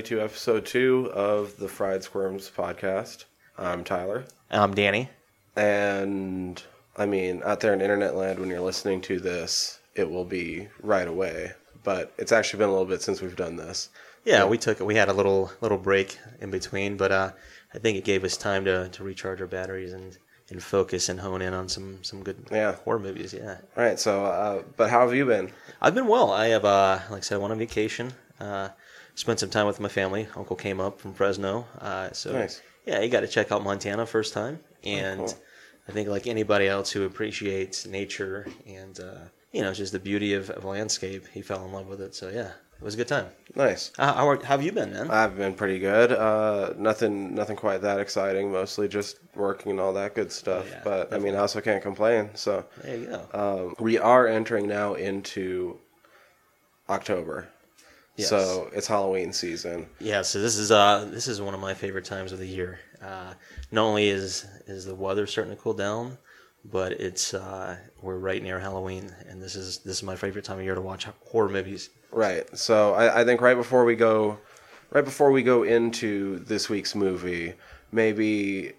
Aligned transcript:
everybody 0.00 0.16
to 0.16 0.24
episode 0.24 0.64
two 0.64 1.10
of 1.12 1.54
the 1.58 1.68
Fried 1.68 2.02
Squirms 2.02 2.50
podcast. 2.56 3.24
I'm 3.58 3.84
Tyler, 3.84 4.24
I'm 4.50 4.72
Danny. 4.74 5.10
and 5.56 6.62
I 6.96 7.04
mean, 7.04 7.42
out 7.44 7.60
there 7.60 7.74
in 7.74 7.82
internet 7.82 8.14
land, 8.16 8.38
when 8.38 8.48
you're 8.48 8.60
listening 8.62 9.02
to 9.02 9.20
this, 9.20 9.78
it 9.94 10.08
will 10.10 10.24
be 10.24 10.68
right 10.82 11.06
away. 11.06 11.52
But 11.84 12.14
it's 12.16 12.32
actually 12.32 12.60
been 12.60 12.70
a 12.70 12.72
little 12.72 12.86
bit 12.86 13.02
since 13.02 13.20
we've 13.20 13.36
done 13.36 13.56
this. 13.56 13.90
Yeah, 14.24 14.46
we 14.46 14.56
took 14.56 14.80
we 14.80 14.94
had 14.94 15.10
a 15.10 15.12
little 15.12 15.52
little 15.60 15.76
break 15.76 16.18
in 16.40 16.50
between, 16.50 16.96
but 16.96 17.12
uh, 17.12 17.32
I 17.74 17.78
think 17.78 17.98
it 17.98 18.04
gave 18.04 18.24
us 18.24 18.38
time 18.38 18.64
to, 18.64 18.88
to 18.88 19.04
recharge 19.04 19.42
our 19.42 19.46
batteries 19.46 19.92
and, 19.92 20.16
and 20.48 20.62
focus 20.62 21.10
and 21.10 21.20
hone 21.20 21.42
in 21.42 21.52
on 21.52 21.68
some 21.68 22.02
some 22.02 22.22
good 22.22 22.46
Yeah. 22.50 22.72
horror 22.84 22.98
movies. 23.00 23.34
Yeah, 23.34 23.58
All 23.76 23.84
right. 23.84 23.98
So, 23.98 24.24
uh, 24.24 24.62
but 24.78 24.88
how 24.88 25.00
have 25.00 25.14
you 25.14 25.26
been? 25.26 25.52
I've 25.82 25.94
been 25.94 26.06
well. 26.08 26.30
I 26.30 26.46
have 26.48 26.64
uh, 26.64 27.00
like 27.10 27.18
I 27.18 27.20
said, 27.20 27.34
I 27.34 27.38
went 27.38 27.52
on 27.52 27.58
vacation. 27.58 28.12
Uh, 28.40 28.70
spent 29.20 29.38
some 29.40 29.50
time 29.50 29.66
with 29.66 29.80
my 29.80 29.88
family. 29.88 30.26
Uncle 30.36 30.56
came 30.56 30.80
up 30.80 31.00
from 31.00 31.12
Fresno, 31.14 31.66
uh, 31.78 32.10
so 32.12 32.32
Nice. 32.32 32.62
yeah, 32.86 33.00
he 33.00 33.08
got 33.08 33.20
to 33.20 33.28
check 33.28 33.52
out 33.52 33.62
Montana 33.62 34.06
first 34.06 34.32
time, 34.32 34.58
and 34.84 35.20
cool. 35.20 35.34
I 35.88 35.92
think 35.92 36.08
like 36.08 36.26
anybody 36.26 36.66
else 36.68 36.90
who 36.90 37.04
appreciates 37.04 37.86
nature 37.86 38.46
and 38.66 38.98
uh, 38.98 39.18
you 39.52 39.62
know 39.62 39.72
just 39.74 39.92
the 39.92 39.98
beauty 39.98 40.34
of, 40.34 40.48
of 40.50 40.64
landscape, 40.64 41.26
he 41.32 41.42
fell 41.42 41.64
in 41.64 41.72
love 41.72 41.86
with 41.86 42.00
it. 42.00 42.14
So 42.14 42.28
yeah, 42.28 42.52
it 42.78 42.82
was 42.82 42.94
a 42.94 42.96
good 42.96 43.08
time. 43.08 43.26
Nice. 43.54 43.92
Uh, 43.98 44.12
how, 44.14 44.28
are, 44.28 44.36
how 44.36 44.54
have 44.56 44.62
you 44.62 44.72
been, 44.72 44.92
man? 44.92 45.10
I've 45.10 45.36
been 45.36 45.52
pretty 45.54 45.78
good. 45.80 46.12
Uh, 46.12 46.72
nothing, 46.78 47.34
nothing 47.34 47.56
quite 47.56 47.82
that 47.82 47.98
exciting. 48.00 48.50
Mostly 48.52 48.88
just 48.88 49.18
working 49.34 49.72
and 49.72 49.80
all 49.80 49.92
that 49.94 50.14
good 50.14 50.30
stuff. 50.32 50.64
Oh, 50.66 50.70
yeah, 50.70 50.80
but 50.84 51.12
I 51.12 51.18
mean, 51.18 51.34
I 51.34 51.38
also 51.38 51.60
can't 51.60 51.82
complain. 51.82 52.30
So, 52.34 52.64
there 52.84 52.96
you 52.96 53.06
go. 53.06 53.20
um, 53.68 53.74
we 53.80 53.98
are 53.98 54.26
entering 54.28 54.66
now 54.68 54.94
into 54.94 55.78
October. 56.88 57.48
Yes. 58.20 58.28
So 58.28 58.70
it's 58.72 58.86
Halloween 58.86 59.32
season. 59.32 59.88
Yeah, 60.00 60.22
so 60.22 60.40
this 60.40 60.56
is 60.56 60.70
uh 60.70 61.08
this 61.10 61.28
is 61.28 61.40
one 61.40 61.54
of 61.54 61.60
my 61.60 61.74
favorite 61.74 62.04
times 62.04 62.32
of 62.32 62.38
the 62.38 62.46
year. 62.46 62.78
Uh, 63.02 63.34
not 63.70 63.82
only 63.84 64.08
is 64.08 64.46
is 64.66 64.84
the 64.84 64.94
weather 64.94 65.26
starting 65.26 65.54
to 65.54 65.60
cool 65.60 65.72
down, 65.74 66.18
but 66.64 66.92
it's 66.92 67.32
uh, 67.34 67.76
we're 68.02 68.18
right 68.18 68.42
near 68.42 68.58
Halloween, 68.60 69.14
and 69.28 69.42
this 69.42 69.56
is 69.56 69.78
this 69.78 69.96
is 69.98 70.02
my 70.02 70.16
favorite 70.16 70.44
time 70.44 70.58
of 70.58 70.64
year 70.64 70.74
to 70.74 70.80
watch 70.80 71.06
horror 71.26 71.48
movies. 71.48 71.90
Right. 72.12 72.44
So 72.56 72.94
I, 72.94 73.20
I 73.20 73.24
think 73.24 73.40
right 73.40 73.56
before 73.56 73.84
we 73.84 73.94
go, 73.96 74.38
right 74.90 75.04
before 75.04 75.30
we 75.30 75.42
go 75.42 75.62
into 75.62 76.40
this 76.40 76.68
week's 76.68 76.94
movie, 76.94 77.54
maybe, 77.92 78.72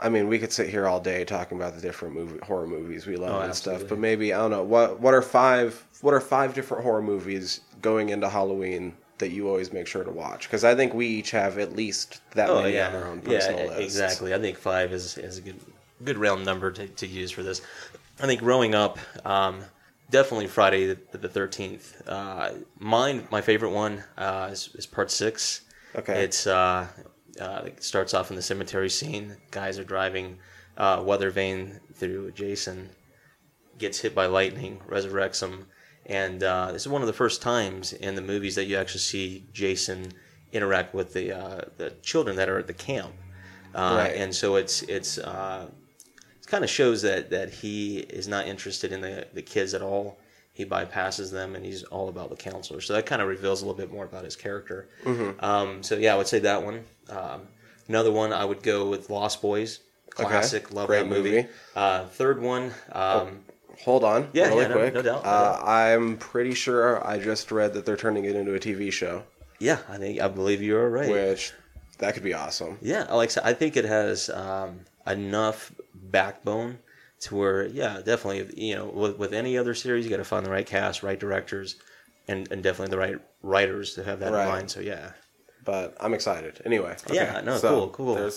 I 0.00 0.08
mean, 0.08 0.28
we 0.28 0.38
could 0.38 0.50
sit 0.52 0.68
here 0.70 0.88
all 0.88 0.98
day 0.98 1.24
talking 1.24 1.58
about 1.58 1.74
the 1.74 1.80
different 1.82 2.14
movie 2.14 2.38
horror 2.42 2.66
movies 2.66 3.06
we 3.06 3.16
love 3.16 3.34
Oh, 3.42 3.44
and 3.44 3.54
stuff. 3.54 3.82
But 3.88 3.98
maybe 3.98 4.32
I 4.32 4.38
don't 4.38 4.50
know 4.50 4.62
what 4.64 4.98
what 5.00 5.14
are 5.14 5.22
five 5.22 5.84
what 6.00 6.14
are 6.14 6.20
five 6.20 6.54
different 6.54 6.82
horror 6.82 7.02
movies 7.02 7.60
going 7.80 8.08
into 8.10 8.28
Halloween 8.28 8.96
that 9.18 9.30
you 9.30 9.48
always 9.48 9.72
make 9.72 9.86
sure 9.86 10.04
to 10.04 10.10
watch? 10.10 10.42
Because 10.48 10.64
I 10.64 10.74
think 10.74 10.94
we 10.94 11.06
each 11.06 11.30
have 11.32 11.58
at 11.58 11.74
least 11.76 12.20
that 12.34 12.48
Oh 12.50 12.62
many 12.62 12.74
yeah, 12.74 12.88
on 12.88 12.94
our 12.94 13.08
own 13.08 13.22
yeah, 13.24 13.38
personal 13.38 13.66
lists. 13.66 13.80
exactly. 13.80 14.34
I 14.34 14.38
think 14.38 14.56
five 14.58 14.92
is 14.92 15.18
is 15.18 15.38
a 15.38 15.42
good 15.42 15.60
good 16.04 16.18
round 16.18 16.44
number 16.44 16.70
to, 16.70 16.86
to 16.88 17.06
use 17.06 17.30
for 17.30 17.42
this. 17.42 17.60
I 18.22 18.26
think 18.26 18.40
growing 18.40 18.74
up, 18.74 18.98
um, 19.24 19.62
definitely 20.10 20.46
Friday 20.46 20.86
the 20.86 21.18
the 21.18 21.28
thirteenth. 21.28 22.00
Uh, 22.06 22.52
mine, 22.78 23.26
my 23.30 23.40
favorite 23.40 23.70
one 23.70 24.04
uh, 24.16 24.48
is, 24.52 24.70
is 24.74 24.86
part 24.86 25.10
six. 25.10 25.62
Okay. 25.96 26.22
It's 26.24 26.46
uh, 26.46 26.86
uh, 27.40 27.62
it 27.66 27.82
starts 27.82 28.14
off 28.14 28.30
in 28.30 28.36
the 28.36 28.42
cemetery 28.42 28.90
scene. 28.90 29.36
Guys 29.50 29.78
are 29.78 29.84
driving 29.84 30.38
uh, 30.76 31.02
weather 31.04 31.30
vane 31.30 31.80
through 31.94 32.30
Jason, 32.32 32.90
gets 33.78 34.00
hit 34.00 34.14
by 34.14 34.26
lightning, 34.26 34.80
resurrects 34.88 35.42
him, 35.42 35.66
and 36.10 36.42
uh, 36.42 36.72
this 36.72 36.82
is 36.82 36.88
one 36.88 37.00
of 37.00 37.06
the 37.06 37.14
first 37.14 37.40
times 37.40 37.92
in 37.94 38.14
the 38.16 38.22
movies 38.22 38.54
that 38.56 38.64
you 38.66 38.76
actually 38.76 39.00
see 39.00 39.44
Jason 39.54 40.12
interact 40.52 40.92
with 40.94 41.12
the 41.14 41.32
uh, 41.32 41.60
the 41.78 41.90
children 42.02 42.36
that 42.36 42.48
are 42.50 42.58
at 42.58 42.66
the 42.66 42.74
camp, 42.74 43.12
uh, 43.74 43.94
Right. 43.96 44.16
and 44.16 44.34
so 44.34 44.56
it's 44.56 44.82
it's 44.82 45.16
uh, 45.18 45.66
it 46.40 46.46
kind 46.46 46.64
of 46.64 46.70
shows 46.70 47.00
that 47.02 47.30
that 47.30 47.48
he 47.50 47.98
is 48.00 48.26
not 48.28 48.46
interested 48.46 48.92
in 48.92 49.00
the 49.00 49.26
the 49.32 49.42
kids 49.42 49.72
at 49.74 49.82
all. 49.82 50.18
He 50.52 50.66
bypasses 50.66 51.30
them, 51.30 51.54
and 51.54 51.64
he's 51.64 51.84
all 51.84 52.08
about 52.10 52.28
the 52.28 52.36
counselor. 52.36 52.80
So 52.82 52.92
that 52.94 53.06
kind 53.06 53.22
of 53.22 53.28
reveals 53.28 53.62
a 53.62 53.64
little 53.66 53.78
bit 53.78 53.90
more 53.90 54.04
about 54.04 54.24
his 54.24 54.36
character. 54.36 54.88
Um, 55.40 55.82
so 55.82 55.96
yeah, 55.96 56.12
I 56.12 56.16
would 56.18 56.26
say 56.26 56.40
that 56.40 56.62
one. 56.64 56.84
Um, 57.08 57.42
another 57.88 58.10
one, 58.12 58.32
I 58.32 58.44
would 58.44 58.62
go 58.62 58.86
with 58.90 59.08
Lost 59.08 59.40
Boys, 59.40 59.78
classic. 60.10 60.72
Love 60.72 60.88
Great 60.88 61.04
that 61.04 61.08
movie. 61.08 61.30
movie. 61.30 61.48
Uh, 61.74 62.04
third 62.06 62.42
one, 62.42 62.72
um, 62.92 63.40
Hold 63.84 64.04
on, 64.04 64.28
Yeah, 64.32 64.48
really 64.48 64.62
yeah, 64.62 64.68
no- 64.68 64.74
quick. 64.76 64.94
no 64.94 65.02
doubt, 65.02 65.24
uh, 65.26 65.60
I'm 65.64 66.16
pretty 66.18 66.54
sure 66.54 67.06
I 67.06 67.18
just 67.18 67.50
read 67.50 67.72
that 67.74 67.86
they're 67.86 67.96
turning 67.96 68.24
it 68.26 68.36
into 68.36 68.54
a 68.54 68.60
TV 68.60 68.92
show, 68.92 69.22
yeah, 69.58 69.78
I 69.88 69.96
think 69.98 70.20
I 70.20 70.28
believe 70.28 70.60
you 70.62 70.76
are 70.76 70.88
right. 70.90 71.10
which 71.10 71.52
that 71.98 72.14
could 72.14 72.22
be 72.22 72.34
awesome. 72.34 72.78
Yeah, 72.82 73.04
like 73.12 73.30
I 73.44 73.52
think 73.54 73.76
it 73.76 73.84
has 73.84 74.28
um, 74.30 74.80
enough 75.06 75.72
backbone 75.94 76.78
to 77.20 77.34
where, 77.36 77.66
yeah, 77.66 78.00
definitely, 78.04 78.50
you 78.56 78.74
know, 78.74 78.86
with, 78.86 79.18
with 79.18 79.34
any 79.34 79.58
other 79.58 79.74
series, 79.74 80.04
you 80.04 80.10
got 80.10 80.16
to 80.16 80.24
find 80.24 80.44
the 80.46 80.50
right 80.50 80.66
cast, 80.66 81.02
right 81.02 81.18
directors, 81.20 81.76
and, 82.28 82.50
and 82.50 82.62
definitely 82.62 82.90
the 82.90 82.98
right 82.98 83.18
writers 83.42 83.94
to 83.94 84.04
have 84.04 84.20
that 84.20 84.32
Right. 84.32 84.42
in 84.44 84.48
mind. 84.48 84.70
So 84.70 84.80
yeah, 84.80 85.10
But 85.64 85.94
I'm 86.00 86.14
excited. 86.14 86.60
Anyway. 86.64 86.96
okay, 87.06 87.14
Yeah, 87.16 87.40
no, 87.42 87.58
so 87.58 87.90
cool, 87.90 88.16
cool. 88.16 88.30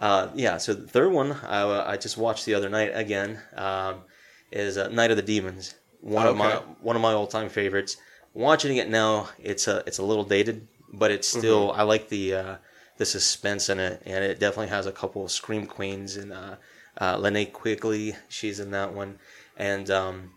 Uh, 0.00 0.28
yeah. 0.34 0.56
So 0.58 0.74
the 0.74 0.86
third 0.88 1.12
one 1.12 1.32
I, 1.46 1.62
uh, 1.62 1.84
I 1.86 1.96
just 1.96 2.16
watched 2.16 2.44
the 2.46 2.54
other 2.54 2.68
night 2.68 2.90
again 2.94 3.40
um, 3.54 4.02
is 4.50 4.78
uh, 4.78 4.88
Night 4.88 5.10
of 5.10 5.16
the 5.16 5.22
Demons. 5.22 5.74
One 6.00 6.26
of 6.26 6.36
my 6.36 6.54
Okay. 6.56 6.64
one 6.80 6.96
of 6.96 7.02
my 7.02 7.12
all 7.12 7.26
time 7.26 7.48
favorites. 7.48 7.96
Watching 8.34 8.76
it 8.76 8.88
now, 8.88 9.28
it's 9.42 9.66
a 9.68 9.82
it's 9.86 9.98
a 9.98 10.02
little 10.04 10.24
dated, 10.24 10.66
but 10.92 11.10
it's 11.10 11.26
still 11.28 11.72
I 11.72 11.82
like 11.82 12.08
the 12.08 12.34
uh, 12.34 12.56
the 12.98 13.06
suspense 13.06 13.68
in 13.68 13.78
it, 13.80 14.02
and 14.04 14.24
it 14.24 14.38
definitely 14.38 14.68
has 14.68 14.86
a 14.86 14.92
couple 14.92 15.24
of 15.24 15.30
scream 15.30 15.66
queens 15.66 16.16
and 16.16 16.32
uh, 16.32 16.56
uh, 17.00 17.16
Linnea 17.16 17.52
Quigley, 17.52 18.16
she's 18.28 18.58
in 18.60 18.70
that 18.72 18.92
one, 18.92 19.18
and 19.56 19.90
um, 19.90 20.30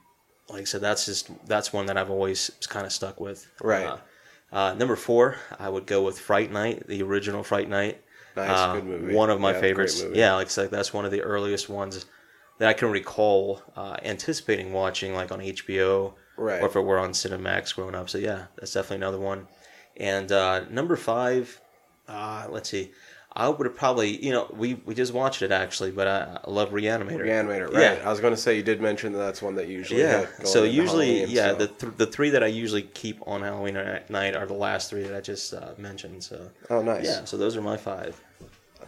like 0.50 0.62
I 0.62 0.66
said, 0.66 0.82
that's 0.82 1.06
just 1.06 1.30
that's 1.48 1.74
one 1.74 1.86
that 1.88 1.98
I've 1.98 2.10
always 2.12 2.52
kind 2.70 2.86
of 2.86 2.92
stuck 2.92 3.20
with. 3.20 3.48
Right. 3.62 3.86
Uh, 3.86 3.98
uh, 4.52 4.74
number 4.74 4.96
four, 4.96 5.38
I 5.60 5.70
would 5.70 5.86
go 5.86 6.02
with 6.04 6.20
Fright 6.20 6.52
Night, 6.52 6.86
the 6.88 7.02
original 7.04 7.42
Fright 7.44 7.70
Night. 7.70 8.04
Nice, 8.36 8.50
Uh, 8.50 8.74
good 8.76 8.86
movie. 8.86 9.14
One 9.16 9.30
of 9.30 9.40
my 9.40 9.52
Yeah, 9.54 9.60
favorites. 9.62 10.04
Yeah, 10.14 10.36
like 10.36 10.48
I 10.48 10.50
said, 10.50 10.72
that's 10.72 10.94
one 10.94 11.06
of 11.06 11.12
the 11.12 11.22
earliest 11.22 11.70
ones 11.70 12.06
that 12.62 12.70
I 12.70 12.74
can 12.74 12.92
recall 12.92 13.60
uh, 13.76 13.98
anticipating 14.04 14.72
watching, 14.72 15.16
like 15.16 15.32
on 15.32 15.40
HBO, 15.40 16.14
Right. 16.38 16.62
or 16.62 16.68
if 16.68 16.76
it 16.76 16.82
were 16.82 17.00
on 17.00 17.12
Cinemax 17.12 17.74
growing 17.76 17.96
up. 17.96 18.08
So 18.08 18.20
yeah, 18.20 18.46
that's 18.56 18.72
definitely 18.74 18.98
another 18.98 19.18
one. 19.18 19.48
And 19.98 20.32
uh, 20.32 20.66
number 20.70 20.96
five, 20.96 21.60
uh, 22.08 22.46
let's 22.52 22.70
see, 22.70 22.92
I 23.34 23.50
would 23.50 23.66
have 23.66 23.76
probably, 23.76 24.24
you 24.24 24.32
know, 24.32 24.48
we, 24.56 24.76
we 24.86 24.94
just 24.94 25.12
watched 25.12 25.42
it 25.42 25.52
actually, 25.52 25.90
but 25.90 26.08
I, 26.08 26.38
I 26.46 26.50
love 26.52 26.70
Reanimator. 26.70 27.22
Reanimator, 27.26 27.74
right? 27.74 27.98
Yeah. 27.98 28.02
I 28.06 28.10
was 28.10 28.20
going 28.20 28.34
to 28.36 28.40
say 28.40 28.56
you 28.56 28.62
did 28.64 28.80
mention 28.80 29.12
that 29.14 29.20
that's 29.20 29.42
one 29.42 29.56
that 29.56 29.68
you 29.68 29.78
usually 29.80 30.02
Yeah. 30.02 30.28
So 30.44 30.64
usually, 30.64 31.24
yeah, 31.26 31.50
so- 31.50 31.56
the 31.56 31.68
th- 31.68 31.94
the 31.98 32.06
three 32.06 32.30
that 32.30 32.44
I 32.44 32.48
usually 32.48 32.84
keep 32.84 33.18
on 33.28 33.42
Halloween 33.42 33.74
night 34.10 34.36
are 34.36 34.46
the 34.46 34.54
last 34.54 34.92
three 34.92 35.02
that 35.04 35.16
I 35.18 35.22
just 35.22 35.52
uh, 35.56 35.72
mentioned. 35.80 36.24
So 36.24 36.48
oh 36.70 36.84
nice, 36.84 37.06
yeah, 37.06 37.26
so 37.26 37.38
those 37.38 37.56
are 37.58 37.62
my 37.62 37.78
five. 37.78 38.22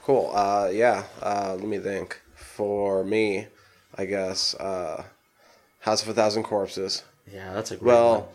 cool. 0.03 0.29
Uh, 0.35 0.69
yeah, 0.71 1.05
uh, 1.23 1.55
let 1.57 1.67
me 1.67 1.79
think. 1.79 2.19
For 2.35 3.03
me, 3.03 3.47
I 3.97 4.05
guess 4.05 4.55
uh, 4.55 5.03
House 5.79 6.03
of 6.03 6.09
a 6.09 6.13
Thousand 6.13 6.43
Corpses. 6.43 7.03
Yeah, 7.31 7.53
that's 7.53 7.71
a 7.71 7.77
great 7.77 7.87
Well, 7.87 8.13
one. 8.21 8.27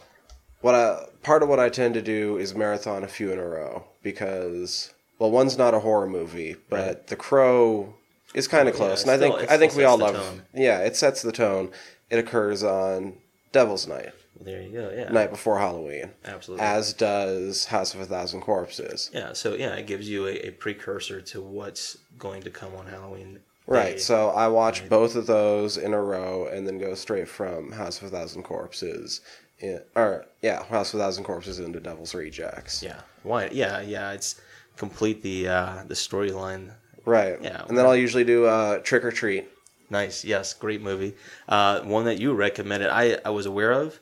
what 0.60 0.75
I 0.75 1.05
part 1.22 1.43
of 1.43 1.49
what 1.49 1.58
I 1.60 1.69
tend 1.69 1.94
to 1.94 2.02
do 2.02 2.37
is 2.38 2.55
marathon 2.55 3.02
a 3.05 3.08
few 3.08 3.32
in 3.32 3.38
a 3.38 3.46
row 3.46 3.84
because 4.02 4.93
well, 5.19 5.31
one's 5.31 5.58
not 5.58 5.75
a 5.75 5.81
horror 5.81 6.06
movie, 6.06 6.56
but 6.70 6.76
Right. 6.87 7.06
The 7.06 7.16
Crow 7.16 7.94
is 8.34 8.46
kind 8.49 8.69
of 8.69 8.75
Yeah, 8.75 8.78
close, 8.78 9.00
it 9.02 9.08
and 9.08 9.10
I 9.10 9.19
think 9.19 9.50
I 9.50 9.58
think 9.58 9.75
we 9.75 9.84
all 9.84 9.99
love. 9.99 10.14
tone. 10.14 10.43
Yeah, 10.55 10.78
it 10.81 10.96
sets 10.96 11.22
the 11.22 11.32
tone. 11.32 11.70
It 12.11 12.19
occurs 12.19 12.62
on 12.62 13.14
Devil's 13.52 13.87
Night, 13.87 14.12
There 14.40 14.62
you 14.62 14.70
go. 14.72 14.93
Yeah, 14.94 15.11
night 15.11 15.31
before 15.31 15.58
Halloween, 15.58 16.11
absolutely. 16.25 16.64
as 16.64 16.93
does 16.94 17.66
House 17.66 17.93
of 17.94 18.00
a 18.00 18.06
Thousand 18.06 18.40
Corpses. 18.43 19.11
yeah, 19.12 19.32
so 19.32 19.54
yeah, 19.54 19.75
it 19.75 19.87
gives 19.87 20.08
you 20.08 20.26
a, 20.26 20.34
a 20.49 20.50
precursor 20.52 21.20
to 21.20 21.40
what's 21.43 21.99
going 22.19 22.43
to 22.43 22.50
come 22.50 22.75
on 22.75 22.87
Halloween. 22.87 23.40
Right. 23.69 24.00
So 24.00 24.31
I 24.31 24.49
watch 24.49 24.88
both 24.88 25.15
of 25.15 25.26
those 25.26 25.76
in 25.76 25.93
a 25.93 26.00
row 26.00 26.47
and 26.47 26.67
then 26.67 26.79
go 26.79 26.94
straight 26.94 27.29
from 27.29 27.70
House 27.73 28.00
of 28.00 28.09
a 28.09 28.11
Thousand 28.11 28.43
Corpses, 28.43 29.20
in, 29.59 29.81
or 29.94 30.25
yeah, 30.43 30.65
House 30.65 30.94
of 30.94 31.00
a 31.00 31.03
Thousand 31.03 31.25
Corpses 31.25 31.59
into 31.59 31.79
Devil's 31.79 32.15
Rejects. 32.15 32.82
yeah, 32.82 33.00
why? 33.25 33.49
Yeah, 33.53 33.81
yeah, 33.81 34.12
it's 34.12 34.41
complete 34.76 35.23
the 35.23 35.49
uh, 35.49 35.85
the 35.87 35.94
storyline. 35.94 36.73
Right. 37.05 37.38
Yeah. 37.43 37.65
And 37.69 37.76
then 37.76 37.85
I'll 37.85 37.97
usually 37.97 38.25
do 38.25 38.47
uh, 38.47 38.79
Trick 38.79 39.05
or 39.05 39.11
Treat. 39.11 39.49
Nice, 39.91 40.25
yes, 40.25 40.53
great 40.53 40.82
movie. 40.82 41.14
Uh, 41.49 41.81
one 41.81 42.05
that 42.05 42.19
you 42.19 42.35
recommended, 42.35 42.91
I, 42.91 43.19
I 43.25 43.31
was 43.31 43.47
aware 43.47 43.73
of, 43.73 43.99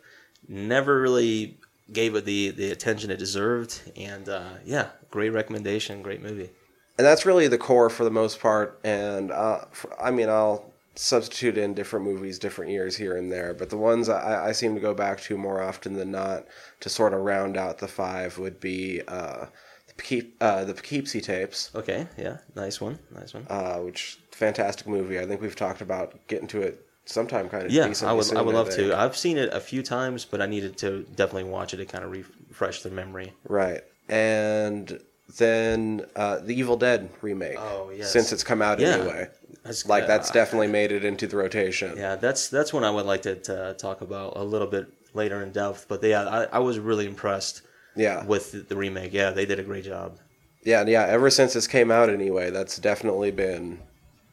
never 0.49 1.01
really 1.01 1.59
gave 1.93 2.17
it 2.17 2.25
the, 2.25 2.51
the 2.51 2.73
attention 2.73 3.11
it 3.13 3.19
deserved, 3.19 3.93
and 3.97 4.29
uh, 4.29 4.55
yeah, 4.65 4.89
great 5.11 5.31
recommendation, 5.31 6.03
great 6.03 6.23
movie. 6.23 6.51
And 6.99 7.07
that's 7.07 7.27
really 7.27 7.49
the 7.49 7.59
core 7.59 7.91
for 7.91 8.05
the 8.05 8.11
most 8.11 8.41
part. 8.41 8.79
And 8.85 9.31
uh, 9.31 9.61
f 9.73 9.87
I 10.03 10.11
mean, 10.11 10.29
I'll 10.29 10.73
substitute 10.95 11.59
in 11.59 11.75
different 11.75 12.05
movies, 12.07 12.39
different 12.39 12.71
years 12.71 12.97
here 12.97 13.17
and 13.17 13.31
there. 13.31 13.53
But 13.53 13.69
the 13.71 13.77
ones 13.77 14.09
I, 14.09 14.49
I 14.49 14.53
seem 14.53 14.75
to 14.75 14.81
go 14.81 14.95
back 14.95 15.21
to 15.23 15.37
more 15.37 15.61
often 15.63 15.95
than 15.95 16.11
not 16.11 16.47
to 16.81 16.89
sort 16.89 17.13
of 17.13 17.21
round 17.21 17.57
out 17.57 17.79
the 17.79 17.89
five 17.89 18.39
would 18.39 18.61
be 18.61 19.03
uh, 19.07 19.47
the 19.89 19.95
Poughkeep, 20.03 20.33
uh, 20.41 20.65
the 20.65 20.73
Poughkeepsie 20.75 21.21
tapes, 21.21 21.71
Okay, 21.75 22.07
yeah, 22.17 22.39
nice 22.55 22.81
one, 22.81 22.99
nice 23.15 23.35
one. 23.35 23.47
uh, 23.51 23.77
which 23.79 24.19
fantastic 24.31 24.87
movie. 24.87 25.19
I 25.21 25.27
think 25.27 25.41
we've 25.43 25.57
talked 25.57 25.81
about 25.83 26.15
getting 26.29 26.49
to 26.49 26.63
it 26.63 26.83
sometime 27.05 27.49
kind 27.49 27.65
of 27.67 27.71
yeah, 27.73 27.87
decently 27.87 28.11
I 28.11 28.15
would 28.17 28.25
soon, 28.25 28.37
I 28.39 28.43
would 28.43 28.55
love 28.55 28.71
to. 28.71 28.99
I've 28.99 29.17
seen 29.17 29.37
it 29.37 29.51
a 29.53 29.61
few 29.61 29.83
times, 29.83 30.25
but 30.25 30.41
I 30.41 30.47
needed 30.47 30.77
to 30.79 31.03
definitely 31.15 31.45
watch 31.51 31.73
it 31.75 31.77
to 31.77 31.85
kind 31.87 32.05
of 32.05 32.11
refresh 32.11 32.83
the 32.83 32.91
memory. 32.91 33.33
Right. 33.49 33.83
And 34.09 34.99
then 35.39 36.07
uh, 36.15 36.39
the 36.39 36.55
Evil 36.55 36.77
Dead 36.77 37.11
remake. 37.23 37.57
Oh, 37.59 37.91
yes. 37.95 38.13
Since 38.13 38.33
it's 38.33 38.45
come 38.45 38.63
out 38.63 38.79
Yeah. 38.79 38.95
anyway. 38.97 39.29
That's, 39.65 39.85
Like 39.87 40.05
uh, 40.05 40.07
that's 40.07 40.31
definitely 40.31 40.69
made 40.69 40.93
it 40.93 41.05
into 41.05 41.27
the 41.27 41.37
rotation. 41.37 41.97
Yeah, 41.97 42.15
that's 42.15 42.49
that's 42.49 42.73
one 42.73 42.85
I 42.85 42.91
would 42.91 43.05
like 43.07 43.23
to, 43.23 43.35
to 43.35 43.75
talk 43.79 44.01
about 44.01 44.35
a 44.37 44.45
little 44.45 44.69
bit 44.69 44.87
later 45.13 45.43
in 45.43 45.51
depth. 45.51 45.87
But 45.89 46.03
yeah, 46.05 46.23
I, 46.29 46.45
I 46.45 46.59
was 46.61 46.79
really 46.79 47.07
impressed 47.07 47.63
Yeah. 47.97 48.25
with 48.25 48.69
the, 48.69 48.77
remake. 48.77 49.13
Yeah, 49.13 49.31
they 49.31 49.45
did 49.45 49.59
a 49.59 49.65
great 49.65 49.85
job. 49.85 50.19
Yeah, 50.63 50.85
yeah. 50.87 51.07
Ever 51.07 51.31
since 51.31 51.53
this 51.55 51.67
came 51.67 51.91
out 51.91 52.09
anyway, 52.11 52.51
that's 52.51 52.77
definitely 52.79 53.33
been 53.33 53.81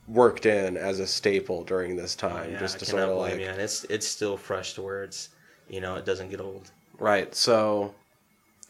worked 0.07 0.45
in 0.45 0.77
as 0.77 0.99
a 0.99 1.07
staple 1.07 1.63
during 1.63 1.95
this 1.95 2.13
time. 2.15 2.45
Oh, 2.47 2.51
Yeah, 2.51 2.59
just 2.59 2.77
to 2.79 2.85
sort 2.85 3.03
of 3.03 3.17
like. 3.17 3.33
And 3.33 3.41
it's 3.59 3.85
it's 3.85 4.07
still 4.07 4.37
fresh 4.37 4.73
to 4.75 4.83
where 4.83 5.03
it's 5.03 5.29
you 5.67 5.81
know 5.81 5.95
it 5.95 6.05
doesn't 6.05 6.29
get 6.29 6.41
old. 6.41 6.69
right. 6.99 7.33
So 7.33 7.95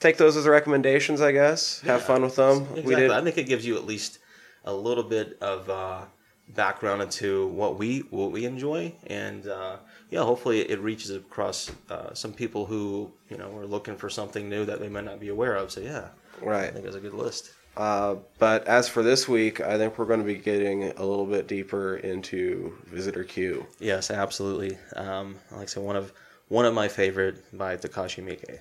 take 0.04 0.18
those 0.18 0.38
as 0.38 0.46
recommendations, 0.46 1.22
I 1.22 1.32
guess. 1.32 1.80
Have 1.82 2.04
fun 2.04 2.22
with 2.22 2.36
them. 2.36 2.62
Exactly. 2.62 2.84
We 2.84 2.96
did. 2.96 3.12
I 3.12 3.24
think 3.24 3.38
it 3.38 3.48
gives 3.48 3.66
you 3.66 3.76
at 3.78 3.86
least 3.86 4.20
a 4.66 4.74
little 4.74 5.04
bit 5.04 5.38
of 5.42 5.70
uh, 5.70 6.02
background 6.50 7.02
into 7.02 7.48
what 7.48 7.80
we 7.80 8.00
what 8.12 8.32
we 8.32 8.46
enjoy, 8.46 8.94
and 9.08 9.48
uh, 9.48 9.78
yeah, 10.10 10.22
hopefully 10.22 10.60
it 10.62 10.80
reaches 10.80 11.10
across 11.10 11.72
uh, 11.90 12.14
some 12.14 12.34
people 12.34 12.66
who 12.66 13.12
you 13.30 13.38
know 13.38 13.58
are 13.58 13.66
looking 13.66 13.96
for 13.96 14.10
something 14.10 14.50
new 14.50 14.66
that 14.66 14.80
they 14.80 14.90
might 14.90 15.06
not 15.06 15.20
be 15.20 15.30
aware 15.30 15.56
of. 15.56 15.72
So 15.72 15.80
yeah, 15.80 16.10
right. 16.42 16.66
I 16.66 16.72
think 16.72 16.86
it's 16.86 16.96
a 16.96 17.00
good 17.00 17.14
list. 17.14 17.54
Uh, 17.76 18.18
but 18.38 18.68
as 18.68 18.88
for 18.88 19.02
this 19.02 19.28
week, 19.28 19.60
I 19.60 19.80
think 19.80 19.98
we're 19.98 20.06
going 20.06 20.20
to 20.20 20.26
be 20.26 20.36
getting 20.36 20.84
a 20.84 21.04
little 21.04 21.26
bit 21.26 21.48
deeper 21.48 21.96
into 21.98 22.78
Visitor 22.86 23.24
Q. 23.24 23.66
Yes, 23.80 24.12
absolutely. 24.12 24.78
Um, 24.96 25.40
like 25.52 25.62
I 25.62 25.66
said, 25.66 25.82
one 25.82 25.96
of 25.96 26.14
one 26.50 26.66
of 26.66 26.74
my 26.74 26.88
favorite 26.88 27.58
by 27.58 27.78
Takashi 27.78 28.24
Miike. 28.24 28.60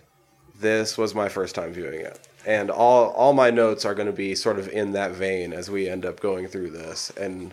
This 0.62 0.96
was 0.96 1.14
my 1.14 1.28
first 1.28 1.54
time 1.54 1.72
viewing 1.72 2.00
it, 2.00 2.18
and 2.46 2.70
all 2.70 3.10
all 3.10 3.32
my 3.32 3.50
notes 3.50 3.84
are 3.84 3.94
going 3.94 4.06
to 4.06 4.12
be 4.12 4.34
sort 4.34 4.58
of 4.58 4.68
in 4.68 4.92
that 4.92 5.10
vein 5.10 5.52
as 5.52 5.68
we 5.70 5.88
end 5.88 6.06
up 6.06 6.20
going 6.20 6.46
through 6.46 6.70
this. 6.70 7.10
And 7.20 7.52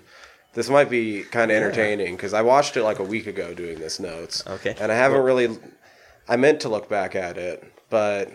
this 0.54 0.70
might 0.70 0.90
be 0.90 1.24
kind 1.24 1.52
of 1.52 1.58
entertaining 1.58 2.16
because 2.16 2.34
I 2.34 2.42
watched 2.44 2.78
it 2.78 2.84
like 2.84 3.00
a 3.00 3.04
week 3.04 3.28
ago 3.28 3.54
doing 3.54 3.80
this 3.80 4.00
notes. 4.00 4.46
Okay. 4.48 4.76
And 4.80 4.92
I 4.92 4.96
haven't 4.96 5.24
really. 5.24 5.58
I 6.28 6.38
meant 6.38 6.62
to 6.62 6.70
look 6.70 6.88
back 6.88 7.16
at 7.16 7.38
it, 7.38 7.64
but 7.90 8.32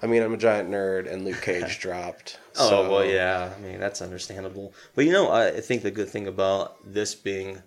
I 0.00 0.06
mean, 0.06 0.22
I'm 0.22 0.34
a 0.34 0.36
giant 0.36 0.70
nerd, 0.70 1.12
and 1.12 1.24
Luke 1.24 1.42
Cage 1.42 1.78
dropped. 1.80 2.38
Oh 2.56 2.68
so- 2.68 2.90
well, 2.90 3.04
yeah. 3.04 3.52
I 3.56 3.60
mean 3.60 3.80
that's 3.80 4.00
understandable. 4.00 4.72
But 4.94 5.06
you 5.06 5.12
know, 5.12 5.30
I 5.30 5.60
think 5.60 5.82
the 5.82 5.90
good 5.90 6.08
thing 6.08 6.28
about 6.28 6.76
this 6.84 7.14
being 7.14 7.62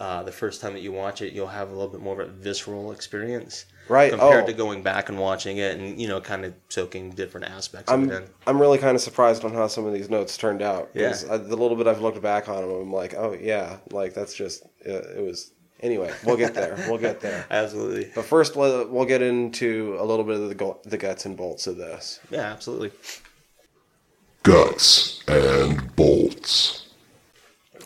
uh, 0.00 0.22
the 0.22 0.32
first 0.32 0.62
time 0.62 0.72
that 0.72 0.80
you 0.80 0.92
watch 0.92 1.20
it, 1.20 1.34
you'll 1.34 1.46
have 1.48 1.68
a 1.68 1.72
little 1.72 1.88
bit 1.88 2.00
more 2.00 2.20
of 2.20 2.28
a 2.28 2.32
visceral 2.32 2.90
experience, 2.90 3.66
Right, 3.90 4.12
Compared 4.12 4.44
oh. 4.44 4.46
to 4.46 4.52
going 4.52 4.84
back 4.84 5.08
and 5.08 5.18
watching 5.18 5.56
it, 5.56 5.76
and 5.76 6.00
you 6.00 6.06
know, 6.06 6.20
kind 6.20 6.44
of 6.44 6.54
soaking 6.68 7.10
different 7.10 7.48
aspects 7.48 7.90
of 7.90 7.98
I'm 7.98 8.08
it 8.08 8.22
in. 8.22 8.28
I'm 8.46 8.60
really 8.60 8.78
kind 8.78 8.94
of 8.94 9.02
surprised 9.02 9.44
on 9.44 9.52
how 9.52 9.66
some 9.66 9.84
of 9.84 9.92
these 9.92 10.08
notes 10.08 10.36
turned 10.36 10.62
out. 10.62 10.90
Yeah. 10.94 11.12
I, 11.28 11.38
the 11.38 11.56
little 11.56 11.76
bit 11.76 11.88
I've 11.88 12.00
looked 12.00 12.22
back 12.22 12.48
on 12.48 12.62
them, 12.62 12.70
I'm 12.70 12.92
like, 12.92 13.14
oh 13.14 13.32
yeah, 13.32 13.78
like 13.90 14.14
that's 14.14 14.32
just 14.32 14.62
uh, 14.86 14.92
it 14.92 15.24
was. 15.24 15.50
Anyway, 15.80 16.12
we'll 16.24 16.36
get 16.36 16.54
there. 16.54 16.76
we'll 16.88 16.98
get 16.98 17.20
there. 17.20 17.46
Absolutely. 17.50 18.12
But 18.14 18.26
first, 18.26 18.54
we'll, 18.54 18.86
we'll 18.86 19.06
get 19.06 19.22
into 19.22 19.96
a 19.98 20.04
little 20.04 20.24
bit 20.24 20.36
of 20.36 20.48
the, 20.50 20.54
go- 20.54 20.78
the 20.84 20.98
guts 20.98 21.24
and 21.24 21.36
bolts 21.36 21.66
of 21.66 21.76
this. 21.78 22.20
Yeah, 22.30 22.42
absolutely. 22.42 22.92
Guts 24.44 25.24
and 25.26 25.96
bolts. 25.96 26.86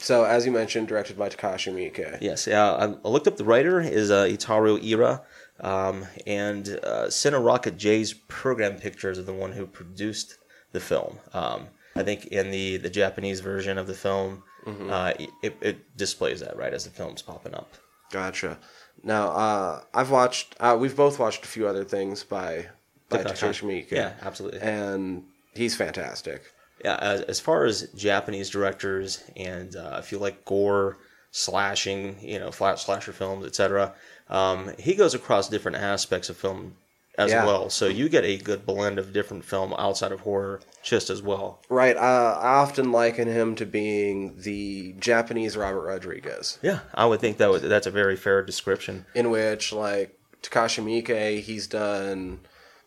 So, 0.04 0.24
as 0.24 0.44
you 0.44 0.52
mentioned, 0.52 0.88
directed 0.88 1.16
by 1.16 1.30
Takashi 1.30 1.72
Miike. 1.72 2.18
Yes, 2.20 2.46
yeah. 2.46 2.72
I, 2.72 2.84
I 2.86 3.08
looked 3.08 3.26
up 3.26 3.38
the 3.38 3.44
writer 3.44 3.80
is 3.80 4.10
uh, 4.10 4.24
Itaru 4.24 4.82
Era, 4.84 5.22
um, 5.60 6.06
and 6.26 6.68
uh, 6.82 7.06
Cine 7.06 7.44
Rocket 7.44 7.76
J's 7.76 8.12
program 8.12 8.76
pictures 8.76 9.18
are 9.18 9.22
the 9.22 9.32
one 9.32 9.52
who 9.52 9.66
produced 9.66 10.38
the 10.72 10.80
film. 10.80 11.18
Um, 11.32 11.68
I 11.96 12.02
think 12.02 12.26
in 12.26 12.50
the, 12.50 12.76
the 12.78 12.90
Japanese 12.90 13.40
version 13.40 13.78
of 13.78 13.86
the 13.86 13.94
film, 13.94 14.42
uh, 14.66 15.12
it, 15.42 15.56
it 15.60 15.96
displays 15.96 16.40
that 16.40 16.56
right 16.56 16.72
as 16.72 16.84
the 16.84 16.90
film's 16.90 17.22
popping 17.22 17.54
up. 17.54 17.74
Gotcha. 18.10 18.58
Now, 19.02 19.28
uh, 19.28 19.80
I've 19.92 20.10
watched. 20.10 20.56
Uh, 20.58 20.76
we've 20.78 20.96
both 20.96 21.18
watched 21.18 21.44
a 21.44 21.48
few 21.48 21.66
other 21.68 21.84
things 21.84 22.24
by 22.24 22.66
by 23.08 23.18
Takashi 23.18 23.62
Miike. 23.64 23.90
Yeah, 23.90 24.14
absolutely. 24.22 24.60
And 24.60 25.24
he's 25.54 25.76
fantastic. 25.76 26.42
Yeah, 26.84 26.98
as, 27.00 27.20
as 27.22 27.40
far 27.40 27.64
as 27.64 27.82
Japanese 27.94 28.50
directors, 28.50 29.22
and 29.36 29.74
uh, 29.76 29.96
if 29.98 30.10
you 30.10 30.18
like 30.18 30.44
gore, 30.44 30.98
slashing, 31.30 32.16
you 32.20 32.38
know, 32.38 32.50
flat 32.50 32.78
slasher 32.78 33.12
films, 33.12 33.44
etc., 33.46 33.94
um, 34.28 34.72
he 34.78 34.94
goes 34.94 35.14
across 35.14 35.48
different 35.48 35.76
aspects 35.76 36.28
of 36.28 36.36
film 36.36 36.76
as 37.16 37.30
Yeah. 37.30 37.44
well. 37.46 37.70
So 37.70 37.86
you 37.86 38.08
get 38.08 38.24
a 38.24 38.36
good 38.38 38.66
blend 38.66 38.98
of 38.98 39.12
different 39.12 39.44
film 39.44 39.72
outside 39.78 40.10
of 40.10 40.20
horror 40.20 40.60
just 40.82 41.10
as 41.10 41.22
well. 41.22 41.60
Right. 41.68 41.96
Uh, 41.96 42.38
I 42.40 42.54
often 42.56 42.90
liken 42.90 43.28
him 43.28 43.54
to 43.56 43.66
being 43.66 44.34
the 44.40 44.94
Japanese 44.98 45.56
Robert 45.56 45.82
Rodriguez. 45.82 46.58
Yeah, 46.62 46.80
I 46.94 47.06
would 47.06 47.20
think 47.20 47.36
that 47.38 47.50
was, 47.50 47.62
that's 47.62 47.86
a 47.86 47.90
very 47.92 48.16
fair 48.16 48.42
description. 48.42 49.06
in 49.14 49.30
which 49.30 49.72
like 49.72 50.18
Takashi 50.42 50.82
Miike, 50.82 51.40
he's 51.40 51.66
done 51.68 52.40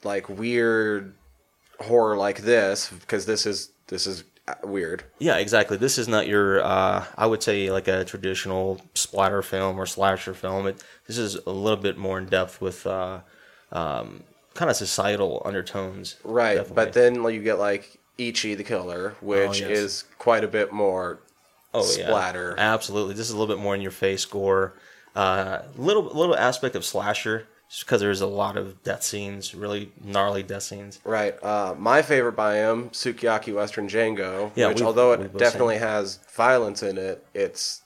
like 0.03 0.27
weird 0.29 1.13
horror 1.79 2.17
like 2.17 2.41
this 2.41 2.89
because 2.91 3.25
this 3.27 3.45
is 3.45 3.69
this 3.87 4.05
is 4.07 4.23
weird. 4.63 5.03
Yeah, 5.19 5.37
exactly. 5.37 5.77
This 5.77 5.97
is 5.97 6.07
not 6.07 6.27
your, 6.27 6.63
uh, 6.63 7.05
I 7.17 7.25
would 7.25 7.43
say, 7.43 7.71
like 7.71 7.87
a 7.87 8.05
traditional 8.05 8.81
splatter 8.93 9.41
film 9.41 9.79
or 9.79 9.85
slasher 9.85 10.33
film. 10.33 10.67
It, 10.67 10.83
this 11.07 11.17
is 11.17 11.35
a 11.35 11.51
little 11.51 11.81
bit 11.81 11.97
more 11.97 12.17
in 12.17 12.25
depth 12.25 12.61
with 12.61 12.85
uh, 12.87 13.19
um, 13.71 14.23
kind 14.53 14.69
of 14.71 14.77
societal 14.77 15.41
undertones. 15.45 16.15
Right, 16.23 16.55
definitely. 16.55 16.75
but 16.75 16.93
then 16.93 17.23
you 17.33 17.41
get 17.41 17.59
like 17.59 17.99
Ichi 18.17 18.55
the 18.55 18.63
Killer, 18.63 19.15
which 19.21 19.61
yes. 19.61 19.69
is 19.69 20.03
quite 20.17 20.43
a 20.43 20.47
bit 20.47 20.71
more 20.71 21.19
oh, 21.73 21.83
splatter. 21.83 22.55
Yeah. 22.57 22.73
Absolutely. 22.73 23.13
This 23.13 23.27
is 23.27 23.33
a 23.33 23.37
little 23.37 23.53
bit 23.53 23.61
more 23.61 23.75
in 23.75 23.81
your 23.81 23.91
face 23.91 24.25
gore. 24.25 24.73
Uh, 25.15 25.63
little 25.75 26.03
little 26.03 26.35
aspect 26.35 26.75
of 26.75 26.85
slasher, 26.85 27.47
just 27.69 27.85
because 27.85 28.01
there's 28.01 28.21
a 28.21 28.27
lot 28.27 28.57
of 28.57 28.81
death 28.83 29.03
scenes, 29.03 29.53
really 29.53 29.91
gnarly 30.03 30.43
death 30.43 30.63
scenes. 30.63 30.99
Right. 31.03 31.41
Uh, 31.43 31.75
my 31.77 32.01
favorite 32.01 32.35
by 32.35 32.55
him, 32.57 32.89
Sukiyaki 32.89 33.53
Western 33.53 33.87
Django, 33.87 34.51
Yeah, 34.55 34.69
which 34.69 34.81
although 34.81 35.13
it 35.13 35.37
definitely 35.37 35.77
has 35.77 36.19
violence 36.33 36.83
in 36.83 36.97
it, 36.97 37.25
it's 37.33 37.81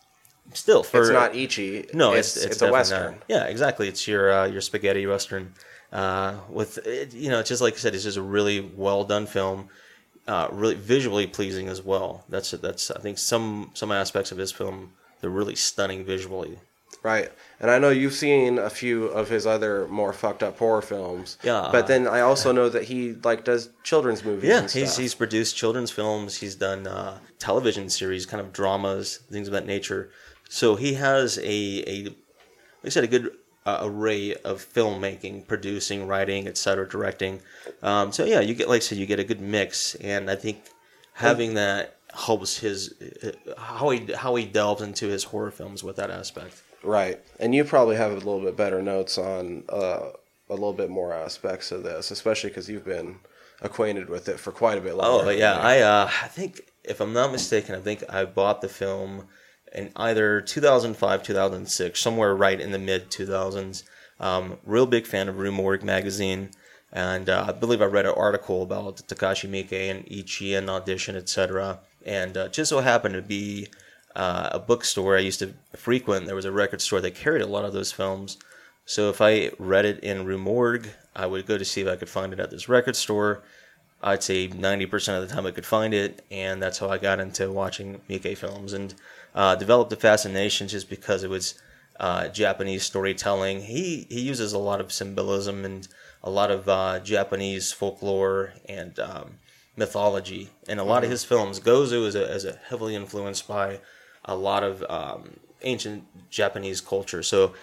Still, 0.53 0.83
for 0.83 1.01
it's 1.01 1.09
not 1.09 1.35
Ichi. 1.35 1.87
No, 1.93 2.13
it's 2.13 2.35
it's 2.35 2.45
it's, 2.45 2.55
it's, 2.55 2.61
a 2.61 2.71
western. 2.71 3.13
not. 3.13 3.23
Yeah, 3.27 3.45
exactly. 3.45 3.87
It's 3.87 4.07
your 4.07 4.31
uh, 4.31 4.45
your 4.47 4.61
spaghetti 4.61 5.05
western. 5.07 5.53
Uh, 5.91 6.35
with 6.49 6.77
it, 6.85 7.13
you 7.13 7.29
know, 7.29 7.39
it's 7.39 7.49
just 7.49 7.61
like 7.61 7.75
I 7.75 7.77
said, 7.77 7.95
it's 7.95 8.03
just 8.03 8.17
a 8.17 8.21
really 8.21 8.59
well 8.59 9.03
done 9.03 9.27
film, 9.27 9.69
uh, 10.27 10.47
really 10.51 10.75
visually 10.75 11.27
pleasing 11.27 11.69
as 11.69 11.81
well. 11.81 12.25
That's 12.27 12.51
that's 12.51 12.91
I 12.91 12.99
think 12.99 13.17
some 13.17 13.71
some 13.73 13.91
aspects 13.91 14.31
of 14.31 14.37
his 14.37 14.51
film 14.51 14.93
they're 15.21 15.29
really 15.29 15.55
stunning 15.55 16.03
visually. 16.03 16.57
Right. 17.03 17.31
And 17.61 17.69
I 17.69 17.77
know 17.77 17.91
you've 17.91 18.13
seen 18.13 18.57
a 18.57 18.71
few 18.71 19.05
of 19.05 19.29
his 19.29 19.45
other 19.45 19.87
more 19.87 20.13
fucked 20.13 20.41
up 20.41 20.57
horror 20.57 20.81
films. 20.81 21.37
Yeah. 21.43 21.69
But 21.71 21.85
then 21.85 22.07
I 22.07 22.21
also 22.21 22.51
know 22.51 22.69
that 22.69 22.85
he 22.85 23.13
like 23.23 23.45
does 23.45 23.69
children's 23.83 24.25
movies. 24.25 24.49
Yeah, 24.49 24.67
he's 24.67 24.97
he's 24.97 25.13
produced 25.13 25.55
children's 25.55 25.91
films. 25.91 26.37
He's 26.37 26.55
done 26.55 26.87
uh, 26.87 27.19
television 27.37 27.87
series, 27.89 28.25
kind 28.25 28.41
of 28.41 28.51
dramas, 28.51 29.17
things 29.31 29.47
of 29.47 29.53
that 29.53 29.67
nature. 29.67 30.09
So 30.49 30.75
he 30.75 30.95
has 30.95 31.37
a 31.37 31.83
a 31.87 32.03
like 32.05 32.15
I 32.85 32.89
said, 32.89 33.03
a 33.03 33.07
good 33.07 33.31
uh, 33.63 33.81
array 33.83 34.33
of 34.37 34.67
filmmaking, 34.73 35.47
producing, 35.47 36.07
writing, 36.07 36.47
etc., 36.47 36.89
directing. 36.89 37.41
Um, 37.83 38.11
so 38.11 38.25
yeah, 38.25 38.39
you 38.39 38.55
get 38.55 38.69
like 38.69 38.77
I 38.77 38.79
said, 38.79 38.97
you 38.97 39.05
get 39.05 39.19
a 39.19 39.23
good 39.23 39.39
mix, 39.39 39.93
and 39.95 40.31
I 40.31 40.35
think 40.35 40.63
having 41.13 41.53
that 41.53 41.97
helps 42.11 42.57
his 42.57 42.95
uh, 43.23 43.53
how 43.55 43.91
he 43.91 44.11
how 44.13 44.33
he 44.33 44.45
delves 44.45 44.81
into 44.81 45.05
his 45.05 45.25
horror 45.25 45.51
films 45.51 45.83
with 45.83 45.97
that 45.97 46.09
aspect. 46.09 46.63
Right. 46.83 47.19
And 47.39 47.53
you 47.53 47.63
probably 47.63 47.95
have 47.95 48.11
a 48.11 48.15
little 48.15 48.41
bit 48.41 48.55
better 48.55 48.81
notes 48.81 49.17
on 49.17 49.63
uh, 49.69 50.09
a 50.49 50.53
little 50.53 50.73
bit 50.73 50.89
more 50.89 51.13
aspects 51.13 51.71
of 51.71 51.83
this, 51.83 52.11
especially 52.11 52.49
because 52.49 52.69
you've 52.69 52.85
been 52.85 53.19
acquainted 53.61 54.09
with 54.09 54.27
it 54.27 54.39
for 54.39 54.51
quite 54.51 54.77
a 54.77 54.81
bit 54.81 54.95
longer. 54.95 55.23
Oh 55.23 55.25
but 55.25 55.37
yeah. 55.37 55.57
I 55.57 55.79
uh, 55.79 56.09
I 56.23 56.27
think 56.27 56.61
if 56.83 56.99
I'm 56.99 57.13
not 57.13 57.31
mistaken, 57.31 57.75
I 57.75 57.79
think 57.79 58.03
I 58.09 58.25
bought 58.25 58.61
the 58.61 58.69
film 58.69 59.27
in 59.73 59.91
either 59.95 60.41
2005, 60.41 61.23
2006, 61.23 61.99
somewhere 61.99 62.35
right 62.35 62.59
in 62.59 62.71
the 62.71 62.79
mid 62.79 63.09
2000s. 63.09 63.83
Um, 64.19 64.57
real 64.65 64.85
big 64.85 65.07
fan 65.07 65.29
of 65.29 65.39
Rue 65.39 65.51
Morgue 65.51 65.83
magazine, 65.83 66.51
and 66.91 67.27
uh, 67.27 67.45
I 67.47 67.53
believe 67.53 67.81
I 67.81 67.85
read 67.85 68.05
an 68.05 68.13
article 68.15 68.61
about 68.61 68.97
Takashi 69.07 69.49
Miike 69.49 69.89
and 69.89 70.05
Ichi 70.11 70.53
and 70.53 70.69
audition, 70.69 71.15
etc. 71.15 71.79
And 72.05 72.37
uh, 72.37 72.47
just 72.49 72.69
so 72.69 72.81
happened 72.81 73.15
to 73.15 73.21
be 73.21 73.67
uh, 74.15 74.49
a 74.51 74.59
bookstore 74.59 75.17
I 75.17 75.21
used 75.21 75.39
to 75.39 75.53
frequent, 75.75 76.25
there 76.25 76.35
was 76.35 76.45
a 76.45 76.51
record 76.51 76.81
store 76.81 77.01
that 77.01 77.15
carried 77.15 77.41
a 77.41 77.47
lot 77.47 77.65
of 77.65 77.73
those 77.73 77.91
films. 77.91 78.37
So 78.85 79.09
if 79.09 79.21
I 79.21 79.51
read 79.57 79.85
it 79.85 79.99
in 79.99 80.25
Rue 80.25 80.37
Morgue, 80.37 80.89
I 81.15 81.25
would 81.25 81.45
go 81.45 81.57
to 81.57 81.65
see 81.65 81.81
if 81.81 81.87
I 81.87 81.95
could 81.95 82.09
find 82.09 82.33
it 82.33 82.39
at 82.39 82.49
this 82.49 82.67
record 82.67 82.95
store. 82.95 83.43
I'd 84.03 84.23
say 84.23 84.47
90% 84.47 85.21
of 85.21 85.27
the 85.27 85.33
time 85.33 85.45
I 85.45 85.51
could 85.51 85.65
find 85.65 85.93
it, 85.93 86.25
and 86.31 86.61
that's 86.61 86.79
how 86.79 86.89
I 86.89 86.97
got 86.97 87.19
into 87.19 87.51
watching 87.51 88.01
Miike 88.09 88.37
films 88.37 88.73
and 88.73 88.93
uh, 89.35 89.55
developed 89.55 89.93
a 89.93 89.95
fascination 89.95 90.67
just 90.67 90.89
because 90.89 91.23
it 91.23 91.29
was 91.29 91.53
uh, 91.99 92.27
Japanese 92.29 92.83
storytelling. 92.83 93.61
He 93.61 94.07
he 94.09 94.21
uses 94.21 94.53
a 94.53 94.57
lot 94.57 94.81
of 94.81 94.91
symbolism 94.91 95.63
and 95.63 95.87
a 96.23 96.31
lot 96.31 96.49
of 96.49 96.67
uh, 96.67 96.99
Japanese 96.99 97.71
folklore 97.71 98.53
and 98.67 98.99
um, 98.99 99.35
mythology 99.75 100.49
in 100.67 100.79
a 100.79 100.83
lot 100.83 101.03
of 101.03 101.11
his 101.11 101.23
films. 101.23 101.59
Gozu 101.59 102.05
is 102.05 102.15
a, 102.15 102.23
is 102.33 102.45
a 102.45 102.59
heavily 102.69 102.95
influenced 102.95 103.47
by 103.47 103.79
a 104.25 104.35
lot 104.35 104.63
of 104.63 104.83
um, 104.89 105.37
ancient 105.63 106.03
Japanese 106.29 106.81
culture. 106.81 107.23
So 107.23 107.53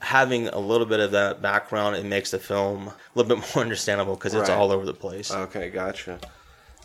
having 0.00 0.48
a 0.48 0.58
little 0.58 0.86
bit 0.86 1.00
of 1.00 1.10
that 1.12 1.42
background, 1.42 1.96
it 1.96 2.04
makes 2.04 2.30
the 2.30 2.38
film 2.38 2.88
a 2.88 2.94
little 3.14 3.36
bit 3.36 3.44
more 3.54 3.62
understandable 3.62 4.14
because 4.14 4.34
it's 4.34 4.48
Right. 4.48 4.56
all 4.56 4.72
over 4.72 4.86
the 4.86 4.94
place. 4.94 5.30
Okay, 5.30 5.70
gotcha. 5.70 6.18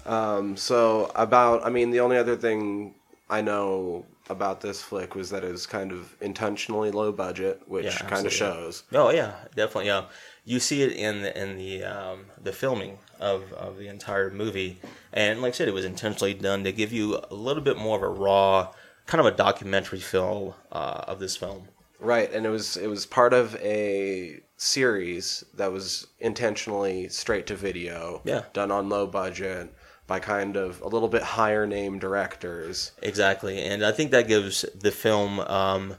Um, 0.05 0.55
so 0.55 1.12
about, 1.15 1.65
I 1.65 1.69
mean, 1.69 1.91
the 1.91 2.00
only 2.01 2.17
other 2.17 2.36
thing 2.36 2.93
I 3.29 3.41
know 3.41 4.05
about 4.29 4.62
this 4.62 4.81
flick 4.81 5.15
was 5.15 5.29
that 5.29 5.43
it 5.43 5.51
was 5.51 5.65
kind 5.65 5.91
of 5.91 6.15
intentionally 6.22 6.91
low 6.91 7.12
budget, 7.12 7.62
which 7.67 7.86
Yeah, 7.86 7.98
kind 8.10 8.25
of 8.25 8.34
shows. 8.34 8.84
Oh 8.93 9.10
yeah, 9.12 9.34
definitely. 9.55 9.88
Yeah, 9.88 10.05
you 10.43 10.60
see 10.60 10.81
it 10.84 10.91
in 10.93 11.22
the, 11.22 11.41
in 11.41 11.57
the 11.57 11.84
um, 11.84 12.25
the 12.43 12.51
filming 12.51 12.98
of, 13.19 13.51
of 13.53 13.77
the 13.77 13.88
entire 13.88 14.29
movie, 14.31 14.79
and 15.13 15.41
like 15.41 15.53
I 15.53 15.57
said, 15.57 15.67
it 15.67 15.74
was 15.74 15.86
intentionally 15.86 16.34
done 16.34 16.63
to 16.63 16.72
give 16.72 16.91
you 16.91 17.19
a 17.29 17.34
little 17.36 17.63
bit 17.63 17.77
more 17.77 17.98
of 17.98 18.03
a 18.03 18.10
raw, 18.10 18.74
kind 19.05 19.19
of 19.19 19.31
a 19.31 19.35
documentary 19.35 20.00
film 20.00 20.53
uh, 20.71 21.03
of 21.07 21.19
this 21.19 21.35
film. 21.38 21.67
Right, 22.00 22.31
and 22.33 22.45
it 22.45 22.50
was 22.50 22.77
it 22.77 22.88
was 22.88 23.05
part 23.05 23.33
of 23.33 23.55
a 23.57 24.41
series 24.57 25.43
that 25.55 25.71
was 25.71 26.07
intentionally 26.19 27.07
straight 27.09 27.47
to 27.47 27.55
video, 27.55 28.21
Yeah. 28.25 28.43
done 28.53 28.71
on 28.71 28.89
low 28.89 29.07
budget 29.07 29.74
by 30.07 30.19
kind 30.19 30.55
of 30.55 30.81
a 30.81 30.88
little 30.88 31.07
bit 31.07 31.24
higher 31.24 31.65
name 31.65 31.97
directors. 32.00 32.91
Exactly, 33.01 33.59
and 33.62 33.83
I 33.85 33.91
think 33.91 34.12
that 34.12 34.27
gives 34.27 34.63
the 34.79 34.91
film, 34.91 35.39
um, 35.39 35.89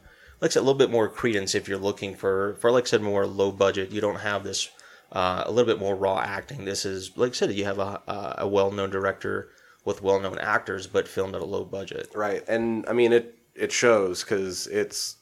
like 0.40 0.50
I 0.50 0.54
said, 0.54 0.60
a 0.60 0.66
little 0.66 0.78
bit 0.78 0.90
more 0.90 1.08
credence 1.08 1.54
if 1.54 1.66
you're 1.68 1.78
looking 1.78 2.14
for, 2.14 2.54
for 2.60 2.70
like 2.70 2.84
I 2.84 2.86
said, 2.88 3.02
more 3.02 3.26
low 3.26 3.50
budget. 3.50 3.90
You 3.90 4.00
don't 4.00 4.20
have 4.20 4.44
this 4.44 4.68
uh, 5.12 5.42
a 5.46 5.50
little 5.50 5.66
bit 5.72 5.80
more 5.80 5.96
raw 5.96 6.20
acting. 6.20 6.64
This 6.66 6.84
is 6.84 7.16
like 7.16 7.30
I 7.30 7.34
said, 7.34 7.52
you 7.52 7.64
have 7.64 7.78
a, 7.78 8.00
a- 8.06 8.34
a 8.38 8.48
well-known 8.48 8.90
director 8.90 9.48
with 9.86 10.02
well-known 10.02 10.38
actors, 10.38 10.86
but 10.86 11.08
filmed 11.08 11.34
at 11.34 11.40
a 11.40 11.46
low 11.46 11.64
budget. 11.64 12.10
Right, 12.14 12.42
and 12.46 12.84
I 12.86 12.92
mean 12.92 13.14
it 13.14 13.38
it 13.54 13.72
shows 13.72 14.22
because 14.22 14.66
it's 14.66 15.16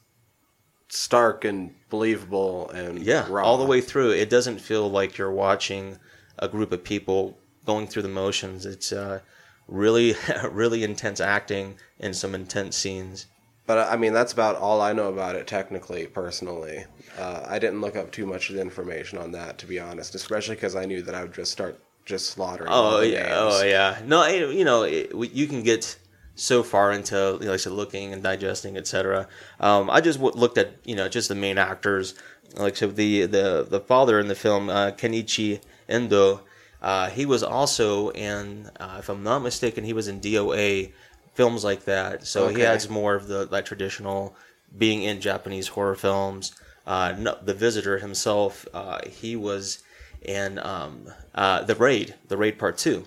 stark 0.88 1.44
and 1.44 1.74
believable 1.90 2.68
and 2.70 2.98
Yeah, 3.00 3.26
raw. 3.30 3.44
all 3.44 3.58
the 3.58 3.64
way 3.64 3.80
through. 3.80 4.10
It 4.10 4.28
doesn't 4.30 4.60
feel 4.60 4.90
like 4.90 5.16
you're 5.18 5.30
watching 5.30 5.98
a 6.38 6.48
group 6.48 6.72
of 6.72 6.82
people 6.82 7.38
going 7.64 7.86
through 7.86 8.02
the 8.02 8.08
motions. 8.08 8.66
It's 8.66 8.92
uh, 8.92 9.20
really, 9.68 10.14
really 10.50 10.82
intense 10.82 11.20
acting 11.20 11.76
and 12.00 12.16
some 12.16 12.34
intense 12.34 12.76
scenes. 12.76 13.26
But 13.66 13.78
I 13.90 13.96
mean, 13.96 14.12
that's 14.12 14.32
about 14.32 14.56
all 14.56 14.80
I 14.82 14.92
know 14.92 15.08
about 15.08 15.36
it 15.36 15.46
technically, 15.46 16.06
personally. 16.06 16.84
Uh, 17.18 17.44
I 17.46 17.58
didn't 17.58 17.80
look 17.80 17.96
up 17.96 18.12
too 18.12 18.26
much 18.26 18.50
of 18.50 18.56
the 18.56 18.60
information 18.60 19.18
on 19.18 19.32
that, 19.32 19.58
to 19.58 19.66
be 19.66 19.78
honest, 19.80 20.14
especially 20.14 20.56
because 20.56 20.76
I 20.76 20.84
knew 20.84 21.02
that 21.02 21.14
I 21.14 21.22
would 21.22 21.32
just 21.32 21.52
start 21.52 21.80
just 22.04 22.30
slaughtering. 22.30 22.68
Oh 22.72 23.00
yeah, 23.00 23.30
oh 23.34 23.62
yeah. 23.62 24.00
No, 24.04 24.22
it, 24.24 24.54
you 24.54 24.64
know, 24.64 24.82
it, 24.82 25.12
you 25.14 25.46
can 25.46 25.62
get 25.62 25.96
so 26.36 26.62
far 26.62 26.92
into, 26.92 27.14
you 27.40 27.46
know, 27.46 27.50
like 27.52 27.54
I 27.54 27.56
said, 27.58 27.72
looking 27.72 28.12
and 28.12 28.22
digesting, 28.22 28.76
etc. 28.76 29.28
Um, 29.60 29.88
I 29.88 30.00
just 30.00 30.18
w- 30.18 30.36
looked 30.38 30.58
at, 30.58 30.72
you 30.84 30.96
know, 30.96 31.08
just 31.08 31.28
the 31.28 31.34
main 31.34 31.58
actors. 31.58 32.14
Like 32.56 32.76
so, 32.76 32.86
the 32.88 33.26
the 33.26 33.66
the 33.68 33.80
father 33.80 34.18
in 34.20 34.28
the 34.28 34.34
film, 34.34 34.68
uh, 34.68 34.90
Kenichi 34.92 35.60
Endo. 35.88 36.42
Uh, 36.82 37.08
he 37.08 37.24
was 37.24 37.42
also 37.42 38.10
in, 38.10 38.68
uh, 38.78 38.96
if 38.98 39.08
I'm 39.08 39.22
not 39.22 39.38
mistaken, 39.38 39.84
he 39.84 39.94
was 39.94 40.06
in 40.06 40.20
DOA 40.20 40.92
films 41.32 41.64
like 41.64 41.84
that. 41.86 42.26
So 42.26 42.48
he 42.48 42.56
Okay. 42.56 42.64
has 42.64 42.90
more 42.90 43.14
of 43.14 43.26
the 43.26 43.46
like 43.46 43.64
traditional 43.64 44.36
being 44.76 45.02
in 45.02 45.22
Japanese 45.22 45.68
horror 45.68 45.94
films. 45.94 46.54
Uh, 46.86 47.14
no, 47.18 47.38
the 47.42 47.54
visitor 47.54 47.98
himself, 47.98 48.66
uh, 48.74 48.98
he 49.08 49.34
was 49.34 49.82
in 50.24 50.58
um, 50.58 51.06
uh, 51.34 51.62
the 51.62 51.74
raid, 51.74 52.14
the 52.28 52.36
raid 52.36 52.58
part 52.58 52.78
two. 52.78 53.06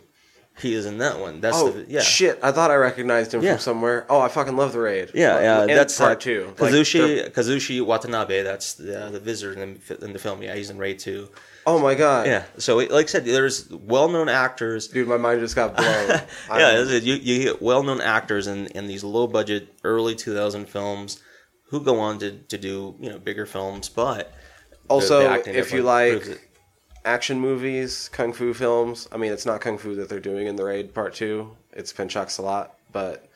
He 0.59 0.74
is 0.74 0.88
in 0.88 0.97
that 0.97 1.19
one. 1.19 1.39
That's 1.39 1.55
Oh 1.55 1.69
the, 1.69 1.86
yeah. 1.88 2.00
shit! 2.01 2.39
I 2.41 2.51
thought 2.51 2.71
I 2.71 2.75
recognized 2.77 3.31
him 3.31 3.43
Yeah. 3.43 3.51
from 3.53 3.59
somewhere. 3.59 4.07
Oh, 4.09 4.19
I 4.19 4.27
fucking 4.27 4.57
love 4.57 4.74
the 4.74 4.79
raid. 4.79 5.12
Yeah, 5.13 5.39
yeah, 5.39 5.62
and 5.62 5.69
that's 5.69 5.95
part 5.95 6.17
uh, 6.17 6.19
two. 6.19 6.53
Kazushi 6.55 6.93
they're- 7.21 7.29
Kazushi 7.29 7.86
Watanabe. 7.86 8.41
That's 8.41 8.74
the, 8.74 9.09
the 9.12 9.19
visitor 9.19 9.53
in 9.62 9.79
the, 9.88 10.03
in 10.03 10.13
the 10.13 10.19
film. 10.19 10.41
Yeah, 10.41 10.55
he's 10.55 10.71
in 10.71 10.79
Raid 10.79 10.97
two. 10.97 11.29
oh 11.67 11.77
my 11.77 11.93
god. 11.93 12.25
Yeah, 12.25 12.45
so 12.57 12.77
like 12.77 12.91
I 12.91 13.05
said, 13.05 13.25
there's 13.25 13.69
well-known 13.69 14.29
actors. 14.29 14.88
Dude, 14.88 15.07
my 15.07 15.17
mind 15.17 15.41
just 15.41 15.55
got 15.55 15.77
blown. 15.77 16.21
yeah, 16.50 16.81
you 16.81 17.13
you 17.13 17.43
get 17.43 17.62
well-known 17.62 18.01
actors 18.01 18.47
in, 18.47 18.65
in 18.67 18.88
these 18.88 19.03
low-budget 19.03 19.75
early 19.83 20.15
2000 20.15 20.67
films 20.67 21.21
who 21.69 21.81
go 21.81 22.00
on 22.00 22.17
to, 22.17 22.31
to 22.31 22.57
do 22.57 22.95
you 23.00 23.12
know 23.12 23.19
bigger 23.19 23.45
films, 23.45 23.89
but 23.89 24.33
also, 24.89 25.19
the 25.19 25.29
acting 25.29 25.53
if 25.55 25.71
you 25.71 25.83
like. 25.83 26.47
Action 27.07 27.39
movies, 27.39 28.09
kung 28.11 28.33
fu 28.33 28.53
films. 28.53 29.07
I 29.13 29.17
mean, 29.17 29.31
it's 29.31 29.45
not 29.45 29.61
kung 29.61 29.77
fu 29.77 29.95
that 29.95 30.09
they're 30.09 30.19
doing 30.19 30.47
in 30.47 30.57
the 30.57 30.65
raid 30.65 30.93
part 30.93 31.13
two. 31.13 31.55
It's 31.71 31.93
pencak 31.93 32.27
silat, 32.27 32.69
but 32.91 33.29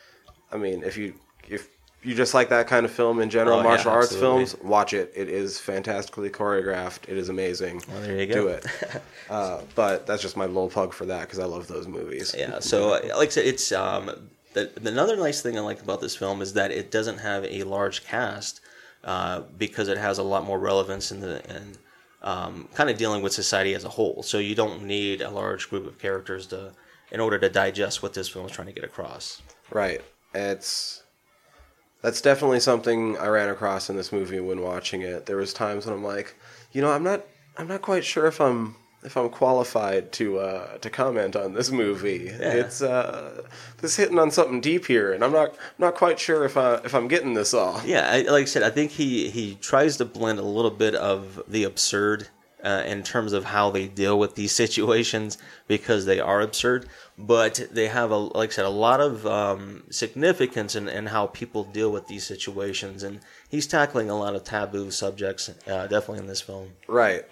I 0.51 0.57
mean, 0.57 0.83
if 0.83 0.97
you 0.97 1.13
if 1.47 1.69
you 2.03 2.13
just 2.13 2.33
like 2.33 2.49
that 2.49 2.67
kind 2.67 2.85
of 2.85 2.91
film 2.91 3.21
in 3.21 3.29
general, 3.29 3.59
Oh, 3.59 3.61
yeah, 3.61 3.69
martial 3.69 3.91
arts 3.91 4.13
films, 4.13 4.57
watch 4.61 4.93
it. 4.93 5.13
It 5.15 5.29
is 5.29 5.57
fantastically 5.57 6.29
choreographed. 6.29 7.07
It 7.07 7.17
is 7.17 7.29
amazing. 7.29 7.81
Well, 7.87 8.01
there 8.01 8.19
you 8.19 8.25
go. 8.25 8.33
Do 8.33 8.47
it. 8.49 8.65
uh, 9.29 9.61
but 9.73 10.05
that's 10.05 10.21
just 10.21 10.35
my 10.35 10.47
little 10.47 10.69
plug 10.69 10.93
for 10.93 11.05
that 11.05 11.21
because 11.21 11.39
I 11.39 11.45
love 11.45 11.67
those 11.67 11.87
movies. 11.87 12.35
Yeah, 12.37 12.59
so 12.59 12.95
uh, 12.95 13.17
like 13.17 13.29
I 13.29 13.31
said, 13.31 13.45
it's 13.45 13.71
um, 13.71 14.11
the, 14.53 14.69
another 14.83 15.15
nice 15.15 15.41
thing 15.41 15.57
I 15.57 15.61
like 15.61 15.81
about 15.81 16.01
this 16.01 16.15
film 16.15 16.41
is 16.41 16.53
that 16.53 16.71
it 16.71 16.91
doesn't 16.91 17.19
have 17.19 17.45
a 17.45 17.63
large 17.63 18.03
cast 18.03 18.59
uh, 19.05 19.41
because 19.57 19.87
it 19.87 19.97
has 19.97 20.17
a 20.17 20.23
lot 20.23 20.43
more 20.43 20.59
relevance 20.59 21.11
in 21.11 21.21
the 21.21 21.37
in 21.55 21.77
um, 22.21 22.67
kind 22.73 22.89
of 22.89 22.97
dealing 22.97 23.21
with 23.21 23.33
society 23.33 23.73
as 23.73 23.83
a 23.83 23.89
whole. 23.89 24.23
So 24.23 24.37
you 24.37 24.55
don't 24.55 24.83
need 24.83 25.21
a 25.21 25.29
large 25.29 25.69
group 25.69 25.87
of 25.87 25.97
characters 25.99 26.47
to 26.47 26.73
in 27.11 27.19
order 27.19 27.37
to 27.39 27.49
digest 27.49 28.01
what 28.01 28.13
this 28.13 28.29
film 28.29 28.45
is 28.45 28.51
trying 28.51 28.67
to 28.67 28.73
get 28.73 28.83
across. 28.83 29.41
Right. 29.69 30.01
It's 30.33 31.03
that's 32.01 32.21
definitely 32.21 32.59
something 32.59 33.17
I 33.17 33.27
ran 33.27 33.49
across 33.49 33.89
in 33.89 33.95
this 33.95 34.11
movie 34.11 34.39
when 34.39 34.61
watching 34.61 35.01
it. 35.01 35.25
There 35.25 35.37
was 35.37 35.53
times 35.53 35.85
when 35.85 35.95
I'm 35.95 36.03
like, 36.03 36.35
you 36.71 36.81
know, 36.81 36.91
I'm 36.91 37.03
not 37.03 37.25
I'm 37.57 37.67
not 37.67 37.81
quite 37.81 38.05
sure 38.05 38.27
if 38.27 38.39
I'm 38.39 38.75
if 39.03 39.17
I'm 39.17 39.29
qualified 39.29 40.12
to 40.13 40.39
uh, 40.39 40.77
to 40.77 40.89
comment 40.89 41.36
on 41.36 41.53
this 41.53 41.72
movie. 41.72 42.27
It's 42.27 42.81
uh, 42.81 43.43
this 43.77 43.96
hitting 43.96 44.20
on 44.20 44.31
something 44.31 44.62
deep 44.62 44.86
here, 44.86 45.13
and 45.13 45.24
I'm 45.24 45.31
not 45.31 45.55
not 45.79 45.96
quite 45.96 46.20
sure 46.20 46.46
if 46.46 46.58
I 46.58 46.75
if 46.75 46.93
I'm 46.93 47.08
getting 47.08 47.34
this 47.34 47.53
all. 47.53 47.81
Yeah, 47.86 48.08
I, 48.10 48.22
like 48.22 48.43
I 48.43 48.46
said, 48.46 48.63
I 48.63 48.70
think 48.70 48.91
he 48.91 49.29
he 49.29 49.55
tries 49.55 49.98
to 49.98 50.05
blend 50.05 50.39
a 50.39 50.43
little 50.43 50.72
bit 50.72 50.96
of 50.96 51.41
the 51.48 51.63
absurd 51.63 52.27
uh, 52.63 52.84
in 52.86 53.01
terms 53.03 53.34
of 53.34 53.46
how 53.46 53.72
they 53.72 53.88
deal 53.88 54.20
with 54.20 54.36
these 54.36 54.51
situations 54.63 55.38
because 55.67 56.05
they 56.05 56.20
are 56.20 56.41
absurd, 56.41 56.88
but 57.17 57.67
they 57.72 57.88
have 57.88 58.12
a 58.12 58.17
like 58.17 58.50
I 58.50 58.53
said 58.53 58.65
a 58.65 58.70
lot 58.70 59.01
of 59.01 59.25
um, 59.25 59.84
significance 59.89 60.75
in, 60.75 60.88
in 60.88 61.08
how 61.08 61.27
people 61.27 61.63
deal 61.63 61.91
with 61.91 62.08
these 62.08 62.25
situations, 62.25 63.03
and 63.03 63.20
he's 63.50 63.67
tackling 63.67 64.10
a 64.10 64.17
lot 64.17 64.36
of 64.36 64.43
taboo 64.43 64.91
subjects 64.91 65.50
uh, 65.67 65.88
definitely 65.88 66.20
in 66.20 66.27
this 66.27 66.41
film. 66.41 66.74
Right. 66.88 67.25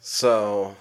So, 0.00 0.76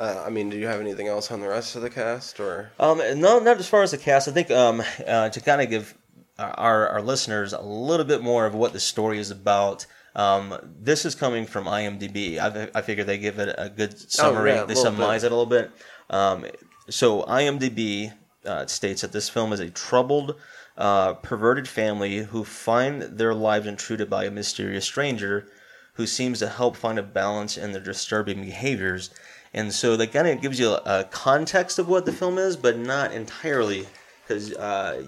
uh, 0.00 0.24
I 0.26 0.30
mean, 0.30 0.48
do 0.48 0.56
you 0.56 0.66
have 0.66 0.80
anything 0.80 1.08
else 1.08 1.30
on 1.30 1.40
the 1.40 1.48
rest 1.48 1.76
of 1.76 1.82
the 1.82 1.90
cast, 1.90 2.40
or 2.40 2.72
Um, 2.80 2.98
no, 3.20 3.38
not 3.38 3.58
as 3.58 3.68
far 3.68 3.82
as 3.82 3.90
the 3.90 3.98
cast. 3.98 4.26
I 4.28 4.32
think 4.32 4.50
um, 4.50 4.82
uh, 5.06 5.28
to 5.28 5.40
kind 5.40 5.60
of 5.60 5.68
give 5.68 5.94
our, 6.38 6.88
our 6.88 7.02
listeners 7.02 7.52
a 7.52 7.60
little 7.60 8.06
bit 8.06 8.22
more 8.22 8.46
of 8.46 8.54
what 8.54 8.72
the 8.72 8.80
story 8.80 9.18
is 9.18 9.30
about. 9.30 9.86
Um, 10.16 10.58
this 10.80 11.04
is 11.04 11.14
coming 11.14 11.46
from 11.46 11.66
IMDb. 11.66 12.38
I, 12.38 12.70
I 12.74 12.82
figure 12.82 13.04
they 13.04 13.18
give 13.18 13.38
it 13.38 13.54
a 13.56 13.68
good 13.68 13.98
summary. 14.10 14.52
Oh, 14.52 14.54
yeah, 14.54 14.62
a 14.62 14.66
they 14.66 14.74
summarize 14.74 15.22
bit. 15.22 15.26
it 15.30 15.32
a 15.32 15.36
little 15.36 15.46
bit. 15.46 15.70
Um, 16.08 16.46
so 16.88 17.22
IMDb 17.24 18.12
uh, 18.44 18.66
states 18.66 19.02
that 19.02 19.12
this 19.12 19.28
film 19.28 19.52
is 19.52 19.60
a 19.60 19.70
troubled, 19.70 20.36
uh, 20.76 21.14
perverted 21.14 21.68
family 21.68 22.18
who 22.18 22.42
find 22.42 23.02
their 23.02 23.34
lives 23.34 23.66
intruded 23.66 24.08
by 24.08 24.24
a 24.24 24.30
mysterious 24.30 24.84
stranger 24.84 25.46
who 25.94 26.06
seems 26.06 26.38
to 26.38 26.48
help 26.48 26.76
find 26.76 26.98
a 26.98 27.02
balance 27.02 27.58
in 27.58 27.72
their 27.72 27.82
disturbing 27.82 28.40
behaviors. 28.40 29.10
And 29.52 29.72
so 29.72 29.96
that 29.96 30.12
kind 30.12 30.28
of 30.28 30.40
gives 30.40 30.60
you 30.60 30.70
a, 30.72 31.04
context 31.10 31.78
of 31.78 31.88
what 31.88 32.06
the 32.06 32.12
film 32.12 32.38
is, 32.38 32.56
but 32.56 32.78
not 32.78 33.12
entirely, 33.12 33.86
because 34.22 34.54
uh, 34.54 35.04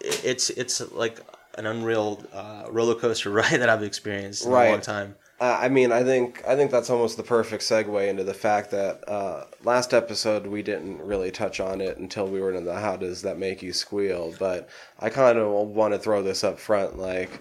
it's 0.00 0.50
it's 0.50 0.80
like 0.92 1.20
an 1.56 1.66
unreal 1.66 2.22
uh, 2.32 2.66
roller 2.68 2.96
coaster 2.96 3.30
ride 3.30 3.60
that 3.60 3.68
I've 3.68 3.82
experienced 3.82 4.44
in 4.44 4.52
a 4.52 4.54
long 4.54 4.80
time. 4.80 5.14
Uh, 5.38 5.58
I 5.60 5.68
mean, 5.68 5.92
I 5.92 6.02
think 6.02 6.42
I 6.48 6.56
think 6.56 6.70
that's 6.70 6.88
almost 6.88 7.16
the 7.16 7.22
perfect 7.22 7.62
segue 7.62 8.08
into 8.08 8.24
the 8.24 8.34
fact 8.34 8.70
that 8.70 9.06
uh, 9.08 9.44
last 9.62 9.92
episode 9.92 10.46
we 10.46 10.62
didn't 10.62 11.00
really 11.02 11.30
touch 11.30 11.60
on 11.60 11.80
it 11.80 11.98
until 11.98 12.26
we 12.26 12.40
were 12.40 12.52
in 12.54 12.64
the 12.64 12.74
how 12.74 12.96
does 12.96 13.22
that 13.22 13.38
make 13.38 13.62
you 13.62 13.72
squeal. 13.72 14.34
But 14.38 14.68
I 14.98 15.10
kind 15.10 15.38
of 15.38 15.50
want 15.68 15.92
to 15.92 15.98
throw 15.98 16.22
this 16.22 16.42
up 16.42 16.58
front, 16.58 16.98
like 16.98 17.40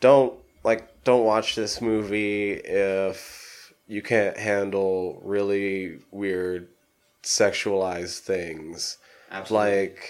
don't 0.00 0.34
like 0.62 1.02
don't 1.02 1.24
watch 1.24 1.56
this 1.56 1.80
movie 1.80 2.52
if 2.52 3.41
you 3.92 4.00
can't 4.02 4.36
handle 4.38 5.20
really 5.22 5.98
weird 6.10 6.68
sexualized 7.22 8.20
things. 8.20 8.96
Absolutely. 9.30 9.68
Like 9.68 10.08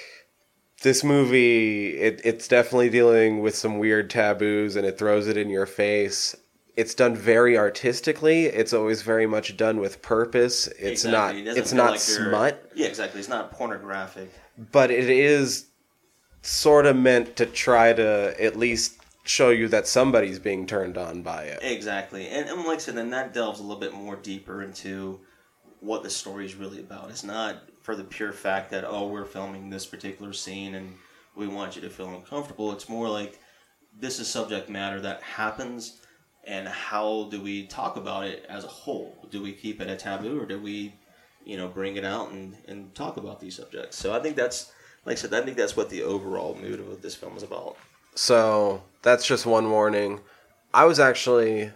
this 0.83 1.03
movie, 1.03 1.99
it, 1.99 2.21
it's 2.25 2.47
definitely 2.49 2.91
dealing 2.91 3.41
with 3.41 3.55
some 3.57 3.79
weird 3.79 4.09
taboos, 4.09 4.77
and 4.77 4.87
it 4.87 4.99
throws 4.99 5.27
it 5.27 5.37
in 5.37 5.51
your 5.51 5.67
face. 5.67 6.37
It's 6.77 6.95
done 6.95 7.15
very 7.15 7.59
artistically. 7.59 8.47
It's 8.47 8.73
always 8.73 9.03
very 9.03 9.27
much 9.27 9.57
done 9.57 9.79
with 9.79 10.01
purpose. 10.01 10.69
It's 10.69 11.05
Exactly. 11.05 11.41
Not. 11.43 11.45
doesn't 11.47 11.62
It's 11.62 11.73
not 11.73 11.91
like 11.93 12.01
smut, 12.01 12.71
Yeah, 12.75 12.87
exactly. 12.87 13.21
It's 13.21 13.29
not 13.29 13.53
pornographic. 13.53 14.31
but 14.71 14.91
it 14.91 15.11
is 15.11 15.67
sort 16.43 16.87
of 16.87 16.97
meant 16.97 17.37
to 17.37 17.47
try 17.47 17.93
to 17.93 18.35
at 18.43 18.57
least 18.57 19.01
show 19.25 19.50
you 19.50 19.69
that 19.69 19.87
somebody's 19.87 20.38
being 20.38 20.67
turned 20.67 20.99
on 20.99 21.23
by 21.23 21.45
it. 21.45 21.61
Exactly, 21.62 22.29
and, 22.29 22.49
and 22.49 22.64
like 22.64 22.76
I 22.76 22.81
said, 22.81 22.97
then 22.97 23.11
that 23.11 23.33
delves 23.33 23.61
a 23.61 23.62
little 23.62 23.81
bit 23.81 23.95
more 23.95 24.17
deeper 24.17 24.62
into 24.62 25.21
what 25.81 26.02
the 26.02 26.11
story 26.11 26.47
is 26.47 26.55
really 26.55 26.81
about. 26.81 27.11
It's 27.11 27.25
not 27.25 27.69
for 27.81 27.97
the 27.97 28.05
pure 28.05 28.33
fact 28.33 28.71
that 28.71 28.85
oh 28.87 29.09
we're 29.09 29.25
filming 29.25 29.69
this 29.69 29.87
particular 29.87 30.33
scene 30.33 30.76
and 30.76 30.95
we 31.35 31.49
want 31.49 31.75
you 31.75 31.83
to 31.83 31.91
feel 31.91 32.14
uncomfortable. 32.14 32.73
It's 32.73 32.88
more 32.88 33.09
like 33.09 33.41
this 33.99 34.19
is 34.21 34.29
subject 34.29 34.69
matter 34.69 35.00
that 35.00 35.23
happens, 35.23 36.00
and 36.45 36.67
how 36.69 37.29
do 37.31 37.41
we 37.41 37.67
talk 37.67 37.97
about 37.97 38.25
it 38.26 38.47
as 38.49 38.64
a 38.64 38.69
whole? 38.69 39.29
Do 39.31 39.43
we 39.43 39.52
keep 39.52 39.81
it 39.81 39.88
a 39.88 39.97
taboo 39.97 40.41
or 40.41 40.47
do 40.47 40.61
we, 40.61 40.95
you 41.45 41.57
know, 41.57 41.69
bring 41.69 41.97
it 41.97 42.05
out 42.05 42.31
and, 42.31 42.57
and 42.67 42.95
talk 42.95 43.17
about 43.17 43.41
these 43.41 43.57
subjects? 43.57 43.97
So 43.97 44.12
I 44.14 44.21
think 44.21 44.37
that's 44.37 44.73
like 45.05 45.19
I 45.19 45.21
said, 45.21 45.35
I 45.35 45.43
think 45.43 45.57
that's 45.57 45.76
what 45.76 45.91
the 45.91 46.02
overall 46.02 46.55
mood 46.55 46.81
of 46.81 46.88
what 46.88 47.02
this 47.02 47.14
film 47.14 47.37
is 47.37 47.43
about. 47.43 47.76
So 48.14 48.83
that's 49.02 49.26
just 49.26 49.47
one 49.47 49.71
warning. 49.71 50.21
I 50.75 50.85
was 50.85 51.00
actually, 51.00 51.71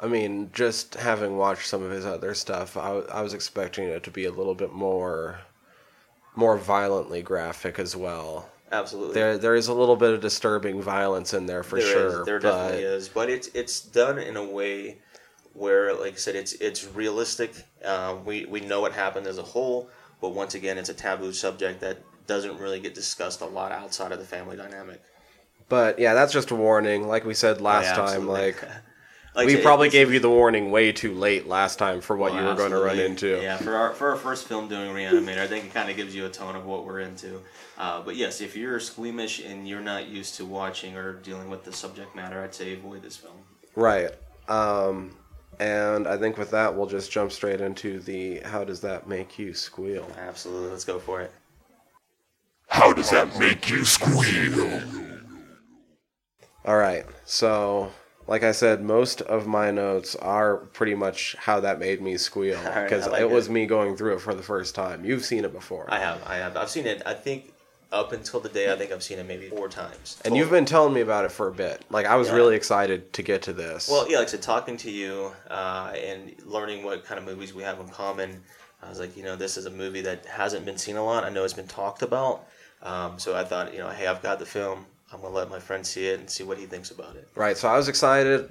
I 0.00 0.06
mean, 0.06 0.50
just 0.52 0.94
having 0.94 1.36
watched 1.36 1.68
some 1.68 1.82
of 1.82 1.90
his 1.90 2.06
other 2.06 2.34
stuff, 2.34 2.76
I, 2.76 2.88
w- 2.88 3.06
I 3.12 3.22
was 3.22 3.34
expecting 3.34 3.84
it 3.84 4.02
to 4.04 4.10
be 4.10 4.24
a 4.24 4.32
little 4.32 4.54
bit 4.54 4.72
more, 4.72 5.40
more 6.34 6.56
violently 6.56 7.22
graphic 7.22 7.78
as 7.78 7.94
well. 7.96 8.48
Absolutely. 8.70 9.14
There, 9.14 9.38
there 9.38 9.54
is 9.54 9.68
a 9.68 9.74
little 9.74 9.96
bit 9.96 10.14
of 10.14 10.20
disturbing 10.20 10.80
violence 10.80 11.34
in 11.34 11.46
there 11.46 11.62
for 11.62 11.78
There 11.78 11.86
is, 11.86 12.12
sure. 12.12 12.24
there 12.24 12.40
but 12.40 12.50
definitely 12.56 12.84
is, 12.84 13.08
but 13.08 13.28
it's 13.28 13.48
it's 13.48 13.82
done 13.82 14.18
in 14.18 14.38
a 14.38 14.44
way 14.44 14.98
where, 15.52 15.94
like 15.94 16.14
I 16.14 16.16
said, 16.16 16.36
it's 16.36 16.54
it's 16.54 16.86
realistic. 16.86 17.52
Um, 17.84 18.24
we 18.24 18.46
we 18.46 18.60
know 18.60 18.80
what 18.80 18.92
happened 18.92 19.26
as 19.26 19.36
a 19.36 19.42
whole, 19.42 19.90
but 20.22 20.30
once 20.30 20.54
again, 20.54 20.78
it's 20.78 20.88
a 20.88 20.94
taboo 20.94 21.34
subject 21.34 21.80
that 21.82 21.98
doesn't 22.26 22.58
really 22.58 22.80
get 22.80 22.94
discussed 22.94 23.42
a 23.42 23.46
lot 23.46 23.72
outside 23.72 24.10
of 24.10 24.18
the 24.18 24.24
family 24.24 24.56
dynamic. 24.56 25.02
But 25.72 25.98
yeah, 25.98 26.12
that's 26.12 26.34
just 26.34 26.50
a 26.50 26.54
warning. 26.54 27.08
Like 27.08 27.24
we 27.24 27.32
said 27.32 27.62
last 27.62 27.86
Yeah, 27.86 27.94
time, 27.94 28.28
like 28.28 28.62
Like 29.34 29.46
we 29.46 29.56
probably 29.56 29.88
it's- 29.88 29.98
gave 29.98 30.12
you 30.12 30.20
the 30.20 30.28
warning 30.28 30.70
way 30.70 30.92
too 30.92 31.14
late 31.14 31.46
last 31.46 31.78
time 31.78 32.02
for 32.02 32.14
what 32.14 32.32
well, 32.32 32.42
you 32.42 32.46
were 32.46 32.54
going 32.54 32.72
to 32.72 32.78
run 32.78 32.98
into. 32.98 33.40
Yeah, 33.40 33.56
for 33.56 33.74
our 33.74 33.94
for 33.94 34.10
our 34.10 34.16
first 34.16 34.46
film 34.46 34.68
doing 34.68 34.94
Reanimator, 34.94 35.38
I 35.38 35.46
think 35.46 35.64
it 35.64 35.72
kind 35.72 35.88
of 35.88 35.96
gives 35.96 36.14
you 36.14 36.26
a 36.26 36.28
tone 36.28 36.56
of 36.56 36.66
what 36.66 36.84
we're 36.84 37.00
into. 37.00 37.40
Uh, 37.78 38.02
but 38.02 38.16
yes, 38.16 38.42
if 38.42 38.54
you're 38.54 38.78
squeamish 38.80 39.42
and 39.42 39.66
you're 39.66 39.80
not 39.80 40.08
used 40.08 40.34
to 40.34 40.44
watching 40.44 40.94
or 40.94 41.14
dealing 41.14 41.48
with 41.48 41.64
the 41.64 41.72
subject 41.72 42.14
matter, 42.14 42.42
I'd 42.42 42.54
say 42.54 42.74
avoid 42.74 43.00
this 43.02 43.16
film. 43.16 43.36
Right. 43.74 44.10
Um, 44.48 45.16
and 45.58 46.06
I 46.06 46.18
think 46.18 46.36
with 46.36 46.50
that, 46.50 46.76
we'll 46.76 46.86
just 46.86 47.10
jump 47.10 47.32
straight 47.32 47.62
into 47.62 48.00
the 48.00 48.40
how 48.40 48.64
does 48.64 48.82
that 48.82 49.08
make 49.08 49.38
you 49.38 49.54
squeal? 49.54 50.06
Absolutely, 50.18 50.68
let's 50.68 50.84
go 50.84 50.98
for 50.98 51.22
it. 51.22 51.32
How 52.68 52.92
does 52.92 53.08
that 53.08 53.38
make 53.38 53.70
you 53.70 53.86
squeal? 53.86 54.82
All 56.64 56.76
right. 56.76 57.04
So, 57.24 57.90
like 58.26 58.42
I 58.44 58.52
said, 58.52 58.82
most 58.82 59.20
of 59.22 59.46
my 59.46 59.70
notes 59.70 60.14
are 60.16 60.56
pretty 60.56 60.94
much 60.94 61.34
how 61.38 61.60
that 61.60 61.78
made 61.78 62.00
me 62.00 62.16
squeal 62.16 62.56
right, 62.64 62.84
because 62.84 63.06
like 63.08 63.20
it 63.20 63.30
was 63.30 63.48
me 63.48 63.66
going 63.66 63.96
through 63.96 64.14
it 64.16 64.20
for 64.20 64.34
the 64.34 64.42
first 64.42 64.74
time. 64.74 65.04
You've 65.04 65.24
seen 65.24 65.44
it 65.44 65.52
before. 65.52 65.86
I 65.88 65.98
have, 65.98 66.22
I 66.26 66.36
have, 66.36 66.56
I've 66.56 66.70
seen 66.70 66.86
it. 66.86 67.02
I 67.04 67.14
think 67.14 67.52
up 67.90 68.12
until 68.12 68.40
the 68.40 68.48
day, 68.48 68.72
I 68.72 68.76
think 68.76 68.90
I've 68.90 69.02
seen 69.02 69.18
it 69.18 69.26
maybe 69.26 69.48
four 69.48 69.68
times. 69.68 70.18
and 70.24 70.34
you've 70.36 70.50
been 70.50 70.64
telling 70.64 70.94
me 70.94 71.00
about 71.02 71.24
it 71.26 71.32
for 71.32 71.48
a 71.48 71.52
bit. 71.52 71.84
Like 71.90 72.06
I 72.06 72.16
was 72.16 72.28
Yeah. 72.28 72.36
really 72.36 72.56
excited 72.56 73.12
to 73.14 73.22
get 73.22 73.42
to 73.42 73.52
this. 73.52 73.88
Well, 73.88 74.08
yeah, 74.10 74.18
like 74.18 74.28
I 74.28 74.30
said, 74.30 74.42
talking 74.42 74.76
to 74.78 74.90
you 74.90 75.32
uh, 75.50 75.92
and 75.96 76.32
learning 76.46 76.84
what 76.84 77.04
kind 77.04 77.18
of 77.18 77.24
movies 77.26 77.52
we 77.52 77.62
have 77.64 77.80
in 77.80 77.88
common, 77.88 78.42
I 78.82 78.88
was 78.88 78.98
like, 78.98 79.16
you 79.16 79.22
know, 79.24 79.36
this 79.36 79.56
is 79.56 79.66
a 79.66 79.70
movie 79.70 80.00
that 80.02 80.24
hasn't 80.26 80.64
been 80.64 80.78
seen 80.78 80.96
a 80.96 81.04
lot. 81.04 81.24
I 81.24 81.28
know 81.28 81.44
it's 81.44 81.52
been 81.52 81.66
talked 81.68 82.02
about. 82.02 82.46
Um, 82.82 83.18
so 83.18 83.36
I 83.36 83.44
thought, 83.44 83.72
you 83.72 83.78
know, 83.80 83.90
hey, 83.90 84.06
I've 84.06 84.22
got 84.22 84.38
the 84.38 84.46
film. 84.46 84.86
I'm 85.12 85.20
going 85.20 85.32
to 85.32 85.36
let 85.38 85.50
my 85.50 85.58
friend 85.58 85.86
see 85.86 86.06
it 86.06 86.20
and 86.20 86.30
see 86.30 86.42
what 86.42 86.58
he 86.58 86.66
thinks 86.66 86.90
about 86.90 87.16
it. 87.16 87.28
Right, 87.34 87.56
so 87.56 87.68
I 87.68 87.76
was 87.76 87.88
excited, 87.88 88.48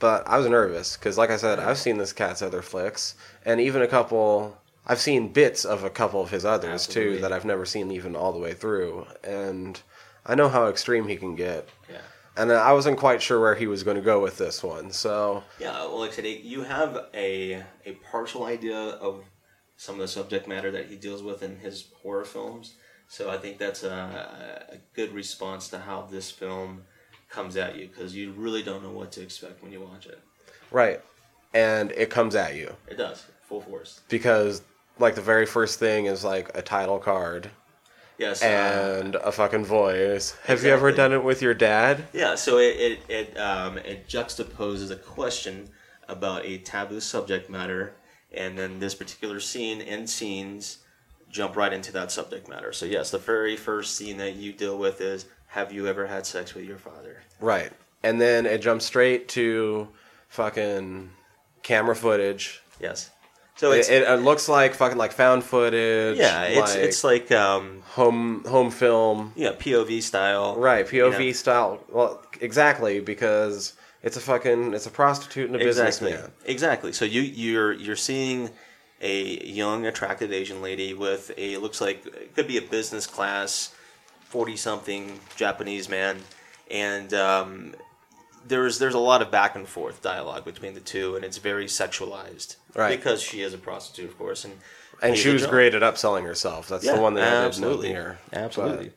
but 0.00 0.26
I 0.26 0.36
was 0.38 0.46
nervous 0.48 0.96
because, 0.96 1.16
like 1.16 1.30
I 1.30 1.36
said, 1.36 1.58
I've 1.60 1.78
seen 1.78 1.98
this 1.98 2.12
cat's 2.12 2.42
other 2.42 2.62
flicks, 2.62 3.14
and 3.44 3.60
even 3.60 3.82
a 3.82 3.86
couple. 3.86 4.56
I've 4.90 5.00
seen 5.00 5.28
bits 5.34 5.66
of 5.66 5.84
a 5.84 5.90
couple 5.90 6.22
of 6.22 6.30
his 6.30 6.46
others 6.46 6.86
Absolutely. 6.86 7.16
too 7.16 7.20
that 7.20 7.30
I've 7.32 7.44
never 7.44 7.66
seen 7.66 7.90
even 7.90 8.16
all 8.16 8.32
the 8.32 8.38
way 8.38 8.54
through, 8.54 9.06
and 9.22 9.80
I 10.24 10.34
know 10.34 10.48
how 10.48 10.66
extreme 10.66 11.06
he 11.06 11.16
can 11.16 11.34
get. 11.34 11.68
Yeah. 11.90 11.98
And 12.38 12.50
I 12.52 12.72
wasn't 12.72 12.98
quite 12.98 13.20
sure 13.20 13.38
where 13.38 13.54
he 13.54 13.66
was 13.66 13.82
going 13.82 13.96
to 13.96 14.02
go 14.02 14.22
with 14.22 14.38
this 14.38 14.62
one, 14.62 14.90
so 14.90 15.42
Yeah, 15.58 15.72
well, 15.72 15.98
like 15.98 16.12
I 16.12 16.14
said, 16.14 16.24
you 16.24 16.62
have 16.62 17.06
a, 17.12 17.64
a 17.84 17.92
partial 18.10 18.44
idea 18.44 18.78
of 18.78 19.24
some 19.76 19.96
of 19.96 20.00
the 20.00 20.08
subject 20.08 20.48
matter 20.48 20.70
that 20.70 20.86
he 20.86 20.96
deals 20.96 21.22
with 21.22 21.42
in 21.42 21.58
his 21.58 21.88
horror 22.02 22.24
films. 22.24 22.74
So 23.08 23.30
I 23.30 23.38
think 23.38 23.58
that's 23.58 23.82
a, 23.84 24.68
a 24.70 24.76
good 24.94 25.12
response 25.12 25.68
to 25.68 25.78
how 25.78 26.02
this 26.02 26.30
film 26.30 26.82
comes 27.30 27.56
at 27.56 27.76
you 27.76 27.88
because 27.88 28.14
you 28.14 28.32
really 28.32 28.62
don't 28.62 28.82
know 28.82 28.90
what 28.90 29.12
to 29.12 29.22
expect 29.22 29.62
when 29.62 29.72
you 29.72 29.80
watch 29.80 30.06
it. 30.06 30.20
right, 30.70 31.00
and 31.54 31.90
it 31.92 32.10
comes 32.10 32.34
at 32.36 32.54
you 32.54 32.74
It 32.86 32.96
does, 32.96 33.24
full 33.48 33.60
force. 33.62 34.00
because 34.08 34.62
like 34.98 35.14
the 35.14 35.22
very 35.22 35.46
first 35.46 35.78
thing 35.78 36.06
is 36.06 36.22
like 36.24 36.50
a 36.56 36.62
title 36.62 36.98
card 36.98 37.50
Yes. 38.18 38.42
uh, 38.42 38.46
and 39.00 39.14
a 39.14 39.30
fucking 39.30 39.64
voice. 39.64 40.34
Have 40.44 40.64
you 40.64 40.70
ever 40.70 40.90
done 40.90 41.12
it 41.12 41.22
with 41.22 41.40
your 41.40 41.54
dad? 41.54 42.04
yeah, 42.12 42.34
so 42.34 42.58
it, 42.58 42.76
it, 42.76 43.00
it, 43.08 43.38
um, 43.38 43.78
it 43.78 44.08
juxtaposes 44.08 44.90
a 44.90 44.96
question 44.96 45.68
about 46.08 46.44
a 46.44 46.58
taboo 46.58 46.98
subject 47.00 47.48
matter, 47.48 47.94
and 48.32 48.58
then 48.58 48.80
this 48.80 48.94
particular 48.94 49.38
scene 49.40 49.80
and 49.80 50.08
scenes 50.10 50.78
jump 51.30 51.56
right 51.56 51.72
into 51.72 51.92
that 51.92 52.10
subject 52.12 52.48
matter. 52.48 52.72
So, 52.72 52.86
yes, 52.86 53.10
the 53.10 53.18
very 53.18 53.56
first 53.56 53.96
scene 53.96 54.16
that 54.18 54.36
you 54.36 54.52
deal 54.52 54.78
with 54.78 55.00
is 55.00 55.26
Have 55.48 55.72
you 55.72 55.86
ever 55.86 56.06
had 56.06 56.26
sex 56.26 56.54
with 56.54 56.64
your 56.64 56.78
father? 56.78 57.22
Right. 57.40 57.70
And 58.02 58.20
then 58.20 58.46
it 58.46 58.60
jumps 58.60 58.84
straight 58.84 59.28
to 59.30 59.88
fucking 60.28 61.10
camera 61.62 61.96
footage. 61.96 62.62
Yes. 62.80 63.10
So 63.56 63.72
It, 63.72 63.78
it's. 63.78 63.88
it, 63.88 64.02
it 64.02 64.20
looks 64.22 64.48
like 64.48 64.74
fucking 64.74 64.98
like 64.98 65.10
found 65.12 65.42
footage. 65.42 66.16
yeah, 66.16 66.44
it's 66.44 66.74
like 66.74 66.84
it's 66.84 67.04
like 67.04 67.32
um, 67.32 67.82
home 67.88 68.44
home 68.44 68.70
film. 68.70 69.32
yeah 69.34 69.50
POV 69.52 70.00
style. 70.02 70.54
Right, 70.56 70.86
POV 70.86 71.18
you 71.18 71.26
know. 71.26 71.32
style. 71.32 71.84
Well, 71.90 72.22
exactly 72.40 73.00
because 73.00 73.72
it's 74.04 74.16
a 74.16 74.20
fucking 74.20 74.74
it's 74.74 74.86
a 74.86 74.90
prostitute 74.90 75.50
and 75.50 75.56
a 75.60 75.66
exactly. 75.66 76.10
businessman. 76.12 76.32
Exactly. 76.44 76.92
So 76.92 77.04
you 77.04 77.22
you're 77.22 77.72
you're 77.72 77.96
seeing 77.96 78.50
a 79.00 79.44
young, 79.46 79.86
attractive 79.86 80.32
Asian 80.32 80.60
lady 80.62 80.94
with 80.94 81.30
a 81.36 81.56
looks 81.58 81.80
like 81.80 82.04
it 82.06 82.34
could 82.34 82.48
be 82.48 82.56
a 82.56 82.62
business 82.62 83.06
class, 83.06 83.74
forty 84.24 84.56
something 84.56 85.20
Japanese 85.36 85.88
man, 85.88 86.18
and 86.70 87.14
um, 87.14 87.74
there's 88.46 88.78
there's 88.78 88.94
a 88.94 88.98
lot 88.98 89.22
of 89.22 89.30
back 89.30 89.54
and 89.54 89.68
forth 89.68 90.02
dialogue 90.02 90.44
between 90.44 90.74
the 90.74 90.80
two, 90.80 91.16
and 91.16 91.24
it's 91.24 91.38
very 91.38 91.66
sexualized. 91.66 92.56
Right. 92.74 92.96
Because 92.96 93.22
she 93.22 93.40
is 93.42 93.54
a 93.54 93.58
prostitute, 93.58 94.10
of 94.10 94.18
course, 94.18 94.44
and 94.44 94.54
And 95.02 95.16
she 95.16 95.30
was 95.30 95.46
great 95.46 95.74
at 95.74 95.82
upselling 95.82 96.24
herself. 96.24 96.68
That's 96.68 96.84
Yeah, 96.84 96.96
the 96.96 97.00
one 97.00 97.14
that 97.14 97.44
absolutely. 97.44 97.96
Absolutely. 98.32 98.92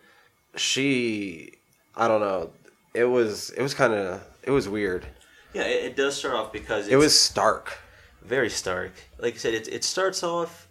But 0.51 0.59
she, 0.59 1.53
I 1.95 2.07
don't 2.07 2.21
know. 2.21 2.51
It 2.93 3.05
was 3.05 3.51
it 3.51 3.61
was 3.61 3.73
kind 3.73 3.93
of 3.93 4.23
it 4.43 4.51
was 4.51 4.67
weird. 4.67 5.05
Yeah, 5.53 5.63
it, 5.63 5.85
it 5.85 5.95
does 5.95 6.15
start 6.15 6.33
off 6.35 6.51
because 6.51 6.87
It 6.87 6.95
was 6.95 7.17
stark. 7.17 7.77
Very 8.23 8.49
stark. 8.49 8.91
Like 9.19 9.36
I 9.36 9.38
said, 9.38 9.53
it, 9.53 9.67
it 9.67 9.84
starts 9.84 10.23
off, 10.23 10.67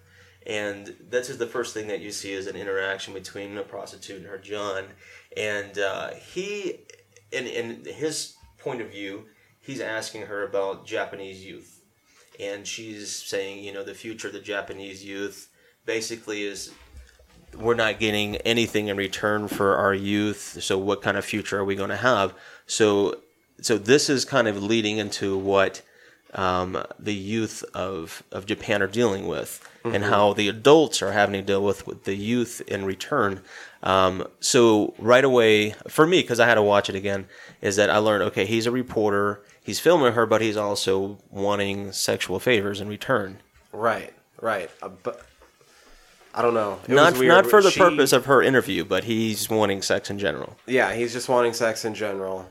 and 0.46 0.94
that's 1.08 1.28
just 1.28 1.38
the 1.38 1.46
first 1.46 1.74
thing 1.74 1.88
that 1.88 2.00
you 2.00 2.10
see 2.10 2.32
is 2.32 2.46
an 2.46 2.56
interaction 2.56 3.14
between 3.14 3.56
a 3.58 3.62
prostitute 3.62 4.18
and 4.18 4.26
her 4.26 4.38
John, 4.38 4.84
and 5.36 5.78
uh, 5.78 6.10
he, 6.14 6.80
in 7.32 7.46
in 7.46 7.84
his 7.84 8.36
point 8.58 8.80
of 8.80 8.90
view, 8.90 9.26
he's 9.60 9.80
asking 9.80 10.22
her 10.22 10.44
about 10.44 10.86
Japanese 10.86 11.44
youth, 11.44 11.82
and 12.38 12.66
she's 12.66 13.10
saying, 13.10 13.64
you 13.64 13.72
know, 13.72 13.84
the 13.84 13.94
future 13.94 14.28
of 14.28 14.34
the 14.34 14.40
Japanese 14.40 15.04
youth 15.04 15.48
basically 15.84 16.42
is. 16.42 16.72
We're 17.58 17.74
not 17.74 17.98
getting 17.98 18.36
anything 18.36 18.86
in 18.86 18.96
return 18.96 19.48
for 19.48 19.74
our 19.74 19.92
youth, 19.92 20.62
so 20.62 20.78
what 20.78 21.02
kind 21.02 21.16
of 21.16 21.24
future 21.24 21.58
are 21.58 21.64
we 21.64 21.74
going 21.74 21.90
to 21.90 21.96
have? 21.96 22.32
So 22.66 23.16
so 23.60 23.76
this 23.76 24.08
is 24.08 24.24
kind 24.24 24.48
of 24.48 24.62
leading 24.62 24.98
into 24.98 25.36
what 25.36 25.82
um, 26.34 26.82
the 26.98 27.14
youth 27.14 27.64
of 27.74 28.22
of 28.32 28.46
Japan 28.46 28.82
are 28.82 28.86
dealing 28.86 29.26
with, 29.26 29.66
and 29.84 30.04
how 30.04 30.32
the 30.32 30.48
adults 30.48 31.02
are 31.02 31.12
having 31.12 31.32
to 31.34 31.42
deal 31.42 31.62
with, 31.64 31.86
with 31.86 32.04
the 32.04 32.14
youth 32.14 32.60
in 32.66 32.84
return. 32.84 33.42
Um, 33.82 34.26
so 34.40 34.94
right 34.98 35.24
away, 35.24 35.70
for 35.88 36.06
me, 36.06 36.20
because 36.20 36.38
I 36.40 36.46
had 36.46 36.54
to 36.56 36.62
watch 36.62 36.88
it 36.88 36.94
again, 36.94 37.26
is 37.60 37.76
that 37.76 37.90
I 37.90 37.98
learned 37.98 38.22
okay, 38.24 38.46
he's 38.46 38.66
a 38.66 38.70
reporter, 38.70 39.42
he's 39.62 39.80
filming 39.80 40.12
her, 40.12 40.26
but 40.26 40.40
he's 40.40 40.56
also 40.56 41.18
wanting 41.30 41.92
sexual 41.92 42.38
favors 42.38 42.80
in 42.80 42.88
return. 42.88 43.38
Right, 43.72 44.12
right. 44.40 44.70
Uh, 44.82 44.90
but 45.02 45.24
I 46.34 46.42
don't 46.42 46.54
know. 46.54 46.78
It 46.86 46.90
not 46.92 47.18
not 47.20 47.46
for 47.46 47.60
the 47.62 47.70
She- 47.70 47.80
purpose 47.80 48.12
of 48.12 48.26
her 48.26 48.42
interview, 48.42 48.84
but 48.84 49.04
he's 49.04 49.48
wanting 49.50 49.82
sex 49.82 50.10
in 50.10 50.18
general. 50.18 50.56
Yeah, 50.66 50.92
he's 50.94 51.12
just 51.12 51.28
wanting 51.28 51.54
sex 51.54 51.84
in 51.84 51.94
general, 51.94 52.48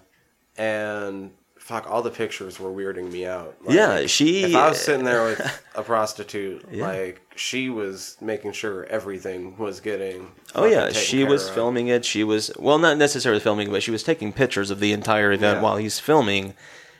and 0.58 1.32
fuck, 1.70 1.90
all 1.90 2.02
the 2.02 2.10
pictures 2.10 2.60
were 2.60 2.72
weirding 2.72 3.12
me 3.12 3.26
out. 3.28 3.56
Like, 3.64 3.76
yeah, 3.76 4.06
she. 4.08 4.44
If 4.46 4.56
I 4.56 4.70
was 4.70 4.82
sitting 4.82 5.06
there 5.06 5.24
with 5.26 5.64
a 5.76 5.84
prostitute, 5.84 6.66
Yeah. 6.72 6.88
like 6.88 7.22
she 7.36 7.70
was 7.70 8.18
making 8.20 8.54
sure 8.54 8.86
everything 8.86 9.56
was 9.58 9.80
getting. 9.80 10.32
Oh 10.56 10.66
yeah, 10.66 10.90
she 10.92 11.24
was 11.24 11.48
of. 11.48 11.54
filming 11.54 11.88
it. 11.88 12.04
She 12.06 12.24
was 12.24 12.52
well, 12.58 12.80
not 12.80 12.98
necessarily 12.98 13.40
filming, 13.40 13.72
but 13.72 13.84
she 13.84 13.92
was 13.92 14.02
taking 14.04 14.34
pictures 14.34 14.72
of 14.72 14.80
the 14.80 14.92
entire 14.92 15.32
event 15.32 15.58
Yeah. 15.58 15.62
while 15.62 15.78
he's 15.78 16.00
filming 16.00 16.56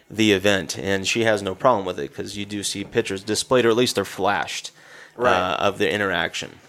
the 0.10 0.32
event, 0.34 0.78
and 0.78 1.08
she 1.08 1.24
has 1.24 1.42
no 1.42 1.56
problem 1.56 1.86
with 1.86 2.00
it 2.00 2.10
because 2.12 2.38
you 2.38 2.46
do 2.46 2.64
see 2.64 2.84
pictures 2.84 3.24
displayed, 3.24 3.66
or 3.66 3.70
at 3.70 3.76
least 3.76 3.96
they're 3.96 4.06
flashed, 4.06 4.72
Right. 5.16 5.34
uh, 5.36 5.56
of 5.58 5.78
the 5.80 5.92
interaction. 5.92 6.60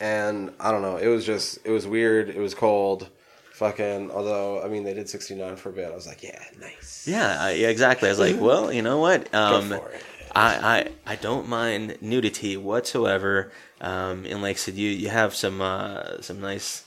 and 0.00 0.50
I 0.58 0.70
don't 0.70 0.82
know. 0.82 0.96
It 0.96 1.06
was 1.08 1.24
just 1.26 1.58
it 1.64 1.70
was 1.70 1.86
weird. 1.86 2.28
It 2.30 2.38
was 2.40 2.54
cold. 2.54 3.08
Fucking. 3.54 4.10
Although 4.10 4.62
I 4.64 4.68
mean, 4.68 4.82
they 4.82 4.94
did 4.94 5.08
sixty 5.08 5.36
nine 5.36 5.54
for 5.54 5.68
a 5.68 5.72
bit. 5.72 5.90
I 5.90 5.94
was 5.94 6.08
like, 6.08 6.24
yeah, 6.24 6.42
nice. 6.60 7.06
Yeah, 7.06 7.38
I, 7.40 7.52
yeah, 7.52 7.68
exactly. 7.68 8.08
I 8.08 8.12
was 8.12 8.18
like, 8.18 8.40
well, 8.40 8.72
you 8.72 8.82
know 8.82 8.98
what? 8.98 9.32
Um, 9.32 9.68
for 9.68 9.90
it. 9.90 10.02
I, 10.34 10.88
I 11.06 11.12
I 11.12 11.16
don't 11.16 11.48
mind 11.48 11.98
nudity 12.00 12.56
whatsoever. 12.56 13.52
Um, 13.80 14.24
and 14.26 14.42
like 14.42 14.56
I 14.56 14.58
said, 14.58 14.74
you 14.74 14.90
you 14.90 15.08
have 15.08 15.36
some 15.36 15.60
uh, 15.60 16.20
some 16.20 16.40
nice, 16.40 16.82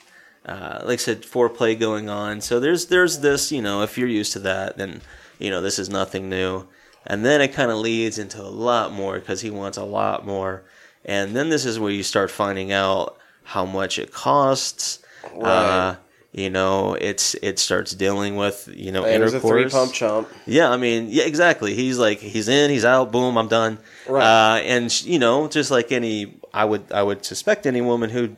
uh, 0.45 0.81
like 0.83 0.99
I 0.99 1.01
said, 1.01 1.21
foreplay 1.21 1.79
going 1.79 2.09
on. 2.09 2.41
So 2.41 2.59
there's 2.59 2.87
there's 2.87 3.19
this, 3.19 3.49
you 3.49 3.61
know, 3.61 3.81
if 3.83 3.97
you're 3.97 4.09
used 4.09 4.33
to 4.33 4.39
that, 4.39 4.77
then 4.77 4.99
you 5.39 5.49
know 5.49 5.61
this 5.61 5.79
is 5.79 5.89
nothing 5.89 6.27
new. 6.27 6.67
And 7.05 7.23
then 7.23 7.39
it 7.39 7.53
kind 7.53 7.71
of 7.71 7.77
leads 7.77 8.17
into 8.19 8.41
a 8.41 8.43
lot 8.49 8.91
more 8.91 9.17
because 9.19 9.39
he 9.39 9.49
wants 9.49 9.77
a 9.77 9.85
lot 9.85 10.25
more. 10.25 10.63
And 11.05 11.33
then 11.33 11.47
this 11.47 11.63
is 11.63 11.79
where 11.79 11.91
you 11.91 12.03
start 12.03 12.29
finding 12.29 12.73
out 12.73 13.17
how 13.43 13.63
much 13.65 13.97
it 13.97 14.11
costs. 14.11 14.99
Uh, 15.23 15.37
Right. 15.37 15.97
You 16.37 16.51
know, 16.51 16.93
it's 16.93 17.33
it 17.41 17.57
starts 17.57 17.93
dealing 17.95 18.35
with 18.35 18.69
you 18.71 18.91
know 18.91 19.03
And 19.03 19.23
intercourse. 19.23 19.73
pump 19.73 19.91
chump. 19.91 20.29
Yeah, 20.45 20.69
I 20.69 20.77
mean, 20.77 21.07
yeah, 21.09 21.23
exactly. 21.23 21.73
He's 21.73 21.97
like, 21.97 22.19
he's 22.19 22.47
in, 22.47 22.69
he's 22.69 22.85
out, 22.85 23.11
boom, 23.11 23.37
I'm 23.37 23.47
done. 23.47 23.79
Right. 24.07 24.23
Uh, 24.23 24.57
and 24.59 25.01
you 25.03 25.17
know, 25.17 25.47
just 25.47 25.71
like 25.71 25.91
any, 25.91 26.37
I 26.53 26.63
would, 26.63 26.91
I 26.91 27.01
would 27.01 27.25
suspect 27.25 27.65
any 27.65 27.81
woman 27.81 28.11
who, 28.11 28.35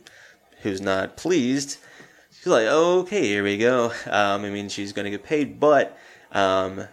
who's 0.61 0.79
not 0.79 1.17
pleased, 1.17 1.77
she's 2.37 2.47
like, 2.47 2.67
okay, 2.67 3.23
here 3.27 3.43
we 3.43 3.57
go. 3.57 3.91
Um, 4.05 4.45
I 4.45 4.49
mean, 4.49 4.69
she's 4.69 4.93
gonna 4.93 5.09
get 5.09 5.23
paid, 5.23 5.59
but 5.59 5.97
um, 6.31 6.87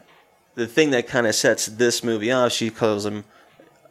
the 0.57 0.67
thing 0.67 0.91
that 0.91 1.07
kind 1.07 1.27
of 1.29 1.37
sets 1.37 1.67
this 1.67 2.03
movie 2.03 2.33
off, 2.33 2.51
she 2.51 2.69
calls 2.71 3.07
him 3.07 3.25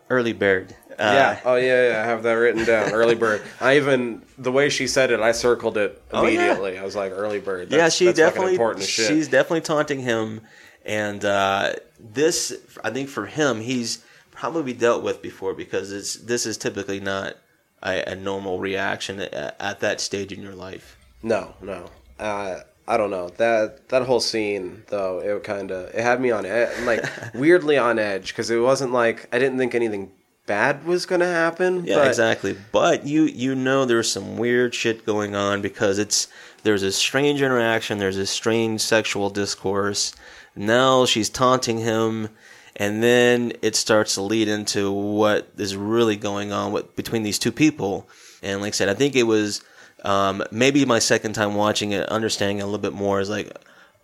early 0.10 0.34
bird. 0.34 0.76
Uh, 0.98 1.04
yeah. 1.14 1.40
Oh 1.46 1.56
yeah, 1.56 1.90
yeah. 1.92 2.02
I 2.02 2.06
have 2.06 2.24
that 2.24 2.34
written 2.34 2.64
down. 2.66 2.92
Early 2.92 3.16
bird. 3.26 3.42
I 3.60 3.78
even 3.78 4.22
the 4.38 4.52
way 4.52 4.70
she 4.70 4.88
said 4.88 5.12
it, 5.12 5.20
I 5.20 5.32
circled 5.34 5.78
it 5.78 6.02
Oh, 6.12 6.24
yeah. 6.26 6.30
immediately. 6.30 6.78
I 6.80 6.84
was 6.84 6.96
like, 6.96 7.12
early 7.12 7.40
bird. 7.40 7.72
yeah, 7.72 7.90
she 7.90 8.06
that's 8.06 8.18
definitely 8.18 8.54
important 8.54 8.86
shit. 8.86 9.08
she's 9.08 9.28
definitely 9.28 9.62
taunting 9.62 10.00
him, 10.00 10.42
and 10.86 11.24
uh, 11.26 11.74
this 12.00 12.54
I 12.84 12.90
think 12.92 13.10
for 13.10 13.26
him 13.26 13.62
he's 13.62 14.04
probably 14.32 14.74
dealt 14.74 15.04
with 15.04 15.22
before 15.22 15.54
because 15.54 15.92
it's 15.92 16.16
this 16.16 16.46
is 16.46 16.58
typically 16.58 17.00
not 17.00 17.36
a, 17.84 18.12
a 18.12 18.16
normal 18.16 18.60
reaction 18.60 19.20
at, 19.20 19.56
at 19.60 19.80
that 19.82 20.00
stage 20.02 20.32
in 20.32 20.42
your 20.42 20.56
life. 20.56 20.98
No, 21.24 21.56
no. 21.62 21.90
Uh, 22.20 22.60
I 22.88 22.98
don't 22.98 23.10
know 23.10 23.30
that 23.38 23.90
that 23.90 24.04
whole 24.04 24.20
scene 24.20 24.84
though. 24.90 25.20
It 25.20 25.44
kind 25.44 25.72
of 25.72 25.90
it 25.94 26.02
had 26.02 26.22
me 26.22 26.32
on 26.32 26.46
ed- 26.46 26.84
like 26.86 27.04
weirdly 27.34 27.78
on 27.78 27.98
edge 27.98 28.28
because 28.28 28.50
it 28.52 28.60
wasn't 28.60 28.92
like 28.94 29.28
I 29.34 29.40
didn't 29.40 29.58
think 29.58 29.74
anything 29.74 30.12
bad 30.46 30.86
was 30.86 31.06
gonna 31.06 31.26
happen. 31.26 31.86
Yeah, 31.86 31.96
but 31.96 32.08
exactly. 32.08 32.56
But 32.72 33.06
you 33.06 33.24
you 33.24 33.56
know 33.56 33.86
there's 33.86 34.12
some 34.12 34.38
weird 34.38 34.74
shit 34.74 35.06
going 35.06 35.36
on 35.36 35.62
because 35.62 36.00
it's 36.00 36.28
there's 36.64 36.84
a 36.84 36.92
strange 36.92 37.42
interaction, 37.42 37.98
there's 37.98 38.18
a 38.18 38.26
strange 38.26 38.82
sexual 38.82 39.30
discourse. 39.30 40.14
Now 40.56 41.06
she's 41.06 41.30
taunting 41.30 41.80
him, 41.80 42.30
and 42.76 43.04
then 43.04 43.54
it 43.62 43.76
starts 43.76 44.16
to 44.16 44.22
lead 44.22 44.48
into 44.48 44.92
what 44.92 45.50
is 45.58 45.76
really 45.76 46.16
going 46.16 46.52
on 46.52 46.72
with 46.72 46.96
between 46.96 47.24
these 47.24 47.40
two 47.40 47.52
people. 47.52 48.08
And 48.42 48.62
like 48.62 48.70
I 48.70 48.72
said, 48.72 48.90
I 48.90 48.94
think 48.94 49.16
it 49.16 49.24
was 49.24 49.64
um, 50.04 50.44
maybe 50.52 50.86
my 50.86 51.00
second 51.00 51.34
time 51.34 51.56
watching 51.56 51.92
it, 51.92 52.08
understanding 52.10 52.60
it 52.60 52.62
a 52.62 52.66
little 52.66 52.80
bit 52.80 52.94
more 52.94 53.20
is 53.20 53.30
like, 53.30 53.52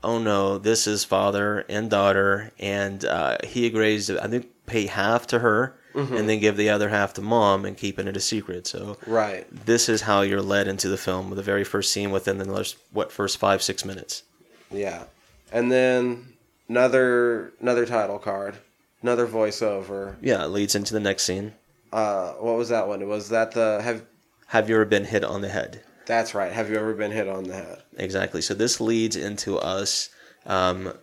oh 0.04 0.17
no, 0.19 0.58
this 0.58 0.88
is 0.88 1.04
father 1.04 1.63
and 1.69 1.89
daughter, 1.89 2.51
and 2.60 3.06
uh, 3.06 3.38
he 3.43 3.65
agrees 3.65 4.08
to 4.08 4.21
I 4.21 4.27
think 4.27 4.47
pay 4.65 4.88
half 4.88 5.27
to 5.27 5.39
her 5.39 5.77
and 5.93 6.30
then 6.30 6.39
give 6.39 6.58
the 6.58 6.69
other 6.69 6.89
half 6.89 7.13
to 7.13 7.21
mom 7.21 7.65
and 7.65 7.77
keeping 7.77 8.08
it 8.08 8.17
a 8.17 8.19
secret. 8.19 8.67
So 8.67 8.97
right. 9.08 9.45
this 9.65 9.89
is 9.89 10.01
how 10.01 10.21
you're 10.21 10.41
led 10.41 10.67
into 10.67 10.88
the 10.88 10.97
film 10.97 11.30
with 11.30 11.38
the 11.38 11.43
very 11.43 11.63
first 11.63 11.91
scene 11.91 12.12
within 12.12 12.38
the 12.38 12.45
last, 12.45 12.77
what 12.91 13.12
first 13.12 13.38
five 13.38 13.62
six 13.62 13.86
minutes. 13.86 14.23
Yeah, 14.71 15.04
and 15.51 15.71
then 15.71 16.34
another 16.69 17.54
another 17.60 17.86
title 17.86 18.19
card, 18.19 18.56
another 19.01 19.27
voiceover. 19.27 20.15
Yeah, 20.21 20.43
it 20.43 20.47
leads 20.47 20.75
into 20.75 20.93
the 20.93 20.99
next 20.99 21.23
scene. 21.23 21.54
Uh, 21.91 22.32
what 22.34 22.56
was 22.56 22.69
that 22.69 22.88
one? 22.88 23.08
Was 23.08 23.30
that 23.30 23.51
the 23.51 23.82
have? 23.84 24.04
Have 24.47 24.69
you 24.69 24.75
ever 24.75 24.86
been 24.86 25.06
hit 25.06 25.23
on 25.23 25.41
the 25.41 25.49
head? 25.49 25.84
That's 26.06 26.34
right. 26.34 26.51
Have 26.51 26.69
you 26.69 26.75
ever 26.75 26.93
been 26.93 27.12
hit 27.12 27.27
on 27.27 27.43
the 27.45 27.54
head? 27.54 27.84
Exactly. 27.97 28.41
So 28.41 28.54
this 28.54 28.82
leads 28.82 29.15
into 29.15 29.58
us 29.58 30.10
um, 30.45 30.93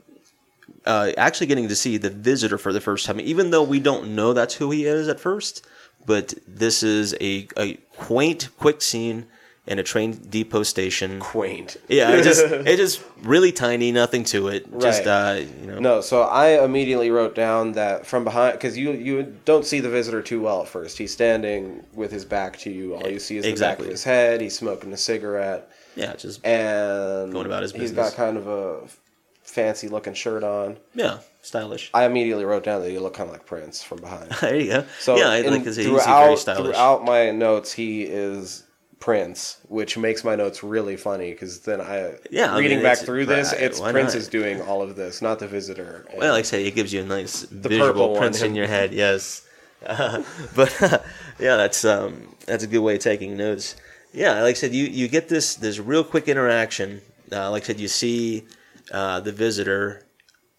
uh, 0.89 1.13
actually 1.17 1.47
getting 1.47 1.69
to 1.69 1.77
see 1.77 1.97
the 1.99 2.11
visitor 2.11 2.59
for 2.59 2.73
the 2.73 2.81
first 2.81 3.07
time, 3.07 3.21
even 3.21 3.51
though 3.51 3.63
we 3.63 3.79
don't 3.79 4.15
know 4.17 4.33
that's 4.33 4.55
who 4.55 4.71
he 4.71 4.87
is 4.87 5.07
at 5.09 5.21
first. 5.21 5.65
But 6.07 6.35
this 6.49 6.83
is 6.83 7.15
a, 7.21 7.47
a 7.57 7.75
quaint, 7.97 8.49
quick 8.59 8.81
scene 8.83 9.27
in 9.67 9.79
a 9.79 9.83
train 9.83 10.13
depot 10.13 10.63
station. 10.63 11.21
Quaint. 11.21 11.77
Yeah, 11.89 12.13
it 12.13 12.23
just 12.23 12.43
it's 12.47 12.77
just 12.79 13.05
really 13.23 13.53
tiny, 13.53 13.93
nothing 13.93 14.25
to 14.33 14.49
it. 14.49 14.65
Just 14.81 15.05
Right. 15.05 15.37
uh, 15.41 15.41
you 15.61 15.67
know. 15.67 15.79
No, 15.79 16.01
so 16.01 16.23
I 16.23 16.65
immediately 16.65 17.11
wrote 17.11 17.35
down 17.35 17.73
that 17.73 18.07
from 18.07 18.25
behind 18.25 18.55
because 18.55 18.79
you 18.79 18.93
you 18.93 19.37
don't 19.45 19.67
see 19.67 19.81
the 19.81 19.91
visitor 19.91 20.23
too 20.23 20.41
well 20.41 20.63
at 20.63 20.69
first. 20.69 20.97
He's 20.97 21.13
standing 21.13 21.85
with 21.93 22.11
his 22.11 22.25
back 22.25 22.59
to 22.61 22.71
you. 22.71 22.95
All 22.95 23.07
you 23.07 23.19
see 23.19 23.37
is 23.37 23.43
the 23.45 23.51
back 23.51 23.53
Exactly. 23.53 23.87
of 23.89 23.93
his 23.93 24.05
head. 24.05 24.41
He's 24.41 24.57
smoking 24.57 24.91
a 24.95 24.97
cigarette, 24.97 25.71
Yeah, 25.97 26.17
just 26.17 26.43
and 26.47 27.31
Going 27.33 27.45
about 27.45 27.63
his 27.63 27.73
He's 27.73 27.93
got 27.93 28.15
kind 28.15 28.39
of 28.39 28.47
a 28.49 28.81
fancy 29.59 29.89
looking 29.89 30.15
shirt 30.15 30.45
on. 30.45 30.79
yeah, 30.95 31.19
stylish. 31.43 31.91
I 31.93 32.05
immediately 32.05 32.45
wrote 32.45 32.63
down 32.63 32.81
that 32.83 32.91
he 32.91 32.99
looked 32.99 33.17
kind 33.17 33.29
of 33.29 33.33
like 33.35 33.45
Prince 33.45 33.83
from 33.83 33.99
behind. 34.01 34.31
there 34.41 34.57
you 34.57 34.71
go. 34.71 34.85
So 35.01 35.17
yeah, 35.17 35.31
I 35.31 35.41
like 35.41 35.65
he's 35.65 35.77
throughout 35.77 36.25
very 36.25 36.37
stylish. 36.37 36.65
throughout 36.77 37.05
my 37.05 37.33
notes, 37.33 37.73
he 37.73 38.03
is 38.05 38.63
Prince, 39.01 39.59
which 39.69 39.99
makes 39.99 40.23
my 40.23 40.37
notes 40.37 40.63
really 40.63 40.97
funny 40.97 41.33
because 41.33 41.61
then 41.61 41.81
I 41.81 42.15
Yeah, 42.31 42.55
I 42.55 42.59
reading 42.59 42.79
mean, 42.79 42.85
back 42.85 42.99
through 42.99 43.27
this, 43.27 43.53
right, 43.53 43.63
it's 43.63 43.81
Prince 43.81 44.15
not? 44.15 44.19
is 44.19 44.29
doing 44.29 44.61
all 44.63 44.81
of 44.81 44.95
this, 44.95 45.21
not 45.21 45.41
the 45.41 45.49
visitor. 45.49 46.07
Well, 46.17 46.33
like 46.33 46.41
I 46.41 46.43
say, 46.43 46.65
it 46.67 46.75
gives 46.77 46.93
you 46.93 47.03
a 47.03 47.05
nice 47.05 47.45
purple 47.47 47.69
visual 47.69 48.15
one. 48.15 48.45
in 48.45 48.55
your 48.55 48.67
head. 48.69 48.93
Yes, 48.93 49.47
uh, 49.85 50.23
but 50.55 50.73
yeah, 51.41 51.57
that's 51.57 51.85
um, 51.85 52.35
that's 52.47 52.63
a 52.63 52.69
good 52.69 52.81
way 52.81 52.95
of 52.95 53.01
taking 53.01 53.37
notes. 53.37 53.75
Yeah, 54.13 54.43
like 54.43 54.51
I 54.51 54.55
said, 54.55 54.73
you 54.73 54.85
you 54.85 55.09
get 55.09 55.29
this 55.29 55.57
this 55.57 55.79
real 55.81 56.05
quick 56.05 56.29
interaction. 56.29 57.03
Uh, 57.31 57.51
like 57.51 57.65
I 57.65 57.67
said, 57.67 57.81
you 57.81 57.89
see 57.89 58.45
uh, 58.93 59.21
the 59.21 59.33
visitor 59.33 60.03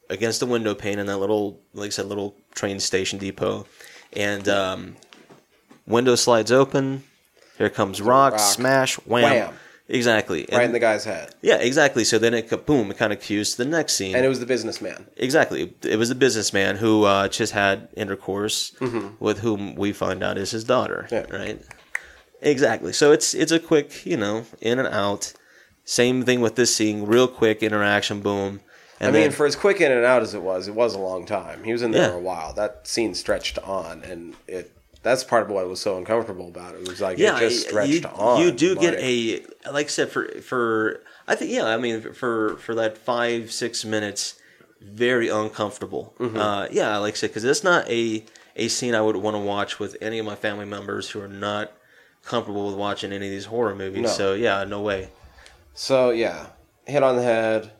against 0.10 0.40
the 0.40 0.46
window 0.46 0.74
pane 0.74 1.00
in 1.00 1.06
that 1.08 1.18
little, 1.18 1.60
like 1.74 1.88
I 1.88 1.90
said, 1.90 2.06
little 2.08 2.36
train 2.56 2.80
station 2.80 3.20
depot, 3.20 3.66
and 4.14 4.48
um, 4.50 4.96
window 5.86 6.16
slides 6.16 6.52
open. 6.52 7.04
Here 7.58 7.70
comes 7.70 8.02
rock, 8.02 8.34
rock. 8.34 8.40
smash, 8.42 8.96
wham. 9.06 9.24
Wham. 9.24 9.54
Exactly. 9.92 10.42
right 10.52 10.60
in 10.60 10.66
And- 10.68 10.76
the 10.76 10.80
guy's 10.80 11.04
head, 11.04 11.34
yeah, 11.42 11.56
exactly. 11.56 12.04
So 12.04 12.20
then 12.20 12.36
it 12.36 12.66
boom, 12.68 12.92
it 12.92 12.98
kind 12.98 13.12
of 13.12 13.20
cues 13.22 13.52
to 13.56 13.64
the 13.64 13.70
next 13.70 13.96
scene. 13.96 14.16
and 14.16 14.24
it 14.24 14.30
was 14.30 14.40
the 14.40 14.46
businessman. 14.46 15.08
Exactly. 15.18 15.74
It 15.84 15.98
was 15.98 16.10
the 16.10 16.16
businessman 16.16 16.76
who 16.76 17.06
uh, 17.06 17.28
just 17.28 17.54
had 17.54 17.90
intercourse 17.98 18.72
with 19.20 19.40
whom 19.40 19.74
we 19.76 19.92
find 19.92 20.24
out 20.24 20.38
is 20.38 20.52
his 20.52 20.64
daughter. 20.64 21.08
Mm-hmm. 21.10 21.34
Yeah. 21.34 21.40
Right. 21.40 21.62
Exactly. 22.42 22.94
So 22.94 23.12
it's 23.12 23.34
it's 23.34 23.52
a 23.52 23.60
quick, 23.60 24.06
you 24.06 24.16
know, 24.16 24.46
in 24.62 24.78
and 24.80 24.88
out. 24.88 25.34
Same 25.90 26.24
thing 26.24 26.40
with 26.40 26.54
this 26.56 26.76
scene, 26.76 27.08
real 27.08 27.28
quick 27.28 27.64
interaction, 27.64 28.20
boom. 28.22 28.60
And 29.00 29.10
I 29.10 29.12
mean, 29.12 29.22
then- 29.24 29.32
for 29.32 29.48
as 29.48 29.56
quick 29.56 29.82
in 29.82 29.92
and 29.92 30.06
out 30.06 30.22
as 30.22 30.36
it 30.36 30.44
was, 30.44 30.68
it 30.68 30.76
was 30.76 30.94
a 30.94 31.00
long 31.00 31.26
time. 31.26 31.64
He 31.64 31.72
was 31.72 31.82
in 31.82 31.90
there 31.90 32.04
Yeah. 32.04 32.10
for 32.12 32.18
a 32.18 32.22
while. 32.22 32.54
That 32.54 32.88
scene 32.88 33.16
stretched 33.16 33.58
on, 33.58 34.04
and 34.04 34.36
it. 34.48 34.72
That's 35.02 35.24
part 35.24 35.44
of 35.44 35.50
what 35.50 35.62
I 35.62 35.68
was 35.68 35.80
so 35.80 35.98
uncomfortable 35.98 36.48
about 36.48 36.76
it. 36.76 36.82
It 36.82 36.88
was 36.90 37.02
like 37.02 37.18
yeah, 37.18 37.38
it 37.38 37.50
just 37.50 37.70
stretched 37.70 37.92
you, 38.04 38.10
on. 38.14 38.40
you 38.42 38.52
do 38.52 38.76
get 38.76 38.96
a 39.00 39.42
like 39.72 39.88
I 39.88 39.90
said 39.90 40.10
for 40.12 40.28
for 40.42 41.02
I 41.28 41.34
think 41.34 41.52
yeah 41.52 41.66
I 41.66 41.78
mean 41.78 42.02
for 42.14 42.58
for 42.58 42.76
that 42.76 42.96
five 42.98 43.52
six 43.52 43.84
minutes 43.84 44.36
very 44.82 45.28
uncomfortable. 45.30 46.14
Mm-hmm. 46.20 46.38
Uh, 46.38 46.68
yeah, 46.70 46.98
like 46.98 47.16
I 47.16 47.18
said, 47.18 47.30
because 47.32 47.46
it's 47.46 47.64
not 47.64 47.90
a 47.90 48.24
a 48.58 48.68
scene 48.68 48.94
I 48.94 49.02
would 49.02 49.16
want 49.16 49.36
to 49.36 49.40
watch 49.40 49.80
with 49.80 49.98
any 50.02 50.20
of 50.20 50.26
my 50.28 50.36
family 50.36 50.66
members 50.66 51.10
who 51.10 51.20
are 51.22 51.28
not 51.28 51.72
comfortable 52.26 52.68
with 52.68 52.76
watching 52.76 53.12
any 53.12 53.26
of 53.26 53.32
these 53.32 53.46
horror 53.46 53.74
movies. 53.74 54.04
No. 54.04 54.10
So 54.10 54.34
yeah, 54.34 54.66
no 54.66 54.82
way. 54.82 55.10
So 55.74 56.10
yeah, 56.12 56.48
hit 56.86 57.04
on 57.04 57.16
the 57.16 57.24
head. 57.24 57.72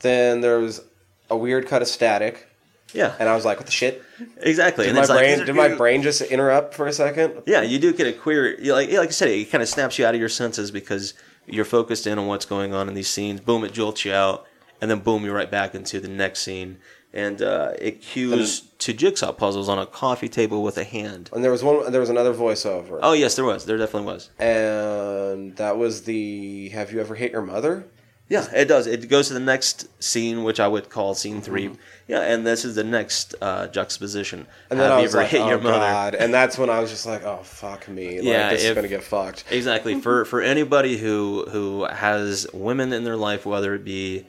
Then 0.00 0.40
there 0.40 0.58
was 0.58 0.82
a 1.30 1.36
weird 1.36 1.66
cut 1.66 1.82
of 1.82 1.88
static, 1.88 2.48
Yeah, 2.92 3.14
and 3.18 3.28
I 3.28 3.34
was 3.34 3.44
like, 3.44 3.58
"What 3.58 3.66
the 3.66 3.72
shit?" 3.72 4.02
exactly. 4.38 4.84
Did 4.84 4.90
and 4.90 4.96
my 4.96 5.02
it's 5.02 5.10
like, 5.10 5.18
brain 5.18 5.38
these 5.38 5.46
did 5.46 5.56
my 5.56 5.68
brain 5.74 6.02
just 6.02 6.20
interrupt 6.22 6.74
for 6.74 6.86
a 6.86 6.92
second? 6.92 7.42
Yeah, 7.46 7.62
you 7.62 7.78
do 7.78 7.92
get 7.92 8.06
a 8.06 8.12
queer. 8.12 8.56
Like, 8.60 8.90
like 8.90 9.08
I 9.08 9.12
said, 9.12 9.28
it 9.28 9.50
kind 9.50 9.62
of 9.62 9.68
snaps 9.68 9.98
you 9.98 10.04
out 10.06 10.14
of 10.14 10.20
your 10.20 10.28
senses 10.28 10.70
because 10.70 11.14
you're 11.46 11.64
focused 11.64 12.06
in 12.06 12.18
on 12.18 12.26
what's 12.26 12.44
going 12.44 12.74
on 12.74 12.88
in 12.88 12.94
these 12.94 13.08
scenes. 13.08 13.40
Boom, 13.40 13.64
it 13.64 13.72
jolts 13.72 14.04
you 14.04 14.12
out, 14.12 14.46
and 14.80 14.90
then 14.90 15.00
boom, 15.00 15.24
you're 15.24 15.34
right 15.34 15.50
back 15.50 15.74
into 15.74 15.98
the 16.00 16.08
next 16.08 16.42
scene, 16.42 16.78
and 17.16 17.40
uh, 17.40 17.72
it 17.80 18.02
cues 18.02 18.60
to 18.78 18.92
jigsaw 18.92 19.32
puzzles 19.32 19.68
on 19.68 19.78
a 19.78 19.86
coffee 19.86 20.28
table 20.28 20.62
with 20.62 20.76
a 20.76 20.84
hand. 20.84 21.30
And 21.32 21.42
there 21.42 21.50
was 21.50 21.64
one. 21.64 21.90
There 21.90 22.00
was 22.00 22.10
another 22.10 22.34
voiceover. 22.34 23.00
Oh 23.02 23.14
yes, 23.14 23.34
there 23.36 23.44
was. 23.44 23.64
There 23.64 23.78
definitely 23.78 24.12
was. 24.12 24.30
and 24.38 25.56
that 25.56 25.76
was 25.78 26.02
the 26.02 26.68
"Have 26.70 26.92
you 26.92 27.00
ever 27.00 27.14
hit 27.14 27.32
your 27.32 27.42
mother?" 27.42 27.86
Yeah, 28.28 28.44
it 28.52 28.66
does. 28.66 28.88
It 28.88 29.08
goes 29.08 29.28
to 29.28 29.34
the 29.34 29.40
next 29.54 29.86
scene, 30.02 30.42
which 30.42 30.58
I 30.58 30.66
would 30.66 30.90
call 30.90 31.14
scene 31.14 31.40
3 31.40 31.70
Yeah, 32.08 32.22
and 32.22 32.44
this 32.44 32.64
is 32.64 32.74
the 32.74 32.82
next 32.82 33.36
uh, 33.40 33.68
juxtaposition. 33.68 34.40
Mm-hmm. 34.40 34.50
And 34.72 34.80
then 34.80 34.88
Have 34.90 34.96
I 34.98 35.00
you 35.00 35.02
was 35.04 35.14
ever 35.14 35.22
like, 35.22 35.30
hit 35.30 35.40
"Oh 35.42 35.48
your 35.48 35.60
mother? 35.60 35.78
god!" 35.78 36.14
And 36.16 36.34
that's 36.34 36.58
when 36.58 36.68
I 36.68 36.80
was 36.80 36.90
just 36.90 37.06
like, 37.06 37.22
"Oh 37.24 37.40
fuck 37.44 37.88
me! 37.88 38.16
Like, 38.16 38.24
Yeah, 38.24 38.50
this 38.50 38.64
is 38.64 38.74
gonna 38.74 38.88
get 38.88 39.04
fucked." 39.04 39.44
Exactly. 39.50 40.00
For 40.00 40.24
for 40.32 40.40
anybody 40.42 40.98
who 40.98 41.46
who 41.52 41.84
has 41.84 42.46
women 42.52 42.92
in 42.92 43.04
their 43.04 43.16
life, 43.16 43.46
whether 43.46 43.74
it 43.74 43.84
be 43.84 44.26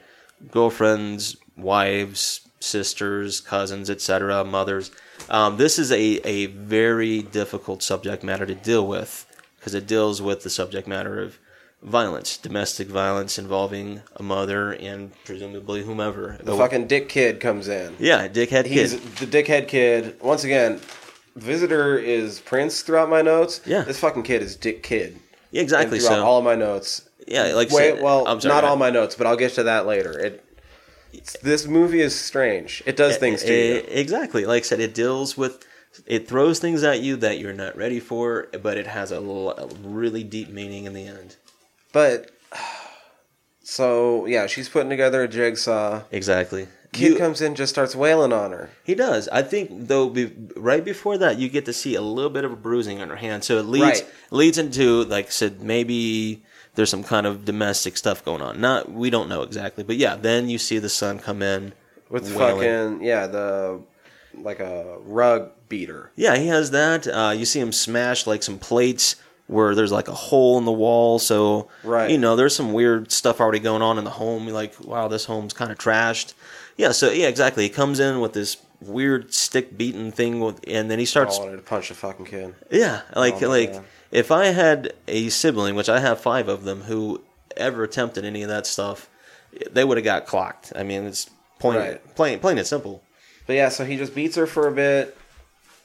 girlfriends, 0.52 1.36
wives, 1.56 2.47
sisters, 2.60 3.40
cousins, 3.40 3.88
etc., 3.90 4.44
mothers, 4.44 4.90
um, 5.30 5.56
this 5.56 5.78
is 5.78 5.90
a 5.92 6.20
a 6.26 6.46
very 6.46 7.22
difficult 7.22 7.82
subject 7.82 8.22
matter 8.24 8.46
to 8.46 8.54
deal 8.54 8.86
with 8.86 9.26
because 9.58 9.74
it 9.74 9.86
deals 9.86 10.20
with 10.22 10.42
the 10.42 10.50
subject 10.50 10.86
matter 10.88 11.20
of 11.20 11.38
violence, 11.82 12.36
domestic 12.36 12.88
violence 12.88 13.38
involving 13.38 14.02
a 14.16 14.22
mother 14.22 14.72
and 14.72 15.12
presumably 15.24 15.82
whomever. 15.84 16.38
The 16.42 16.56
fucking 16.56 16.86
dick 16.88 17.08
kid 17.08 17.38
comes 17.40 17.68
in. 17.68 17.94
yeah, 17.98 18.26
dickhead 18.28 18.66
He's 18.66 18.94
kid. 18.94 19.02
the 19.16 19.26
dickhead 19.26 19.68
kid. 19.68 20.20
Once 20.20 20.42
again, 20.44 20.80
visitor 21.36 21.96
is 21.96 22.40
Prince 22.40 22.82
throughout 22.82 23.08
my 23.08 23.22
notes. 23.22 23.60
Yeah. 23.64 23.82
this 23.82 24.00
fucking 24.00 24.24
kid 24.24 24.42
is 24.42 24.56
Dick 24.56 24.82
Kid. 24.82 25.20
Yeah, 25.52 25.62
exactly. 25.62 25.98
And 25.98 26.04
throughout 26.06 26.16
So 26.18 26.24
all 26.26 26.38
of 26.38 26.44
my 26.44 26.56
notes. 26.56 27.08
yeah, 27.28 27.54
like 27.54 27.70
Wait, 27.70 27.94
said- 27.94 28.02
well, 28.02 28.26
I'm 28.26 28.40
sorry, 28.40 28.54
not 28.54 28.62
go 28.62 28.68
all 28.68 28.76
my 28.76 28.90
notes, 28.90 29.14
but 29.14 29.26
I'll 29.28 29.36
get 29.36 29.52
to 29.54 29.62
that 29.64 29.86
later. 29.86 30.18
It. 30.18 30.44
This 31.42 31.66
movie 31.66 32.00
is 32.00 32.18
strange. 32.18 32.82
It 32.86 32.96
does 32.96 33.16
things 33.16 33.42
to 33.44 33.52
you. 33.52 33.84
Exactly. 33.88 34.44
Like 34.46 34.62
I 34.62 34.66
said, 34.66 34.80
it 34.80 34.94
deals 34.94 35.36
with, 35.36 35.64
it 36.06 36.28
throws 36.28 36.58
things 36.58 36.82
at 36.84 37.00
you 37.00 37.16
that 37.16 37.38
you're 37.38 37.52
not 37.54 37.76
ready 37.76 38.00
for, 38.00 38.48
but 38.62 38.76
it 38.76 38.86
has 38.86 39.10
a, 39.12 39.16
l- 39.16 39.50
a 39.56 39.66
really 39.82 40.22
deep 40.24 40.50
meaning 40.50 40.84
in 40.84 40.92
the 40.92 41.06
end. 41.06 41.36
But 41.92 42.30
so 43.62 44.26
yeah, 44.26 44.46
she's 44.46 44.68
putting 44.68 44.90
together 44.90 45.22
a 45.22 45.28
jigsaw. 45.28 46.02
Exactly. 46.10 46.68
Kid 46.92 47.12
You- 47.12 47.18
comes 47.18 47.40
in, 47.42 47.54
just 47.54 47.72
starts 47.72 47.94
wailing 47.94 48.32
on 48.32 48.52
her. 48.52 48.70
he 48.84 48.94
does. 48.94 49.28
I 49.28 49.42
think 49.42 49.70
though, 49.88 50.08
be, 50.08 50.32
right 50.56 50.84
before 50.84 51.18
that, 51.18 51.38
you 51.38 51.48
get 51.48 51.66
to 51.66 51.72
see 51.72 51.94
a 51.94 52.00
little 52.00 52.30
bit 52.30 52.44
of 52.44 52.52
a 52.52 52.56
bruising 52.56 53.00
on 53.02 53.10
her 53.10 53.16
hand, 53.16 53.44
so 53.44 53.58
it 53.58 53.64
leads 53.66 54.00
Right. 54.02 54.06
leads 54.30 54.58
into 54.58 55.04
like 55.04 55.26
I 55.26 55.30
said, 55.30 55.60
maybe 55.62 56.42
there's 56.78 56.90
some 56.90 57.02
kind 57.04 57.26
of 57.26 57.44
domestic 57.44 57.96
stuff 57.96 58.24
going 58.24 58.40
on. 58.40 58.60
Not 58.60 58.90
we 58.90 59.10
don't 59.10 59.28
know 59.28 59.42
exactly, 59.42 59.82
but 59.84 59.96
yeah. 59.96 60.14
Then 60.14 60.48
you 60.48 60.58
see 60.58 60.78
the 60.78 60.88
son 60.88 61.18
come 61.18 61.42
in 61.42 61.72
with 62.08 62.34
wailing. 62.36 62.56
fucking 62.96 63.02
yeah 63.04 63.26
the 63.26 63.80
like 64.34 64.60
a 64.60 64.98
rug 65.02 65.50
beater. 65.68 66.12
Yeah, 66.14 66.36
he 66.36 66.46
has 66.46 66.70
that. 66.70 67.06
Uh, 67.08 67.34
you 67.36 67.44
see 67.44 67.58
him 67.60 67.72
smash 67.72 68.26
like 68.28 68.42
some 68.44 68.58
plates 68.58 69.16
where 69.48 69.74
there's 69.74 69.90
like 69.90 70.06
a 70.08 70.14
hole 70.14 70.56
in 70.58 70.64
the 70.66 70.72
wall. 70.72 71.18
So, 71.18 71.68
Right. 71.82 72.10
you 72.10 72.18
know, 72.18 72.36
there's 72.36 72.54
some 72.54 72.72
weird 72.72 73.10
stuff 73.10 73.40
already 73.40 73.58
going 73.58 73.82
on 73.82 73.98
in 73.98 74.04
the 74.04 74.10
home. 74.10 74.44
You're 74.44 74.52
like, 74.54 74.74
wow, 74.84 75.08
this 75.08 75.24
home's 75.24 75.52
kind 75.54 75.72
of 75.72 75.78
trashed. 75.78 76.34
Yeah, 76.76 76.92
so 76.92 77.10
yeah, 77.10 77.26
exactly. 77.28 77.64
He 77.64 77.70
comes 77.70 77.98
in 77.98 78.20
with 78.20 78.34
this 78.34 78.58
weird 78.80 79.34
stick 79.34 79.76
beaten 79.76 80.12
thing, 80.12 80.38
with, 80.38 80.60
and 80.68 80.88
then 80.90 80.98
he 81.00 81.02
I 81.02 81.06
starts. 81.06 81.38
wanted 81.38 81.56
to 81.56 81.62
punch 81.62 81.88
the 81.88 81.94
fucking 81.94 82.26
kid. 82.26 82.54
Yeah, 82.70 83.00
like 83.16 83.42
Oh 83.42 83.48
like 83.48 83.72
God. 83.72 83.84
If 84.10 84.30
I 84.30 84.46
had 84.46 84.92
a 85.06 85.28
sibling, 85.28 85.74
which 85.74 85.88
I 85.88 86.00
have 86.00 86.20
five 86.20 86.48
of 86.48 86.64
them, 86.64 86.82
who 86.82 87.22
ever 87.56 87.82
attempted 87.84 88.24
any 88.24 88.42
of 88.42 88.48
that 88.48 88.66
stuff, 88.66 89.08
they 89.70 89.84
would 89.84 89.96
have 89.96 90.04
got 90.04 90.26
clocked. 90.26 90.72
I 90.76 90.82
mean, 90.82 91.04
it's 91.04 91.28
plain 91.58 91.78
Right. 91.78 92.14
plain 92.14 92.38
plain 92.40 92.58
and 92.58 92.66
simple. 92.66 93.02
But 93.46 93.56
yeah, 93.56 93.68
so 93.70 93.84
he 93.84 93.96
just 93.96 94.14
beats 94.14 94.36
her 94.36 94.46
for 94.46 94.68
a 94.68 94.72
bit. 94.72 95.16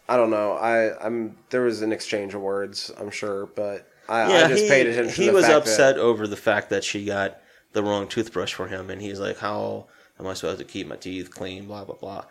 I 0.08 0.18
don't 0.18 0.30
know. 0.30 0.54
I 0.54 0.98
I'm 1.06 1.38
there 1.50 1.62
was 1.62 1.82
an 1.82 1.92
exchange 1.92 2.34
of 2.34 2.42
words. 2.42 2.92
I'm 3.00 3.10
sure, 3.10 3.46
but 3.48 3.88
I, 4.10 4.24
I 4.44 4.48
just 4.50 4.64
he, 4.64 4.70
paid 4.70 4.88
attention. 4.88 5.24
He 5.24 5.30
was 5.30 5.46
upset 5.46 5.96
That, 5.96 6.02
over 6.02 6.28
the 6.28 6.36
fact 6.36 6.70
that 6.72 6.84
she 6.84 7.06
got 7.06 7.40
the 7.72 7.82
wrong 7.82 8.08
toothbrush 8.08 8.54
for 8.54 8.68
him, 8.68 8.90
and 8.90 9.02
he's 9.02 9.20
like, 9.20 9.38
"How 9.40 9.88
am 10.20 10.28
I 10.28 10.34
supposed 10.34 10.60
to 10.60 10.66
keep 10.66 10.88
my 10.88 10.98
teeth 10.98 11.32
clean?" 11.32 11.66
Blah 11.68 11.86
blah 11.86 11.96
blah. 11.96 12.26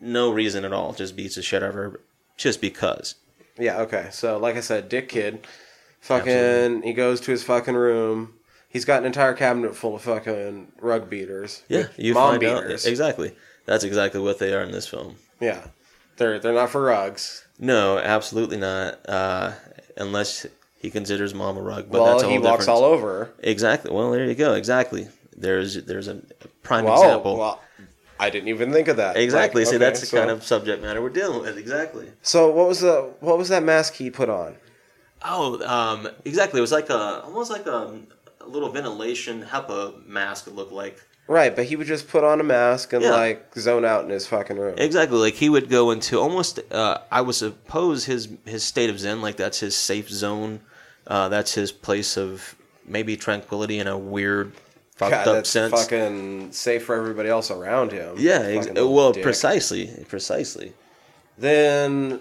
No 0.00 0.32
reason 0.32 0.64
at 0.64 0.72
all. 0.72 0.94
Just 0.94 1.14
beats 1.14 1.34
the 1.34 1.42
shit 1.42 1.62
out 1.62 1.68
of 1.68 1.74
her, 1.74 2.00
just 2.38 2.60
because. 2.62 3.16
Yeah, 3.60 3.80
okay. 3.82 4.08
So 4.10 4.38
like 4.38 4.56
I 4.56 4.60
said, 4.60 4.88
Dick 4.88 5.08
Kid, 5.08 5.46
fucking, 6.00 6.28
Absolutely. 6.32 6.86
he 6.88 6.92
goes 6.94 7.20
to 7.22 7.30
his 7.30 7.42
fucking 7.42 7.74
room. 7.74 8.34
He's 8.68 8.84
got 8.84 9.00
an 9.00 9.06
entire 9.06 9.34
cabinet 9.34 9.74
full 9.76 9.96
of 9.96 10.02
fucking 10.02 10.72
rug 10.80 11.10
beaters. 11.10 11.62
Yeah, 11.68 11.88
you 11.96 12.14
mom 12.14 12.30
find 12.32 12.40
beaters. 12.40 12.86
out 12.86 12.90
exactly. 12.90 13.34
That's 13.66 13.84
exactly 13.84 14.20
what 14.20 14.38
they 14.38 14.54
are 14.54 14.62
in 14.62 14.70
this 14.72 14.86
film. 14.88 15.16
Yeah, 15.40 15.66
they're 16.16 16.38
they're 16.38 16.54
not 16.54 16.70
for 16.70 16.82
rugs. 16.82 17.44
No, 17.58 17.98
absolutely 17.98 18.56
not. 18.56 19.00
Uh, 19.08 19.52
unless 19.96 20.46
he 20.78 20.88
considers 20.90 21.34
mom 21.34 21.56
a 21.58 21.62
rug, 21.62 21.90
but 21.90 22.00
well, 22.00 22.12
that's 22.12 22.22
a 22.22 22.30
he 22.30 22.38
walks 22.38 22.68
all 22.68 22.84
over. 22.84 23.30
Exactly. 23.40 23.90
Well, 23.92 24.10
there 24.12 24.24
you 24.24 24.34
go. 24.34 24.54
Exactly. 24.54 25.08
There's 25.36 25.74
there's 25.84 26.08
a 26.08 26.20
prime 26.62 26.84
Well, 26.84 27.02
example. 27.02 27.36
well, 27.38 27.62
I 28.20 28.30
didn't 28.30 28.48
even 28.48 28.72
think 28.72 28.88
of 28.88 28.96
that. 28.98 29.16
exactly. 29.16 29.62
Like, 29.62 29.70
See, 29.70 29.76
okay, 29.76 29.84
that's 29.84 30.00
the 30.00 30.06
so- 30.06 30.18
kind 30.18 30.30
of 30.30 30.44
subject 30.44 30.82
matter 30.82 31.00
we're 31.02 31.08
dealing 31.08 31.40
with. 31.42 31.56
Exactly. 31.58 32.08
So 32.22 32.50
what 32.50 32.68
was 32.68 32.80
the 32.80 33.10
what 33.20 33.38
was 33.38 33.48
that 33.48 33.62
mask 33.62 33.94
he 33.94 34.10
put 34.10 34.28
on? 34.28 34.56
Oh, 35.24 35.62
um, 35.66 36.08
exactly. 36.24 36.58
It 36.58 36.62
was 36.62 36.72
like 36.72 36.90
a 36.90 37.22
almost 37.24 37.50
like 37.50 37.66
a, 37.66 37.98
a 38.40 38.46
little 38.46 38.70
ventilation 38.70 39.42
HEPA 39.42 40.06
mask. 40.06 40.46
It 40.46 40.54
looked 40.54 40.72
like 40.72 40.98
Right, 41.28 41.54
but 41.54 41.66
he 41.66 41.76
would 41.76 41.86
just 41.86 42.08
put 42.08 42.24
on 42.24 42.40
a 42.40 42.42
mask 42.42 42.92
and 42.92 43.02
Yeah. 43.04 43.12
like 43.12 43.54
zone 43.56 43.84
out 43.84 44.02
in 44.04 44.10
his 44.10 44.26
fucking 44.26 44.56
room. 44.58 44.74
exactly 44.78 45.16
like 45.18 45.34
he 45.34 45.48
would 45.48 45.68
go 45.68 45.90
into 45.92 46.18
almost. 46.18 46.58
Uh, 46.72 46.98
I 47.10 47.20
would 47.20 47.34
suppose 47.36 48.04
his 48.06 48.28
his 48.44 48.64
state 48.64 48.90
of 48.90 48.98
zen, 48.98 49.22
like 49.22 49.36
that's 49.36 49.60
his 49.60 49.76
safe 49.76 50.08
zone. 50.10 50.60
Uh, 51.06 51.28
that's 51.28 51.54
his 51.54 51.70
place 51.72 52.16
of 52.16 52.56
maybe 52.86 53.16
tranquility 53.16 53.78
in 53.78 53.86
a 53.86 53.96
weird 53.96 54.52
fucked 55.00 55.24
God, 55.24 55.28
up 55.38 55.46
sense. 55.46 55.72
fucking 55.72 56.52
safe 56.52 56.84
for 56.84 56.94
everybody 56.94 57.28
else 57.28 57.50
around 57.50 57.90
him. 57.92 58.16
yeah. 58.18 58.40
Ex- 58.42 58.68
well, 58.74 59.12
dick. 59.12 59.22
precisely, 59.22 60.04
precisely. 60.08 60.74
Then 61.38 62.20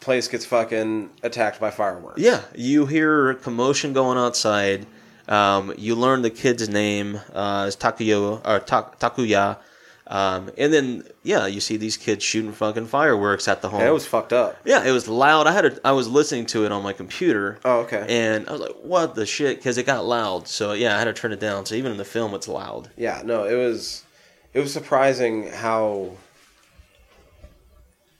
place 0.00 0.26
gets 0.28 0.46
fucking 0.46 1.10
attacked 1.22 1.60
by 1.60 1.70
fireworks. 1.70 2.20
Yeah, 2.20 2.42
you 2.54 2.86
hear 2.86 3.34
commotion 3.34 3.92
going 3.92 4.16
outside. 4.18 4.86
Um, 5.28 5.72
you 5.78 5.94
learn 5.94 6.22
the 6.22 6.30
kid's 6.30 6.68
name 6.68 7.20
uh, 7.32 7.66
is 7.68 7.76
Takuyo 7.76 8.40
or 8.46 8.60
Ta- 8.60 8.90
Takuya, 9.00 9.58
um, 10.06 10.50
and 10.58 10.72
then 10.72 11.06
yeah, 11.22 11.46
you 11.46 11.60
see 11.60 11.76
these 11.78 11.96
kids 11.96 12.22
shooting 12.22 12.52
fucking 12.52 12.86
fireworks 12.86 13.48
at 13.48 13.62
the 13.62 13.70
home. 13.70 13.80
And 13.80 13.88
it 13.88 13.92
was 13.92 14.06
fucked 14.06 14.32
up. 14.32 14.56
yeah, 14.64 14.84
it 14.84 14.90
was 14.92 15.08
loud. 15.08 15.46
I 15.46 15.52
had 15.52 15.64
a, 15.64 15.86
I 15.86 15.92
was 15.92 16.08
listening 16.08 16.46
to 16.46 16.64
it 16.66 16.72
on 16.72 16.82
my 16.82 16.92
computer. 16.92 17.58
Oh, 17.64 17.80
okay. 17.80 18.04
And 18.08 18.48
I 18.48 18.52
was 18.52 18.60
like, 18.60 18.76
"What 18.82 19.14
the 19.14 19.24
shit?" 19.26 19.56
Because 19.58 19.78
it 19.78 19.86
got 19.86 20.04
loud. 20.04 20.46
So 20.46 20.72
yeah, 20.72 20.94
I 20.94 20.98
had 20.98 21.04
to 21.04 21.14
turn 21.14 21.32
it 21.32 21.40
down. 21.40 21.64
So 21.66 21.74
even 21.74 21.90
in 21.92 21.98
the 21.98 22.04
film, 22.04 22.34
it's 22.34 22.48
loud. 22.48 22.90
Yeah, 22.96 23.22
no, 23.24 23.44
it 23.44 23.56
was 23.56 24.04
it 24.52 24.60
was 24.60 24.72
surprising 24.72 25.48
how 25.48 26.12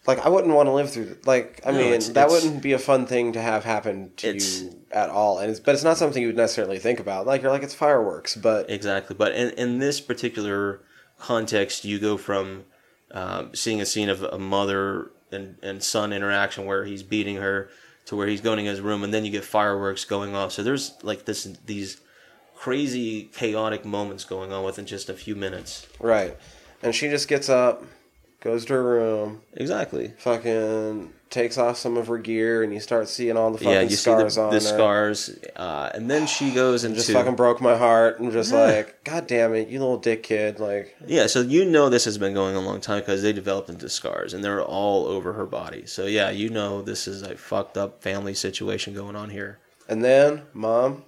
like 0.07 0.19
I 0.25 0.29
wouldn't 0.29 0.53
want 0.55 0.67
to 0.69 0.73
live 0.73 0.91
through 0.91 1.17
like 1.25 1.61
I 1.65 1.71
No, 1.71 1.79
mean 1.79 1.87
it's- 1.89 2.09
that 2.11 2.27
it's- 2.27 2.43
wouldn't 2.45 2.63
be 2.63 2.73
a 2.73 2.79
fun 2.79 3.07
thing 3.07 3.33
to 3.33 3.41
have 3.41 3.65
happen 3.65 4.13
to 4.19 4.37
you 4.37 4.85
at 4.91 5.09
all 5.11 5.39
and 5.39 5.51
it's 5.51 5.61
but 5.61 5.75
it's 5.75 5.85
not 5.85 5.97
something 5.97 6.21
you 6.23 6.29
would 6.29 6.37
necessarily 6.37 6.79
think 6.79 7.01
about 7.01 7.27
like 7.27 7.43
you're 7.43 7.51
like 7.51 7.63
it's 7.63 7.75
fireworks 7.75 8.37
but 8.37 8.69
Exactly. 8.71 9.17
But 9.19 9.33
in, 9.33 9.51
in 9.53 9.79
this 9.79 10.01
particular 10.01 10.81
context, 11.19 11.85
you 11.85 11.99
go 11.99 12.17
from 12.17 12.65
um, 13.11 13.55
seeing 13.55 13.81
a 13.81 13.87
scene 13.87 14.09
of 14.09 14.23
a 14.23 14.39
mother 14.39 15.11
and, 15.31 15.57
and 15.63 15.83
son 15.83 16.13
interaction 16.13 16.67
where 16.67 16.85
he's 16.85 17.03
beating 17.03 17.37
her 17.37 17.69
to 18.07 18.17
where 18.17 18.27
he's 18.27 18.41
going 18.41 18.59
in 18.59 18.67
his 18.67 18.81
room, 18.81 19.03
and 19.03 19.15
then 19.15 19.25
you 19.25 19.31
get 19.31 19.45
fireworks 19.45 20.05
going 20.05 20.35
off. 20.35 20.53
So 20.53 20.63
there's 20.63 20.93
like 21.03 21.25
this 21.25 21.45
these 21.65 22.01
crazy 22.55 23.25
chaotic 23.35 23.85
moments 23.85 24.25
going 24.25 24.53
on 24.53 24.65
within 24.65 24.87
just 24.87 25.09
a 25.09 25.15
few 25.15 25.35
minutes. 25.35 25.87
right 26.01 26.37
and 26.85 26.95
she 26.95 27.09
just 27.09 27.27
gets 27.27 27.49
up 27.49 27.83
goes 28.45 28.65
to 28.67 28.75
her 28.75 28.83
room, 28.85 29.41
Exactly. 29.55 30.13
fucking 30.19 31.13
takes 31.31 31.59
off 31.59 31.77
some 31.77 31.97
of 31.97 32.07
her 32.07 32.19
gear, 32.19 32.63
and 32.63 32.73
you 32.73 32.79
start 32.79 33.09
seeing 33.09 33.37
all 33.37 33.51
the 33.51 33.59
fucking 33.59 33.73
yeah, 33.73 33.81
you 33.81 33.89
see 33.89 33.97
scars 33.97 34.37
the, 34.37 34.43
on 34.43 34.49
the 34.51 34.55
her. 34.57 34.61
scars, 34.61 35.37
uh, 35.57 35.91
and 35.93 36.09
then 36.09 36.27
she 36.29 36.53
goes 36.53 36.85
into 36.85 36.97
Just 36.99 37.11
fucking 37.11 37.35
broke 37.35 37.61
my 37.61 37.77
heart. 37.77 38.19
I'm 38.21 38.31
just 38.31 38.53
like, 38.53 39.03
God 39.03 39.27
damn 39.27 39.53
it, 39.55 39.69
you 39.69 39.81
little 39.81 39.97
dick 39.99 40.23
kid. 40.23 40.61
Like, 40.61 40.95
Yeah, 41.07 41.27
so 41.27 41.41
you 41.41 41.65
know 41.65 41.89
this 41.89 42.05
has 42.05 42.19
been 42.19 42.35
going 42.35 42.55
a 42.55 42.61
long 42.61 42.81
time 42.81 43.01
because 43.01 43.23
they 43.23 43.33
developed 43.33 43.69
into 43.69 43.89
scars 43.89 44.33
and 44.35 44.45
they're 44.45 44.63
all 44.63 45.07
over 45.07 45.33
her 45.33 45.47
body. 45.47 45.87
So 45.87 46.07
yeah, 46.07 46.31
you 46.31 46.51
know 46.51 46.83
this 46.83 47.09
is 47.09 47.23
a 47.23 47.37
fucked 47.37 47.77
up 47.77 48.01
family 48.03 48.35
situation 48.35 48.95
going 48.95 49.17
on 49.17 49.31
here. 49.31 49.59
and 49.89 50.05
then 50.05 50.43
mom 50.53 51.03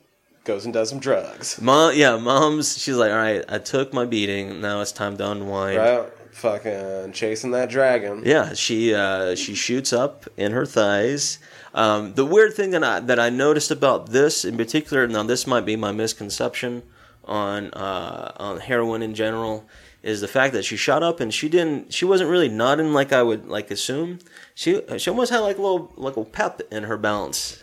goes 0.45 0.65
and 0.65 0.73
does 0.75 0.89
some 0.89 0.99
drugs. 1.01 1.61
Mom, 1.61 1.93
yeah, 1.95 2.17
mom's. 2.17 2.79
She's 2.79 2.97
like, 2.97 3.11
all 3.11 3.17
right, 3.17 3.45
I 3.49 3.59
took 3.59 3.93
my 3.93 4.05
beating. 4.07 4.61
Now 4.61 4.81
it's 4.81 4.93
time 4.93 5.17
to 5.19 5.31
unwind. 5.31 5.77
Right? 5.79 6.09
Fucking 6.37 7.13
chasing 7.13 7.53
that 7.53 7.71
dragon. 7.71 8.23
Yeah, 8.23 8.53
she 8.53 8.93
uh, 8.95 9.35
she 9.37 9.55
shoots 9.55 9.91
up 9.91 10.27
in 10.37 10.53
her 10.53 10.67
thighs. 10.67 11.39
Um, 11.73 12.13
the 12.13 12.27
weird 12.27 12.53
thing 12.53 12.73
that 12.73 12.85
I 12.85 13.01
that 13.01 13.19
I 13.19 13.31
noticed 13.31 13.71
about 13.71 14.11
this 14.11 14.45
in 14.45 14.59
particular, 14.59 15.09
now 15.09 15.23
this 15.23 15.47
might 15.47 15.65
be 15.65 15.77
my 15.77 15.93
misconception 15.93 16.83
on 17.25 17.71
uh, 17.73 18.33
on 18.37 18.61
heroin 18.61 19.01
in 19.01 19.15
general, 19.15 19.65
is 20.03 20.21
the 20.21 20.29
fact 20.29 20.53
that 20.53 20.67
she 20.67 20.77
shot 20.77 21.03
up 21.03 21.21
and 21.21 21.33
she 21.33 21.49
didn't 21.49 21.95
she 21.95 22.05
wasn't 22.05 22.29
really 22.29 22.51
nodding 22.51 22.93
like 22.93 23.15
I 23.15 23.23
would 23.23 23.49
like 23.49 23.71
assume. 23.71 24.19
She 24.55 24.83
she 24.99 25.09
almost 25.09 25.33
had 25.33 25.39
like 25.39 25.57
a 25.57 25.63
little 25.63 25.91
like 25.97 26.19
a 26.19 26.25
pep 26.27 26.61
in 26.71 26.83
her 26.83 26.99
balance. 26.99 27.63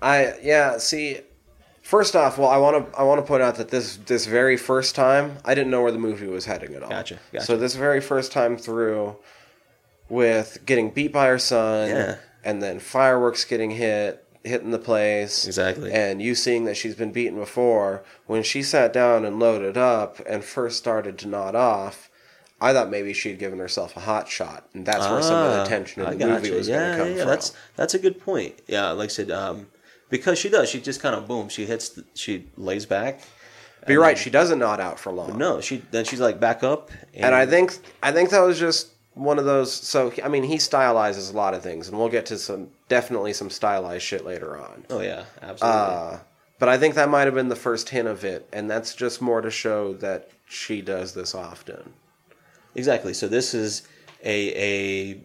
I 0.00 0.34
yeah. 0.40 0.78
See, 0.78 1.22
first 1.92 2.16
off, 2.16 2.38
well, 2.38 2.48
I 2.48 2.56
want 2.56 2.74
to 2.92 2.98
I 2.98 3.02
want 3.02 3.18
to 3.20 3.26
point 3.26 3.42
out 3.42 3.56
that 3.56 3.68
this 3.68 3.98
this 4.06 4.24
very 4.26 4.56
first 4.56 4.94
time, 4.94 5.36
I 5.44 5.54
didn't 5.54 5.70
know 5.70 5.82
where 5.82 5.92
the 5.92 5.98
movie 6.08 6.26
was 6.26 6.46
heading 6.46 6.74
at 6.74 6.82
all. 6.82 6.88
Gotcha, 6.88 7.18
gotcha. 7.32 7.44
So 7.44 7.56
this 7.58 7.74
very 7.74 8.00
first 8.00 8.32
time 8.32 8.56
through, 8.56 9.16
with 10.08 10.58
getting 10.66 10.90
beat 10.90 11.12
by 11.12 11.26
her 11.28 11.38
son, 11.38 11.88
Yeah. 11.90 12.16
and 12.44 12.62
then 12.62 12.78
fireworks 12.80 13.44
getting 13.44 13.70
hit, 13.72 14.24
hitting 14.42 14.70
the 14.70 14.78
place, 14.78 15.46
Exactly. 15.46 15.92
and 15.92 16.20
you 16.22 16.34
seeing 16.34 16.64
that 16.64 16.76
she's 16.76 16.94
been 16.94 17.12
beaten 17.12 17.38
before. 17.38 18.02
When 18.26 18.42
she 18.42 18.62
sat 18.62 18.92
down 18.92 19.24
and 19.24 19.38
loaded 19.38 19.76
up 19.76 20.20
and 20.26 20.42
first 20.44 20.78
started 20.78 21.18
to 21.18 21.28
nod 21.28 21.54
off. 21.54 22.08
I 22.60 22.72
thought 22.72 22.90
maybe 22.90 23.12
she'd 23.12 23.40
given 23.40 23.58
herself 23.58 23.96
a 23.96 24.00
hot 24.00 24.28
shot, 24.28 24.68
and 24.72 24.86
that's 24.86 25.04
where 25.08 25.20
some 25.20 25.34
of 25.46 25.52
the 25.52 25.60
Ah, 25.62 25.64
tension 25.64 26.06
in 26.06 26.16
the 26.16 26.26
movie 26.28 26.52
was 26.52 26.68
yeah, 26.68 26.76
going 26.78 26.92
to 26.92 26.98
come 27.02 27.08
yeah. 27.10 27.18
from. 27.24 27.28
That's 27.28 27.52
that's 27.74 27.94
a 27.94 27.98
good 27.98 28.20
point. 28.20 28.54
Yeah, 28.68 28.90
like 28.92 29.06
I 29.06 29.14
said, 29.18 29.32
um, 29.32 29.66
because 30.12 30.38
she 30.38 30.50
does. 30.50 30.68
She 30.68 30.80
just 30.80 31.00
kind 31.00 31.16
of 31.16 31.26
boom. 31.26 31.48
She 31.48 31.64
hits. 31.64 31.88
The, 31.88 32.04
she 32.14 32.46
lays 32.56 32.84
back. 32.86 33.22
but 33.80 33.88
you're 33.88 34.00
right; 34.02 34.16
she 34.18 34.30
doesn't 34.30 34.58
nod 34.60 34.78
out 34.78 35.00
for 35.00 35.10
long. 35.10 35.38
No, 35.38 35.60
she 35.60 35.82
then 35.90 36.04
she's 36.04 36.20
like 36.20 36.38
back 36.38 36.62
up. 36.62 36.90
and 37.14 37.34
I 37.34 37.46
think 37.46 37.78
I 38.02 38.12
think 38.12 38.30
that 38.30 38.40
was 38.40 38.60
just 38.60 38.90
one 39.14 39.38
of 39.38 39.46
those. 39.46 39.72
So 39.72 40.12
I 40.22 40.28
mean, 40.28 40.44
he 40.44 40.56
stylizes 40.56 41.32
a 41.32 41.36
lot 41.36 41.54
of 41.54 41.62
things, 41.62 41.88
and 41.88 41.98
we'll 41.98 42.10
get 42.10 42.26
to 42.26 42.38
some 42.38 42.68
definitely 42.88 43.32
some 43.32 43.50
stylized 43.50 44.04
shit 44.04 44.24
later 44.24 44.56
on. 44.56 44.84
Oh 44.90 45.00
yeah, 45.00 45.24
absolutely. 45.40 45.80
Uh, 45.80 46.18
but 46.58 46.68
I 46.68 46.78
think 46.78 46.94
that 46.94 47.08
might 47.08 47.24
have 47.24 47.34
been 47.34 47.48
the 47.48 47.56
first 47.56 47.88
hint 47.88 48.06
of 48.06 48.22
it, 48.22 48.48
and 48.52 48.70
that's 48.70 48.94
just 48.94 49.20
more 49.20 49.40
to 49.40 49.50
show 49.50 49.94
that 49.94 50.30
she 50.46 50.82
does 50.82 51.14
this 51.14 51.34
often. 51.34 51.94
exactly. 52.74 53.14
So 53.14 53.26
this 53.26 53.54
is 53.54 53.82
a, 54.22 54.52
a 54.54 55.20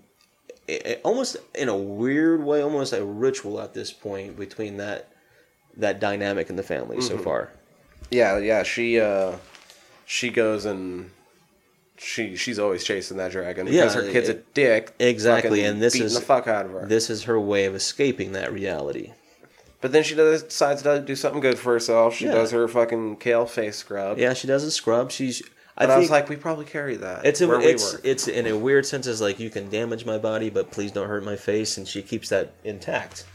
a 0.69 0.95
almost 1.01 1.37
in 1.55 1.69
a 1.69 1.75
weird 1.77 2.43
way, 2.43 2.61
almost 2.61 2.93
a 2.93 3.03
ritual 3.03 3.59
at 3.61 3.73
this 3.73 3.91
point 3.93 4.37
between 4.37 4.77
that 4.77 5.09
that 5.77 5.99
dynamic 5.99 6.49
in 6.49 6.55
the 6.55 6.63
family 6.63 6.97
Mm-hmm. 6.97 7.07
so 7.07 7.17
far. 7.17 7.51
Yeah, 8.11 8.37
yeah. 8.39 8.63
She 8.63 8.99
uh, 8.99 9.33
she 10.05 10.29
goes 10.29 10.65
and 10.65 11.11
she 11.97 12.35
she's 12.35 12.59
always 12.59 12.83
chasing 12.83 13.17
that 13.17 13.31
dragon 13.31 13.65
because 13.65 13.95
Yeah, 13.95 14.01
her 14.01 14.11
kid's 14.11 14.29
a 14.29 14.33
it- 14.33 14.53
dick. 14.53 14.93
exactly, 14.99 15.63
and 15.63 15.81
this 15.81 15.95
is- 15.95 16.13
the 16.15 16.21
fuck 16.21 16.47
out 16.47 16.65
of 16.65 16.71
her. 16.71 16.85
This 16.87 17.09
is 17.09 17.23
her 17.23 17.39
way 17.39 17.65
of 17.65 17.75
escaping 17.75 18.33
that 18.33 18.51
reality. 18.53 19.13
but 19.79 19.91
then 19.91 20.01
she 20.03 20.15
does, 20.15 20.41
decides 20.43 20.81
to 20.81 20.99
do 20.99 21.15
something 21.15 21.39
good 21.39 21.57
for 21.59 21.71
herself. 21.73 22.15
She 22.15 22.25
Yeah. 22.25 22.33
does 22.33 22.49
her 22.51 22.67
fucking 22.67 23.17
kale 23.17 23.45
face 23.45 23.75
scrub. 23.77 24.17
Yeah, 24.17 24.33
she 24.33 24.47
does 24.47 24.63
a 24.63 24.71
scrub. 24.71 25.11
She's. 25.11 25.41
I 25.77 25.83
And 25.83 25.91
I, 25.91 25.97
was 25.99 26.09
like, 26.09 26.27
we 26.27 26.35
probably 26.35 26.65
carry 26.65 26.95
that. 26.97 27.25
It's 27.25 27.41
a, 27.41 27.47
where 27.47 27.59
we 27.59 27.65
it's 27.67 28.27
in 28.27 28.47
a 28.47 28.57
weird 28.57 28.85
sense 28.85 29.05
is 29.05 29.21
like 29.21 29.39
you 29.39 29.49
can 29.49 29.69
damage 29.69 30.05
my 30.05 30.17
body, 30.17 30.49
but 30.49 30.71
please 30.71 30.91
don't 30.91 31.07
hurt 31.07 31.23
my 31.23 31.35
face, 31.35 31.77
and 31.77 31.87
she 31.87 32.01
keeps 32.01 32.29
that 32.29 32.53
intact. 32.63 33.25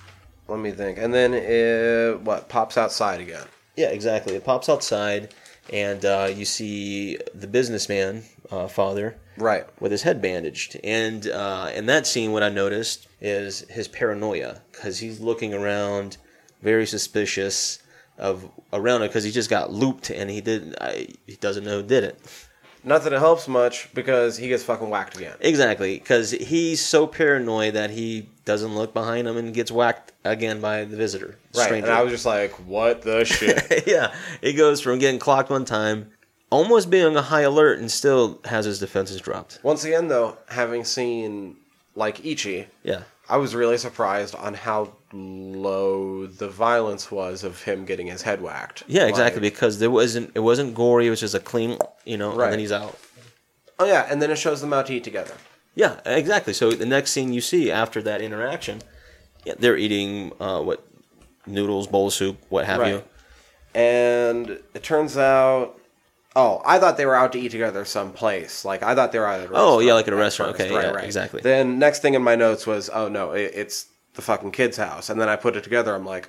Let 0.49 0.59
me 0.59 0.73
think. 0.73 0.99
And 0.99 1.15
then 1.15 1.35
it 1.35 2.21
what 2.21 2.49
pops 2.49 2.77
outside 2.77 3.21
again. 3.21 3.47
Yeah, 3.77 3.89
exactly. 3.89 4.35
It 4.35 4.45
pops 4.45 4.69
outside, 4.69 5.33
and 5.73 6.05
uh, 6.05 6.29
you 6.35 6.45
see 6.45 7.19
the 7.35 7.47
businessman 7.47 8.25
uh, 8.51 8.69
father 8.69 9.17
Right. 9.39 9.65
with 9.81 9.93
his 9.93 10.03
head 10.03 10.21
bandaged. 10.21 10.79
And 10.85 11.27
uh, 11.29 11.71
in 11.75 11.87
that 11.87 12.07
scene, 12.07 12.33
what 12.33 12.43
I 12.43 12.51
noticed 12.51 13.09
is 13.21 13.61
his 13.71 13.89
paranoia 13.89 14.61
because 14.73 14.99
he's 14.99 15.21
looking 15.21 15.55
around, 15.55 16.19
very 16.61 16.87
suspicious 16.87 17.82
of 18.23 18.49
around 18.73 19.03
it 19.03 19.09
because 19.09 19.25
he 19.25 19.31
just 19.31 19.51
got 19.51 19.71
looped 19.73 20.09
and 20.09 20.31
he 20.31 20.41
did 20.41 20.75
I, 20.81 21.09
he 21.27 21.37
doesn't 21.37 21.65
know 21.65 21.81
who 21.83 21.87
did 21.87 22.05
it. 22.05 22.19
Not 22.85 23.05
that 23.05 23.13
it 23.13 23.19
helps 23.21 23.47
much 23.47 23.93
because 23.95 24.37
he 24.37 24.49
gets 24.49 24.63
fucking 24.65 24.89
whacked 24.91 25.17
again. 25.17 25.37
Exactly, 25.41 25.99
because 25.99 26.31
he's 26.33 26.81
so 26.81 27.07
paranoid 27.07 27.75
that 27.75 27.91
he 27.91 28.29
doesn't 28.45 28.75
look 28.75 28.93
behind 28.93 29.29
him 29.29 29.37
and 29.37 29.55
gets 29.55 29.71
whacked 29.71 30.11
again 30.25 30.61
by 30.61 30.85
the 30.85 30.97
visitor. 30.97 31.39
Right. 31.55 31.65
stranger. 31.67 31.87
And 31.87 31.95
I 31.97 32.03
was 32.03 32.13
just 32.13 32.27
like, 32.27 32.51
what 32.67 33.03
the 33.03 33.25
shit? 33.37 33.87
yeah, 33.87 34.13
he 34.41 34.53
goes 34.53 34.81
from 34.81 34.99
getting 34.99 35.21
clocked 35.21 35.49
one 35.49 35.65
time, 35.65 36.11
almost 36.51 36.91
being 36.91 37.05
on 37.07 37.17
a 37.17 37.23
high 37.23 37.43
alert, 37.43 37.79
and 37.79 37.89
still 37.89 38.41
has 38.47 38.65
his 38.65 38.81
defenses 38.81 39.21
dropped. 39.21 39.61
Once 39.63 39.85
again, 39.85 40.09
though, 40.09 40.37
having 40.49 40.83
seen 40.85 41.57
like 41.95 42.25
Ichi, 42.25 42.67
Yeah, 42.83 43.03
I 43.35 43.37
was 43.45 43.55
really 43.55 43.79
surprised 43.79 44.35
on 44.35 44.53
how 44.67 44.93
low 45.13 46.27
the 46.27 46.49
violence 46.49 47.11
was 47.11 47.45
of 47.45 47.63
him 47.63 47.85
getting 47.91 48.07
his 48.09 48.23
head 48.23 48.41
whacked. 48.43 48.83
yeah, 48.87 49.07
exactly. 49.07 49.41
Like- 49.43 49.53
because 49.53 49.79
there 49.79 49.91
wasn't 49.91 50.31
it 50.35 50.41
wasn't 50.51 50.75
gory. 50.75 51.07
It 51.07 51.11
was 51.11 51.21
just 51.21 51.35
a 51.35 51.41
clean, 51.41 51.79
you 52.05 52.17
know, 52.21 52.31
Right. 52.35 52.45
and 52.45 52.53
then 52.53 52.59
he's 52.61 52.73
out. 52.73 52.95
oh 53.79 53.87
yeah, 53.87 54.07
and 54.11 54.21
then 54.21 54.31
it 54.31 54.37
shows 54.37 54.61
them 54.61 54.73
out 54.77 54.87
to 54.89 54.93
eat 54.95 55.05
together. 55.05 55.35
Yeah, 55.75 55.95
exactly. 56.05 56.53
So 56.53 56.73
the 56.73 56.85
next 56.97 57.13
scene 57.13 57.33
you 57.33 57.41
see 57.41 57.71
after 57.71 58.03
that 58.03 58.21
interaction, 58.21 58.83
yeah, 59.47 59.55
they're 59.59 59.79
eating 59.79 60.33
uh, 60.39 60.61
what 60.61 60.87
noodles, 61.47 61.87
bowl 61.87 62.09
of 62.09 62.13
soup, 62.13 62.37
what 62.51 62.67
have 62.67 62.87
you. 62.87 63.03
And 63.75 64.51
it 64.75 64.83
turns 64.83 65.17
out, 65.17 65.79
oh, 66.35 66.63
I 66.65 66.79
thought 66.79 66.97
they 66.97 67.07
were 67.07 67.15
out 67.15 67.33
to 67.33 67.41
eat 67.41 67.51
together 67.51 67.85
someplace. 67.85 68.65
Like 68.65 68.83
I 68.83 68.95
thought 68.95 69.13
they 69.13 69.19
were 69.19 69.27
out 69.27 69.41
at 69.41 69.47
a 69.47 69.49
restaurant. 69.49 69.73
Oh, 69.73 69.79
yeah, 69.81 69.95
like 69.95 70.09
at 70.09 70.15
a 70.15 70.17
restaurant. 70.17 70.57
first. 70.57 70.71
Okay, 70.71 70.75
yeah, 70.75 70.99
exactly. 71.01 71.41
Then 71.43 71.79
next 71.79 72.01
thing 72.01 72.15
in 72.15 72.23
my 72.23 72.37
notes 72.37 72.67
was, 72.67 72.91
oh 72.93 73.09
no, 73.09 73.33
it, 73.33 73.53
it's 73.55 73.87
the 74.15 74.23
fucking 74.23 74.53
kid's 74.53 74.77
house. 74.77 75.11
And 75.11 75.21
then 75.21 75.29
I 75.29 75.37
put 75.37 75.57
it 75.57 75.65
together. 75.65 75.95
I'm 75.95 76.07
like, 76.07 76.29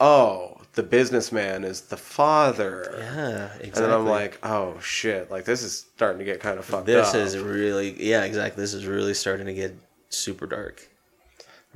oh, 0.00 0.60
the 0.74 0.82
businessman 0.82 1.64
is 1.64 1.82
the 1.82 1.96
father. 1.96 2.94
Yeah, 2.98 3.44
exactly. 3.44 3.66
And 3.66 3.74
then 3.74 3.90
I'm 3.92 4.06
like, 4.06 4.38
oh 4.42 4.78
shit, 4.80 5.30
like 5.30 5.44
this 5.44 5.62
is 5.62 5.86
starting 5.94 6.18
to 6.18 6.24
get 6.24 6.40
kind 6.40 6.58
of 6.58 6.64
fucked 6.64 6.86
this 6.86 7.10
up. 7.10 7.14
is 7.16 7.38
really, 7.38 7.94
yeah, 8.02 8.24
exactly. 8.24 8.60
This 8.60 8.74
is 8.74 8.86
really 8.86 9.14
starting 9.14 9.46
to 9.46 9.54
get 9.54 9.76
super 10.08 10.46
dark. 10.46 10.88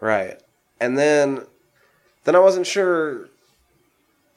Right. 0.00 0.40
And 0.80 0.98
then 0.98 1.44
then 2.24 2.36
I 2.36 2.40
wasn't 2.40 2.66
sure 2.66 3.28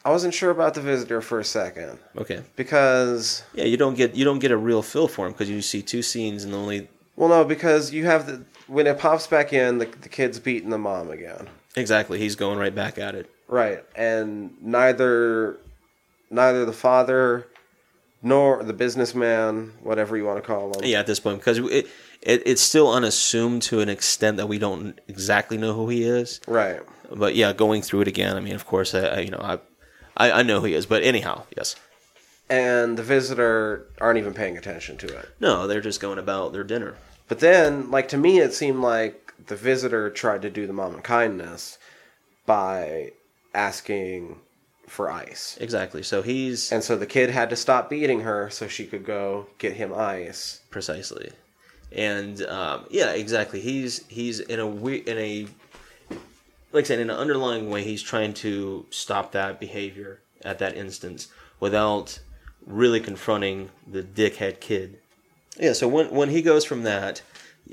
I 0.04 0.10
wasn't 0.10 0.34
sure 0.34 0.50
about 0.50 0.74
the 0.74 0.82
visitor 0.82 1.22
for 1.22 1.40
a 1.40 1.44
second 1.44 2.00
Okay. 2.18 2.42
because 2.56 3.44
Yeah, 3.54 3.66
you 3.66 3.78
don't 3.78 3.96
get 3.96 4.16
you 4.16 4.26
don't 4.26 4.40
get 4.40 4.52
a 4.52 4.58
real 4.58 4.82
feel 4.82 5.08
for 5.08 5.26
him 5.28 5.32
because 5.34 5.50
you 5.50 5.62
see 5.62 5.82
two 5.82 6.02
scenes 6.02 6.44
and 6.44 6.54
only 6.54 6.88
well 7.16 7.30
no 7.30 7.44
because 7.44 7.92
you 7.94 8.06
have 8.06 8.26
the 8.26 8.44
when 8.68 8.88
it 8.88 8.98
pops 8.98 9.28
back 9.28 9.54
in 9.54 9.78
the 9.78 9.86
the 10.02 10.10
kid's 10.10 10.40
beating 10.40 10.70
the 10.70 10.78
mom 10.78 11.10
again. 11.12 11.48
exactly 11.76 12.18
he's 12.20 12.36
going 12.36 12.58
right 12.58 12.74
back 12.76 12.98
at 12.98 13.16
it. 13.16 13.30
Right. 13.48 13.84
And 13.96 14.56
neither 14.62 15.58
neither 16.30 16.66
the 16.66 16.74
father 16.74 17.48
nor 18.24 18.64
the 18.64 18.74
businessman, 18.74 19.74
whatever 19.84 20.16
you 20.16 20.24
want 20.26 20.38
to 20.38 20.42
call 20.46 20.68
him. 20.74 20.84
Yeah, 20.86 21.00
at 21.00 21.08
this 21.08 21.20
point 21.20 21.40
because 21.40 21.58
it, 21.58 21.88
it 22.22 22.44
it's 22.46 22.62
still 22.62 22.92
unassumed 22.92 23.62
to 23.64 23.82
an 23.82 23.90
extent 23.90 24.38
that 24.38 24.48
we 24.48 24.58
don't 24.58 24.98
exactly 25.08 25.58
know 25.58 25.74
who 25.74 25.90
he 25.90 26.04
is. 26.04 26.40
Right. 26.48 26.82
But 27.14 27.36
yeah, 27.36 27.52
going 27.52 27.82
through 27.82 28.02
it 28.02 28.08
again. 28.08 28.38
I 28.38 28.40
mean, 28.40 28.56
of 28.56 28.66
course, 28.66 28.96
I, 28.96 29.00
I 29.08 29.20
you 29.20 29.32
know 29.32 29.40
I, 29.42 29.60
I 30.18 30.32
I 30.32 30.44
know 30.44 30.62
he 30.64 30.74
is. 30.74 30.86
But 30.86 31.04
anyhow, 31.04 31.44
yes. 31.56 31.76
And 32.50 32.98
the 32.98 33.04
visitor 33.04 33.86
aren't 34.02 34.20
even 34.20 34.34
paying 34.34 34.58
attention 34.58 34.98
to 34.98 35.08
it. 35.08 35.30
No, 35.40 35.68
they're 35.68 35.80
just 35.82 36.02
going 36.02 36.20
about 36.20 36.52
their 36.52 36.64
dinner. 36.66 36.96
But 37.30 37.40
then, 37.40 37.90
like 37.92 38.10
to 38.10 38.18
me, 38.18 38.40
it 38.40 38.54
seemed 38.54 38.82
like 38.82 39.34
the 39.48 39.56
visitor 39.56 40.10
tried 40.10 40.42
to 40.42 40.50
do 40.50 40.68
the 40.68 40.74
mom 40.74 40.96
a 40.96 41.02
kindness 41.02 41.78
by 42.46 43.12
asking 43.54 44.40
for 44.88 45.10
ice, 45.10 45.58
Exactly. 45.62 46.04
So 46.04 46.22
he's 46.22 46.70
and 46.72 46.84
so 46.84 46.98
the 46.98 47.06
kid 47.06 47.30
had 47.30 47.50
to 47.52 47.56
stop 47.56 47.90
beating 47.90 48.22
her 48.22 48.50
so 48.50 48.68
she 48.68 48.86
could 48.86 49.06
go 49.06 49.48
get 49.58 49.74
him 49.74 49.94
ice. 49.94 50.60
precisely, 50.70 51.32
and 51.94 52.42
um, 52.44 52.86
yeah, 52.90 53.12
exactly. 53.14 53.62
He's 53.62 54.06
he's 54.10 54.42
in 54.42 54.60
a 54.60 54.68
we- 54.68 54.98
in 54.98 55.18
a 55.18 55.48
like 56.72 56.86
I 56.86 56.88
said 56.88 57.00
in 57.00 57.10
an 57.10 57.16
underlying 57.16 57.70
way. 57.70 57.84
He's 57.84 58.02
trying 58.02 58.34
to 58.36 58.86
stop 58.90 59.32
that 59.34 59.60
behavior 59.60 60.22
at 60.44 60.60
that 60.60 60.76
instance 60.76 61.28
without 61.60 62.20
really 62.66 63.00
confronting 63.00 63.70
the 63.88 64.04
dickhead 64.04 64.60
kid. 64.60 65.00
Yeah. 65.58 65.74
So 65.74 65.88
when 65.88 66.10
when 66.12 66.30
he 66.30 66.42
goes 66.42 66.66
from 66.66 66.84
that 66.84 67.22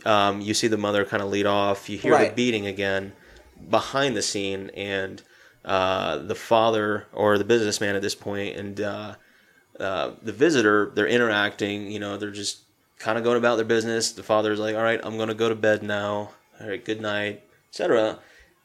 um, 0.05 0.40
you 0.40 0.55
see 0.55 0.68
the 0.68 0.76
mother 0.76 1.05
kind 1.05 1.22
of 1.22 1.30
lead 1.30 1.46
off. 1.46 1.88
You 1.88 1.99
hear 1.99 2.18
the 2.18 2.32
beating 2.34 2.66
again 2.66 3.12
behind 3.68 4.16
the 4.16 4.22
scene, 4.22 4.70
and 4.74 5.22
uh, 5.64 6.18
the 6.18 6.34
father 6.34 7.07
or 7.12 7.38
the 7.38 7.44
businessman 7.44 7.96
at 7.96 8.03
this 8.03 8.14
point 8.14 8.57
and 8.57 8.80
uh, 8.80 9.14
uh, 9.80 10.12
the 10.22 10.32
visitor 10.32 10.92
they're 10.94 11.09
interacting. 11.09 11.90
You 11.90 11.99
know, 11.99 12.16
they're 12.16 12.30
just 12.30 12.61
kind 12.99 13.18
of 13.18 13.24
going 13.24 13.36
about 13.36 13.57
their 13.57 13.64
business. 13.64 14.12
The 14.12 14.22
father's 14.22 14.59
like, 14.59 14.76
"All 14.76 14.82
right, 14.82 15.01
I'm 15.03 15.16
going 15.16 15.28
to 15.28 15.34
go 15.34 15.49
to 15.49 15.55
bed 15.55 15.82
now. 15.82 16.30
All 16.61 16.68
right, 16.68 16.84
good 16.84 17.01
night, 17.01 17.42
etc." 17.70 18.18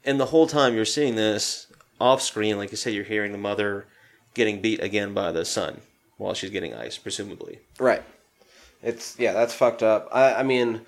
And 0.05 0.19
the 0.19 0.27
whole 0.27 0.47
time 0.47 0.75
you're 0.75 0.85
seeing 0.85 1.15
this 1.15 1.67
off 1.99 2.21
screen, 2.21 2.57
like 2.57 2.71
you 2.71 2.77
said, 2.77 2.93
you're 2.93 3.03
hearing 3.03 3.31
the 3.31 3.37
mother 3.37 3.85
getting 4.33 4.61
beat 4.61 4.81
again 4.81 5.13
by 5.13 5.31
the 5.31 5.45
son 5.45 5.81
while 6.17 6.33
she's 6.33 6.49
getting 6.49 6.73
ice, 6.73 6.97
presumably. 6.97 7.59
Right. 7.79 8.03
It's 8.81 9.17
yeah, 9.17 9.33
that's 9.33 9.53
fucked 9.53 9.83
up. 9.83 10.09
I 10.11 10.35
I 10.35 10.43
mean 10.43 10.81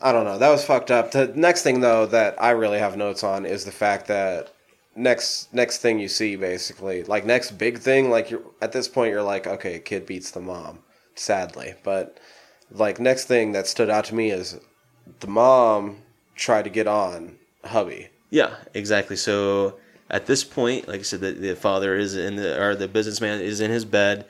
I 0.00 0.12
don't 0.12 0.24
know. 0.24 0.38
That 0.38 0.50
was 0.50 0.64
fucked 0.64 0.90
up. 0.90 1.12
The 1.12 1.32
next 1.34 1.62
thing 1.62 1.80
though 1.80 2.06
that 2.06 2.40
I 2.40 2.50
really 2.50 2.78
have 2.78 2.96
notes 2.96 3.22
on 3.22 3.46
is 3.46 3.64
the 3.64 3.72
fact 3.72 4.06
that 4.08 4.52
next 4.94 5.52
next 5.52 5.78
thing 5.78 5.98
you 5.98 6.08
see 6.08 6.36
basically, 6.36 7.02
like 7.04 7.24
next 7.24 7.52
big 7.52 7.78
thing, 7.78 8.10
like 8.10 8.30
you're 8.30 8.42
at 8.62 8.72
this 8.72 8.88
point 8.88 9.12
you're 9.12 9.22
like, 9.22 9.46
okay, 9.46 9.78
kid 9.78 10.06
beats 10.06 10.30
the 10.30 10.40
mom, 10.40 10.80
sadly. 11.14 11.74
But 11.82 12.18
like 12.70 12.98
next 12.98 13.26
thing 13.26 13.52
that 13.52 13.66
stood 13.66 13.90
out 13.90 14.06
to 14.06 14.14
me 14.14 14.30
is 14.30 14.58
the 15.20 15.28
mom 15.28 16.02
tried 16.34 16.64
to 16.64 16.70
get 16.70 16.86
on 16.86 17.36
hubby. 17.66 18.08
Yeah, 18.30 18.54
exactly. 18.74 19.16
So 19.16 19.76
at 20.10 20.26
this 20.26 20.44
point, 20.44 20.88
like 20.88 21.00
I 21.00 21.02
said, 21.02 21.20
the, 21.20 21.32
the 21.32 21.56
father 21.56 21.96
is 21.96 22.16
in 22.16 22.36
the 22.36 22.60
or 22.62 22.74
the 22.74 22.88
businessman 22.88 23.40
is 23.40 23.60
in 23.60 23.70
his 23.70 23.84
bed, 23.84 24.26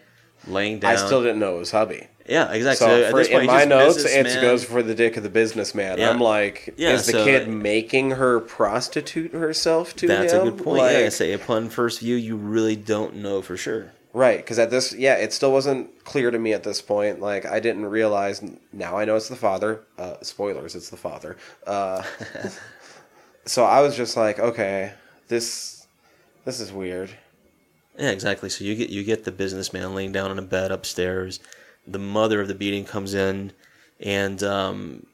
laying 0.47 0.79
down. 0.81 0.93
I 0.93 0.97
still 0.97 1.23
didn't 1.23 1.39
know 1.39 1.57
it 1.57 1.61
was 1.61 1.71
hubby. 1.71 2.07
yeah, 2.29 2.53
exactly. 2.53 2.87
So, 2.87 3.01
So, 3.01 3.05
at 3.05 3.11
for, 3.11 3.19
this 3.19 3.29
point, 3.29 3.43
in 3.43 3.47
my 3.47 3.65
notes, 3.65 4.05
it 4.05 4.41
goes 4.41 4.65
for 4.65 4.83
the 4.83 4.95
dick 4.95 5.17
of 5.17 5.23
the 5.23 5.29
businessman. 5.31 5.99
Yeah. 5.99 6.11
I'm 6.11 6.21
like, 6.21 6.75
Yeah, 6.77 6.91
is 6.93 7.07
the 7.07 7.13
so- 7.13 7.25
kid 7.25 7.49
making 7.49 8.13
her 8.13 8.41
prostitute 8.41 9.33
herself 9.33 9.95
to 9.97 10.07
That's 10.07 10.33
him? 10.33 10.39
That's 10.39 10.49
a 10.49 10.51
good 10.51 10.63
point. 10.65 10.83
Like, 10.83 10.93
yeah, 10.99 11.07
I 11.07 11.09
say 11.09 11.33
upon 11.33 11.69
first 11.71 12.01
view, 12.01 12.17
you 12.17 12.37
really 12.37 12.77
don't 12.77 13.17
know 13.17 13.43
for 13.43 13.57
sure. 13.57 13.93
Right, 14.13 14.39
because 14.39 14.59
at 14.59 14.71
this, 14.71 14.95
yeah, 14.95 15.17
it 15.17 15.35
still 15.35 15.53
wasn't 15.53 16.03
clear 16.05 16.31
to 16.31 16.39
me 16.39 16.55
at 16.55 16.63
this 16.63 16.81
point. 16.81 17.21
Like, 17.21 17.45
I 17.45 17.61
didn't 17.61 17.85
realize. 17.85 18.43
Now 18.73 18.97
I 18.97 19.05
know 19.05 19.15
it's 19.17 19.29
the 19.29 19.37
father. 19.37 19.83
Uh, 19.99 20.15
spoilers, 20.23 20.75
it's 20.75 20.89
the 20.89 20.97
father. 20.97 21.37
Uh, 21.67 22.03
so 23.47 23.65
I 23.65 23.81
was 23.81 23.97
just 23.97 24.17
like, 24.17 24.39
okay, 24.39 24.93
this, 25.29 25.87
this 26.45 26.61
is 26.61 26.73
weird. 26.73 27.11
Yeah, 27.99 28.11
exactly. 28.11 28.51
So 28.51 28.65
you 28.65 28.75
get 28.75 28.91
you 28.91 29.03
get 29.05 29.25
the 29.25 29.33
businessman 29.33 29.95
laying 29.95 30.13
down 30.13 30.31
on 30.31 30.39
a 30.39 30.43
bed 30.43 30.71
upstairs. 30.71 31.41
The 31.87 31.99
mother 31.99 32.41
of 32.43 32.49
the 32.49 32.55
beating 32.55 32.85
comes 32.85 33.15
in, 33.15 33.53
and 34.01 34.43
um, 34.43 35.07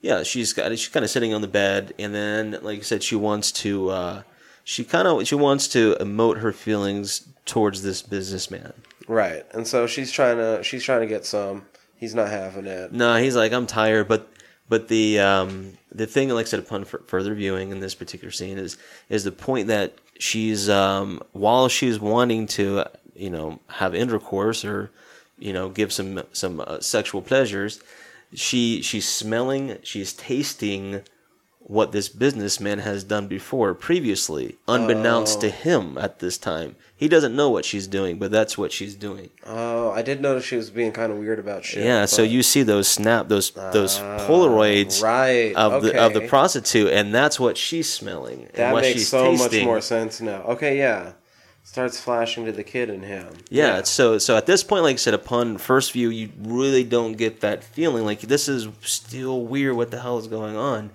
yeah, 0.00 0.22
she's 0.22 0.52
got 0.52 0.70
she's 0.70 0.88
kind 0.88 1.04
of 1.04 1.10
sitting 1.10 1.34
on 1.34 1.42
the 1.42 1.48
bed, 1.48 1.92
and 1.98 2.14
then 2.14 2.58
like 2.62 2.78
I 2.78 2.82
said, 2.82 3.02
she 3.02 3.16
wants 3.16 3.52
to 3.52 3.90
uh, 3.90 4.22
she 4.64 4.84
kind 4.84 5.06
of 5.06 5.26
she 5.26 5.34
wants 5.34 5.68
to 5.68 5.94
emote 6.00 6.38
her 6.38 6.52
feelings 6.52 7.28
towards 7.44 7.82
this 7.82 8.00
businessman. 8.00 8.72
Right, 9.08 9.44
and 9.52 9.66
so 9.66 9.86
she's 9.86 10.10
trying 10.10 10.36
to, 10.36 10.62
she's 10.62 10.84
trying 10.84 11.00
to 11.00 11.06
get 11.06 11.26
some. 11.26 11.66
He's 11.96 12.14
not 12.14 12.28
having 12.28 12.66
it. 12.66 12.92
No, 12.92 13.16
he's 13.16 13.36
like 13.36 13.52
I'm 13.52 13.66
tired, 13.66 14.08
but 14.08 14.28
but 14.68 14.88
the 14.88 15.20
um, 15.20 15.76
the 15.90 16.06
thing, 16.06 16.28
like 16.30 16.46
I 16.46 16.48
said, 16.48 16.60
upon 16.60 16.84
further 16.84 17.34
viewing 17.34 17.70
in 17.70 17.80
this 17.80 17.94
particular 17.94 18.30
scene 18.30 18.58
is 18.58 18.76
is 19.08 19.24
the 19.24 19.32
point 19.32 19.68
that 19.68 19.94
she's 20.18 20.68
um, 20.70 21.22
while 21.32 21.68
she's 21.68 22.00
wanting 22.00 22.46
to 22.48 22.84
you 23.14 23.30
know 23.30 23.60
have 23.68 23.94
intercourse 23.94 24.64
or 24.64 24.90
you 25.38 25.52
know 25.52 25.68
give 25.68 25.92
some 25.92 26.22
some 26.32 26.60
uh, 26.60 26.80
sexual 26.80 27.22
pleasures, 27.22 27.80
she 28.34 28.82
she's 28.82 29.08
smelling, 29.08 29.78
she's 29.82 30.12
tasting 30.12 31.02
what 31.64 31.92
this 31.92 32.08
businessman 32.08 32.78
has 32.80 33.04
done 33.04 33.26
before 33.28 33.72
previously 33.74 34.56
unbeknownst 34.66 35.40
to 35.40 35.48
him 35.48 35.96
at 35.96 36.18
this 36.18 36.36
time 36.36 36.74
he 36.96 37.08
doesn't 37.08 37.34
know 37.36 37.48
what 37.50 37.64
she's 37.64 37.86
doing 37.86 38.18
but 38.18 38.30
that's 38.30 38.58
what 38.58 38.72
she's 38.72 38.94
doing 38.94 39.30
Oh, 39.46 39.90
I 39.90 40.02
did 40.02 40.20
notice 40.20 40.44
she 40.44 40.56
was 40.56 40.70
being 40.70 40.92
kind 40.92 41.12
of 41.12 41.18
weird 41.18 41.38
about 41.38 41.64
shit. 41.64 41.84
yeah, 41.84 42.04
so 42.06 42.22
you 42.22 42.42
see 42.42 42.62
those 42.62 42.88
snap 42.88 43.28
those 43.28 43.50
those 43.50 43.98
Ah, 43.98 44.18
Polaroids 44.28 45.02
right, 45.02 45.54
of 45.54 45.82
the 45.82 45.98
of 46.00 46.14
the 46.14 46.22
prostitute, 46.22 46.90
and 46.92 47.14
that's 47.14 47.38
what 47.38 47.56
she's 47.56 47.88
smelling 47.92 48.42
and 48.44 48.54
That 48.54 48.74
makes 48.74 49.06
so 49.08 49.30
tasting. 49.30 49.58
much 49.60 49.64
more 49.64 49.80
sense 49.80 50.20
now. 50.20 50.42
Okay, 50.42 50.78
yeah. 50.78 51.12
Starts 51.64 52.00
flashing 52.00 52.44
to 52.46 52.52
the 52.52 52.64
kid 52.64 52.90
in 52.90 53.02
him. 53.02 53.28
Yeah, 53.48 53.78
it's 53.78 53.90
so 53.90 54.18
so 54.18 54.36
at 54.36 54.46
this 54.46 54.64
point, 54.64 54.82
like 54.82 54.94
I 54.94 54.96
said, 54.96 55.14
upon 55.14 55.58
first 55.58 55.92
view, 55.92 56.08
you 56.10 56.30
really 56.40 56.82
don't 56.84 57.12
get 57.12 57.40
that 57.40 57.62
feeling. 57.62 58.04
Like 58.04 58.20
this 58.22 58.48
is 58.48 58.68
still 58.80 59.42
weird. 59.46 59.76
What 59.76 59.90
the 59.92 60.00
hell 60.00 60.18
is 60.18 60.26
going 60.26 60.56
on? 60.56 60.90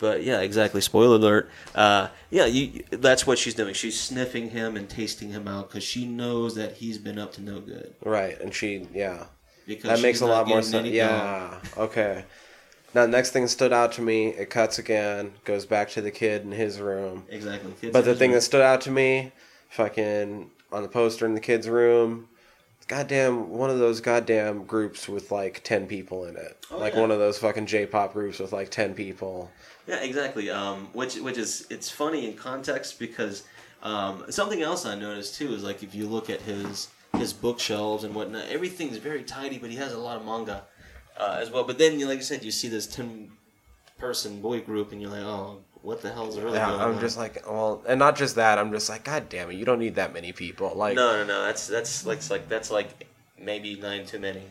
But 0.00 0.24
yeah, 0.24 0.40
exactly. 0.40 0.80
Spoiler 0.80 1.16
alert. 1.16 1.50
Uh, 1.74 2.08
yeah, 2.30 2.46
you, 2.46 2.82
that's 2.90 3.26
what 3.26 3.38
she's 3.38 3.54
doing. 3.54 3.74
She's 3.74 4.00
sniffing 4.00 4.50
him 4.50 4.76
and 4.76 4.88
tasting 4.88 5.28
him 5.28 5.46
out 5.46 5.68
because 5.68 5.84
she 5.84 6.06
knows 6.06 6.54
that 6.54 6.72
he's 6.72 6.96
been 6.96 7.18
up 7.18 7.32
to 7.34 7.42
no 7.42 7.60
good. 7.60 7.94
Right, 8.02 8.40
and 8.40 8.52
she, 8.54 8.88
yeah. 8.94 9.26
Because 9.66 9.90
That 9.90 10.02
makes 10.02 10.22
a 10.22 10.26
lot 10.26 10.48
more 10.48 10.62
sense. 10.62 10.88
Yeah, 10.88 11.58
okay. 11.76 12.24
Now, 12.94 13.06
next 13.06 13.30
thing 13.30 13.42
that 13.42 13.50
stood 13.50 13.72
out 13.72 13.92
to 13.92 14.02
me, 14.02 14.28
it 14.28 14.50
cuts 14.50 14.78
again, 14.78 15.34
goes 15.44 15.64
back 15.64 15.90
to 15.90 16.00
the 16.00 16.10
kid 16.10 16.42
in 16.42 16.50
his 16.50 16.80
room. 16.80 17.24
Exactly. 17.28 17.72
Kids 17.80 17.92
But 17.92 18.04
the 18.04 18.16
thing 18.16 18.32
that 18.32 18.40
stood 18.40 18.62
out 18.62 18.80
to 18.82 18.90
me, 18.90 19.32
fucking 19.68 20.50
on 20.72 20.82
the 20.82 20.88
poster 20.88 21.26
in 21.26 21.34
the 21.34 21.40
kid's 21.40 21.68
room, 21.68 22.28
goddamn, 22.90 23.50
one 23.50 23.70
of 23.70 23.78
those 23.78 24.00
goddamn 24.00 24.64
groups 24.64 25.08
with 25.08 25.30
like 25.30 25.62
10 25.62 25.86
people 25.86 26.24
in 26.24 26.36
it. 26.36 26.66
Oh, 26.72 26.78
like 26.78 26.94
yeah. 26.94 27.00
one 27.00 27.12
of 27.12 27.20
those 27.20 27.38
fucking 27.38 27.66
J 27.66 27.86
pop 27.86 28.12
groups 28.12 28.40
with 28.40 28.52
like 28.52 28.68
10 28.70 28.94
people. 28.94 29.48
Yeah, 29.86 30.02
exactly. 30.02 30.50
Um, 30.50 30.88
which 30.92 31.14
which 31.16 31.38
is 31.38 31.66
it's 31.70 31.88
funny 31.88 32.26
in 32.28 32.34
context 32.36 32.98
because 32.98 33.44
um, 33.84 34.24
something 34.28 34.60
else 34.60 34.84
I 34.86 34.96
noticed 34.96 35.36
too 35.36 35.54
is 35.54 35.62
like 35.62 35.84
if 35.84 35.94
you 35.94 36.06
look 36.08 36.28
at 36.30 36.40
his 36.42 36.88
his 37.16 37.32
bookshelves 37.32 38.02
and 38.02 38.12
whatnot, 38.12 38.48
everything's 38.48 38.96
very 38.96 39.22
tidy, 39.22 39.58
but 39.58 39.70
he 39.70 39.76
has 39.76 39.92
a 39.92 39.98
lot 39.98 40.16
of 40.16 40.24
manga 40.24 40.64
uh, 41.16 41.38
as 41.40 41.48
well. 41.50 41.64
But 41.64 41.78
then, 41.78 41.98
you- 41.98 42.06
like 42.08 42.18
I 42.18 42.22
said, 42.22 42.44
you 42.44 42.50
see 42.50 42.68
this 42.68 42.86
ten 42.88 43.30
person 43.98 44.40
boy 44.40 44.60
group, 44.60 44.90
and 44.92 45.00
you're 45.00 45.10
like, 45.10 45.22
oh, 45.22 45.60
what 45.82 46.02
the 46.02 46.12
hell's 46.12 46.38
really 46.38 46.58
Yeah, 46.58 46.68
going 46.68 46.80
I'm 46.80 46.94
on? 46.94 47.00
just 47.00 47.16
like, 47.16 47.42
well, 47.46 47.82
and 47.88 47.98
not 47.98 48.16
just 48.16 48.34
that, 48.36 48.58
I'm 48.58 48.70
just 48.70 48.88
like, 48.88 49.04
god 49.04 49.28
damn 49.28 49.50
it, 49.50 49.54
you 49.54 49.64
don't 49.64 49.78
need 49.78 49.94
that 49.96 50.12
many 50.12 50.32
people. 50.32 50.72
Like, 50.74 50.94
no, 50.94 51.18
no, 51.18 51.24
no. 51.24 51.44
That's 51.44 51.66
that's 51.66 52.04
like 52.06 52.28
like 52.30 52.48
that's 52.48 52.70
like 52.70 53.06
maybe 53.38 53.76
nine 53.76 54.04
too 54.06 54.18
many, 54.18 54.42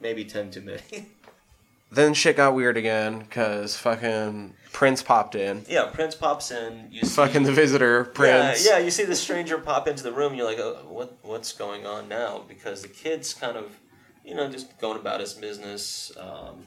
maybe 0.00 0.24
ten 0.24 0.50
too 0.50 0.62
many. 0.62 0.80
then 1.90 2.14
shit 2.14 2.36
got 2.36 2.54
weird 2.54 2.76
again 2.76 3.18
because 3.20 3.76
fucking 3.76 4.54
Prince 4.72 5.02
popped 5.02 5.34
in. 5.34 5.64
yeah, 5.68 5.84
Prince 5.92 6.14
pops 6.14 6.50
in. 6.50 6.88
You 6.90 7.02
see, 7.02 7.08
Fucking 7.16 7.42
the 7.42 7.52
visitor, 7.52 8.04
Prince. 8.04 8.64
Yeah, 8.64 8.78
yeah, 8.78 8.84
you 8.84 8.90
see 8.90 9.04
the 9.04 9.14
stranger 9.14 9.58
pop 9.58 9.86
into 9.86 10.02
the 10.02 10.12
room. 10.12 10.34
You're 10.34 10.46
like, 10.46 10.58
oh, 10.58 10.86
what 10.88 11.18
what's 11.22 11.52
going 11.52 11.84
on 11.86 12.08
now? 12.08 12.44
Because 12.48 12.80
the 12.80 12.88
kid's 12.88 13.34
kind 13.34 13.58
of, 13.58 13.76
you 14.24 14.34
know, 14.34 14.50
just 14.50 14.78
going 14.80 14.98
about 14.98 15.20
his 15.20 15.34
business. 15.34 16.10
Um, 16.18 16.66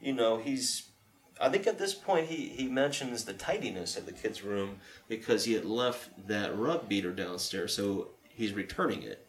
you 0.00 0.14
know, 0.14 0.38
he's. 0.38 0.88
I 1.40 1.48
think 1.48 1.66
at 1.66 1.78
this 1.78 1.94
point 1.94 2.26
he, 2.28 2.48
he 2.48 2.68
mentions 2.68 3.24
the 3.24 3.32
tidiness 3.32 3.96
of 3.96 4.06
the 4.06 4.12
kid's 4.12 4.42
room 4.42 4.78
because 5.08 5.44
he 5.44 5.52
had 5.54 5.64
left 5.64 6.08
that 6.28 6.56
rug 6.56 6.88
beater 6.88 7.12
downstairs, 7.12 7.74
so 7.74 8.08
he's 8.28 8.52
returning 8.52 9.02
it, 9.02 9.26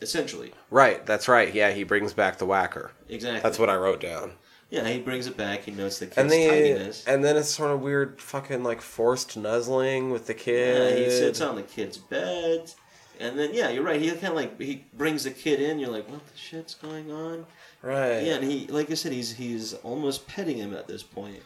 essentially. 0.00 0.52
Right, 0.70 1.04
that's 1.04 1.28
right. 1.28 1.52
Yeah, 1.52 1.72
he 1.72 1.84
brings 1.84 2.12
back 2.12 2.38
the 2.38 2.46
whacker. 2.46 2.92
Exactly. 3.08 3.40
That's 3.40 3.58
what 3.58 3.70
I 3.70 3.76
wrote 3.76 4.00
down. 4.00 4.32
Yeah, 4.70 4.88
he 4.88 5.00
brings 5.00 5.26
it 5.26 5.36
back. 5.36 5.64
He 5.64 5.70
notes 5.70 5.98
the 5.98 6.06
kid's 6.06 6.16
And 6.18 6.30
tidiness. 6.30 7.04
and 7.06 7.22
then 7.22 7.36
it's 7.36 7.50
sort 7.50 7.72
of 7.72 7.80
weird, 7.80 8.20
fucking 8.20 8.62
like 8.62 8.80
forced 8.80 9.36
nuzzling 9.36 10.10
with 10.10 10.26
the 10.26 10.32
Yeah, 10.32 10.38
kid. 10.38 11.04
he 11.04 11.10
sits 11.10 11.40
on 11.42 11.56
the 11.56 11.62
kid's 11.62 11.98
bed, 11.98 12.72
and 13.20 13.38
then 13.38 13.50
yeah, 13.52 13.68
you're 13.68 13.82
right. 13.84 14.00
He 14.00 14.10
kind 14.12 14.28
of 14.28 14.34
like 14.34 14.58
he 14.60 14.86
brings 14.94 15.24
the 15.24 15.30
kid 15.30 15.60
in. 15.60 15.78
You're 15.78 15.90
like, 15.90 16.08
what 16.08 16.26
the 16.26 16.38
shit's 16.38 16.74
going 16.74 17.12
on? 17.12 17.44
Right. 17.82 18.22
Yeah, 18.22 18.34
and 18.34 18.44
he, 18.44 18.66
like 18.68 18.90
I 18.90 18.94
said, 18.94 19.12
he's 19.12 19.32
he's 19.34 19.74
almost 19.74 20.26
petting 20.28 20.58
him 20.58 20.72
at 20.74 20.86
this 20.86 21.02
point. 21.02 21.42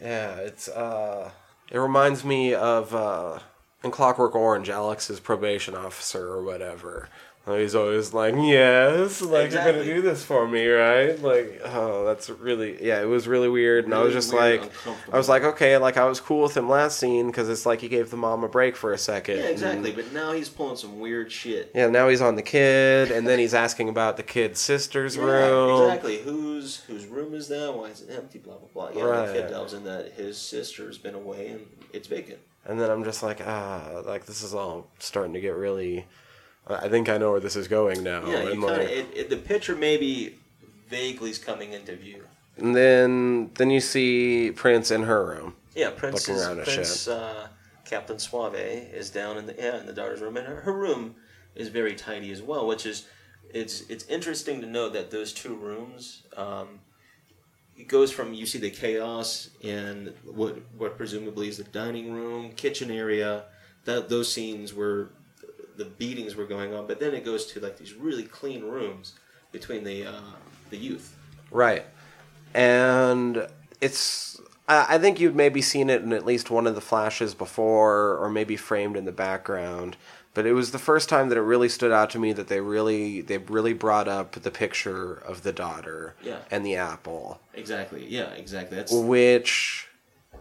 Yeah, 0.00 0.36
it's 0.36 0.68
uh 0.68 1.30
it 1.70 1.78
reminds 1.78 2.24
me 2.24 2.54
of 2.54 2.94
uh 2.94 3.38
in 3.82 3.90
Clockwork 3.90 4.34
Orange, 4.34 4.70
Alex's 4.70 5.20
probation 5.20 5.74
officer 5.74 6.26
or 6.28 6.42
whatever. 6.42 7.08
He's 7.46 7.74
always 7.74 8.14
like, 8.14 8.34
"Yes, 8.38 9.20
like 9.20 9.52
you're 9.52 9.62
gonna 9.62 9.84
do 9.84 10.00
this 10.00 10.24
for 10.24 10.48
me, 10.48 10.66
right?" 10.66 11.20
Like, 11.20 11.60
oh, 11.66 12.06
that's 12.06 12.30
really, 12.30 12.82
yeah, 12.82 13.02
it 13.02 13.04
was 13.04 13.28
really 13.28 13.50
weird, 13.50 13.84
and 13.84 13.92
I 13.92 14.02
was 14.02 14.14
just 14.14 14.32
weird, 14.32 14.62
like. 14.62 14.72
I 15.12 15.18
was 15.18 15.28
like, 15.28 15.42
okay, 15.44 15.76
like 15.76 15.98
I 15.98 16.06
was 16.06 16.20
cool 16.20 16.44
with 16.44 16.56
him 16.56 16.70
last 16.70 16.98
scene 16.98 17.26
because 17.26 17.50
it's 17.50 17.66
like 17.66 17.82
he 17.82 17.88
gave 17.88 18.08
the 18.10 18.16
mom 18.16 18.44
a 18.44 18.48
break 18.48 18.76
for 18.76 18.94
a 18.94 18.98
second. 18.98 19.36
Yeah, 19.40 19.44
exactly. 19.44 19.90
and- 19.90 19.96
But 19.96 20.12
now 20.14 20.32
he's 20.32 20.48
pulling 20.48 20.76
some 20.76 21.00
weird 21.00 21.30
shit. 21.30 21.70
yeah, 21.74 21.88
now 21.88 22.08
he's 22.08 22.22
on 22.22 22.36
the 22.36 22.42
kid, 22.42 23.10
and 23.10 23.28
then 23.28 23.38
he's 23.38 23.52
asking 23.52 23.90
about 23.90 24.16
the 24.16 24.22
kid's 24.22 24.58
sister's 24.60 25.16
Yeah, 25.16 25.24
room. 25.24 25.82
exactly. 25.82 26.18
Whose 26.22 26.76
whose 26.86 27.04
room 27.04 27.34
is 27.34 27.48
that? 27.48 27.74
Why 27.74 27.88
is 27.88 28.00
it 28.00 28.08
empty? 28.10 28.38
Blah 28.38 28.54
blah 28.56 28.90
blah. 28.90 28.98
Yeah, 28.98 29.04
Right. 29.06 29.26
the 29.26 29.32
kid 29.34 29.50
delves 29.50 29.74
in 29.74 29.84
that 29.84 30.12
his 30.12 30.38
sister's 30.38 30.96
been 30.96 31.14
away 31.14 31.48
and 31.48 31.66
it's 31.92 32.08
vacant. 32.08 32.38
And 32.64 32.80
then 32.80 32.90
I'm 32.90 33.04
just 33.04 33.22
like, 33.22 33.42
ah, 33.46 34.00
like 34.06 34.24
this 34.24 34.42
is 34.42 34.54
all 34.54 34.86
starting 34.98 35.34
to 35.34 35.40
get 35.42 35.54
really. 35.56 36.06
I 36.66 36.88
think 36.88 37.08
I 37.08 37.18
know 37.18 37.32
where 37.32 37.40
this 37.40 37.56
is 37.56 37.68
going 37.68 38.02
now. 38.02 38.26
yeah, 38.26 38.42
you 38.44 38.52
and 38.52 38.62
kind 38.62 38.82
of 38.82 38.88
it, 38.88 39.06
it, 39.14 39.30
the 39.30 39.36
picture 39.36 39.76
maybe 39.76 40.38
vaguely 40.88 41.30
is 41.30 41.38
coming 41.38 41.72
into 41.72 41.94
view. 41.96 42.24
And 42.56 42.74
then 42.74 43.50
then 43.54 43.70
you 43.70 43.80
see 43.80 44.50
Prince 44.54 44.90
in 44.90 45.02
her 45.02 45.26
room. 45.26 45.56
Yeah, 45.74 45.90
Prince, 45.90 46.28
Looking 46.28 46.40
is, 46.40 46.46
around 46.46 46.64
Prince 46.64 47.08
uh, 47.08 47.48
Captain 47.84 48.18
Suave 48.18 48.54
is 48.54 49.10
down 49.10 49.36
in 49.36 49.46
the 49.46 49.54
yeah, 49.56 49.80
in 49.80 49.86
the 49.86 49.92
daughter's 49.92 50.20
room, 50.20 50.36
and 50.36 50.46
her, 50.46 50.60
her 50.62 50.72
room 50.72 51.16
is 51.54 51.68
very 51.68 51.94
tidy 51.94 52.30
as 52.30 52.40
well. 52.40 52.66
Which 52.66 52.86
is 52.86 53.06
it's 53.52 53.82
it's 53.88 54.06
interesting 54.06 54.60
to 54.60 54.66
note 54.66 54.92
that 54.94 55.10
those 55.10 55.32
two 55.32 55.54
rooms. 55.54 56.22
Um, 56.36 56.80
it 57.76 57.88
goes 57.88 58.12
from 58.12 58.32
you 58.34 58.46
see 58.46 58.58
the 58.58 58.70
chaos 58.70 59.50
in 59.60 60.14
what 60.24 60.58
what 60.78 60.96
presumably 60.96 61.48
is 61.48 61.56
the 61.56 61.64
dining 61.64 62.12
room, 62.12 62.52
kitchen 62.52 62.90
area. 62.90 63.44
That 63.84 64.08
those 64.08 64.32
scenes 64.32 64.72
where 64.72 65.10
the 65.76 65.84
beatings 65.84 66.36
were 66.36 66.46
going 66.46 66.74
on, 66.74 66.86
but 66.86 67.00
then 67.00 67.14
it 67.14 67.24
goes 67.24 67.46
to 67.46 67.60
like 67.60 67.78
these 67.78 67.94
really 67.94 68.24
clean 68.24 68.62
rooms 68.62 69.12
between 69.52 69.84
the 69.84 70.06
uh, 70.06 70.20
the 70.70 70.76
youth. 70.76 71.16
Right. 71.50 71.84
And 72.54 73.46
it's 73.80 74.40
I 74.66 74.96
think 74.98 75.20
you've 75.20 75.34
maybe 75.34 75.60
seen 75.60 75.90
it 75.90 76.02
in 76.02 76.12
at 76.12 76.24
least 76.24 76.50
one 76.50 76.66
of 76.66 76.74
the 76.74 76.80
flashes 76.80 77.34
before 77.34 78.16
or 78.16 78.30
maybe 78.30 78.56
framed 78.56 78.96
in 78.96 79.04
the 79.04 79.12
background. 79.12 79.96
But 80.32 80.46
it 80.46 80.52
was 80.52 80.72
the 80.72 80.78
first 80.78 81.08
time 81.08 81.28
that 81.28 81.38
it 81.38 81.42
really 81.42 81.68
stood 81.68 81.92
out 81.92 82.10
to 82.10 82.18
me 82.18 82.32
that 82.32 82.48
they 82.48 82.60
really 82.60 83.20
they 83.20 83.38
really 83.38 83.72
brought 83.72 84.08
up 84.08 84.32
the 84.32 84.50
picture 84.50 85.14
of 85.14 85.42
the 85.42 85.52
daughter 85.52 86.14
Yeah. 86.22 86.38
and 86.50 86.64
the 86.64 86.76
apple. 86.76 87.40
Exactly. 87.52 88.06
Yeah. 88.08 88.30
Exactly. 88.30 88.76
That's 88.76 88.92
which 88.92 89.88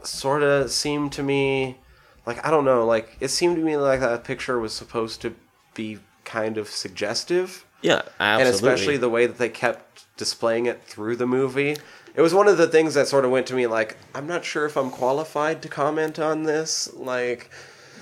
sort 0.03 0.41
of 0.43 0.71
seemed 0.71 1.11
to 1.13 1.23
me 1.23 1.77
like 2.26 2.45
I 2.45 2.51
don't 2.51 2.65
know, 2.65 2.86
like 2.86 3.17
it 3.19 3.30
seemed 3.30 3.55
to 3.57 3.61
me 3.61 3.78
like 3.78 3.99
that 3.99 4.24
picture 4.24 4.59
was 4.59 4.74
supposed 4.74 5.21
to 5.21 5.36
be 5.74 5.99
kind 6.24 6.57
of 6.57 6.69
suggestive, 6.69 7.65
yeah. 7.82 8.01
Absolutely. 8.19 8.19
and 8.19 8.47
especially 8.47 8.97
the 8.97 9.09
way 9.09 9.28
that 9.28 9.38
they 9.38 9.49
kept 9.49 10.05
displaying 10.17 10.65
it 10.65 10.84
through 10.84 11.17
the 11.17 11.28
movie. 11.28 11.78
It 12.15 12.21
was 12.21 12.34
one 12.34 12.47
of 12.47 12.57
the 12.57 12.67
things 12.67 12.93
that 12.93 13.07
sort 13.07 13.26
of 13.26 13.32
went 13.32 13.47
to 13.47 13.55
me 13.55 13.67
like 13.67 13.97
I'm 14.15 14.28
not 14.28 14.45
sure 14.45 14.65
if 14.65 14.78
I'm 14.78 14.89
qualified 14.89 15.61
to 15.63 15.67
comment 15.67 16.19
on 16.19 16.43
this. 16.43 16.91
Like, 16.93 17.49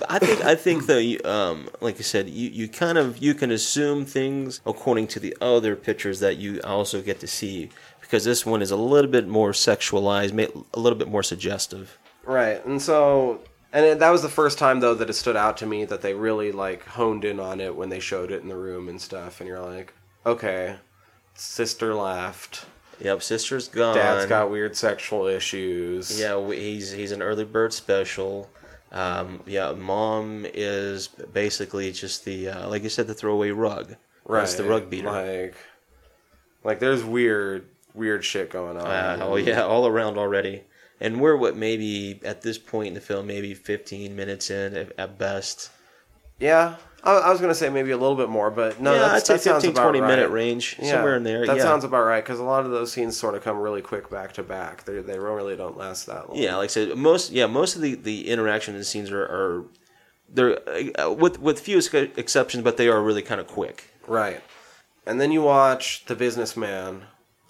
I 0.08 0.18
think 0.18 0.44
I 0.44 0.54
think 0.66 0.86
though, 0.86 1.16
um, 1.24 1.68
like 1.80 1.98
I 1.98 2.02
said, 2.02 2.28
you, 2.28 2.48
you 2.50 2.68
kind 2.68 2.98
of 2.98 3.18
you 3.18 3.34
can 3.34 3.50
assume 3.50 4.04
things 4.04 4.60
according 4.64 5.08
to 5.08 5.20
the 5.20 5.36
other 5.40 5.74
pictures 5.76 6.20
that 6.20 6.36
you 6.36 6.60
also 6.62 7.02
get 7.02 7.20
to 7.20 7.26
see 7.26 7.70
because 8.00 8.24
this 8.24 8.44
one 8.44 8.60
is 8.60 8.70
a 8.70 8.76
little 8.76 9.10
bit 9.10 9.26
more 9.26 9.52
sexualized, 9.52 10.32
a 10.74 10.78
little 10.78 10.98
bit 10.98 11.08
more 11.08 11.22
suggestive. 11.22 11.98
right, 12.24 12.64
and 12.64 12.80
so. 12.80 13.40
And 13.72 13.86
it, 13.86 13.98
that 14.00 14.10
was 14.10 14.22
the 14.22 14.28
first 14.28 14.58
time, 14.58 14.80
though, 14.80 14.94
that 14.94 15.08
it 15.08 15.14
stood 15.14 15.36
out 15.36 15.56
to 15.58 15.66
me 15.66 15.84
that 15.86 16.02
they 16.02 16.14
really 16.14 16.52
like 16.52 16.84
honed 16.84 17.24
in 17.24 17.40
on 17.40 17.60
it 17.60 17.74
when 17.74 17.88
they 17.88 18.00
showed 18.00 18.30
it 18.30 18.42
in 18.42 18.48
the 18.48 18.56
room 18.56 18.88
and 18.88 19.00
stuff. 19.00 19.40
And 19.40 19.48
you're 19.48 19.60
like, 19.60 19.94
okay, 20.26 20.76
sister 21.34 21.94
left. 21.94 22.66
Yep, 23.00 23.22
sister's 23.22 23.68
gone. 23.68 23.96
Dad's 23.96 24.26
got 24.26 24.50
weird 24.50 24.76
sexual 24.76 25.26
issues. 25.26 26.20
Yeah, 26.20 26.46
he's 26.52 26.92
he's 26.92 27.10
an 27.12 27.22
early 27.22 27.44
bird 27.44 27.72
special. 27.72 28.48
Um, 28.92 29.40
yeah, 29.46 29.72
mom 29.72 30.46
is 30.52 31.08
basically 31.08 31.90
just 31.92 32.24
the 32.24 32.48
uh, 32.50 32.68
like 32.68 32.82
you 32.82 32.90
said, 32.90 33.06
the 33.06 33.14
throwaway 33.14 33.50
rug. 33.50 33.96
right. 34.26 34.40
That's 34.40 34.54
the 34.54 34.64
rug 34.64 34.90
beater. 34.90 35.10
Like, 35.10 35.54
like 36.62 36.78
there's 36.78 37.02
weird, 37.02 37.66
weird 37.94 38.24
shit 38.24 38.50
going 38.50 38.76
on. 38.76 38.86
Uh, 38.86 39.18
oh 39.22 39.36
yeah, 39.36 39.62
all 39.64 39.86
around 39.86 40.18
already. 40.18 40.62
And 41.02 41.20
we're 41.20 41.36
what 41.36 41.56
maybe 41.56 42.20
at 42.24 42.40
this 42.42 42.56
point 42.56 42.88
in 42.88 42.94
the 42.94 43.00
film, 43.00 43.26
maybe 43.26 43.52
15 43.54 44.14
minutes 44.16 44.50
in 44.50 44.74
at, 44.76 44.92
at 44.98 45.18
best. 45.18 45.70
Yeah, 46.38 46.76
I, 47.04 47.12
I 47.18 47.30
was 47.30 47.40
gonna 47.40 47.54
say 47.54 47.68
maybe 47.68 47.90
a 47.90 47.96
little 47.96 48.14
bit 48.16 48.28
more, 48.28 48.50
but 48.50 48.80
no, 48.80 48.92
yeah, 48.94 48.98
that's, 49.00 49.28
I'd 49.28 49.34
that 49.34 49.40
say 49.42 49.50
sounds 49.50 49.64
15, 49.64 49.70
about 49.72 49.90
20 49.90 50.00
minute 50.00 50.30
range, 50.30 50.76
Yeah, 50.80 50.92
somewhere 50.92 51.16
in 51.16 51.24
there. 51.24 51.44
That 51.46 51.56
yeah. 51.56 51.62
sounds 51.62 51.82
about 51.84 52.04
right 52.04 52.22
because 52.22 52.38
a 52.38 52.44
lot 52.44 52.64
of 52.64 52.70
those 52.70 52.92
scenes 52.92 53.16
sort 53.16 53.34
of 53.34 53.42
come 53.42 53.58
really 53.58 53.82
quick 53.82 54.08
back 54.10 54.32
to 54.34 54.42
back. 54.42 54.84
They 54.84 55.00
they 55.00 55.18
really 55.18 55.56
don't 55.56 55.76
last 55.76 56.06
that 56.06 56.28
long. 56.28 56.38
Yeah, 56.38 56.56
like 56.56 56.66
I 56.70 56.72
said, 56.72 56.96
most 56.96 57.32
yeah, 57.32 57.46
most 57.46 57.74
of 57.76 57.82
the 57.82 57.96
the 57.96 58.28
interaction 58.28 58.74
and 58.76 58.86
scenes 58.86 59.10
are, 59.10 59.24
are 59.24 59.64
they're 60.28 60.58
uh, 61.00 61.10
with 61.10 61.40
with 61.40 61.60
few 61.60 61.78
exceptions, 61.78 62.62
but 62.62 62.76
they 62.76 62.88
are 62.88 63.02
really 63.02 63.22
kind 63.22 63.40
of 63.40 63.46
quick. 63.48 63.90
right. 64.06 64.40
And 65.04 65.20
then 65.20 65.32
you 65.32 65.42
watch 65.42 66.04
the 66.06 66.14
businessman 66.14 67.06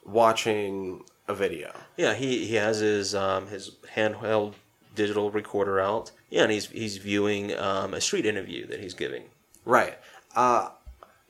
watching 0.07 1.05
a 1.29 1.35
video. 1.35 1.73
Yeah, 1.97 2.14
he 2.14 2.47
he 2.47 2.55
has 2.57 2.79
his 2.79 3.14
um 3.14 3.47
his 3.49 3.73
handheld 3.95 4.55
digital 4.95 5.31
recorder 5.31 5.81
out. 5.81 6.11
Yeah, 6.31 6.43
and 6.43 6.53
he's 6.53 6.66
he's 6.66 6.97
viewing 6.99 7.57
um, 7.57 7.95
a 7.95 8.01
street 8.01 8.27
interview 8.27 8.66
that 8.68 8.81
he's 8.81 8.95
giving. 8.95 9.25
Right. 9.64 9.99
Uh, 10.35 10.70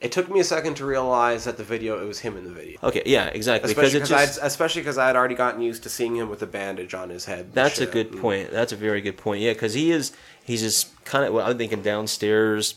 it 0.01 0.11
took 0.11 0.28
me 0.28 0.40
a 0.40 0.45
second 0.45 0.74
to 0.76 0.84
realize 0.84 1.45
that 1.45 1.57
the 1.57 1.64
video 1.64 2.03
it 2.03 2.07
was 2.07 2.18
him 2.20 2.36
in 2.36 2.45
the 2.45 2.51
video. 2.51 2.78
Okay, 2.82 3.03
yeah, 3.07 3.26
exactly. 3.26 3.70
Especially 3.70 4.01
because 4.01 4.09
because 4.09 4.22
it's 4.22 4.34
just, 4.36 4.43
I'd, 4.43 4.47
especially 4.47 4.82
'cause 4.82 4.99
I 4.99 5.07
had 5.07 5.14
already 5.16 5.36
gotten 5.36 5.61
used 5.61 5.84
to 5.84 5.88
seeing 5.88 6.16
him 6.16 6.28
with 6.28 6.43
a 6.43 6.47
bandage 6.47 6.95
on 6.95 7.09
his 7.09 7.24
head. 7.26 7.53
That's 7.53 7.78
a 7.80 7.86
good 7.86 8.18
point. 8.20 8.51
That's 8.51 8.72
a 8.72 8.76
very 8.76 9.01
good 9.01 9.16
point. 9.16 9.43
Yeah, 9.43 9.53
because 9.53 9.74
he 9.74 9.90
is 9.93 10.12
he's 10.43 10.61
just 10.62 11.05
kind 11.05 11.24
of 11.24 11.32
well, 11.32 11.47
I'm 11.49 11.57
thinking 11.59 11.82
downstairs. 11.82 12.74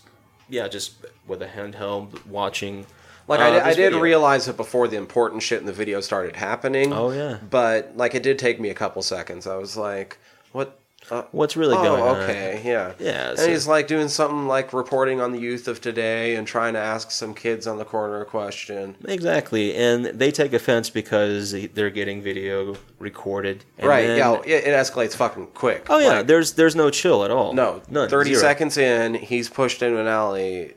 Yeah, 0.50 0.68
just 0.68 0.94
with 1.26 1.42
a 1.42 1.48
handheld 1.48 2.26
watching. 2.28 2.86
Like 3.28 3.40
uh, 3.40 3.44
I, 3.44 3.50
did, 3.52 3.62
I 3.64 3.74
did 3.74 3.94
realize 3.96 4.48
it 4.48 4.56
before 4.58 4.88
the 4.88 4.98
important 4.98 5.42
shit 5.44 5.60
in 5.60 5.66
the 5.66 5.74
video 5.74 6.00
started 6.02 6.36
happening. 6.36 6.94
Oh, 6.94 7.12
yeah. 7.12 7.38
But 7.50 7.94
like 7.96 8.14
it 8.16 8.24
did 8.24 8.38
take 8.40 8.60
me 8.60 8.70
a 8.70 8.76
couple 8.76 9.02
seconds. 9.02 9.48
I 9.48 9.56
was 9.56 9.76
like, 9.76 10.18
"What? 10.52 10.80
Uh, 11.12 11.22
What's 11.32 11.56
really 11.56 11.76
oh, 11.78 11.84
going 11.84 12.02
on? 12.02 12.16
okay, 12.24 12.62
yeah, 12.66 12.94
Yeah, 12.98 13.30
And 13.30 13.38
so- 13.38 13.48
he's 13.48 13.68
like 13.68 13.86
doing 13.88 14.08
something 14.08 14.48
like 14.48 14.74
reporting 14.74 15.22
on 15.22 15.34
the 15.34 15.40
youth 15.40 15.68
of 15.68 15.80
today 15.80 16.36
and 16.36 16.48
trying 16.48 16.74
to 16.74 16.80
ask 16.80 17.12
some 17.12 17.36
kids 17.36 17.68
on 17.68 17.78
the 17.78 17.86
corner 17.86 18.22
a 18.22 18.26
question. 18.26 18.96
Exactly, 19.08 19.76
and 19.76 20.06
they 20.06 20.32
take 20.32 20.52
offense 20.54 20.90
because 20.90 21.52
they're 21.76 21.92
getting 21.92 22.24
video 22.24 22.76
recorded. 22.98 23.66
and 23.78 23.88
right? 23.88 24.08
then- 24.08 24.18
yeah, 24.18 24.42
it, 24.46 24.64
it 24.66 24.74
escalates 24.74 25.16
fucking 25.16 25.48
quick. 25.54 25.86
Oh 25.92 26.00
yeah, 26.00 26.10
Like, 26.18 26.28
there's 26.28 26.54
there's 26.54 26.76
no 26.76 26.90
chill 26.90 27.24
at 27.24 27.30
all. 27.30 27.54
no, 27.54 27.84
none. 27.88 28.10
thirty 28.10 28.32
zero. 28.32 28.42
seconds 28.42 28.76
in, 28.76 29.14
he's 29.14 29.48
pushed 29.48 29.84
into 29.84 30.00
an 30.00 30.08
alley, 30.08 30.74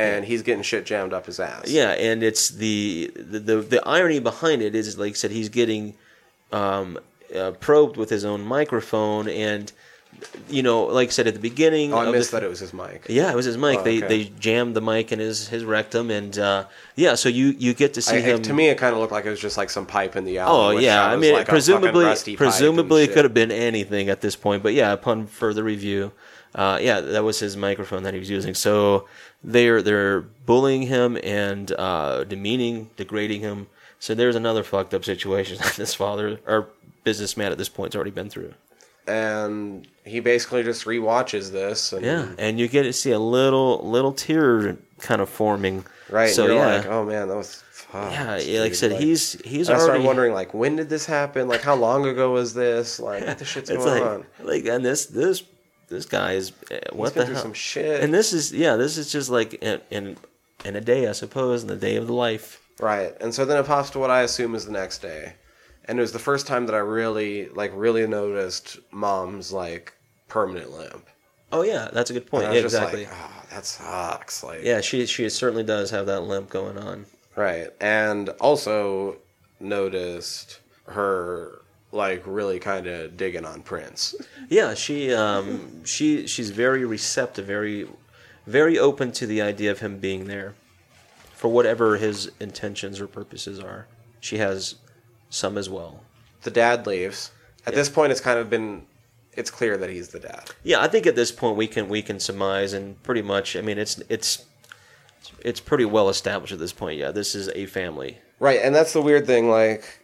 and 0.00 0.24
he's 0.24 0.42
getting 0.42 0.62
shit 0.62 0.84
jammed 0.86 1.12
up 1.12 1.26
his 1.26 1.38
ass. 1.40 1.68
Yeah, 1.68 1.90
and 1.92 2.22
it's 2.22 2.48
the 2.50 3.10
the 3.16 3.38
the, 3.38 3.56
the 3.60 3.88
irony 3.88 4.18
behind 4.20 4.62
it 4.62 4.74
is, 4.74 4.98
like 4.98 5.12
I 5.12 5.14
said, 5.14 5.30
he's 5.30 5.48
getting 5.48 5.94
um, 6.52 6.98
uh, 7.36 7.52
probed 7.60 7.96
with 7.96 8.10
his 8.10 8.24
own 8.24 8.42
microphone, 8.42 9.28
and 9.28 9.72
you 10.50 10.62
know, 10.62 10.82
like 10.84 11.08
I 11.08 11.10
said 11.12 11.28
at 11.28 11.34
the 11.34 11.40
beginning, 11.40 11.94
Oh, 11.94 11.98
I 11.98 12.10
missed 12.10 12.32
the, 12.32 12.38
that 12.40 12.44
it 12.46 12.48
was 12.50 12.58
his 12.58 12.74
mic. 12.74 13.06
Yeah, 13.08 13.30
it 13.30 13.36
was 13.36 13.46
his 13.46 13.56
mic. 13.56 13.78
Oh, 13.78 13.82
They 13.84 13.98
okay. 13.98 14.08
they 14.08 14.24
jammed 14.40 14.74
the 14.74 14.80
mic 14.82 15.12
in 15.12 15.18
his 15.20 15.48
his 15.48 15.64
rectum, 15.64 16.10
and 16.10 16.36
uh, 16.38 16.64
yeah, 16.96 17.14
so 17.14 17.28
you 17.28 17.54
you 17.58 17.72
get 17.74 17.94
to 17.94 18.02
see 18.02 18.16
I- 18.16 18.20
him. 18.20 18.42
to 18.42 18.52
me, 18.52 18.68
it 18.68 18.76
kind 18.76 18.92
of 18.92 19.00
looked 19.00 19.12
like 19.12 19.24
it 19.24 19.30
was 19.30 19.40
just 19.40 19.56
like 19.56 19.70
some 19.70 19.86
pipe 19.86 20.16
in 20.16 20.24
the 20.24 20.38
alley. 20.38 20.76
Oh 20.76 20.78
yeah, 20.80 21.06
I 21.06 21.16
mean, 21.16 21.32
like 21.34 21.46
presumably, 21.48 22.04
pipe 22.04 22.26
and 22.26 22.36
presumably 22.36 23.04
it 23.04 23.12
could 23.12 23.24
have 23.24 23.34
been 23.34 23.52
anything 23.52 24.08
at 24.08 24.20
this 24.20 24.34
point, 24.36 24.62
but 24.62 24.74
yeah, 24.74 24.92
upon 24.92 25.26
further 25.26 25.62
review, 25.62 26.10
uh, 26.54 26.78
yeah, 26.80 27.00
that 27.00 27.24
was 27.24 27.38
his 27.38 27.56
microphone 27.56 28.02
that 28.02 28.12
he 28.14 28.20
was 28.20 28.30
using. 28.30 28.54
So 28.54 29.06
they're 29.44 29.82
they're 29.82 30.20
bullying 30.20 30.82
him 30.82 31.18
and 31.22 31.72
uh, 31.78 32.24
demeaning, 32.24 32.90
degrading 32.96 33.40
him. 33.40 33.68
So 33.98 34.14
there's 34.14 34.36
another 34.36 34.62
fucked 34.62 34.94
up 34.94 35.04
situation 35.04 35.58
that 35.62 35.74
this 35.74 35.94
father 35.94 36.40
or 36.46 36.68
businessman 37.04 37.52
at 37.52 37.58
this 37.58 37.68
point's 37.68 37.94
already 37.96 38.10
been 38.10 38.28
through. 38.30 38.54
and 39.06 39.86
he 40.04 40.20
basically 40.20 40.62
just 40.62 40.84
rewatches 40.84 41.50
this. 41.52 41.92
And, 41.92 42.04
Yeah, 42.04 42.28
and 42.38 42.58
you 42.58 42.68
get 42.68 42.82
to 42.84 42.92
see 42.92 43.10
a 43.12 43.18
little 43.18 43.80
little 43.88 44.12
tear 44.12 44.76
kind 44.98 45.20
of 45.20 45.28
forming. 45.28 45.84
right. 46.10 46.30
So 46.30 46.46
yeah, 46.46 46.76
like, 46.76 46.86
oh 46.86 47.04
man, 47.04 47.28
that 47.28 47.36
was. 47.36 47.62
Fuck, 47.72 48.12
yeah, 48.12 48.36
yeah, 48.36 48.60
like 48.60 48.70
I 48.70 48.74
said, 48.74 49.00
he's 49.00 49.32
he's 49.44 49.68
I 49.68 49.76
started 49.78 50.04
wondering, 50.04 50.32
like, 50.32 50.54
when 50.54 50.76
did 50.76 50.88
this 50.88 51.06
happen? 51.06 51.48
Like, 51.48 51.60
how 51.62 51.74
long 51.74 52.06
ago 52.06 52.30
was 52.30 52.54
this? 52.54 53.00
Like, 53.00 53.26
what 53.26 53.38
the 53.38 53.44
shit's 53.44 53.68
it's 53.70 53.84
going 53.84 54.00
like, 54.00 54.10
on? 54.10 54.26
like, 54.46 54.64
and 54.66 54.84
this 54.84 55.06
this 55.06 55.42
this 55.90 56.06
guy 56.06 56.32
is 56.32 56.52
uh, 56.70 56.78
what 56.92 57.12
He's 57.12 57.26
the 57.26 57.26
hell? 57.26 57.42
some 57.42 57.52
shit. 57.52 58.02
And 58.02 58.14
this 58.14 58.32
is 58.32 58.52
yeah, 58.52 58.76
this 58.76 58.96
is 58.96 59.12
just 59.12 59.28
like 59.28 59.54
in 59.54 59.80
in, 59.90 60.16
in 60.64 60.76
a 60.76 60.80
day, 60.80 61.08
I 61.08 61.12
suppose, 61.12 61.62
in 61.62 61.68
the 61.68 61.76
day 61.76 61.96
of 61.96 62.06
the 62.06 62.14
life. 62.14 62.62
Right. 62.80 63.14
And 63.20 63.34
so 63.34 63.44
then 63.44 63.58
it 63.58 63.66
pops 63.66 63.90
to 63.90 63.98
what 63.98 64.10
I 64.10 64.22
assume 64.22 64.54
is 64.54 64.64
the 64.64 64.72
next 64.72 65.02
day. 65.02 65.34
And 65.84 65.98
it 65.98 66.02
was 66.02 66.12
the 66.12 66.18
first 66.18 66.46
time 66.46 66.66
that 66.66 66.74
I 66.74 66.78
really, 66.78 67.48
like, 67.48 67.72
really 67.74 68.06
noticed 68.06 68.78
mom's, 68.92 69.52
like, 69.52 69.92
permanent 70.28 70.70
limp. 70.70 71.06
Oh 71.52 71.62
yeah, 71.62 71.88
that's 71.92 72.10
a 72.10 72.12
good 72.12 72.26
point. 72.26 72.44
Yeah, 72.44 72.60
exactly. 72.60 73.06
like, 73.06 73.14
oh, 73.14 73.42
that 73.50 73.66
sucks. 73.66 74.44
Like, 74.44 74.62
yeah, 74.62 74.80
she 74.80 75.04
she 75.06 75.28
certainly 75.28 75.64
does 75.64 75.90
have 75.90 76.06
that 76.06 76.20
limp 76.20 76.48
going 76.48 76.78
on. 76.78 77.06
Right. 77.34 77.68
And 77.80 78.28
also 78.40 79.16
noticed 79.58 80.60
her, 80.86 81.59
like, 81.92 82.22
really 82.26 82.58
kind 82.58 82.86
of 82.86 83.16
digging 83.16 83.44
on 83.44 83.62
Prince. 83.62 84.14
Yeah, 84.48 84.74
she 84.74 85.12
um 85.12 85.84
she 85.84 86.26
she's 86.26 86.50
very 86.50 86.84
receptive, 86.84 87.46
very 87.46 87.88
very 88.46 88.78
open 88.78 89.12
to 89.12 89.26
the 89.26 89.42
idea 89.42 89.70
of 89.70 89.80
him 89.80 89.98
being 89.98 90.26
there 90.26 90.54
for 91.34 91.48
whatever 91.48 91.96
his 91.96 92.30
intentions 92.40 93.00
or 93.00 93.06
purposes 93.06 93.60
are. 93.60 93.86
She 94.20 94.38
has 94.38 94.74
some 95.30 95.56
as 95.56 95.70
well. 95.70 96.02
The 96.42 96.50
dad 96.50 96.86
leaves. 96.86 97.30
At 97.66 97.74
this 97.74 97.88
point, 97.88 98.12
it's 98.12 98.20
kind 98.20 98.38
of 98.38 98.50
been, 98.50 98.86
it's 99.34 99.50
clear 99.50 99.76
that 99.76 99.90
he's 99.90 100.08
the 100.08 100.18
dad. 100.18 100.50
Yeah, 100.62 100.80
I 100.80 100.88
think 100.88 101.06
at 101.06 101.14
this 101.14 101.30
point 101.30 101.56
we 101.56 101.66
can 101.66 101.88
we 101.88 102.02
can 102.02 102.18
surmise 102.20 102.72
and 102.72 103.00
pretty 103.02 103.22
much. 103.22 103.56
I 103.56 103.60
mean, 103.60 103.78
it's 103.78 104.00
it's 104.08 104.44
it's 105.42 105.60
pretty 105.60 105.84
well 105.84 106.08
established 106.08 106.52
at 106.52 106.58
this 106.58 106.72
point. 106.72 106.98
Yeah, 106.98 107.10
this 107.10 107.34
is 107.34 107.48
a 107.54 107.66
family. 107.66 108.18
Right. 108.38 108.60
And 108.62 108.74
that's 108.74 108.92
the 108.92 109.02
weird 109.02 109.26
thing. 109.26 109.50
Like, 109.50 109.99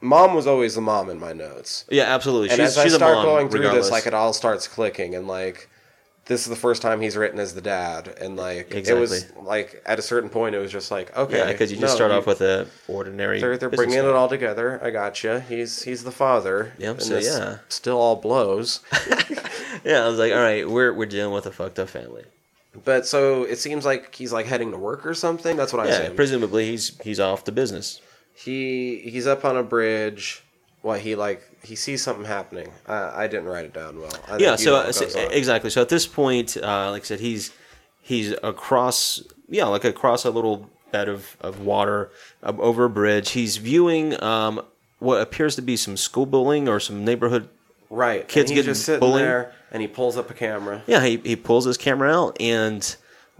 mom 0.00 0.34
was 0.34 0.46
always 0.46 0.74
the 0.74 0.80
mom 0.80 1.10
in 1.10 1.18
my 1.18 1.32
notes. 1.32 1.84
Yeah, 1.90 2.04
absolutely. 2.04 2.50
And 2.50 2.58
she's 2.58 2.68
as 2.70 2.78
I 2.78 2.84
she's 2.84 2.92
a 2.94 2.96
start 2.96 3.24
going 3.24 3.48
through 3.48 3.60
regardless. 3.60 3.86
this, 3.86 3.92
like 3.92 4.06
it 4.06 4.14
all 4.14 4.32
starts 4.32 4.66
clicking, 4.68 5.14
and 5.14 5.26
like 5.28 5.68
this 6.26 6.42
is 6.42 6.48
the 6.48 6.56
first 6.56 6.80
time 6.80 7.00
he's 7.00 7.16
written 7.16 7.40
as 7.40 7.54
the 7.54 7.60
dad, 7.60 8.06
and 8.20 8.36
like 8.36 8.72
it 8.72 8.94
was 8.94 9.32
like 9.42 9.82
at 9.84 9.98
a 9.98 10.02
certain 10.02 10.30
point, 10.30 10.54
it 10.54 10.58
was 10.58 10.70
just 10.70 10.90
like 10.90 11.16
okay, 11.16 11.38
yeah, 11.38 11.46
because 11.50 11.72
you 11.72 11.78
just 11.78 11.92
no, 11.92 11.96
start 11.96 12.12
you- 12.12 12.18
off 12.18 12.26
with 12.26 12.40
a 12.40 12.66
ordinary. 12.88 13.40
They're, 13.40 13.56
they're 13.58 13.68
bringing 13.70 13.98
it 13.98 14.04
all 14.04 14.28
together. 14.28 14.78
I 14.82 14.90
gotcha. 14.90 15.40
He's 15.48 15.82
he's 15.82 16.04
the 16.04 16.12
father. 16.12 16.72
Yep, 16.78 16.98
and 16.98 17.02
so 17.02 17.18
yeah. 17.18 17.58
still 17.68 17.98
all 17.98 18.16
blows. 18.16 18.80
Yeah, 19.84 20.04
I 20.04 20.08
was 20.08 20.18
like, 20.18 20.32
all 20.32 20.38
right, 20.40 20.68
we're 20.68 20.92
we're 20.92 21.06
dealing 21.06 21.32
with 21.32 21.46
a 21.46 21.52
fucked 21.52 21.78
up 21.78 21.88
family. 21.88 22.24
but 22.84 23.06
so 23.06 23.44
it 23.44 23.56
seems 23.56 23.86
like 23.86 24.14
he's 24.14 24.30
like 24.32 24.44
heading 24.44 24.72
to 24.72 24.76
work 24.76 25.06
or 25.06 25.14
something. 25.14 25.56
That's 25.56 25.72
what 25.72 25.86
I 25.86 25.88
Yeah, 25.88 25.98
assumed. 26.00 26.16
presumably 26.16 26.66
he's 26.68 26.98
he's 27.02 27.18
off 27.18 27.44
to 27.44 27.52
business. 27.52 28.00
He 28.44 28.98
he's 28.98 29.26
up 29.26 29.44
on 29.44 29.56
a 29.56 29.62
bridge. 29.62 30.42
What 30.82 31.00
he 31.00 31.14
like 31.14 31.42
he 31.62 31.76
sees 31.76 32.02
something 32.02 32.24
happening. 32.24 32.68
I, 32.86 33.24
I 33.24 33.26
didn't 33.26 33.46
write 33.46 33.66
it 33.66 33.74
down 33.74 34.00
well. 34.00 34.12
I 34.28 34.38
yeah 34.38 34.56
so, 34.56 34.90
so- 34.90 35.28
exactly 35.28 35.68
so 35.70 35.82
at 35.82 35.90
this 35.90 36.06
point 36.06 36.56
uh, 36.56 36.90
like 36.90 37.02
i 37.02 37.04
said 37.04 37.20
he's 37.20 37.52
he's 38.00 38.34
across 38.42 39.22
yeah 39.48 39.66
like 39.66 39.84
across 39.84 40.24
a 40.24 40.30
little 40.30 40.70
bed 40.90 41.08
of, 41.08 41.36
of 41.40 41.60
water 41.60 42.10
um, 42.42 42.58
over 42.60 42.86
a 42.86 42.90
bridge 42.90 43.30
he's 43.30 43.58
viewing 43.58 44.20
um, 44.22 44.62
what 44.98 45.20
appears 45.20 45.54
to 45.56 45.62
be 45.62 45.76
some 45.76 45.96
school 45.96 46.26
bullying 46.26 46.66
or 46.66 46.80
some 46.80 47.04
neighborhood 47.04 47.48
right. 47.90 48.26
kids 48.26 48.50
and 48.50 48.56
he's 48.56 48.64
getting 48.64 48.74
just 48.74 48.86
sitting 48.86 49.00
bullied. 49.00 49.22
there, 49.22 49.52
and 49.70 49.82
he 49.82 49.86
pulls 49.86 50.16
up 50.16 50.30
a 50.30 50.34
camera. 50.34 50.82
yeah 50.86 51.04
he, 51.04 51.18
he 51.18 51.36
pulls 51.36 51.66
his 51.66 51.76
camera 51.76 52.10
out 52.10 52.36
and 52.40 52.96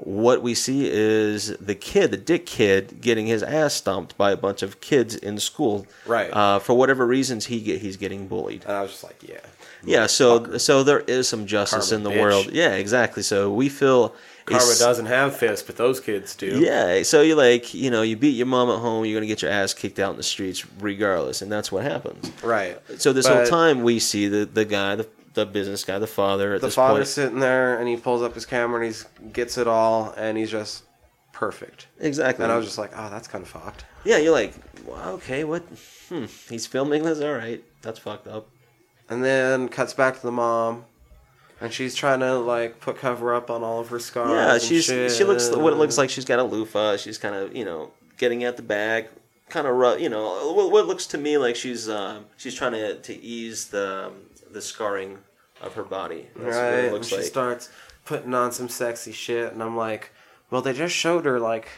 what 0.07 0.43
we 0.43 0.55
see 0.55 0.89
is 0.91 1.49
the 1.59 1.75
kid 1.75 2.11
the 2.11 2.17
dick 2.17 2.47
kid 2.47 3.01
getting 3.01 3.27
his 3.27 3.43
ass 3.43 3.75
stomped 3.75 4.17
by 4.17 4.31
a 4.31 4.37
bunch 4.37 4.63
of 4.63 4.81
kids 4.81 5.15
in 5.15 5.39
school 5.39 5.87
Right. 6.07 6.31
uh, 6.33 6.59
for 6.59 6.75
whatever 6.75 7.07
reasons 7.07 7.47
he 7.47 7.61
get, 7.61 7.81
he's 7.81 7.97
getting 7.97 8.27
bullied 8.27 8.65
And 8.65 8.73
I 8.73 8.83
was 8.83 8.91
just 8.93 9.05
like, 9.05 9.23
yeah, 9.23 9.41
yeah 9.85 10.07
so 10.07 10.57
so 10.59 10.83
there 10.83 11.01
is 11.01 11.29
some 11.29 11.47
justice 11.47 11.91
Karma, 11.91 11.97
in 11.99 12.03
the 12.05 12.11
bitch. 12.19 12.21
world 12.23 12.51
yeah 12.53 12.73
exactly 12.75 13.23
so 13.23 13.53
we 13.53 13.69
feel 13.69 14.15
Karma 14.47 14.75
doesn't 14.79 15.07
have 15.07 15.37
fists, 15.37 15.65
but 15.65 15.77
those 15.77 16.01
kids 16.01 16.35
do. 16.35 16.59
Yeah, 16.61 17.05
so 17.05 17.23
you 17.23 17.37
like, 17.37 17.73
you 17.73 17.89
know, 17.89 18.03
you 18.03 18.17
beat 18.17 18.31
your 18.31 18.47
mom 18.49 18.69
at 18.69 18.81
home, 18.81 19.05
you're 19.05 19.15
gonna 19.15 19.29
get 19.29 19.43
your 19.43 19.51
ass 19.53 19.75
kicked 19.75 20.01
out 20.01 20.11
in 20.11 20.17
the 20.17 20.25
streets 20.25 20.67
regardless, 20.81 21.41
and 21.41 21.53
that's 21.53 21.71
what 21.71 21.85
happens. 21.85 22.33
Right. 22.43 22.77
So 22.99 23.13
this 23.13 23.29
whole 23.29 23.47
time 23.47 23.85
we 23.85 24.01
see 24.01 24.27
the 24.27 24.47
the 24.47 24.65
guy, 24.65 24.97
the 24.97 25.07
the 25.35 25.47
business 25.47 25.85
guy, 25.85 25.99
the 25.99 26.07
father 26.07 26.55
at 26.55 26.61
the 26.61 26.67
this 26.69 26.75
father's 26.75 26.99
point. 26.99 27.09
sitting 27.09 27.39
there, 27.41 27.79
and 27.79 27.89
he 27.89 27.97
pulls 27.97 28.23
up 28.23 28.35
his 28.35 28.47
camera, 28.47 28.85
and 28.85 28.95
he 28.95 29.29
gets 29.33 29.59
it 29.59 29.67
all, 29.69 30.13
and 30.17 30.37
he's 30.37 30.51
just 30.51 30.85
perfect. 31.33 31.87
Exactly. 32.01 32.45
And 32.45 32.53
I 32.53 32.57
was 32.57 32.67
just 32.67 32.79
like, 32.79 32.91
oh, 32.97 33.09
that's 33.11 33.29
kind 33.29 33.43
of 33.43 33.49
fucked. 33.49 33.85
yeah, 34.05 34.19
you're 34.19 34.33
like, 34.33 34.55
well, 34.85 35.11
okay, 35.15 35.45
what? 35.45 35.63
Hmm, 36.09 36.25
he's 36.49 36.67
filming 36.67 37.05
this. 37.05 37.21
All 37.21 37.33
right, 37.33 37.63
that's 37.83 37.99
fucked 37.99 38.27
up. 38.27 38.49
And 39.09 39.25
then 39.25 39.69
cuts 39.69 39.95
back 39.95 40.17
to 40.17 40.23
the 40.23 40.33
mom, 40.33 40.85
and 41.61 41.73
she's 41.73 41.95
trying 41.95 42.21
to 42.21 42.39
like 42.39 42.81
put 42.81 42.97
cover 42.99 43.35
up 43.35 43.51
on 43.51 43.63
all 43.63 43.81
of 43.81 43.89
her 43.89 43.99
scars. 43.99 44.31
Yeah, 44.31 44.55
and 44.55 44.63
she's 44.63 44.85
shit. 44.85 45.13
she 45.13 45.25
looks 45.25 45.51
what 45.51 45.73
it 45.73 45.77
looks 45.77 45.99
like. 45.99 46.11
She's 46.11 46.25
got 46.25 46.39
a 46.39 46.45
loofah. 46.45 46.97
She's 46.97 47.19
kind 47.19 47.35
of 47.35 47.55
you 47.55 47.65
know 47.65 47.91
getting 48.19 48.45
at 48.45 48.57
the 48.57 48.63
bag, 48.63 49.07
kind 49.49 49.67
of 49.67 49.75
rough. 49.75 50.01
You 50.01 50.09
know 50.09 50.53
what, 50.53 50.71
what 50.71 50.87
looks 50.87 51.07
to 51.09 51.19
me 51.19 51.39
like 51.39 51.57
she's 51.57 51.89
um, 51.89 52.27
she's 52.37 52.55
trying 52.55 52.73
to 52.73 52.97
to 53.01 53.21
ease 53.21 53.67
the 53.67 54.07
um, 54.07 54.15
the 54.53 54.61
scarring 54.63 55.19
of 55.61 55.75
her 55.75 55.85
body. 55.85 56.29
That's 56.37 56.57
what 56.57 56.63
right. 56.63 56.75
it 56.75 56.85
And 56.87 56.93
looks 56.95 57.09
she 57.09 57.17
like. 57.17 57.25
starts 57.25 57.69
putting 58.05 58.35
on 58.35 58.53
some 58.53 58.69
sexy 58.69 59.13
shit, 59.13 59.53
and 59.53 59.63
I'm 59.63 59.77
like, 59.77 60.13
well, 60.51 60.63
they 60.63 60.73
just 60.73 60.95
showed 60.95 61.25
her 61.27 61.39
like, 61.39 61.69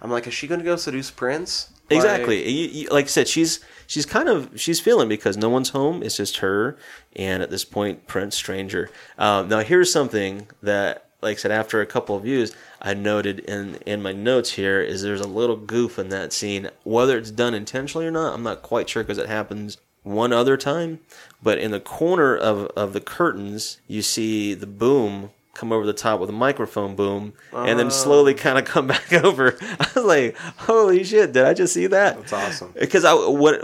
I'm 0.00 0.10
like, 0.10 0.26
is 0.26 0.34
she 0.34 0.46
gonna 0.46 0.64
go 0.64 0.76
seduce 0.76 1.10
Prince? 1.10 1.68
Like, 1.90 1.96
Exactly. 1.98 2.48
You, 2.48 2.68
you, 2.68 2.88
like 2.88 3.04
I 3.04 3.08
said, 3.08 3.28
she's 3.28 3.60
she's 3.86 4.06
kind 4.06 4.28
of 4.28 4.58
she's 4.58 4.80
feeling 4.80 5.08
because 5.08 5.36
no 5.36 5.48
one's 5.50 5.70
home. 5.70 6.02
It's 6.02 6.16
just 6.16 6.38
her 6.38 6.76
and 7.14 7.42
at 7.42 7.50
this 7.50 7.64
point 7.64 8.06
Prince 8.06 8.34
Stranger. 8.36 8.90
Um, 9.18 9.48
now 9.48 9.60
here's 9.60 9.92
something 9.92 10.46
that, 10.62 11.10
like 11.20 11.36
I 11.36 11.40
said, 11.40 11.50
after 11.50 11.80
a 11.82 11.86
couple 11.86 12.16
of 12.16 12.22
views, 12.22 12.54
I 12.80 12.94
noted 12.94 13.40
in 13.40 13.76
in 13.86 14.00
my 14.02 14.12
notes 14.12 14.52
here 14.52 14.80
is 14.80 15.02
there's 15.02 15.20
a 15.20 15.28
little 15.28 15.56
goof 15.56 15.98
in 15.98 16.08
that 16.08 16.32
scene. 16.32 16.70
Whether 16.84 17.18
it's 17.18 17.30
done 17.30 17.52
intentionally 17.52 18.06
or 18.06 18.10
not, 18.12 18.32
I'm 18.34 18.42
not 18.42 18.62
quite 18.62 18.88
sure 18.88 19.02
because 19.02 19.18
it 19.18 19.28
happens 19.28 19.76
one 20.02 20.32
other 20.32 20.56
time. 20.56 21.00
But 21.42 21.58
in 21.58 21.70
the 21.70 21.80
corner 21.80 22.36
of 22.36 22.66
of 22.76 22.92
the 22.92 23.00
curtains, 23.00 23.78
you 23.88 24.02
see 24.02 24.54
the 24.54 24.66
boom 24.66 25.30
come 25.54 25.70
over 25.70 25.84
the 25.84 25.92
top 25.92 26.18
with 26.18 26.30
a 26.30 26.32
microphone 26.32 26.96
boom 26.96 27.34
and 27.52 27.78
then 27.78 27.90
slowly 27.90 28.32
kind 28.32 28.58
of 28.58 28.64
come 28.64 28.86
back 28.94 29.12
over. 29.12 29.56
I 29.60 29.88
was 29.94 30.04
like, 30.04 30.36
"Holy 30.36 31.04
shit, 31.04 31.32
did 31.32 31.44
I 31.44 31.52
just 31.54 31.74
see 31.74 31.86
that?" 31.88 32.16
That's 32.16 32.32
awesome. 32.32 32.72
Because 32.78 33.04
I 33.04 33.12
what 33.14 33.60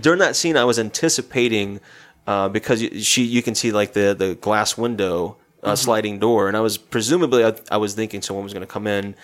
during 0.00 0.18
that 0.20 0.36
scene 0.36 0.56
I 0.56 0.64
was 0.64 0.78
anticipating 0.78 1.80
uh, 2.26 2.48
because 2.48 2.80
you, 2.82 3.00
she 3.00 3.22
you 3.24 3.42
can 3.42 3.54
see 3.54 3.72
like 3.72 3.92
the 3.94 4.14
the 4.16 4.34
glass 4.36 4.78
window 4.78 5.36
uh, 5.62 5.74
sliding 5.76 6.18
door 6.18 6.48
and 6.48 6.56
I 6.56 6.60
was 6.60 6.76
presumably 6.78 7.44
I, 7.44 7.54
I 7.70 7.76
was 7.76 7.94
thinking 7.94 8.20
someone 8.22 8.44
was 8.44 8.52
going 8.52 8.66
to 8.66 8.72
come 8.72 8.86
in 8.86 9.14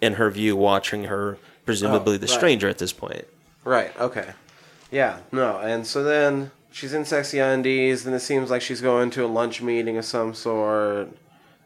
in 0.00 0.14
her 0.14 0.30
view 0.30 0.56
watching 0.56 1.04
her 1.04 1.38
presumably 1.64 2.14
Oh, 2.14 2.18
the 2.18 2.26
right. 2.26 2.30
stranger 2.30 2.68
at 2.68 2.78
this 2.78 2.92
point. 2.92 3.24
Right. 3.64 3.96
Okay. 3.98 4.30
Yeah. 4.96 5.18
No. 5.30 5.58
And 5.58 5.86
so 5.86 6.02
then 6.02 6.50
she's 6.72 6.94
in 6.94 7.04
sexy 7.04 7.38
undies, 7.38 8.06
and 8.06 8.14
it 8.14 8.20
seems 8.20 8.50
like 8.50 8.62
she's 8.62 8.80
going 8.80 9.10
to 9.10 9.24
a 9.26 9.30
lunch 9.40 9.60
meeting 9.60 9.98
of 9.98 10.04
some 10.06 10.32
sort. 10.32 11.08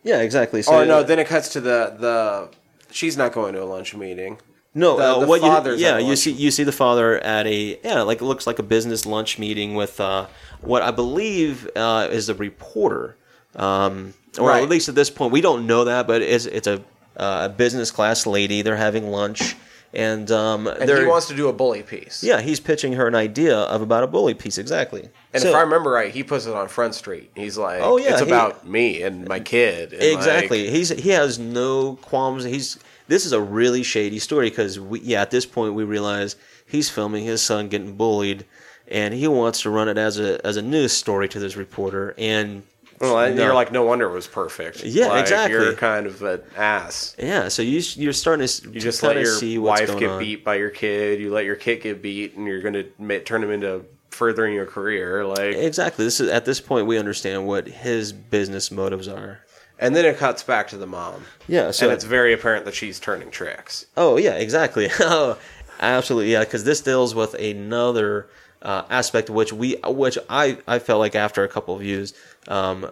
Yeah, 0.03 0.21
exactly. 0.21 0.63
So 0.63 0.81
or 0.81 0.85
no, 0.85 1.03
then 1.05 1.19
it 1.21 1.29
cuts 1.29 1.49
to 1.51 1.61
the 1.61 1.95
the. 1.99 2.49
She's 2.91 3.17
not 3.17 3.33
going 3.33 3.55
to 3.55 3.63
a 3.63 3.69
lunch 3.77 3.95
meeting. 3.95 4.39
No, 4.75 4.97
The- 4.97 5.03
uh, 5.05 5.19
the 5.21 5.27
what 5.27 5.43
you, 5.43 5.77
yeah, 5.77 5.99
you 5.99 6.17
see 6.17 6.33
you 6.33 6.51
see 6.51 6.65
the 6.65 6.73
father 6.73 7.19
at 7.19 7.47
a 7.47 7.79
yeah, 7.85 8.03
like 8.03 8.21
it 8.21 8.25
looks 8.25 8.47
like 8.49 8.59
a 8.59 8.63
business 8.65 9.07
lunch 9.07 9.39
meeting 9.39 9.75
with 9.75 10.01
uh, 10.01 10.27
what 10.61 10.83
I 10.83 10.91
believe 10.91 11.69
uh, 11.77 12.09
is 12.11 12.29
a 12.29 12.35
reporter, 12.35 13.17
um, 13.57 14.15
or 14.39 14.49
Right. 14.49 14.63
at 14.63 14.69
least 14.69 14.89
at 14.89 14.95
this 14.97 15.11
point 15.11 15.33
we 15.33 15.41
don't 15.41 15.67
know 15.67 15.85
that, 15.85 16.07
but 16.07 16.23
it's 16.23 16.47
it's 16.47 16.67
a 16.69 16.79
uh, 17.17 17.47
a 17.47 17.49
business 17.49 17.91
class 17.93 18.27
lady. 18.27 18.63
They're 18.63 18.77
having 18.89 19.11
lunch, 19.11 19.57
and 19.93 20.31
um, 20.31 20.67
And 20.67 20.89
he 20.89 21.05
wants 21.05 21.27
to 21.29 21.35
do 21.35 21.49
a 21.49 21.53
bully 21.53 21.83
piece. 21.83 22.23
yeah, 22.23 22.41
he's 22.41 22.61
pitching 22.61 22.93
her 22.95 23.07
an 23.09 23.15
idea 23.15 23.57
of 23.59 23.83
about 23.83 24.05
a 24.05 24.07
bully 24.07 24.35
piece 24.35 24.57
exactly. 24.59 25.09
And 25.33 25.43
So- 25.43 25.49
if 25.51 25.55
I 25.55 25.61
remember 25.63 25.91
right, 25.91 26.13
he 26.13 26.23
puts 26.23 26.47
it 26.47 26.55
on 26.55 26.69
Front 26.69 26.95
Street. 26.95 27.31
He's 27.35 27.59
like, 27.59 27.81
Oh, 27.83 27.97
yeah, 27.97 28.13
it's 28.13 28.21
he- 28.21 28.27
about 28.27 28.67
me 28.67 29.03
and 29.03 29.27
my 29.29 29.41
kid." 29.41 29.93
and, 29.93 30.03
exactly 30.03 30.65
like- 30.67 30.75
he's 30.75 30.89
he 30.91 31.11
has 31.11 31.39
no 31.39 31.97
qualms 32.03 32.45
he's 32.45 32.79
this 33.09 33.27
is 33.27 33.33
a 33.33 33.41
really 33.41 33.83
shady 33.83 34.19
story 34.21 34.49
because 34.51 34.79
we 34.79 35.01
yeah 35.01 35.21
at 35.23 35.31
this 35.33 35.45
point 35.47 35.75
we 35.75 35.83
realize 35.85 36.37
he's 36.67 36.89
filming 36.89 37.25
his 37.25 37.43
son 37.43 37.69
getting 37.69 37.95
bullied 37.97 38.45
and 38.87 39.15
he 39.15 39.27
wants 39.27 39.63
to 39.63 39.71
run 39.71 39.89
it 39.89 39.99
as 39.99 40.19
a 40.19 40.45
as 40.47 40.57
a 40.57 40.63
news 40.63 40.93
story 40.93 41.29
to 41.29 41.39
this 41.41 41.57
reporter 41.57 42.15
and 42.19 42.63
well, 43.01 43.19
and 43.19 43.37
no. 43.37 43.45
you're 43.45 43.55
like, 43.55 43.73
no 43.73 43.85
wonder 43.85 44.09
it 44.09 44.13
was 44.13 44.27
perfect. 44.27 44.85
Yeah, 44.85 45.09
Like, 45.09 45.23
exactly. 45.23 45.59
You're 45.59 45.75
kind 45.75 46.07
of 46.07 46.23
an 46.23 46.43
ass. 46.57 47.17
yeah 47.19 47.49
so 47.49 47.63
you 47.63 47.81
you're 47.97 48.13
starting 48.13 48.47
to 48.47 48.71
You 48.71 48.81
just 48.81 49.03
let 49.03 49.17
your 49.17 49.63
wife 49.63 49.99
get 49.99 50.11
on. 50.11 50.19
beat 50.19 50.45
by 50.45 50.57
your 50.57 50.71
kid. 50.71 51.21
You 51.21 51.33
let 51.33 51.45
your 51.45 51.57
kid 51.57 51.83
get 51.83 52.03
beat, 52.03 52.37
and 52.37 52.47
you're 52.47 52.61
going 52.61 52.75
to 52.75 53.21
turn 53.21 53.43
him 53.43 53.51
into 53.51 53.85
furthering 54.11 54.55
your 54.55 54.67
career. 54.67 55.25
Like, 55.25 55.55
exactly 55.55 56.05
this 56.05 56.21
is 56.21 56.29
at 56.29 56.45
this 56.45 56.61
point 56.61 56.87
we 56.87 56.99
understand 56.99 57.47
what 57.47 57.67
his 57.67 58.13
business 58.13 58.71
motives 58.71 59.09
are 59.09 59.41
and 59.79 59.97
then 59.97 60.05
it 60.05 60.19
cuts 60.19 60.43
back 60.43 60.69
to 60.69 60.77
the 60.77 60.87
mom, 60.87 61.25
yeah 61.49 61.71
so 61.71 61.87
and 61.87 61.95
it's 61.95 62.05
very 62.05 62.35
apparent 62.35 62.67
that 62.67 62.75
she's 62.75 63.01
turning 63.01 63.31
tricks. 63.31 63.87
Oh 63.97 64.19
yeah, 64.19 64.35
exactly. 64.35 64.89
oh, 65.01 65.39
absolutely. 65.81 66.33
Yeah, 66.33 66.41
because 66.41 66.65
this 66.65 66.83
deals 66.83 67.15
with 67.15 67.33
another 67.35 68.29
uh, 68.63 68.85
aspect 68.91 69.31
which 69.31 69.53
we, 69.53 69.77
which 69.85 70.19
I, 70.29 70.59
I 70.67 70.79
felt 70.79 71.01
like 71.01 71.15
after 71.15 71.45
a 71.45 71.49
couple 71.49 71.75
of 71.75 71.81
views, 71.81 72.15
um, 72.49 72.91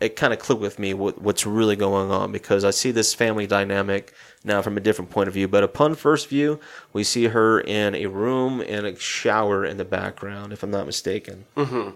it 0.00 0.16
kind 0.16 0.32
of 0.32 0.38
clicked 0.38 0.62
with 0.62 0.78
me 0.78 0.94
what, 0.94 1.20
what's 1.20 1.44
really 1.44 1.76
going 1.76 2.10
on 2.10 2.32
because 2.32 2.64
I 2.64 2.70
see 2.70 2.90
this 2.90 3.12
family 3.12 3.46
dynamic 3.46 4.14
now 4.42 4.62
from 4.62 4.76
a 4.76 4.80
different 4.80 5.10
point 5.10 5.28
of 5.28 5.34
view. 5.34 5.46
But 5.46 5.62
upon 5.62 5.94
first 5.94 6.28
view, 6.28 6.58
we 6.92 7.04
see 7.04 7.26
her 7.26 7.60
in 7.60 7.94
a 7.94 8.06
room 8.06 8.62
and 8.66 8.86
a 8.86 8.98
shower 8.98 9.64
in 9.64 9.76
the 9.76 9.84
background, 9.84 10.52
if 10.52 10.62
I'm 10.62 10.70
not 10.70 10.86
mistaken. 10.86 11.44
Mm-hmm. 11.56 11.90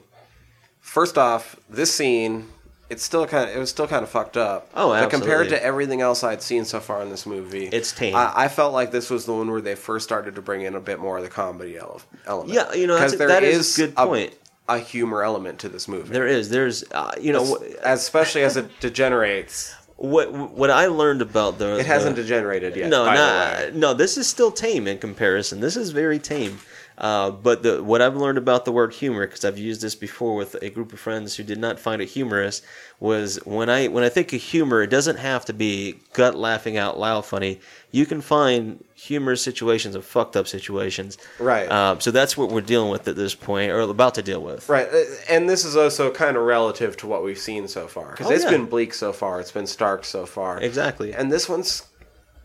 First 0.80 1.16
off, 1.16 1.56
this 1.68 1.94
scene. 1.94 2.48
It's 2.90 3.02
still 3.02 3.26
kind 3.26 3.48
of 3.48 3.56
it 3.56 3.58
was 3.58 3.70
still 3.70 3.86
kind 3.88 4.02
of 4.02 4.10
fucked 4.10 4.36
up. 4.36 4.68
Oh, 4.74 4.92
absolutely. 4.92 5.00
But 5.06 5.10
compared 5.10 5.48
to 5.50 5.64
everything 5.64 6.00
else 6.02 6.22
I'd 6.22 6.42
seen 6.42 6.64
so 6.64 6.80
far 6.80 7.00
in 7.02 7.08
this 7.10 7.24
movie, 7.26 7.66
It's 7.68 7.92
tame. 7.92 8.14
I, 8.14 8.32
I 8.36 8.48
felt 8.48 8.72
like 8.74 8.90
this 8.92 9.08
was 9.10 9.24
the 9.24 9.32
one 9.32 9.50
where 9.50 9.60
they 9.62 9.74
first 9.74 10.04
started 10.04 10.34
to 10.34 10.42
bring 10.42 10.62
in 10.62 10.74
a 10.74 10.80
bit 10.80 11.00
more 11.00 11.16
of 11.16 11.24
the 11.24 11.30
comedy 11.30 11.78
ele- 11.78 12.02
element. 12.26 12.52
Yeah, 12.54 12.72
you 12.74 12.86
know, 12.86 12.94
that's- 12.94 13.12
'Cause 13.12 13.18
there 13.18 13.28
that 13.28 13.42
is 13.42 13.78
a 13.78 13.80
good 13.86 13.94
a- 13.96 14.06
point. 14.06 14.34
A, 14.68 14.78
humor 14.78 15.22
element 15.22 15.58
to 15.60 15.68
this 15.68 15.88
movie. 15.88 16.10
There 16.10 16.26
is, 16.26 16.48
there's, 16.50 16.84
uh, 16.92 17.12
you 17.20 17.32
know, 17.34 17.56
As- 17.82 18.00
especially 18.02 18.42
as 18.44 18.56
it 18.56 18.66
degenerates. 18.80 19.74
what 19.96 20.32
what 20.32 20.70
I 20.70 20.86
learned 20.86 21.22
about 21.22 21.58
the 21.58 21.78
It 21.78 21.86
hasn't 21.86 22.16
the, 22.16 22.22
degenerated 22.22 22.74
yet. 22.76 22.88
No, 22.88 23.04
by 23.04 23.14
nah, 23.14 23.26
the 23.26 23.66
way. 23.66 23.70
no. 23.74 23.94
This 23.94 24.16
is 24.18 24.26
still 24.26 24.50
tame 24.50 24.86
in 24.88 24.98
comparison. 24.98 25.60
This 25.60 25.76
is 25.76 25.90
very 25.90 26.18
tame. 26.18 26.58
Uh, 26.96 27.30
but 27.30 27.62
the, 27.64 27.82
what 27.82 28.00
I've 28.00 28.16
learned 28.16 28.38
about 28.38 28.64
the 28.64 28.70
word 28.72 28.94
humor, 28.94 29.26
because 29.26 29.44
I've 29.44 29.58
used 29.58 29.80
this 29.80 29.96
before 29.96 30.36
with 30.36 30.54
a 30.62 30.70
group 30.70 30.92
of 30.92 31.00
friends 31.00 31.34
who 31.34 31.42
did 31.42 31.58
not 31.58 31.80
find 31.80 32.00
it 32.00 32.06
humorous, 32.08 32.62
was 33.00 33.36
when 33.44 33.68
I 33.68 33.88
when 33.88 34.04
I 34.04 34.08
think 34.08 34.32
of 34.32 34.40
humor, 34.40 34.80
it 34.82 34.90
doesn't 34.90 35.16
have 35.16 35.44
to 35.46 35.52
be 35.52 35.98
gut 36.12 36.36
laughing 36.36 36.76
out 36.76 36.98
loud 36.98 37.26
funny. 37.26 37.60
You 37.90 38.06
can 38.06 38.20
find 38.20 38.82
humorous 38.94 39.42
situations 39.42 39.94
and 39.96 40.04
fucked 40.04 40.36
up 40.36 40.46
situations. 40.48 41.18
Right. 41.40 41.70
Um, 41.70 42.00
so 42.00 42.10
that's 42.12 42.36
what 42.36 42.50
we're 42.50 42.60
dealing 42.60 42.90
with 42.90 43.06
at 43.08 43.16
this 43.16 43.34
point, 43.34 43.72
or 43.72 43.80
about 43.80 44.14
to 44.14 44.22
deal 44.22 44.40
with. 44.40 44.68
Right, 44.68 44.88
uh, 44.88 45.02
and 45.28 45.48
this 45.50 45.64
is 45.64 45.76
also 45.76 46.12
kind 46.12 46.36
of 46.36 46.44
relative 46.44 46.96
to 46.98 47.06
what 47.08 47.24
we've 47.24 47.38
seen 47.38 47.66
so 47.66 47.88
far 47.88 48.12
because 48.12 48.28
Oh, 48.28 48.30
it's 48.34 48.44
yeah. 48.44 48.50
been 48.50 48.66
bleak 48.66 48.94
so 48.94 49.12
far. 49.12 49.40
It's 49.40 49.52
been 49.52 49.66
stark 49.66 50.04
so 50.04 50.26
far. 50.26 50.60
Exactly. 50.60 51.12
And 51.12 51.30
this 51.32 51.48
one's 51.48 51.82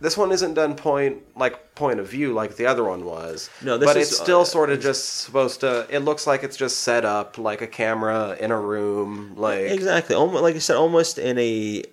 this 0.02 0.18
one 0.18 0.32
isn't 0.32 0.54
done 0.54 0.76
point 0.76 1.22
like 1.36 1.76
point 1.76 2.00
of 2.00 2.08
view 2.08 2.34
like 2.34 2.56
the 2.56 2.66
other 2.66 2.84
one 2.84 3.06
was. 3.06 3.50
No, 3.62 3.78
this 3.78 3.88
but 3.88 3.98
is, 3.98 4.10
it's 4.10 4.22
still 4.22 4.42
uh, 4.42 4.46
sort 4.46 4.70
of 4.70 4.80
just 4.80 5.22
supposed 5.22 5.62
to. 5.62 5.88
It 5.90 6.00
looks 6.00 6.26
like 6.26 6.44
it's 6.44 6.58
just 6.58 6.80
set 6.80 7.06
up 7.06 7.38
like 7.38 7.62
a 7.62 7.68
camera 7.68 8.36
in 8.40 8.52
a 8.52 8.60
room, 8.60 9.34
like 9.36 9.72
Exactly. 9.72 10.16
Almost, 10.16 10.42
like 10.42 10.56
I 10.56 10.60
said, 10.60 10.78
almost 10.78 11.18
in 11.18 11.38
a 11.38 11.84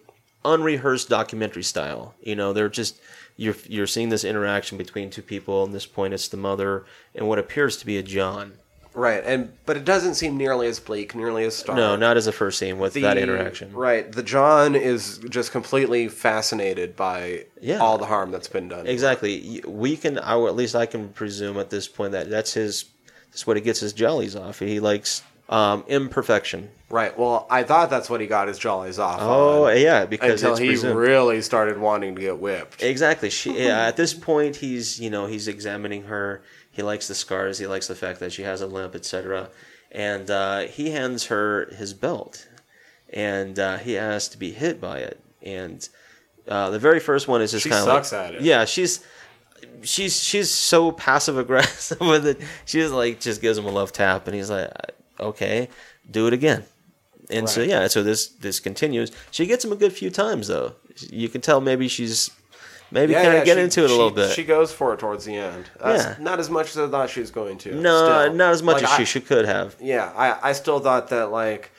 unrehearsed 0.44 1.08
documentary 1.08 1.64
style. 1.64 2.14
You 2.20 2.36
know, 2.36 2.52
they're 2.52 2.68
just 2.68 3.00
you're 3.36 3.56
you're 3.66 3.86
seeing 3.86 4.08
this 4.08 4.24
interaction 4.24 4.78
between 4.78 5.10
two 5.10 5.22
people. 5.22 5.64
And 5.64 5.74
this 5.74 5.86
point, 5.86 6.14
it's 6.14 6.28
the 6.28 6.36
mother 6.36 6.84
and 7.14 7.28
what 7.28 7.38
appears 7.38 7.76
to 7.78 7.86
be 7.86 7.98
a 7.98 8.02
John. 8.02 8.54
Right. 8.96 9.22
And 9.24 9.52
but 9.66 9.76
it 9.76 9.84
doesn't 9.84 10.14
seem 10.14 10.36
nearly 10.36 10.66
as 10.66 10.80
bleak, 10.80 11.14
nearly 11.14 11.44
as 11.44 11.54
stark. 11.54 11.76
No, 11.76 11.94
not 11.94 12.16
as 12.16 12.26
a 12.26 12.32
first 12.32 12.58
scene 12.58 12.78
with 12.80 12.94
The- 12.94 13.02
that 13.02 13.18
interaction. 13.18 13.72
Right. 13.72 14.10
The 14.10 14.22
John 14.24 14.74
is 14.74 15.18
just 15.30 15.52
completely 15.52 16.08
fascinated 16.08 16.96
by 16.96 17.44
Yeah. 17.60 17.78
all 17.78 17.98
the 17.98 18.06
harm 18.06 18.30
that's 18.32 18.48
been 18.48 18.68
done. 18.68 18.86
Exactly. 18.88 19.62
We 19.66 19.96
can, 19.96 20.18
I, 20.18 20.34
or 20.34 20.48
at 20.48 20.56
least 20.56 20.74
I 20.74 20.86
can 20.86 21.10
presume 21.10 21.58
at 21.58 21.70
this 21.70 21.86
point 21.86 22.10
that 22.12 22.28
that's 22.30 22.54
his. 22.54 22.86
That's 23.30 23.46
what 23.46 23.56
he 23.58 23.62
gets 23.62 23.80
his 23.80 23.92
jollies 23.92 24.34
off. 24.34 24.60
He 24.60 24.80
likes 24.80 25.22
um, 25.50 25.84
imperfection. 25.88 26.70
Right. 26.88 27.16
Well, 27.18 27.46
I 27.50 27.64
thought 27.64 27.90
that's 27.90 28.08
what 28.08 28.20
he 28.22 28.26
got 28.26 28.48
his 28.48 28.58
jollies 28.58 28.98
off. 28.98 29.18
Oh 29.20 29.66
on, 29.66 29.78
yeah, 29.78 30.06
because 30.06 30.40
until 30.42 30.52
it's 30.52 30.60
he 30.60 30.68
presumed. 30.68 30.96
really 30.96 31.42
started 31.42 31.78
wanting 31.78 32.14
to 32.14 32.20
get 32.20 32.38
whipped. 32.38 32.82
Exactly. 32.82 33.28
She 33.28 33.64
yeah, 33.64 33.86
at 33.86 33.96
this 33.96 34.14
point 34.14 34.56
he's 34.56 34.98
you 34.98 35.10
know 35.10 35.26
he's 35.26 35.48
examining 35.48 36.04
her. 36.04 36.42
He 36.76 36.82
likes 36.82 37.08
the 37.08 37.14
scars. 37.14 37.58
He 37.58 37.66
likes 37.66 37.86
the 37.86 37.94
fact 37.94 38.20
that 38.20 38.34
she 38.34 38.42
has 38.42 38.60
a 38.60 38.66
limp, 38.66 38.94
etc. 38.94 39.48
And 39.90 40.30
uh, 40.30 40.60
he 40.60 40.90
hands 40.90 41.24
her 41.26 41.70
his 41.74 41.94
belt, 41.94 42.46
and 43.08 43.58
uh, 43.58 43.78
he 43.78 43.96
asks 43.96 44.28
to 44.28 44.38
be 44.38 44.52
hit 44.52 44.78
by 44.78 44.98
it. 44.98 45.18
And 45.42 45.88
uh, 46.46 46.68
the 46.68 46.78
very 46.78 47.00
first 47.00 47.28
one 47.28 47.40
is 47.40 47.52
just 47.52 47.66
kind 47.66 47.78
of 47.78 47.86
sucks 47.86 48.12
like, 48.12 48.28
at 48.28 48.34
it. 48.34 48.42
Yeah, 48.42 48.66
she's 48.66 49.02
she's 49.80 50.22
she's 50.22 50.50
so 50.50 50.92
passive 50.92 51.38
aggressive 51.38 51.98
with 52.02 52.26
it. 52.26 52.42
She's 52.66 52.90
like 52.90 53.20
just 53.20 53.40
gives 53.40 53.56
him 53.56 53.64
a 53.64 53.70
love 53.70 53.92
tap, 53.92 54.26
and 54.26 54.36
he's 54.36 54.50
like, 54.50 54.70
okay, 55.18 55.70
do 56.10 56.26
it 56.26 56.34
again. 56.34 56.64
And 57.30 57.48
so 57.48 57.62
yeah, 57.62 57.88
so 57.88 58.02
this 58.02 58.28
this 58.28 58.60
continues. 58.60 59.12
She 59.30 59.46
gets 59.46 59.64
him 59.64 59.72
a 59.72 59.76
good 59.76 59.94
few 59.94 60.10
times 60.10 60.48
though. 60.48 60.74
You 61.10 61.30
can 61.30 61.40
tell 61.40 61.62
maybe 61.62 61.88
she's 61.88 62.30
maybe 62.90 63.14
kind 63.14 63.36
of 63.36 63.44
get 63.44 63.56
she- 63.56 63.62
into 63.62 63.80
it 63.82 63.84
a 63.84 63.88
she- 63.88 63.94
little 63.94 64.10
bit. 64.10 64.30
She 64.32 64.44
goes 64.44 64.72
for 64.72 64.92
it 64.94 64.98
towards 65.00 65.24
the 65.24 65.36
end. 65.36 65.70
That's 65.82 66.04
Yeah. 66.04 66.16
Not 66.24 66.38
as 66.40 66.50
much 66.50 66.70
as 66.70 66.78
I 66.78 66.88
thought 66.88 67.10
she 67.10 67.20
was 67.20 67.30
going 67.30 67.58
to. 67.58 67.74
no, 67.74 68.22
still. 68.24 68.34
not 68.34 68.52
as 68.52 68.62
much 68.62 68.76
Like, 68.76 68.84
as 68.84 68.90
I- 68.90 68.96
she 68.98 69.04
should 69.04 69.26
could 69.26 69.44
have. 69.46 69.76
Yeah, 69.80 70.12
I, 70.16 70.50
I 70.50 70.52
still 70.52 70.80
thought 70.80 71.08
that 71.10 71.30
like 71.30 71.70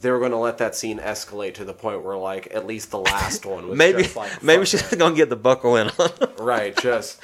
they 0.00 0.10
were 0.10 0.18
going 0.18 0.30
to 0.30 0.38
let 0.38 0.56
that 0.56 0.74
scene 0.74 0.98
escalate 0.98 1.52
to 1.52 1.64
the 1.66 1.74
point 1.74 2.02
where 2.02 2.16
like 2.16 2.48
at 2.54 2.66
least 2.66 2.90
the 2.90 2.98
last 2.98 3.44
one 3.44 3.68
was 3.68 3.76
Maybe 3.76 4.08
like, 4.16 4.42
maybe 4.42 4.64
she's 4.64 4.80
gonna 4.94 5.14
get 5.14 5.28
the 5.28 5.36
buckle 5.36 5.76
in 5.76 5.90
on. 5.98 6.10
right. 6.38 6.74
Just 6.74 7.22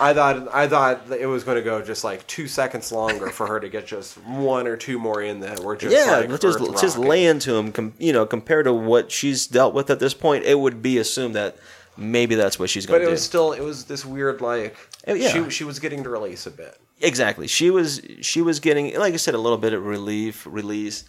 I 0.00 0.14
thought 0.14 0.48
I 0.54 0.66
thought 0.66 1.02
it 1.12 1.26
was 1.26 1.44
going 1.44 1.58
to 1.58 1.62
go 1.62 1.82
just 1.82 2.04
like 2.04 2.26
two 2.26 2.48
seconds 2.48 2.90
longer 2.90 3.28
for 3.28 3.46
her 3.46 3.60
to 3.60 3.68
get 3.68 3.86
just 3.86 4.16
one 4.24 4.66
or 4.66 4.78
two 4.78 4.98
more 4.98 5.20
in 5.20 5.40
that 5.40 5.60
were 5.60 5.76
just 5.76 5.94
yeah, 5.94 6.16
like 6.26 6.40
just 6.40 6.58
just 6.80 6.96
rocking. 6.96 7.02
lay 7.10 7.26
into 7.26 7.54
him. 7.54 7.70
Com- 7.70 7.92
you 7.98 8.14
know, 8.14 8.24
compared 8.24 8.64
to 8.64 8.72
what 8.72 9.12
she's 9.12 9.46
dealt 9.46 9.74
with 9.74 9.90
at 9.90 9.98
this 10.00 10.14
point, 10.14 10.44
it 10.46 10.58
would 10.58 10.80
be 10.80 10.96
assumed 10.96 11.34
that 11.34 11.58
maybe 11.96 12.34
that's 12.34 12.58
what 12.58 12.70
she's 12.70 12.86
gonna 12.86 12.98
do. 13.00 13.04
But 13.04 13.08
it 13.08 13.12
was 13.12 13.22
still 13.24 13.52
it 13.52 13.60
was 13.62 13.84
this 13.84 14.04
weird 14.04 14.40
like 14.40 14.76
Oh, 15.06 15.14
yeah. 15.14 15.28
she 15.28 15.50
she 15.50 15.64
was 15.64 15.78
getting 15.78 16.02
to 16.04 16.10
release 16.10 16.46
a 16.46 16.50
bit. 16.50 16.78
Exactly. 17.00 17.46
She 17.46 17.70
was 17.70 18.00
she 18.20 18.42
was 18.42 18.60
getting 18.60 18.96
like 18.98 19.14
I 19.14 19.18
said 19.18 19.34
a 19.34 19.38
little 19.38 19.58
bit 19.58 19.72
of 19.72 19.84
relief 19.84 20.46
release. 20.48 21.04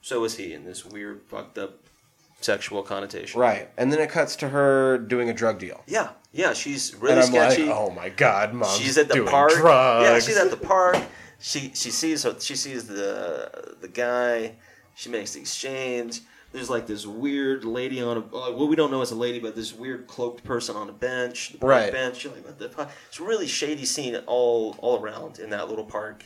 So 0.00 0.20
was 0.20 0.36
he 0.36 0.52
in 0.52 0.64
this 0.64 0.84
weird 0.84 1.22
fucked 1.28 1.58
up 1.58 1.78
sexual 2.40 2.82
connotation. 2.82 3.40
Right. 3.40 3.68
And 3.76 3.92
then 3.92 4.00
it 4.00 4.10
cuts 4.10 4.36
to 4.36 4.48
her 4.48 4.98
doing 4.98 5.30
a 5.30 5.32
drug 5.32 5.58
deal. 5.58 5.82
Yeah. 5.86 6.10
Yeah, 6.32 6.54
she's 6.54 6.94
really 6.96 7.12
and 7.14 7.20
I'm 7.20 7.26
sketchy. 7.28 7.64
like, 7.66 7.76
oh 7.76 7.90
my 7.90 8.08
god, 8.08 8.54
mom. 8.54 8.68
she's 8.78 8.96
at 8.96 9.08
the 9.08 9.22
park. 9.24 9.52
Drugs. 9.52 10.04
Yeah, 10.08 10.18
she's 10.18 10.36
at 10.38 10.50
the 10.50 10.56
park. 10.56 10.96
She 11.38 11.72
she 11.74 11.90
sees 11.90 12.22
her, 12.22 12.34
she 12.40 12.56
sees 12.56 12.86
the 12.86 13.74
the 13.80 13.88
guy. 13.88 14.54
She 14.94 15.10
makes 15.10 15.32
the 15.34 15.40
exchange. 15.40 16.20
There's 16.52 16.68
like 16.68 16.86
this 16.86 17.06
weird 17.06 17.64
lady 17.64 18.02
on 18.02 18.16
a 18.18 18.20
uh, 18.20 18.52
well, 18.52 18.68
we 18.68 18.76
don't 18.76 18.90
know 18.90 19.00
it's 19.00 19.10
a 19.10 19.14
lady, 19.16 19.38
but 19.38 19.54
this 19.56 19.72
weird 19.74 20.06
cloaked 20.06 20.44
person 20.44 20.76
on 20.76 20.88
a 20.88 20.92
bench, 20.92 21.54
the 21.58 21.66
Right. 21.66 21.90
bench. 21.90 22.24
You're 22.24 22.34
like, 22.34 22.44
what 22.44 22.58
the 22.58 22.68
fuck? 22.68 22.90
It's 23.08 23.18
a 23.18 23.24
really 23.24 23.46
shady 23.46 23.84
scene 23.86 24.14
all 24.26 24.76
all 24.78 25.00
around 25.02 25.38
in 25.38 25.50
that 25.50 25.68
little 25.70 25.84
park, 25.86 26.24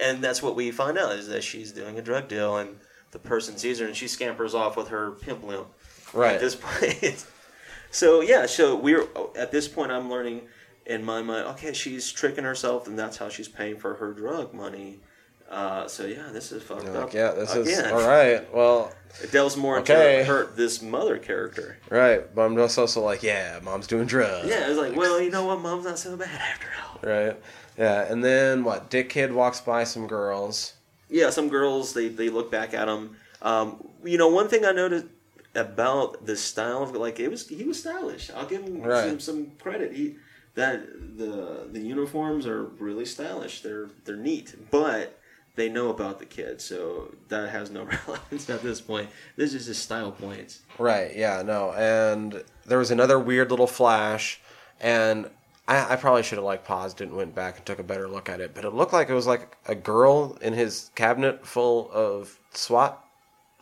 and 0.00 0.22
that's 0.22 0.42
what 0.42 0.54
we 0.54 0.70
find 0.70 0.98
out 0.98 1.12
is 1.12 1.28
that 1.28 1.42
she's 1.42 1.72
doing 1.72 1.98
a 1.98 2.02
drug 2.02 2.28
deal, 2.28 2.56
and 2.58 2.76
the 3.10 3.18
person 3.18 3.56
sees 3.56 3.78
her 3.78 3.86
and 3.86 3.96
she 3.96 4.06
scampers 4.06 4.54
off 4.54 4.76
with 4.76 4.88
her 4.88 5.12
pimp 5.12 5.42
limp 5.42 5.68
Right. 6.12 6.34
at 6.34 6.40
this 6.40 6.54
point. 6.54 7.24
so 7.90 8.20
yeah, 8.20 8.44
so 8.44 8.76
we're 8.76 9.06
at 9.34 9.50
this 9.50 9.66
point. 9.66 9.90
I'm 9.92 10.10
learning 10.10 10.42
in 10.84 11.02
my 11.04 11.22
mind. 11.22 11.46
Okay, 11.48 11.72
she's 11.72 12.12
tricking 12.12 12.44
herself, 12.44 12.86
and 12.86 12.98
that's 12.98 13.16
how 13.16 13.30
she's 13.30 13.48
paying 13.48 13.78
for 13.78 13.94
her 13.94 14.12
drug 14.12 14.52
money. 14.52 15.00
Uh, 15.48 15.88
so 15.88 16.04
yeah, 16.04 16.28
this 16.32 16.52
is 16.52 16.62
fucked 16.62 16.86
up. 16.88 17.04
like, 17.04 17.14
yeah, 17.14 17.30
this 17.32 17.54
is 17.54 17.78
Again. 17.78 17.92
all 17.92 18.06
right. 18.06 18.52
Well, 18.54 18.92
It 19.22 19.32
delves 19.32 19.56
more 19.56 19.78
Okay. 19.78 20.20
into 20.20 20.30
her 20.32 20.46
this 20.54 20.82
mother 20.82 21.16
character. 21.18 21.78
right. 21.90 22.32
But 22.34 22.42
I'm 22.42 22.54
just 22.56 22.78
also 22.78 23.00
like, 23.02 23.22
yeah, 23.22 23.58
mom's 23.62 23.86
doing 23.86 24.06
drugs. 24.06 24.46
Yeah, 24.48 24.68
it's 24.68 24.78
like, 24.78 24.94
well, 24.94 25.20
you 25.20 25.30
know 25.30 25.46
what, 25.46 25.60
mom's 25.60 25.86
not 25.86 25.98
so 25.98 26.16
bad 26.16 26.28
after 26.38 26.68
all. 26.84 27.00
Right. 27.02 27.36
Yeah. 27.78 28.02
And 28.12 28.22
then 28.22 28.62
what? 28.64 28.90
Dick 28.90 29.08
Kid 29.08 29.32
walks 29.32 29.60
by 29.60 29.84
some 29.84 30.06
girls. 30.06 30.74
Yeah, 31.08 31.30
some 31.30 31.48
girls 31.48 31.94
they 31.94 32.08
they 32.08 32.28
look 32.28 32.50
back 32.50 32.74
at 32.74 32.86
him. 32.86 33.16
Um, 33.40 33.88
you 34.04 34.18
know, 34.18 34.28
one 34.28 34.48
thing 34.48 34.66
I 34.66 34.72
noticed 34.72 35.06
about 35.54 36.26
the 36.26 36.36
style 36.36 36.82
of 36.82 36.94
like 36.94 37.18
it 37.20 37.30
was 37.30 37.48
he 37.48 37.64
was 37.64 37.80
stylish. 37.80 38.30
I'll 38.36 38.44
give 38.46 38.62
him 38.64 38.82
Right. 38.82 39.08
some, 39.08 39.20
some 39.20 39.46
credit. 39.62 39.92
He 39.94 40.16
that 40.54 41.16
the 41.16 41.68
the 41.72 41.80
uniforms 41.80 42.46
are 42.46 42.64
really 42.64 43.06
stylish. 43.06 43.62
They're 43.62 43.88
they're 44.04 44.16
neat, 44.16 44.54
but 44.70 45.17
they 45.58 45.68
know 45.68 45.90
about 45.90 46.18
the 46.18 46.24
kid, 46.24 46.60
so 46.62 47.14
that 47.28 47.50
has 47.50 47.70
no 47.70 47.82
relevance 48.06 48.48
at 48.48 48.62
this 48.62 48.80
point. 48.80 49.10
This 49.36 49.52
is 49.52 49.66
just 49.66 49.82
style 49.82 50.12
points. 50.12 50.62
Right. 50.78 51.14
Yeah. 51.14 51.42
No. 51.42 51.72
And 51.72 52.42
there 52.64 52.78
was 52.78 52.90
another 52.90 53.18
weird 53.18 53.50
little 53.50 53.66
flash, 53.66 54.40
and 54.80 55.28
I, 55.66 55.94
I 55.94 55.96
probably 55.96 56.22
should 56.22 56.38
have 56.38 56.44
like 56.44 56.64
paused 56.64 57.00
it 57.00 57.08
and 57.08 57.16
went 57.16 57.34
back 57.34 57.56
and 57.56 57.66
took 57.66 57.78
a 57.78 57.82
better 57.82 58.08
look 58.08 58.28
at 58.28 58.40
it. 58.40 58.54
But 58.54 58.64
it 58.64 58.70
looked 58.72 58.92
like 58.92 59.10
it 59.10 59.14
was 59.14 59.26
like 59.26 59.56
a 59.66 59.74
girl 59.74 60.38
in 60.40 60.54
his 60.54 60.90
cabinet 60.94 61.46
full 61.46 61.90
of 61.92 62.38
SWAT 62.54 63.04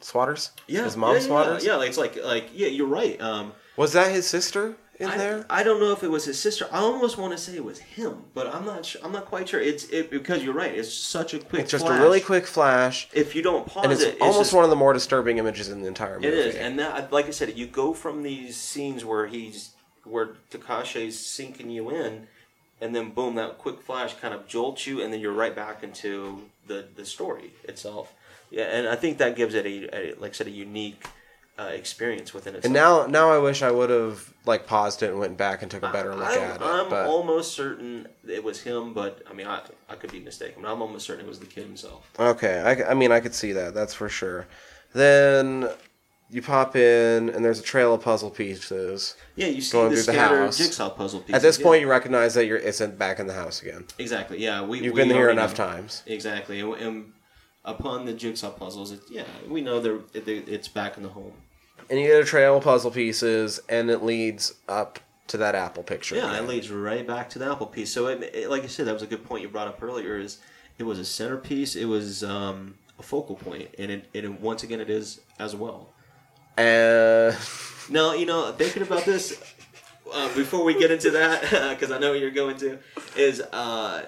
swatters. 0.01 0.51
Yeah. 0.67 0.85
his 0.85 0.97
mom's 0.97 1.27
yeah, 1.27 1.33
swatters. 1.33 1.63
Yeah, 1.63 1.73
yeah, 1.73 1.77
like, 1.77 1.89
it's 1.89 1.99
like 1.99 2.25
like 2.25 2.51
yeah, 2.55 2.69
you're 2.69 2.87
right. 2.87 3.21
Um, 3.21 3.53
Was 3.77 3.95
that 3.95 4.13
his 4.13 4.27
sister 4.27 4.77
in 4.99 5.09
I, 5.09 5.17
there? 5.17 5.47
I 5.51 5.63
don't 5.63 5.81
know 5.81 5.93
if 5.93 6.03
it 6.03 6.11
was 6.11 6.25
his 6.25 6.39
sister. 6.39 6.67
I 6.73 6.79
almost 6.79 7.19
want 7.19 7.33
to 7.33 7.39
say 7.39 7.55
it 7.55 7.65
was 7.65 7.79
him, 7.79 8.25
but 8.35 8.47
I'm 8.47 8.65
not. 8.65 8.87
Sure, 8.87 9.01
I'm 9.05 9.13
not 9.13 9.27
quite 9.27 9.49
sure. 9.49 9.61
It's 9.61 9.85
it 9.85 10.11
because 10.11 10.43
you're 10.43 10.55
right. 10.55 10.75
It's 10.75 10.93
such 10.93 11.35
a 11.35 11.39
quick. 11.39 11.63
It's 11.63 11.71
just 11.71 11.85
flash. 11.85 12.01
a 12.01 12.03
really 12.03 12.21
quick 12.21 12.47
flash, 12.47 13.09
If 13.13 13.35
you 13.35 13.43
don't 13.43 13.67
pause 13.67 13.85
and 13.85 13.93
it's 13.93 14.03
it, 14.03 14.15
it's 14.15 14.23
almost 14.23 14.39
just- 14.41 14.55
one 14.55 14.65
of 14.65 14.71
the 14.71 14.77
more 14.77 14.93
disturbing 14.93 15.39
images 15.39 15.69
in 15.69 15.83
the 15.83 15.89
entire 15.89 16.17
movie. 16.17 16.29
It 16.29 16.35
is, 16.35 16.55
and 16.57 16.79
that, 16.79 17.13
like 17.13 17.27
I 17.27 17.31
said, 17.31 17.57
you 17.57 17.67
go 17.67 17.93
from 17.93 18.23
these 18.23 18.57
scenes 18.57 19.05
where 19.05 19.27
he's 19.27 19.71
where 20.05 20.31
Takashi's 20.51 21.19
sinking 21.19 21.71
you 21.71 21.91
in, 21.91 22.29
and 22.81 22.95
then 22.95 23.11
boom, 23.11 23.35
that 23.35 23.59
quick 23.59 23.83
flash 23.83 24.15
kind 24.15 24.33
of 24.33 24.47
jolts 24.47 24.87
you, 24.87 25.03
and 25.03 25.13
then 25.13 25.21
you're 25.21 25.33
right 25.33 25.55
back 25.55 25.83
into 25.83 26.43
the 26.67 26.87
the 26.97 27.05
story 27.05 27.53
itself. 27.65 28.15
Yeah, 28.51 28.65
and 28.65 28.89
I 28.89 28.95
think 28.95 29.19
that 29.19 29.35
gives 29.37 29.55
it 29.55 29.67
a, 29.67 29.95
a 29.95 30.15
like 30.15 30.31
I 30.31 30.35
said, 30.35 30.47
a 30.47 30.51
unique 30.51 31.05
uh, 31.59 31.65
experience 31.65 32.35
within 32.35 32.55
itself. 32.55 32.65
And 32.67 32.75
now, 32.75 33.07
now 33.07 33.31
I 33.31 33.39
wish 33.39 33.63
I 33.63 33.71
would 33.71 33.91
have 33.91 34.33
like 34.45 34.67
paused 34.67 35.03
it 35.03 35.11
and 35.11 35.19
went 35.19 35.37
back 35.37 35.63
and 35.63 35.71
took 35.71 35.83
a 35.83 35.91
better 35.91 36.15
look 36.15 36.29
I'm, 36.29 36.39
at 36.39 36.57
it. 36.57 36.63
I'm 36.63 36.91
but 36.91 37.07
almost 37.07 37.55
certain 37.55 38.09
it 38.29 38.45
was 38.45 38.61
him, 38.63 38.93
but 38.93 39.23
I 39.29 39.33
mean, 39.33 39.47
I, 39.47 39.63
I 39.89 39.95
could 39.95 40.13
be 40.13 40.21
mistaken. 40.21 40.63
But 40.63 40.71
I'm 40.71 40.83
almost 40.83 41.07
certain 41.07 41.25
it 41.25 41.29
was 41.29 41.41
the 41.41 41.47
kid 41.47 41.65
himself. 41.65 42.11
okay, 42.19 42.61
I, 42.61 42.91
I 42.91 42.95
mean, 42.95 43.11
I 43.13 43.21
could 43.21 43.35
see 43.35 43.53
that. 43.53 43.75
That's 43.75 43.95
for 43.95 44.09
sure. 44.09 44.47
Then 44.93 45.69
you 46.29 46.43
pop 46.43 46.75
in, 46.77 47.29
and 47.31 47.45
there's 47.45 47.61
a 47.61 47.63
trail 47.63 47.95
of 47.95 48.03
puzzle 48.03 48.31
pieces. 48.31 49.17
Yeah, 49.37 49.47
you 49.47 49.61
see 49.61 49.73
Going 49.73 49.91
the 49.93 49.97
scattered 49.99 50.47
house. 50.47 50.59
jigsaw 50.59 50.91
puzzle 50.91 51.21
pieces. 51.21 51.35
At 51.37 51.43
this 51.43 51.59
yeah. 51.59 51.65
point, 51.65 51.81
you 51.83 51.89
recognize 51.89 52.35
that 52.35 52.47
you're 52.47 52.59
it's 52.59 52.81
back 52.81 53.19
in 53.21 53.27
the 53.27 53.35
house 53.35 53.63
again. 53.63 53.85
exactly. 53.99 54.43
Yeah, 54.43 54.63
we 54.63 54.81
You've 54.81 54.95
we 54.95 55.03
been 55.03 55.11
here 55.11 55.31
enough 55.31 55.57
know. 55.57 55.67
times. 55.67 56.03
Exactly, 56.07 56.61
and, 56.61 56.75
and 56.75 57.13
upon 57.65 58.07
the 58.07 58.13
jigsaw 58.13 58.51
puzzles, 58.51 58.93
it, 58.93 59.01
yeah, 59.11 59.25
we 59.49 59.61
know 59.61 59.81
they're 59.81 60.01
it, 60.15 60.25
they- 60.25 60.39
it's 60.39 60.69
back 60.69 60.97
in 60.97 61.03
the 61.03 61.09
home. 61.11 61.33
And 61.89 62.01
you 62.01 62.07
get 62.09 62.21
a 62.21 62.25
trail 62.25 62.57
of 62.57 62.65
puzzle 62.65 62.91
pieces, 62.91 63.61
and 63.69 63.91
it 63.91 64.03
leads 64.03 64.55
up 64.69 64.99
to 65.29 65.37
that 65.39 65.55
apple 65.55 65.83
picture. 65.83 66.17
Yeah, 66.17 66.31
again. 66.33 66.45
it 66.45 66.49
leads 66.49 66.71
right 66.71 67.07
back 67.07 67.31
to 67.31 67.39
the 67.39 67.51
apple 67.51 67.67
piece. 67.67 67.93
So, 67.93 68.07
it, 68.09 68.23
it- 68.35 68.51
like 68.51 68.63
I 68.65 68.67
said, 68.67 68.87
that 68.87 68.93
was 68.93 69.03
a 69.03 69.07
good 69.07 69.25
point 69.25 69.43
you 69.43 69.49
brought 69.49 69.69
up 69.69 69.83
earlier. 69.83 70.19
Is 70.19 70.39
it 70.79 70.85
was 70.85 70.99
a 70.99 71.05
centerpiece, 71.05 71.75
it 71.77 71.87
was 71.87 72.23
um, 72.25 72.75
a 72.99 73.03
focal 73.03 73.37
point, 73.37 73.71
and 73.79 73.91
it, 73.91 74.05
it 74.13 74.41
once 74.41 74.63
again 74.63 74.81
it 74.81 74.91
is 74.91 75.21
as 75.39 75.55
well. 75.57 75.91
And 76.57 77.37
Now, 77.89 78.15
you 78.15 78.27
know, 78.27 78.51
thinking 78.53 78.83
about 78.83 79.05
this, 79.05 79.41
uh, 80.13 80.35
before 80.35 80.65
we 80.65 80.75
get 80.79 80.91
into 80.91 81.11
that, 81.13 81.43
because 81.79 81.91
I 81.93 81.99
know 81.99 82.11
what 82.11 82.21
you're 82.21 82.31
going 82.31 82.57
to, 82.59 82.79
is 83.17 83.41
uh, 83.41 84.05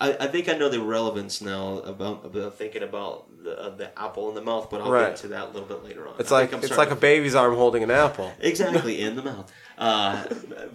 I, 0.00 0.12
I 0.20 0.26
think 0.26 0.48
I 0.48 0.52
know 0.54 0.68
the 0.68 0.80
relevance 0.80 1.40
now 1.40 1.78
about, 1.78 2.24
about 2.26 2.56
thinking 2.58 2.82
about 2.82 3.26
the, 3.42 3.60
uh, 3.60 3.70
the 3.70 3.98
apple 3.98 4.28
in 4.28 4.34
the 4.34 4.42
mouth, 4.42 4.68
but 4.70 4.80
I'll 4.80 4.90
Right. 4.90 5.08
get 5.08 5.16
to 5.18 5.28
that 5.28 5.44
a 5.44 5.50
little 5.50 5.68
bit 5.68 5.84
later 5.84 6.06
on. 6.08 6.14
It's 6.18 6.30
I 6.32 6.40
like 6.42 6.52
it's 6.52 6.76
like 6.76 6.90
a 6.90 6.96
baby's 6.96 7.34
arm 7.34 7.54
holding 7.54 7.82
an 7.82 7.90
apple. 7.90 8.32
exactly 8.40 9.00
in 9.00 9.16
the 9.16 9.22
mouth. 9.22 9.52
Uh, 9.78 10.24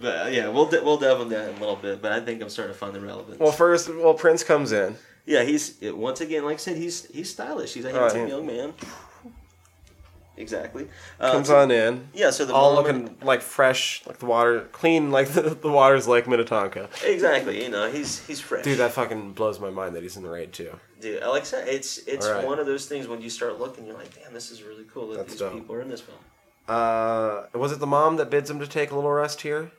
but 0.00 0.26
uh, 0.26 0.28
yeah, 0.30 0.48
we'll 0.48 0.66
de- 0.66 0.82
we'll 0.82 0.98
delve 0.98 1.22
into 1.22 1.34
that 1.36 1.50
in 1.50 1.56
a 1.56 1.60
little 1.60 1.76
bit. 1.76 2.02
But 2.02 2.12
I 2.12 2.20
think 2.20 2.42
I'm 2.42 2.48
starting 2.50 2.74
to 2.74 2.78
find 2.78 2.94
the 2.94 3.00
relevance. 3.00 3.38
Well, 3.38 3.52
first, 3.52 3.88
well, 3.94 4.14
Prince 4.14 4.42
comes 4.44 4.72
in. 4.72 4.96
yeah, 5.24 5.42
he's 5.44 5.76
once 5.82 6.20
again, 6.20 6.44
like 6.44 6.54
I 6.54 6.58
said, 6.58 6.76
he's 6.76 7.06
he's 7.06 7.30
stylish. 7.30 7.74
He's 7.74 7.84
a 7.84 7.92
handsome 7.92 8.22
yeah. 8.22 8.34
young 8.34 8.46
man. 8.46 8.74
Exactly. 10.38 10.88
Uh, 11.20 11.32
Comes 11.32 11.48
so- 11.48 11.58
on 11.58 11.70
in. 11.70 12.08
Yeah, 12.14 12.30
so 12.30 12.44
the 12.44 12.54
all 12.54 12.74
mom 12.76 12.86
and- 12.86 13.02
looking 13.08 13.26
like 13.26 13.42
fresh, 13.42 14.02
like 14.06 14.18
the 14.18 14.26
water, 14.26 14.68
clean, 14.72 15.10
like 15.10 15.28
the, 15.32 15.42
the 15.42 15.68
water's 15.70 16.06
like 16.08 16.26
Minnetonka. 16.28 16.88
Exactly, 17.04 17.62
you 17.62 17.70
know, 17.70 17.90
he's 17.90 18.24
he's 18.26 18.40
fresh. 18.40 18.64
Dude, 18.64 18.78
that 18.78 18.92
fucking 18.92 19.32
blows 19.32 19.58
my 19.60 19.70
mind 19.70 19.94
that 19.96 20.02
he's 20.02 20.16
in 20.16 20.22
the 20.22 20.30
raid 20.30 20.52
too. 20.52 20.70
Dude, 21.00 21.22
like 21.22 21.42
I 21.42 21.44
said, 21.44 21.68
it's 21.68 21.98
it's 22.06 22.26
right. 22.28 22.44
one 22.46 22.58
of 22.58 22.66
those 22.66 22.86
things 22.86 23.06
when 23.08 23.20
you 23.20 23.30
start 23.30 23.58
looking, 23.58 23.84
you're 23.86 23.96
like, 23.96 24.14
damn, 24.22 24.32
this 24.32 24.50
is 24.50 24.62
really 24.62 24.84
cool 24.92 25.08
that 25.08 25.18
That's 25.18 25.30
these 25.32 25.40
dope. 25.40 25.52
people 25.54 25.74
are 25.74 25.80
in 25.80 25.88
this 25.88 26.00
film. 26.00 26.18
Uh, 26.68 27.44
was 27.54 27.72
it 27.72 27.78
the 27.80 27.86
mom 27.86 28.16
that 28.16 28.30
bids 28.30 28.50
him 28.50 28.58
to 28.60 28.66
take 28.66 28.90
a 28.90 28.94
little 28.94 29.10
rest 29.10 29.40
here, 29.40 29.70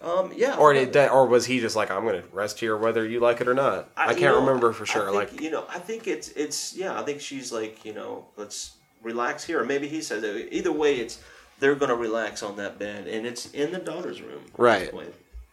Um, 0.00 0.32
yeah. 0.34 0.56
or 0.56 0.72
did 0.72 0.94
that, 0.94 1.10
or 1.10 1.26
was 1.26 1.44
he 1.46 1.60
just 1.60 1.76
like, 1.76 1.90
I'm 1.90 2.04
gonna 2.06 2.22
rest 2.32 2.58
here 2.60 2.76
whether 2.76 3.04
you 3.06 3.20
like 3.20 3.40
it 3.42 3.48
or 3.48 3.54
not? 3.54 3.90
I, 3.96 4.12
you 4.12 4.18
can't 4.18 4.34
know, 4.34 4.40
remember 4.40 4.72
for 4.72 4.84
I 4.84 4.86
sure. 4.86 5.04
think, 5.10 5.14
like, 5.32 5.40
you 5.42 5.50
know, 5.50 5.64
I 5.68 5.78
think 5.78 6.06
it's 6.06 6.28
it's 6.30 6.74
yeah. 6.74 6.98
I 6.98 7.02
think 7.02 7.20
she's 7.20 7.52
like 7.52 7.84
you 7.84 7.92
know, 7.92 8.24
let's 8.36 8.72
relax 9.02 9.44
here, 9.44 9.60
or 9.60 9.64
maybe 9.64 9.88
he 9.88 10.00
says 10.02 10.22
it. 10.22 10.48
Either 10.52 10.72
way, 10.72 10.96
it's 10.96 11.18
they're 11.60 11.74
gonna 11.74 11.94
relax 11.96 12.42
on 12.42 12.56
that 12.56 12.78
bed, 12.78 13.06
and 13.08 13.26
it's 13.26 13.50
in 13.52 13.72
the 13.72 13.78
daughter's 13.78 14.22
room. 14.22 14.42
Right. 14.56 14.92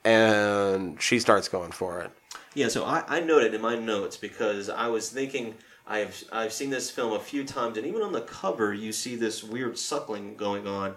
and 0.04 1.02
she 1.02 1.20
starts 1.20 1.48
going 1.48 1.72
for 1.72 2.02
it. 2.02 2.12
Yeah, 2.54 2.68
so 2.70 2.86
I, 2.86 3.04
I 3.08 3.20
noted 3.22 3.54
in 3.54 3.62
my 3.62 3.76
notes 3.76 4.18
because 4.18 4.70
I 4.70 4.88
was 4.88 5.10
thinking 5.10 5.56
I've 5.88 6.24
I've 6.32 6.54
seen 6.54 6.70
this 6.70 6.90
film 6.92 7.14
a 7.14 7.20
few 7.20 7.44
times, 7.44 7.78
and 7.78 7.86
even 7.86 8.02
on 8.02 8.14
the 8.14 8.22
cover 8.22 8.74
you 8.74 8.92
see 8.92 9.16
this 9.16 9.44
weird 9.44 9.78
suckling 9.78 10.36
going 10.36 10.68
on, 10.68 10.96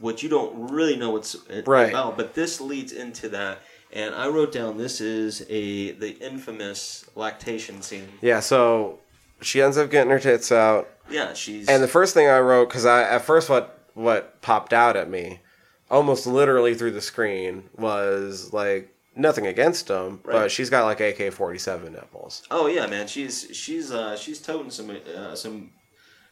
which 0.00 0.22
you 0.22 0.28
don't 0.28 0.70
really 0.70 0.96
know 0.96 1.10
what's 1.10 1.34
uh, 1.34 1.62
Right. 1.66 1.88
about. 1.90 2.16
But 2.16 2.34
this 2.34 2.60
leads 2.60 2.92
into 2.92 3.28
that, 3.30 3.58
and 3.92 4.14
I 4.14 4.28
wrote 4.28 4.52
down 4.52 4.78
this 4.78 5.00
is 5.00 5.42
a 5.48 5.92
the 5.92 6.10
infamous 6.24 7.06
lactation 7.16 7.82
scene. 7.82 8.08
Yeah, 8.20 8.40
so 8.40 8.98
she 9.40 9.60
ends 9.62 9.76
up 9.78 9.90
getting 9.90 10.10
her 10.10 10.20
tits 10.20 10.52
out. 10.52 10.88
Yeah, 11.10 11.32
she's 11.34 11.68
And 11.68 11.82
the 11.82 11.88
first 11.88 12.14
thing 12.14 12.28
I 12.28 12.38
wrote, 12.40 12.68
because 12.68 12.86
I 12.86 13.02
at 13.02 13.22
first 13.22 13.48
what 13.48 13.78
what 13.94 14.40
popped 14.42 14.72
out 14.72 14.96
at 14.96 15.10
me, 15.10 15.40
almost 15.90 16.26
literally 16.26 16.74
through 16.74 16.92
the 16.92 17.00
screen, 17.00 17.64
was 17.76 18.52
like 18.52 18.94
nothing 19.16 19.46
against 19.46 19.88
them, 19.88 20.20
Right. 20.24 20.32
but 20.34 20.50
she's 20.50 20.70
got 20.70 20.84
like 20.84 21.00
AK 21.00 21.32
forty 21.32 21.58
seven 21.58 21.92
nipples. 21.92 22.42
oh 22.50 22.66
yeah, 22.66 22.86
man, 22.86 23.06
she's 23.06 23.48
she's 23.52 23.90
uh, 23.90 24.16
she's 24.16 24.40
toting 24.40 24.70
some 24.70 24.96
uh, 25.16 25.34
some 25.34 25.70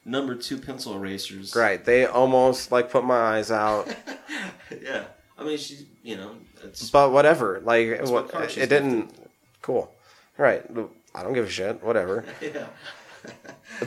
number 0.05 0.35
two 0.35 0.59
pencil 0.59 0.95
erasers. 0.95 1.55
Right, 1.57 1.85
they 1.85 2.07
almost 2.07 2.73
like 2.73 2.91
put 2.91 3.05
my 3.05 3.17
eyes 3.37 3.51
out, 3.51 3.95
yeah, 4.83 5.05
I 5.37 5.45
mean 5.45 5.59
she's 5.59 5.85
you 6.03 6.17
know 6.17 6.37
it's 6.63 6.91
but 6.91 7.13
whatever. 7.13 7.61
Like 7.65 8.01
what 8.07 8.33
what, 8.33 8.57
it 8.57 8.69
didn't. 8.69 9.13
Cool. 9.63 9.93
Right. 10.37 10.65
I 11.15 11.23
don't 11.25 11.33
give 11.33 11.47
a 11.47 11.51
shit. 11.51 11.83
Whatever. 11.83 12.25
yeah. 12.41 12.67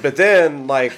But 0.02 0.16
then, 0.16 0.68
like, 0.68 0.94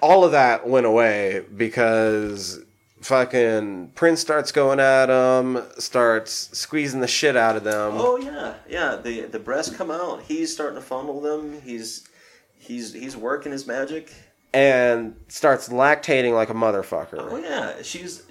all 0.00 0.24
of 0.24 0.32
that 0.32 0.68
went 0.68 0.86
away 0.86 1.44
because 1.56 2.60
fucking 3.00 3.92
Prince 3.94 4.20
starts 4.20 4.52
going 4.52 4.78
at 4.80 5.06
them, 5.06 5.62
starts 5.78 6.56
squeezing 6.56 7.00
the 7.00 7.08
shit 7.08 7.36
out 7.36 7.56
of 7.56 7.64
them. 7.64 7.94
Oh 7.96 8.16
yeah, 8.16 8.54
yeah. 8.68 8.96
The 8.96 9.22
the 9.22 9.38
breasts 9.38 9.74
come 9.76 9.90
out. 9.90 10.22
He's 10.22 10.52
starting 10.52 10.76
to 10.76 10.82
fondle 10.82 11.20
them. 11.20 11.60
He's 11.62 12.06
he's 12.58 12.92
he's 12.92 13.16
working 13.16 13.52
his 13.52 13.66
magic. 13.66 14.12
and 14.54 15.16
starts 15.28 15.68
lactating 15.68 16.32
like 16.32 16.48
a 16.50 16.54
motherfucker. 16.54 17.18
Oh 17.18 17.36
yeah, 17.36 17.82
she's 17.82 18.22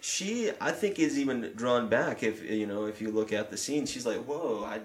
she. 0.00 0.50
I 0.60 0.72
think 0.72 0.98
is 0.98 1.18
even 1.18 1.52
drawn 1.56 1.88
back. 1.88 2.22
If 2.22 2.48
you 2.48 2.66
know, 2.66 2.84
if 2.84 3.00
you 3.00 3.10
look 3.10 3.32
at 3.32 3.50
the 3.50 3.56
scene, 3.56 3.86
she's 3.86 4.04
like, 4.06 4.24
"Whoa, 4.24 4.64
I, 4.64 4.80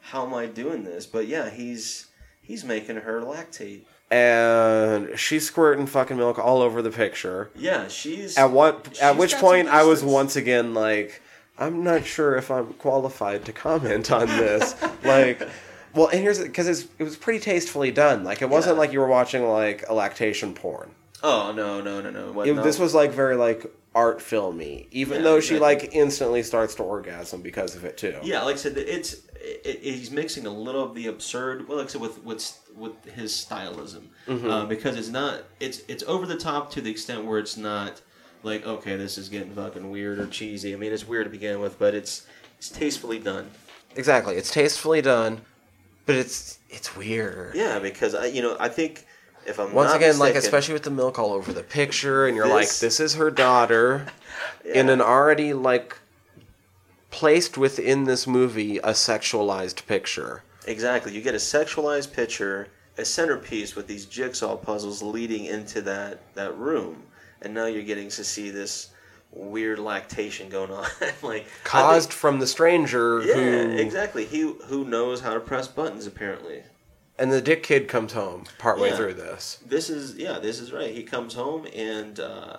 how 0.00 0.26
am 0.26 0.34
I 0.34 0.46
doing 0.46 0.84
this?" 0.84 1.06
But 1.06 1.26
yeah, 1.26 1.48
he's 1.50 2.06
he's 2.42 2.64
making 2.64 2.96
her 2.96 3.20
lactate. 3.22 3.82
And 4.10 5.18
she's 5.18 5.46
squirting 5.46 5.86
fucking 5.86 6.18
milk 6.18 6.38
all 6.38 6.60
over 6.60 6.82
the 6.82 6.90
picture. 6.90 7.50
Yeah, 7.56 7.88
she's 7.88 8.36
At 8.36 8.50
what? 8.50 8.86
she's 8.90 9.00
At 9.00 9.16
which 9.16 9.34
point, 9.36 9.68
I 9.68 9.84
was 9.84 10.04
once 10.04 10.36
again 10.36 10.74
like, 10.74 11.22
I'm 11.58 11.82
not 11.82 12.04
sure 12.04 12.36
if 12.36 12.50
I'm 12.50 12.74
qualified 12.74 13.46
to 13.46 13.52
comment 13.52 14.10
on 14.12 14.26
this. 14.26 14.74
like, 15.04 15.48
well, 15.94 16.08
and 16.08 16.20
here's 16.20 16.38
it, 16.40 16.44
because 16.48 16.68
it 16.98 17.02
was 17.02 17.16
pretty 17.16 17.40
tastefully 17.40 17.90
done. 17.90 18.22
Like, 18.22 18.42
it 18.42 18.50
wasn't 18.50 18.76
Yeah. 18.76 18.80
like 18.80 18.92
you 18.92 19.00
were 19.00 19.08
watching 19.08 19.46
like 19.48 19.84
a 19.88 19.94
lactation 19.94 20.52
porn. 20.54 20.90
Oh 21.22 21.52
no 21.52 21.80
no 21.80 22.00
no 22.00 22.10
no! 22.10 22.32
What, 22.32 22.48
It- 22.48 22.54
no. 22.54 22.62
This 22.62 22.78
was 22.78 22.94
like 22.94 23.12
very 23.12 23.36
like 23.36 23.64
art 23.94 24.22
filmy, 24.22 24.88
even 24.90 25.18
Yeah, 25.18 25.22
though 25.24 25.40
she 25.40 25.56
exactly. 25.56 25.86
like 25.86 25.94
instantly 25.94 26.42
starts 26.42 26.74
to 26.76 26.82
orgasm 26.82 27.42
because 27.42 27.76
of 27.76 27.84
it 27.84 27.96
too. 27.98 28.16
Yeah, 28.22 28.42
like 28.42 28.54
I 28.54 28.58
said, 28.58 28.76
it's 28.78 29.14
it, 29.34 29.60
it, 29.64 29.78
he's 29.82 30.10
mixing 30.10 30.46
a 30.46 30.50
little 30.50 30.82
of 30.82 30.94
the 30.94 31.08
absurd, 31.08 31.68
well, 31.68 31.78
like 31.78 31.88
I 31.88 31.90
said, 31.90 32.00
with 32.00 32.22
with 32.24 32.58
with 32.76 33.04
his 33.14 33.32
stylism, 33.32 34.04
Mm-hmm. 34.26 34.50
uh, 34.50 34.64
because 34.66 34.96
it's 34.96 35.08
not 35.10 35.42
it's 35.60 35.82
it's 35.88 36.02
over 36.04 36.26
the 36.26 36.36
top 36.36 36.70
to 36.72 36.80
the 36.80 36.90
extent 36.90 37.24
where 37.24 37.38
it's 37.38 37.56
not 37.56 38.00
like 38.42 38.66
okay, 38.66 38.96
this 38.96 39.18
is 39.18 39.28
getting 39.28 39.52
fucking 39.54 39.90
weird 39.90 40.18
or 40.18 40.26
cheesy. 40.26 40.72
I 40.72 40.76
mean, 40.76 40.92
it's 40.92 41.06
weird 41.06 41.26
to 41.26 41.30
begin 41.30 41.60
with, 41.60 41.78
but 41.78 41.94
it's 41.94 42.26
it's 42.58 42.68
tastefully 42.70 43.18
done. 43.18 43.50
Exactly. 43.94 44.36
It's 44.36 44.50
tastefully 44.50 45.02
done, 45.02 45.42
but 46.06 46.16
it's 46.16 46.58
it's 46.70 46.96
weird. 46.96 47.54
Yeah, 47.54 47.78
because 47.78 48.14
I 48.14 48.26
you 48.26 48.40
know 48.42 48.56
I 48.58 48.68
think 48.68 49.04
if 49.46 49.58
I'm 49.58 49.72
Once 49.72 49.92
again, 49.92 50.18
like 50.18 50.34
especially 50.34 50.74
with 50.74 50.82
the 50.84 50.90
milk 50.90 51.18
all 51.18 51.32
over 51.32 51.52
the 51.52 51.62
picture, 51.62 52.26
and 52.26 52.36
you're 52.36 52.48
like, 52.48 52.66
This- 52.68 52.80
this 52.80 53.00
is 53.00 53.14
her 53.14 53.30
daughter, 53.30 54.06
in 54.64 54.88
an 54.88 55.00
already 55.00 55.52
like 55.52 55.96
placed 57.10 57.58
within 57.58 58.04
this 58.04 58.26
movie 58.26 58.78
a 58.78 58.90
sexualized 58.92 59.86
picture. 59.86 60.42
Exactly. 60.66 61.12
You 61.12 61.20
get 61.20 61.34
a 61.34 61.38
sexualized 61.38 62.12
picture, 62.12 62.68
a 62.96 63.04
centerpiece 63.04 63.74
with 63.74 63.86
these 63.86 64.06
jigsaw 64.06 64.56
puzzles 64.56 65.02
leading 65.02 65.44
into 65.46 65.82
that, 65.82 66.34
that 66.34 66.56
room. 66.56 67.02
And 67.42 67.52
now 67.52 67.66
you're 67.66 67.82
getting 67.82 68.08
to 68.10 68.24
see 68.24 68.50
this 68.50 68.90
weird 69.32 69.78
lactation 69.78 70.48
going 70.48 70.70
on. 70.70 70.86
like 71.22 71.46
Caused 71.64 72.10
think- 72.10 72.18
from 72.20 72.38
the 72.38 72.46
stranger 72.46 73.22
Yeah, 73.24 73.34
who 73.34 73.70
exactly. 73.78 74.24
He 74.24 74.40
who 74.66 74.84
knows 74.84 75.20
how 75.20 75.34
to 75.34 75.40
press 75.40 75.68
buttons 75.68 76.06
apparently. 76.06 76.62
And 77.18 77.32
the 77.32 77.40
dick 77.40 77.62
kid 77.62 77.88
comes 77.88 78.12
home 78.12 78.44
partway 78.58 78.90
Yeah. 78.90 78.96
through 78.96 79.14
this. 79.14 79.58
This 79.66 79.90
is 79.90 80.16
yeah, 80.16 80.38
this 80.38 80.58
is 80.60 80.72
right. 80.72 80.92
He 80.94 81.02
comes 81.02 81.34
home 81.34 81.66
and 81.74 82.18
uh, 82.20 82.56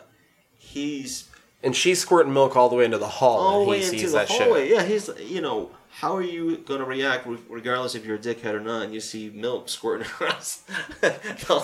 he's 0.58 1.30
And 1.64 1.76
she's 1.76 2.00
squirting 2.00 2.34
milk 2.34 2.56
all 2.56 2.70
the 2.70 2.76
way 2.76 2.86
into 2.86 2.98
the 2.98 3.08
hall 3.08 3.38
all 3.40 3.64
the 3.64 3.70
way 3.70 3.78
into 3.78 3.90
sees 3.90 4.12
the 4.12 4.20
that 4.20 4.30
hallway. 4.30 4.68
shit. 4.68 4.78
Yeah, 4.78 4.84
he's 4.84 5.10
you 5.20 5.42
know 5.42 5.72
how 5.98 6.16
are 6.16 6.24
you 6.24 6.58
going 6.58 6.80
to 6.80 6.86
react 6.88 7.28
regardless 7.50 7.94
if 7.94 8.04
you're 8.04 8.16
a 8.16 8.20
dickhead 8.20 8.54
or 8.56 8.60
not? 8.60 8.82
And 8.84 8.94
you 8.96 9.00
see 9.00 9.30
milk 9.30 9.70
squirting 9.70 10.08
across 10.20 10.64
the 11.02 11.12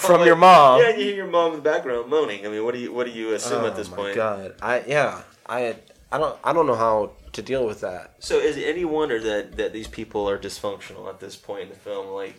From 0.01 0.23
your 0.25 0.35
mom. 0.35 0.81
Yeah, 0.81 0.89
and 0.89 0.99
you 0.99 1.05
hear 1.05 1.15
your 1.15 1.27
mom 1.27 1.51
in 1.51 1.55
the 1.57 1.63
background 1.63 2.09
moaning. 2.11 2.45
I 2.45 2.49
mean, 2.49 2.63
what 2.63 2.73
do 2.75 2.79
you 2.79 2.93
what 2.93 3.05
do 3.07 3.11
you 3.11 3.33
assume 3.33 3.65
at 3.65 3.75
this 3.75 3.89
oh 3.91 3.95
point? 3.95 4.15
god. 4.15 4.53
I 4.61 4.83
yeah. 4.87 5.21
I 5.47 5.75
I 6.11 6.17
don't 6.19 6.37
I 6.43 6.53
don't 6.53 6.67
know 6.67 6.75
how 6.75 7.11
to 7.33 7.41
deal 7.41 7.65
with 7.65 7.81
that. 7.81 8.15
So 8.19 8.37
is 8.37 8.55
it 8.57 8.63
any 8.63 8.85
wonder 8.85 9.19
that 9.19 9.57
that 9.57 9.73
these 9.73 9.87
people 9.87 10.29
are 10.29 10.37
dysfunctional 10.37 11.09
at 11.09 11.19
this 11.19 11.35
point 11.35 11.63
in 11.63 11.69
the 11.69 11.75
film? 11.75 12.07
Like, 12.07 12.35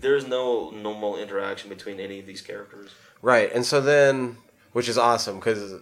there's 0.00 0.26
no 0.26 0.70
normal 0.70 1.16
interaction 1.16 1.68
between 1.68 2.00
any 2.00 2.18
of 2.20 2.26
these 2.26 2.40
characters. 2.40 2.90
Right. 3.22 3.52
And 3.52 3.64
so 3.64 3.80
then 3.80 4.38
which 4.72 4.88
is 4.88 4.98
awesome 4.98 5.40
cuz 5.40 5.80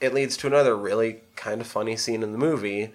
it 0.00 0.12
leads 0.12 0.36
to 0.38 0.46
another 0.46 0.76
really 0.76 1.20
kind 1.36 1.60
of 1.60 1.66
funny 1.66 1.96
scene 1.96 2.22
in 2.22 2.32
the 2.32 2.38
movie 2.38 2.92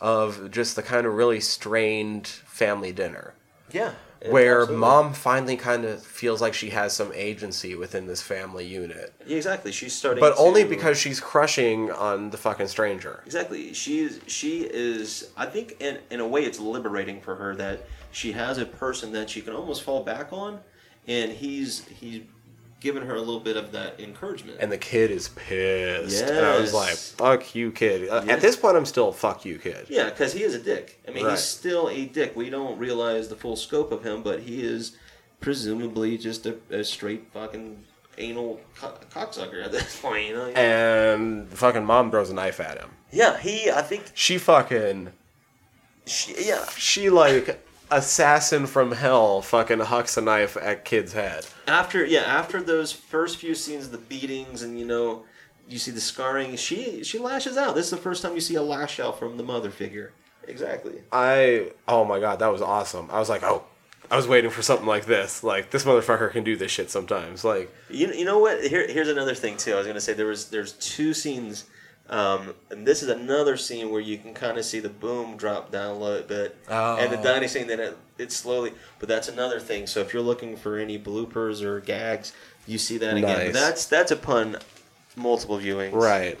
of 0.00 0.50
just 0.50 0.76
the 0.76 0.82
kind 0.82 1.06
of 1.06 1.14
really 1.14 1.40
strained 1.40 2.26
family 2.26 2.92
dinner 2.92 3.34
Yeah, 3.72 3.92
where 4.28 4.60
absolutely. 4.62 4.80
mom 4.80 5.12
finally 5.14 5.56
kind 5.56 5.84
of 5.84 6.02
feels 6.04 6.40
like 6.40 6.54
she 6.54 6.70
has 6.70 6.92
some 6.92 7.10
agency 7.14 7.74
within 7.74 8.06
this 8.06 8.22
family 8.22 8.66
unit. 8.66 9.12
Yeah, 9.26 9.36
exactly. 9.36 9.72
She's 9.72 9.92
starting, 9.94 10.20
But 10.20 10.34
only 10.36 10.62
because 10.64 10.96
she's 10.98 11.18
crushing 11.20 11.90
on 11.90 12.30
the 12.30 12.36
fucking 12.36 12.68
stranger. 12.68 13.22
Exactly. 13.26 13.72
She 13.74 14.00
is. 14.00 14.20
She 14.26 14.62
is. 14.62 15.30
I 15.36 15.46
think 15.46 15.76
in 15.80 15.98
in 16.10 16.20
a 16.20 16.26
way, 16.26 16.42
it's 16.44 16.60
liberating 16.60 17.20
for 17.20 17.34
her 17.36 17.54
that 17.56 17.86
she 18.14 18.32
has 18.32 18.56
a 18.58 18.64
person 18.64 19.12
that 19.12 19.28
she 19.28 19.40
can 19.42 19.52
almost 19.54 19.82
fall 19.82 20.02
back 20.02 20.32
on, 20.32 20.60
and 21.06 21.30
he's 21.32 21.86
he's 21.88 22.22
given 22.80 23.02
her 23.06 23.14
a 23.14 23.18
little 23.20 23.40
bit 23.40 23.56
of 23.56 23.72
that 23.72 23.98
encouragement. 23.98 24.58
And 24.60 24.70
the 24.70 24.76
kid 24.76 25.10
is 25.10 25.28
pissed. 25.28 26.22
And 26.22 26.44
I 26.44 26.58
was 26.60 26.74
like, 26.74 26.94
fuck 26.94 27.54
you, 27.54 27.72
kid. 27.72 28.10
Uh, 28.10 28.22
Yeah. 28.26 28.34
At 28.34 28.42
this 28.42 28.56
point, 28.56 28.76
I'm 28.76 28.84
still, 28.84 29.10
fuck 29.10 29.46
you, 29.46 29.58
kid. 29.58 29.86
yeah, 29.88 30.10
because 30.10 30.34
he 30.34 30.42
is 30.42 30.54
a 30.54 30.58
dick. 30.58 31.00
I 31.08 31.10
mean, 31.12 31.24
Right. 31.24 31.30
he's 31.30 31.40
still 31.40 31.88
a 31.88 32.04
dick. 32.04 32.36
We 32.36 32.50
don't 32.50 32.78
realize 32.78 33.28
the 33.30 33.36
full 33.36 33.56
scope 33.56 33.90
of 33.90 34.04
him, 34.04 34.22
but 34.22 34.40
he 34.40 34.62
is 34.62 34.98
presumably 35.40 36.18
just 36.18 36.44
a, 36.44 36.56
a 36.70 36.84
straight 36.84 37.26
fucking 37.32 37.82
anal 38.18 38.60
co- 38.76 38.98
cocksucker 39.10 39.64
at 39.64 39.72
this 39.72 39.98
point. 40.02 40.26
You 40.28 40.34
know? 40.34 40.46
And 40.48 41.48
fucking 41.48 41.86
mom 41.86 42.10
throws 42.10 42.28
a 42.28 42.34
knife 42.34 42.60
at 42.60 42.76
him. 42.78 42.90
yeah, 43.10 43.38
he. 43.38 43.70
I 43.70 43.80
think. 43.80 44.10
She 44.12 44.36
fucking 44.36 45.10
She, 46.06 46.34
yeah. 46.48 46.66
she 46.76 47.08
like 47.08 47.64
assassin 47.94 48.66
from 48.66 48.92
hell 48.92 49.40
fucking 49.40 49.78
hucks 49.80 50.16
a 50.16 50.20
knife 50.20 50.56
at 50.56 50.84
kid's 50.84 51.12
head. 51.12 51.46
After 51.66 52.04
yeah, 52.04 52.22
after 52.22 52.60
those 52.60 52.92
first 52.92 53.36
few 53.38 53.54
scenes, 53.54 53.90
the 53.90 53.98
beatings, 53.98 54.62
and 54.62 54.78
you 54.78 54.84
know, 54.84 55.24
you 55.68 55.78
see 55.78 55.90
the 55.90 56.00
scarring. 56.00 56.56
She 56.56 57.04
she 57.04 57.18
lashes 57.18 57.56
out. 57.56 57.74
This 57.74 57.86
is 57.86 57.90
the 57.90 57.96
first 57.96 58.22
time 58.22 58.34
you 58.34 58.40
see 58.40 58.56
a 58.56 58.62
lash 58.62 58.98
out 59.00 59.18
from 59.18 59.36
the 59.36 59.44
mother 59.44 59.70
figure. 59.70 60.12
Exactly. 60.46 61.02
I 61.12 61.70
oh 61.88 62.04
my 62.04 62.20
god, 62.20 62.40
that 62.40 62.52
was 62.52 62.60
awesome. 62.60 63.08
I 63.10 63.18
was 63.18 63.28
like, 63.28 63.42
oh, 63.42 63.64
I 64.10 64.16
was 64.16 64.28
waiting 64.28 64.50
for 64.50 64.62
something 64.62 64.86
like 64.86 65.06
this. 65.06 65.42
Like 65.42 65.70
this 65.70 65.84
motherfucker 65.84 66.30
can 66.32 66.44
do 66.44 66.56
this 66.56 66.70
shit 66.70 66.90
sometimes. 66.90 67.44
Like 67.44 67.72
You, 67.88 68.12
you 68.12 68.24
know 68.24 68.38
what? 68.38 68.64
Here, 68.64 68.86
here's 68.86 69.08
another 69.08 69.34
thing 69.34 69.56
too. 69.56 69.72
I 69.72 69.76
was 69.76 69.86
gonna 69.86 70.00
say 70.00 70.12
there 70.12 70.26
was 70.26 70.50
there's 70.50 70.72
two 70.74 71.14
scenes, 71.14 71.64
um, 72.10 72.54
and 72.70 72.86
this 72.86 73.02
is 73.02 73.08
another 73.08 73.56
scene 73.56 73.90
where 73.90 74.00
you 74.00 74.18
can 74.18 74.34
kind 74.34 74.58
of 74.58 74.64
see 74.64 74.80
the 74.80 74.88
boom 74.88 75.36
drop 75.36 75.70
down 75.72 75.96
a 75.96 75.98
little 75.98 76.26
bit, 76.26 76.56
and 76.68 77.10
the 77.12 77.18
Oh. 77.18 77.22
dining 77.22 77.48
scene 77.48 77.66
that 77.68 77.80
it, 77.80 77.96
it 78.18 78.32
slowly. 78.32 78.72
But 78.98 79.08
that's 79.08 79.28
another 79.28 79.58
thing. 79.60 79.86
So 79.86 80.00
if 80.00 80.12
you're 80.12 80.22
looking 80.22 80.56
for 80.56 80.76
any 80.78 80.98
bloopers 80.98 81.62
or 81.62 81.80
gags, 81.80 82.32
you 82.66 82.78
see 82.78 82.98
that 82.98 83.16
again. 83.16 83.46
Nice. 83.46 83.52
That's 83.54 83.86
that's 83.86 84.10
upon 84.10 84.56
multiple 85.16 85.58
viewings. 85.58 85.92
right, 85.92 86.38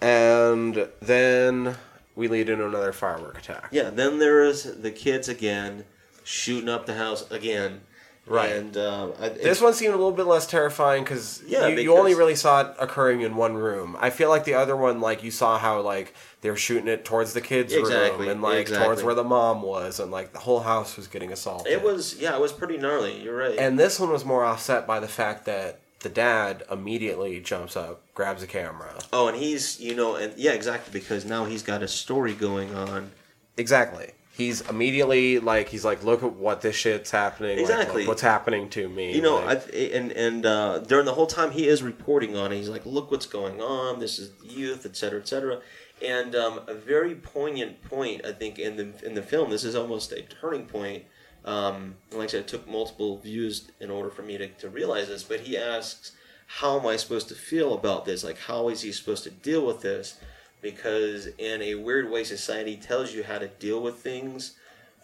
and 0.00 0.88
then 1.00 1.76
we 2.16 2.28
lead 2.28 2.48
into 2.48 2.66
another 2.66 2.92
firework 2.92 3.38
attack. 3.38 3.68
Yeah. 3.70 3.90
Then 3.90 4.18
there 4.18 4.42
is 4.44 4.80
the 4.82 4.90
kids 4.90 5.28
again 5.28 5.84
shooting 6.24 6.68
up 6.68 6.86
the 6.86 6.94
house 6.94 7.30
again. 7.30 7.80
Right. 8.26 8.52
And 8.52 8.76
um, 8.76 9.12
I, 9.20 9.28
This 9.28 9.60
one 9.60 9.74
seemed 9.74 9.92
a 9.92 9.96
little 9.96 10.12
bit 10.12 10.26
less 10.26 10.46
terrifying 10.46 11.04
cause 11.04 11.42
Yeah, 11.46 11.66
you, 11.66 11.78
you 11.78 11.96
only 11.96 12.14
really 12.14 12.34
saw 12.34 12.62
it 12.62 12.76
occurring 12.78 13.20
in 13.20 13.36
one 13.36 13.54
room. 13.54 13.96
I 14.00 14.10
feel 14.10 14.30
like 14.30 14.44
the 14.44 14.54
other 14.54 14.76
one, 14.76 15.00
like 15.00 15.22
you 15.22 15.30
saw 15.30 15.58
how 15.58 15.80
like 15.82 16.14
they 16.40 16.50
were 16.50 16.56
shooting 16.56 16.88
it 16.88 17.04
towards 17.04 17.34
the 17.34 17.40
kids' 17.40 17.72
Exactly, 17.74 18.26
room 18.26 18.28
and 18.30 18.42
like 18.42 18.60
exactly. 18.60 18.86
towards 18.86 19.02
where 19.02 19.14
the 19.14 19.24
mom 19.24 19.62
was, 19.62 20.00
and 20.00 20.10
like 20.10 20.32
the 20.32 20.38
whole 20.38 20.60
house 20.60 20.96
was 20.96 21.06
getting 21.06 21.32
assaulted. 21.32 21.70
it 21.72 21.82
was 21.82 22.18
yeah, 22.18 22.34
it 22.34 22.40
was 22.40 22.52
pretty 22.52 22.78
gnarly. 22.78 23.20
You're 23.20 23.36
right. 23.36 23.58
And 23.58 23.78
this 23.78 24.00
one 24.00 24.10
was 24.10 24.24
more 24.24 24.44
offset 24.44 24.86
by 24.86 25.00
the 25.00 25.08
fact 25.08 25.44
that 25.44 25.80
the 26.00 26.08
dad 26.08 26.62
immediately 26.70 27.40
jumps 27.40 27.76
up, 27.76 28.02
grabs 28.14 28.42
a 28.42 28.46
camera. 28.46 28.94
Oh, 29.12 29.28
and 29.28 29.36
he's 29.36 29.80
you 29.80 29.94
know, 29.94 30.16
and 30.16 30.32
yeah, 30.38 30.52
exactly 30.52 30.98
because 30.98 31.24
now 31.24 31.44
he's 31.44 31.62
got 31.62 31.82
a 31.82 31.88
story 31.88 32.34
going 32.34 32.74
on. 32.74 33.10
Exactly. 33.56 34.12
He's 34.36 34.62
immediately 34.68 35.38
like 35.38 35.68
he's 35.68 35.84
like, 35.84 36.02
look 36.02 36.24
at 36.24 36.32
what 36.32 36.60
this 36.60 36.74
shit's 36.74 37.12
happening. 37.12 37.52
like, 37.52 37.60
Exactly. 37.60 38.02
look 38.02 38.08
what's 38.08 38.22
happening 38.22 38.68
to 38.70 38.88
me. 38.88 39.14
You 39.14 39.22
know, 39.22 39.36
like, 39.36 39.62
and 39.72 40.10
and 40.10 40.44
uh, 40.44 40.78
during 40.80 41.04
the 41.06 41.14
whole 41.14 41.28
time 41.28 41.52
he 41.52 41.68
is 41.68 41.84
reporting 41.84 42.36
on 42.36 42.50
it. 42.50 42.56
He's 42.56 42.68
like, 42.68 42.84
"Look 42.84 43.12
what's 43.12 43.26
going 43.26 43.60
on. 43.62 44.00
This 44.00 44.18
is 44.18 44.32
youth, 44.42 44.84
et 44.86 44.96
cetera, 44.96 45.20
et 45.20 45.28
cetera." 45.28 45.60
And 46.02 46.34
um, 46.34 46.60
a 46.66 46.74
very 46.74 47.14
poignant 47.14 47.82
point, 47.84 48.26
I 48.26 48.32
think, 48.32 48.58
in 48.58 48.76
the 48.76 48.92
in 49.06 49.14
the 49.14 49.22
film. 49.22 49.50
This 49.50 49.62
is 49.62 49.76
almost 49.76 50.10
a 50.10 50.22
turning 50.22 50.66
point. 50.66 51.04
Um, 51.44 51.94
like 52.10 52.24
I 52.24 52.26
said, 52.32 52.40
it 52.40 52.48
took 52.48 52.66
multiple 52.66 53.18
views 53.18 53.70
in 53.78 53.88
order 53.90 54.10
for 54.10 54.22
me 54.22 54.36
to, 54.38 54.48
to 54.48 54.68
realize 54.68 55.06
this. 55.08 55.22
But 55.22 55.40
he 55.40 55.56
asks, 55.56 56.10
"How 56.48 56.80
am 56.80 56.86
I 56.88 56.96
supposed 56.96 57.28
to 57.28 57.36
feel 57.36 57.72
about 57.72 58.04
this? 58.04 58.24
Like, 58.24 58.38
how 58.38 58.68
is 58.68 58.80
he 58.82 58.90
supposed 58.90 59.22
to 59.24 59.30
deal 59.30 59.64
with 59.64 59.80
this?" 59.82 60.18
Because 60.64 61.26
in 61.36 61.60
a 61.60 61.74
weird 61.74 62.10
way, 62.10 62.24
society 62.24 62.76
tells 62.78 63.12
you 63.12 63.22
how 63.22 63.36
to 63.38 63.48
deal 63.48 63.82
with 63.82 63.96
things 63.96 64.54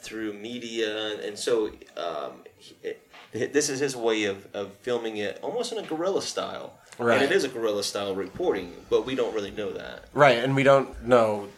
through 0.00 0.32
media, 0.32 1.20
and 1.20 1.38
so 1.38 1.66
um, 1.98 2.32
it, 2.82 3.52
this 3.52 3.68
is 3.68 3.78
his 3.78 3.94
way 3.94 4.24
of, 4.24 4.48
of 4.54 4.72
filming 4.76 5.18
it 5.18 5.38
almost 5.42 5.70
in 5.72 5.76
a 5.78 5.82
guerrilla 5.82 6.22
style. 6.22 6.72
Right. 6.98 7.20
And 7.20 7.24
it 7.30 7.30
is 7.30 7.44
a 7.44 7.48
guerrilla 7.48 7.84
style 7.84 8.14
reporting, 8.14 8.72
but 8.88 9.04
we 9.04 9.14
don't 9.14 9.34
really 9.34 9.50
know 9.50 9.70
that. 9.72 10.06
right, 10.14 10.38
and 10.38 10.56
we 10.56 10.62
don't 10.62 11.06
know. 11.06 11.48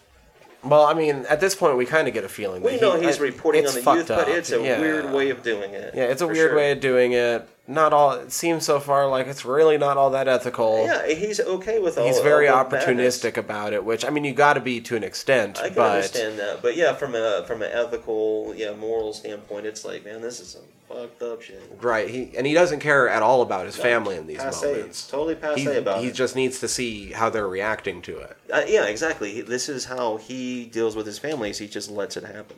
Well, 0.65 0.85
I 0.85 0.95
mean, 0.95 1.25
at 1.29 1.39
this 1.41 1.55
point, 1.55 1.77
we 1.77 1.87
kind 1.87 2.09
of 2.09 2.15
get 2.15 2.25
a 2.25 2.29
feeling. 2.29 2.63
We 2.63 2.73
that 2.73 2.81
know 2.81 2.99
he- 3.01 3.07
he's 3.07 3.19
I- 3.21 3.23
reporting 3.23 3.67
on 3.69 3.73
the 3.75 3.81
youth, 3.95 4.09
but 4.09 4.29
it's 4.29 4.51
a 4.51 4.61
Yeah. 4.61 4.81
weird 4.81 5.13
way 5.13 5.31
of 5.31 5.45
doing 5.45 5.71
it. 5.75 5.95
Yeah, 5.95 6.05
it's 6.05 6.23
a 6.23 6.27
weird 6.27 6.51
sure. 6.51 6.57
way 6.57 6.73
of 6.73 6.81
doing 6.81 7.13
it. 7.13 7.49
Not 7.69 7.93
all. 7.93 8.13
It 8.13 8.33
seems 8.33 8.67
so 8.67 8.81
far 8.81 9.09
like 9.09 9.29
it's 9.29 9.45
really 9.45 9.79
not 9.79 9.97
all 9.97 10.11
that 10.11 10.27
ethical. 10.27 10.85
Yeah, 10.85 11.07
he's 11.07 11.39
okay 11.39 11.79
with 11.79 11.97
all. 11.97 12.05
He's 12.07 12.19
very 12.19 12.49
all 12.49 12.65
opportunistic 12.65 13.37
about 13.37 13.73
it, 13.73 13.85
which 13.85 14.05
I 14.05 14.11
mean, 14.11 14.25
you 14.25 14.35
got 14.35 14.55
to 14.55 14.61
be 14.61 14.81
to 14.81 14.97
an 14.97 15.05
extent. 15.05 15.59
I 15.61 15.67
can 15.69 15.77
but 15.77 15.91
understand 15.97 16.39
that, 16.41 16.61
but 16.61 16.77
yeah, 16.77 16.93
from 16.95 17.15
a 17.15 17.45
from 17.47 17.63
an 17.63 17.71
ethical, 17.73 18.53
yeah, 18.57 18.75
moral 18.75 19.13
standpoint, 19.13 19.67
it's 19.67 19.85
like, 19.85 20.05
man, 20.05 20.21
this 20.21 20.41
is 20.41 20.49
some 20.49 20.63
fucked 20.89 21.23
up 21.23 21.41
shit. 21.41 21.63
right, 21.81 22.11
he 22.11 22.33
and 22.37 22.49
he 22.49 22.53
doesn't 22.53 22.81
care 22.81 23.09
at 23.09 23.23
all 23.23 23.43
about 23.43 23.65
his 23.67 23.77
family 23.77 24.17
in 24.17 24.27
these 24.27 24.39
Passe. 24.39 24.67
moments. 24.67 25.07
Totally 25.09 25.37
passe 25.37 25.61
He, 25.61 25.67
about 25.69 26.01
he 26.01 26.09
it. 26.09 26.15
just 26.15 26.35
needs 26.35 26.59
to 26.61 26.69
see 26.69 27.13
how 27.13 27.31
they're 27.31 27.47
reacting 27.49 28.03
to 28.03 28.19
it. 28.19 28.37
Uh, 28.53 28.65
yeah, 28.67 28.87
exactly. 28.87 29.33
He- 29.35 29.41
This 29.43 29.69
is 29.69 29.85
how 29.85 30.17
he 30.17 30.65
deals 30.67 30.97
with 30.97 31.07
his 31.07 31.19
families. 31.21 31.59
He 31.59 31.69
just 31.69 31.91
lets 31.93 32.17
it 32.17 32.25
happen. 32.25 32.57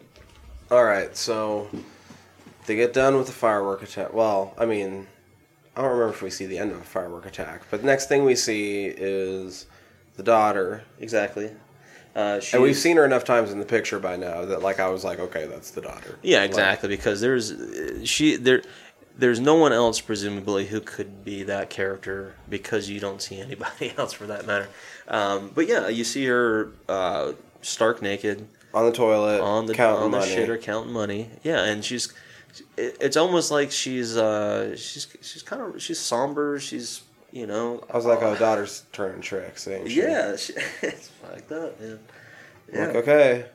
All 0.71 0.83
right, 0.85 1.15
so 1.15 1.69
they 2.67 2.77
get 2.77 2.93
done 2.93 3.17
with 3.17 3.27
the 3.27 3.33
firework 3.33 3.83
attack. 3.83 4.13
Well, 4.13 4.55
I 4.59 4.67
mean, 4.67 5.07
I 5.77 5.81
don't 5.83 5.91
remember 5.91 6.13
if 6.13 6.23
we 6.23 6.31
see 6.31 6.47
the 6.47 6.59
end 6.59 6.71
of 6.73 6.79
a 6.79 6.85
firework 6.85 7.27
attack, 7.27 7.63
but 7.71 7.81
the 7.81 7.87
next 7.87 8.09
thing 8.09 8.25
we 8.25 8.35
see 8.35 8.87
is 8.87 9.67
the 10.17 10.23
daughter, 10.23 10.85
Exactly. 11.01 11.51
Uh, 12.17 12.41
and 12.53 12.63
we've 12.63 12.77
seen 12.77 12.97
her 12.97 13.05
enough 13.05 13.25
times 13.25 13.51
in 13.51 13.59
the 13.59 13.65
picture 13.65 13.99
by 13.99 14.15
now 14.15 14.45
that 14.45 14.63
like 14.63 14.79
I 14.79 14.89
was 14.89 15.03
like, 15.03 15.19
okay, 15.19 15.47
that's 15.47 15.73
the 15.73 15.81
daughter. 15.81 16.17
Yeah, 16.23 16.43
Like, 16.43 16.51
exactly. 16.51 16.89
because 16.89 17.21
there's 17.21 17.51
uh, 17.51 18.05
she 18.05 18.37
there. 18.37 18.63
There's 19.17 19.41
no 19.41 19.55
one 19.57 19.73
else 19.73 20.01
presumably 20.01 20.67
who 20.67 20.81
could 20.81 21.25
be 21.25 21.43
that 21.45 21.71
character 21.71 22.35
because 22.49 22.89
you 22.89 23.01
don't 23.01 23.21
see 23.21 23.41
anybody 23.41 23.93
else 23.99 24.13
for 24.13 24.27
that 24.27 24.47
matter. 24.47 24.69
Um, 25.09 25.51
but 25.55 25.67
yeah, 25.67 25.89
you 25.89 26.05
see 26.05 26.25
her 26.27 26.71
uh, 26.89 27.33
stark 27.63 28.01
naked 28.01 28.47
on 28.73 28.87
the 28.87 28.93
toilet, 28.93 29.41
on 29.41 29.67
the 29.67 29.81
on 29.85 30.11
the 30.13 30.19
money. 30.19 30.35
shitter 30.37 30.61
counting 30.63 30.93
money. 30.93 31.31
Yeah, 31.43 31.65
and 31.65 31.85
she's 31.85 32.13
it's 32.77 33.17
almost 33.17 33.51
like 33.51 33.71
she's 33.71 34.17
uh, 34.17 34.77
she's 34.77 35.07
she's 35.21 35.43
kind 35.43 35.63
of 35.63 35.83
she's 35.83 35.99
somber. 35.99 36.59
She's 36.61 37.03
you 37.33 37.47
know 37.47 37.83
I 37.93 37.97
was 37.97 38.07
like, 38.07 38.23
uh, 38.23 38.31
oh, 38.31 38.37
daughter's 38.37 38.85
turning 38.93 39.21
tricks. 39.21 39.67
Ain't 39.69 39.89
she? 39.91 39.99
yeah, 40.01 40.37
she, 40.37 40.53
it's 40.83 41.09
fucked 41.09 41.53
up, 41.53 41.81
man. 41.81 41.99
Yeah. 42.73 42.87
Like, 42.87 42.97
okay, 42.97 43.47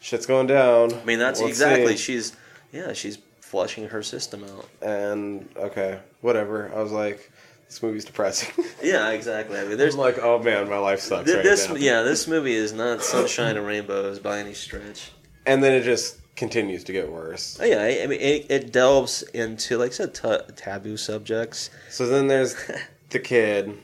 shit's 0.00 0.26
going 0.26 0.46
down. 0.46 0.92
I 0.92 1.04
mean, 1.04 1.18
that's 1.18 1.40
Let's 1.40 1.50
exactly 1.50 1.96
see. 1.96 2.02
she's 2.02 2.36
yeah 2.72 2.92
she's 2.92 3.18
flushing 3.40 3.88
her 3.88 4.02
system 4.02 4.44
out. 4.44 4.68
And 4.82 5.48
okay, 5.56 6.00
whatever. 6.20 6.70
I 6.74 6.82
was 6.82 6.92
like, 6.92 7.30
this 7.68 7.82
movie's 7.82 8.04
depressing. 8.04 8.64
Yeah, 8.82 9.10
exactly. 9.10 9.56
I 9.58 9.62
mean, 9.62 9.78
There's 9.78 9.78
there's 9.78 9.96
like, 9.96 10.18
oh 10.22 10.38
man, 10.38 10.68
my 10.68 10.78
life 10.78 11.00
sucks 11.00 11.24
Th- 11.24 11.36
right 11.36 11.42
this, 11.44 11.68
now. 11.68 11.74
yeah, 11.76 12.02
this 12.02 12.28
movie 12.28 12.54
is 12.54 12.72
not 12.72 13.02
sunshine 13.02 13.56
and 13.56 13.66
rainbows 13.66 14.18
by 14.20 14.38
any 14.38 14.52
stretch. 14.54 15.10
And 15.44 15.64
then 15.64 15.72
it 15.72 15.82
just 15.82 16.18
continues 16.36 16.84
to 16.84 16.92
get 16.92 17.10
worse. 17.10 17.58
Oh, 17.60 17.64
yeah, 17.64 17.78
I, 17.82 18.02
I 18.04 18.06
mean, 18.06 18.20
it, 18.20 18.46
it 18.50 18.72
delves 18.72 19.22
into, 19.22 19.78
like 19.78 19.90
I 19.90 19.94
said, 19.94 20.14
ta 20.14 20.38
taboo 20.54 20.96
subjects. 20.96 21.70
So 21.90 22.06
then 22.06 22.28
there's 22.28 22.54
the 23.10 23.18
kid. 23.18 23.78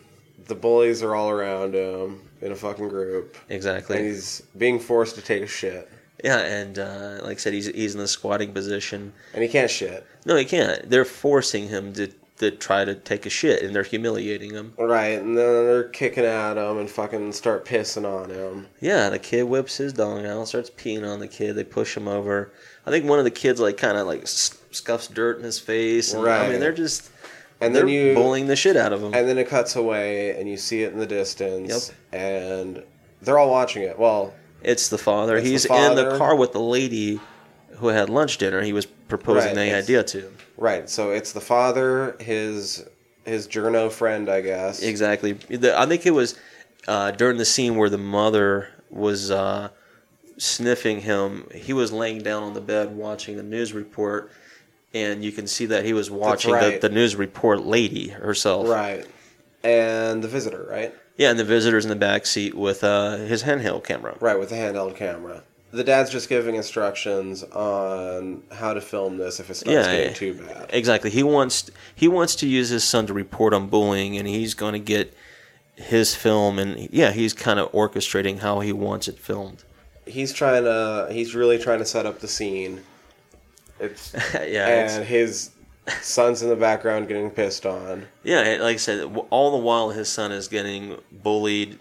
The 0.46 0.54
bullies 0.54 1.02
are 1.02 1.14
all 1.14 1.30
around 1.30 1.74
him 1.74 2.28
in 2.40 2.52
a 2.52 2.56
fucking 2.56 2.88
group, 2.88 3.36
Exactly. 3.48 3.96
and 3.96 4.06
he's 4.06 4.42
being 4.58 4.78
forced 4.80 5.14
to 5.14 5.22
take 5.22 5.42
a 5.42 5.46
shit, 5.46 5.88
Yeah, 6.24 6.38
and 6.38 6.78
uh, 6.78 7.20
like 7.22 7.36
I 7.36 7.40
said, 7.40 7.52
he's 7.52 7.66
he's 7.66 7.94
in 7.94 8.00
the 8.00 8.08
squatting 8.08 8.52
position. 8.52 9.12
and 9.34 9.42
he 9.42 9.48
can't 9.48 9.70
shit. 9.70 10.04
No, 10.26 10.34
he 10.36 10.44
can't. 10.44 10.90
They're 10.90 11.04
forcing 11.04 11.68
him 11.68 11.92
to 11.94 12.12
to 12.42 12.50
try 12.50 12.84
to 12.84 12.94
take 12.94 13.24
a 13.26 13.30
shit, 13.30 13.62
and 13.62 13.74
they're 13.74 13.82
humiliating 13.82 14.50
him. 14.50 14.74
Right, 14.78 15.18
and 15.18 15.36
then 15.36 15.66
they're 15.66 15.88
kicking 15.88 16.24
at 16.24 16.56
him 16.56 16.78
and 16.78 16.88
fucking 16.90 17.32
start 17.32 17.64
pissing 17.64 18.04
on 18.04 18.30
him. 18.30 18.66
Yeah, 18.80 19.08
the 19.08 19.18
kid 19.18 19.44
whips 19.44 19.78
his 19.78 19.92
dong 19.92 20.26
out, 20.26 20.48
starts 20.48 20.70
peeing 20.70 21.08
on 21.08 21.20
the 21.20 21.28
kid. 21.28 21.54
They 21.54 21.64
push 21.64 21.96
him 21.96 22.06
over. 22.06 22.52
I 22.86 22.90
think 22.90 23.06
one 23.08 23.18
of 23.18 23.24
the 23.24 23.30
kids 23.30 23.60
like 23.60 23.76
kind 23.78 23.96
of 23.96 24.06
like 24.06 24.26
scuffs 24.26 25.08
dirt 25.08 25.38
in 25.38 25.44
his 25.44 25.58
face. 25.58 26.12
And, 26.12 26.26
I 26.28 26.48
mean, 26.48 26.60
they're 26.60 26.72
just 26.72 27.10
And 27.60 27.74
they're 27.74 27.84
then 27.86 27.94
you 27.94 28.14
bullying 28.14 28.46
the 28.48 28.56
shit 28.56 28.76
out 28.76 28.92
of 28.92 29.02
him. 29.02 29.14
And 29.14 29.28
then 29.28 29.38
it 29.38 29.48
cuts 29.48 29.76
away, 29.76 30.38
and 30.38 30.48
you 30.48 30.56
see 30.56 30.82
it 30.82 30.92
in 30.92 30.98
the 30.98 31.06
distance, 31.06 31.92
and 32.12 32.82
they're 33.22 33.38
all 33.38 33.50
watching 33.50 33.82
it. 33.82 33.98
Well, 33.98 34.34
It's 34.62 34.88
the 34.88 34.98
father. 34.98 35.36
It's 35.36 35.44
the 35.44 35.50
He's 35.50 35.64
in 35.66 35.94
the 35.96 36.18
car 36.18 36.34
with 36.36 36.52
the 36.52 36.60
lady 36.60 37.20
who 37.76 37.88
had 37.88 38.08
lunch 38.08 38.38
dinner. 38.38 38.62
He 38.62 38.72
was 38.72 38.86
proposing 38.86 39.56
Right, 39.56 39.70
the 39.70 39.74
idea 39.74 40.02
to. 40.04 40.32
Right. 40.56 40.88
So 40.88 41.10
it's 41.10 41.32
the 41.32 41.40
father, 41.40 42.16
his 42.20 42.84
his 43.24 43.46
journo 43.46 43.90
friend, 43.90 44.28
I 44.28 44.40
guess. 44.40 44.82
Exactly. 44.82 45.32
The, 45.32 45.78
I 45.78 45.86
think 45.86 46.06
it 46.06 46.10
was 46.10 46.38
uh, 46.88 47.12
during 47.12 47.36
the 47.38 47.44
scene 47.44 47.76
where 47.76 47.88
the 47.88 47.98
mother 47.98 48.68
was 48.90 49.30
uh, 49.30 49.68
sniffing 50.38 51.00
him. 51.00 51.46
He 51.54 51.72
was 51.72 51.92
laying 51.92 52.22
down 52.22 52.42
on 52.42 52.54
the 52.54 52.60
bed 52.60 52.94
watching 52.96 53.36
the 53.36 53.42
news 53.42 53.72
report, 53.72 54.30
and 54.92 55.24
you 55.24 55.32
can 55.32 55.46
see 55.46 55.66
that 55.66 55.84
he 55.84 55.92
was 55.92 56.10
watching 56.10 56.52
right. 56.52 56.80
the, 56.80 56.88
the 56.88 56.94
news 56.94 57.16
report 57.16 57.64
lady 57.64 58.08
herself. 58.08 58.68
Right. 58.68 59.06
And 59.62 60.22
the 60.22 60.28
visitor, 60.28 60.66
right? 60.68 60.94
Yeah, 61.16 61.30
and 61.30 61.38
the 61.38 61.44
visitor's 61.44 61.84
in 61.84 61.90
the 61.90 61.96
back 61.96 62.26
seat 62.26 62.54
with 62.54 62.82
uh, 62.82 63.16
his 63.18 63.44
handheld 63.44 63.84
camera. 63.84 64.16
Right, 64.18 64.38
with 64.38 64.48
the 64.48 64.56
handheld 64.56 64.96
camera. 64.96 65.44
The 65.72 65.82
dad's 65.84 66.10
just 66.10 66.28
giving 66.28 66.54
instructions 66.54 67.42
on 67.42 68.42
how 68.52 68.74
to 68.74 68.80
film 68.80 69.16
this 69.16 69.40
if 69.40 69.50
it 69.50 69.54
starts 69.54 69.72
Yeah, 69.88 69.92
getting 69.96 70.14
too 70.14 70.34
bad. 70.34 70.70
Exactly. 70.70 71.10
He 71.10 71.22
wants 71.22 71.70
he 71.94 72.08
wants 72.08 72.36
to 72.36 72.46
use 72.46 72.68
his 72.68 72.84
son 72.84 73.06
to 73.06 73.14
report 73.14 73.54
on 73.54 73.68
bullying, 73.68 74.16
and 74.18 74.28
he's 74.28 74.54
going 74.54 74.74
to 74.74 74.78
get 74.78 75.14
his 75.74 76.14
film, 76.14 76.58
and 76.58 76.88
yeah, 76.92 77.10
he's 77.12 77.32
kind 77.32 77.58
of 77.58 77.72
orchestrating 77.72 78.38
how 78.40 78.60
he 78.60 78.72
wants 78.72 79.08
it 79.08 79.18
filmed. 79.18 79.64
He's 80.06 80.32
trying 80.32 80.64
to. 80.64 81.08
He's 81.10 81.34
really 81.34 81.58
trying 81.58 81.78
to 81.78 81.84
set 81.86 82.06
up 82.06 82.20
the 82.20 82.28
scene. 82.28 82.82
It's 83.80 84.12
yeah, 84.34 84.40
it's- 84.84 84.96
and 84.96 85.06
his 85.06 85.50
son's 86.00 86.42
in 86.42 86.48
the 86.48 86.56
background 86.56 87.08
getting 87.08 87.30
pissed 87.30 87.66
on. 87.66 88.06
yeah. 88.22 88.58
Like 88.60 88.74
I 88.74 88.76
said, 88.76 89.04
all 89.30 89.50
the 89.52 89.56
while 89.64 89.90
his 89.90 90.08
son 90.08 90.30
is 90.32 90.46
getting 90.48 90.96
bullied, 91.10 91.78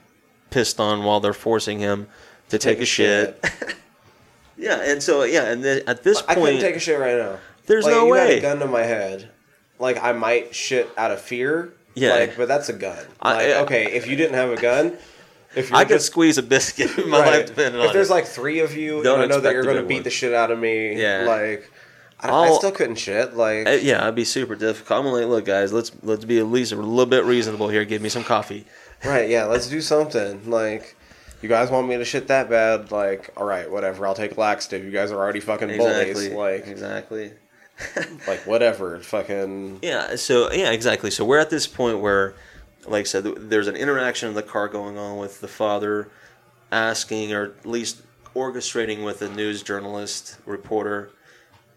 pissed 0.49 0.79
on 0.79 1.03
while 1.03 1.19
they're 1.19 1.33
forcing 1.33 1.79
him 1.79 2.07
to 2.51 2.57
take, 2.59 2.79
a 2.79 2.85
shit. 2.85 3.43
yeah, 4.57 4.81
and 4.91 5.01
so 5.01 5.23
yeah, 5.23 5.45
and 5.51 5.63
then 5.63 5.81
at 5.87 6.03
this 6.03 6.21
point 6.21 6.29
I 6.31 6.33
couldn't 6.35 6.49
point, 6.51 6.61
take 6.61 6.75
a 6.75 6.79
shit 6.79 6.99
right 6.99 7.17
now. 7.17 7.39
There's 7.65 7.85
like, 7.85 7.93
no 7.93 8.05
you 8.05 8.11
way. 8.13 8.19
Had 8.19 8.37
a 8.37 8.41
gun 8.41 8.59
to 8.59 8.67
my 8.67 8.83
head. 8.83 9.29
Like 9.79 10.01
I 10.03 10.11
might 10.11 10.53
shit 10.53 10.89
out 10.97 11.11
of 11.11 11.21
fear. 11.21 11.73
Yeah. 11.95 12.11
Like, 12.13 12.37
but 12.37 12.47
that's 12.47 12.69
a 12.69 12.73
gun. 12.73 13.03
I- 13.21 13.33
Like, 13.33 13.45
I- 13.47 13.59
okay, 13.63 13.85
if 13.93 14.07
you 14.07 14.15
didn't 14.15 14.35
have 14.35 14.49
a 14.51 14.55
gun, 14.61 14.97
if 15.55 15.69
you're 15.69 15.77
I 15.77 15.83
could 15.83 15.95
just 15.95 16.05
squeeze 16.07 16.37
a 16.37 16.43
biscuit. 16.43 16.89
if 16.97 17.05
My 17.07 17.19
right, 17.19 17.31
life 17.39 17.47
depended 17.47 17.83
if 17.83 17.91
there's 17.91 18.09
it. 18.09 18.13
like 18.13 18.25
three 18.25 18.59
of 18.59 18.75
you, 18.75 19.03
Don't 19.03 19.21
and 19.21 19.23
I 19.31 19.35
know 19.35 19.41
that 19.41 19.49
expect 19.49 19.53
you're 19.53 19.61
a 19.61 19.65
going 19.65 19.75
to 19.77 19.81
good 19.81 19.87
beat 19.89 19.95
one. 19.95 20.03
the 20.03 20.09
shit 20.09 20.33
out 20.33 20.51
of 20.51 20.59
me. 20.59 20.95
Yeah. 21.01 21.23
Like, 21.27 21.69
I, 22.21 22.29
I 22.29 22.31
I'll- 22.31 22.57
still 22.57 22.71
couldn't 22.71 22.95
shit. 22.95 23.35
Like, 23.35 23.67
Uh, 23.67 23.71
yeah, 23.71 24.03
it'd 24.03 24.15
be 24.15 24.23
super 24.23 24.55
difficult. 24.55 25.05
I'm 25.05 25.11
like, 25.11 25.25
look, 25.25 25.43
guys, 25.45 25.73
let's 25.73 25.91
let's 26.03 26.23
be 26.23 26.39
at 26.39 26.45
least 26.45 26.71
a 26.71 26.75
little 26.77 27.05
bit 27.05 27.25
reasonable 27.25 27.67
here. 27.67 27.83
Give 27.83 28.01
me 28.01 28.09
some 28.09 28.23
coffee. 28.23 28.65
right? 29.03 29.27
Yeah, 29.27 29.45
let's 29.45 29.67
do 29.67 29.81
something. 29.81 30.49
Like. 30.49 30.95
You 31.41 31.49
guys 31.49 31.71
want 31.71 31.87
me 31.87 31.97
to 31.97 32.05
shit 32.05 32.27
that 32.27 32.49
bad? 32.49 32.91
Like, 32.91 33.31
all 33.35 33.45
right, 33.45 33.69
whatever. 33.69 34.05
I'll 34.05 34.13
take 34.13 34.37
laxative. 34.37 34.85
You 34.85 34.91
guys 34.91 35.11
are 35.11 35.17
already 35.17 35.39
fucking 35.39 35.69
bullies. 35.75 36.09
Exactly. 36.09 36.35
Like, 36.35 36.67
exactly. 36.67 37.31
like 38.27 38.45
whatever. 38.45 38.99
Fucking 38.99 39.79
Yeah. 39.81 40.15
So 40.15 40.51
yeah, 40.51 40.71
exactly. 40.71 41.09
So 41.11 41.25
we're 41.25 41.39
at 41.39 41.49
this 41.49 41.67
point 41.67 41.99
where, 41.99 42.35
like 42.85 43.01
I 43.01 43.03
said, 43.03 43.23
there's 43.23 43.67
an 43.67 43.75
interaction 43.75 44.29
in 44.29 44.35
the 44.35 44.43
car 44.43 44.67
going 44.67 44.97
on 44.97 45.17
with 45.17 45.41
the 45.41 45.47
father 45.47 46.09
asking, 46.71 47.33
or 47.33 47.45
at 47.59 47.65
least 47.65 48.01
orchestrating 48.35 49.03
with 49.03 49.21
a 49.21 49.29
news 49.29 49.63
journalist 49.63 50.37
reporter, 50.45 51.11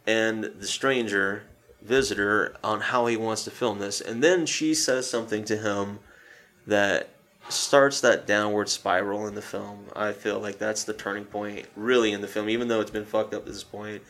and 0.07 0.45
the 0.45 0.67
stranger 0.67 1.45
visitor 1.83 2.57
on 2.63 2.81
how 2.81 3.07
he 3.07 3.17
wants 3.17 3.45
to 3.45 3.51
film 3.51 3.79
this, 3.79 4.01
and 4.01 4.23
then 4.23 4.47
she 4.47 4.75
says 4.75 5.09
something 5.09 5.45
to 5.45 5.57
him 5.57 5.99
that 6.67 7.14
starts 7.49 8.01
that 8.01 8.27
downward 8.27 8.69
spiral 8.69 9.27
in 9.27 9.35
the 9.35 9.43
film. 9.43 9.87
I 9.95 10.13
feel 10.13 10.39
like 10.41 10.59
that's 10.59 10.85
the 10.85 10.93
turning 10.95 11.25
point, 11.25 11.67
really, 11.77 12.13
in 12.13 12.21
the 12.21 12.29
film, 12.29 12.49
even 12.49 12.69
though 12.69 12.81
it's 12.81 12.91
been 12.91 13.05
fucked 13.05 13.35
up 13.35 13.43
at 13.43 13.53
this 13.53 13.65
point. 13.65 14.03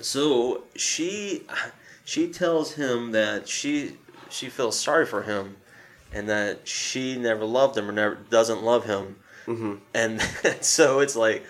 So 0.00 0.64
she 0.76 1.42
she 2.04 2.28
tells 2.28 2.72
him 2.74 3.12
that 3.12 3.48
she 3.48 3.96
she 4.30 4.48
feels 4.48 4.78
sorry 4.78 5.06
for 5.06 5.22
him, 5.22 5.56
and 6.12 6.28
that 6.28 6.66
she 6.66 7.16
never 7.16 7.44
loved 7.44 7.76
him 7.76 7.88
or 7.88 7.92
never 7.92 8.14
doesn't 8.30 8.62
love 8.62 8.84
him, 8.84 9.16
hmm 9.46 9.74
and 9.94 10.20
so 10.60 11.00
it's 11.00 11.16
like, 11.16 11.44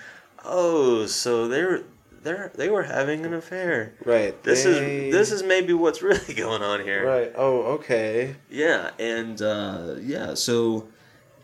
oh, 0.44 1.06
so 1.06 1.48
they're 1.48 1.82
they're 2.22 2.52
they 2.54 2.68
were 2.68 2.82
having 2.84 3.24
an 3.26 3.34
affair. 3.34 3.94
right. 4.04 4.40
This 4.42 4.64
they- 4.64 4.70
is 5.08 5.12
this 5.12 5.32
is 5.32 5.42
maybe 5.42 5.72
what's 5.72 6.02
really 6.10 6.34
going 6.34 6.62
on 6.62 6.80
here. 6.82 7.06
right. 7.06 7.32
Oh, 7.36 7.62
okay. 7.74 8.36
Yeah, 8.50 8.90
and 8.98 9.40
uh, 9.40 9.94
yeah, 10.00 10.34
so 10.34 10.88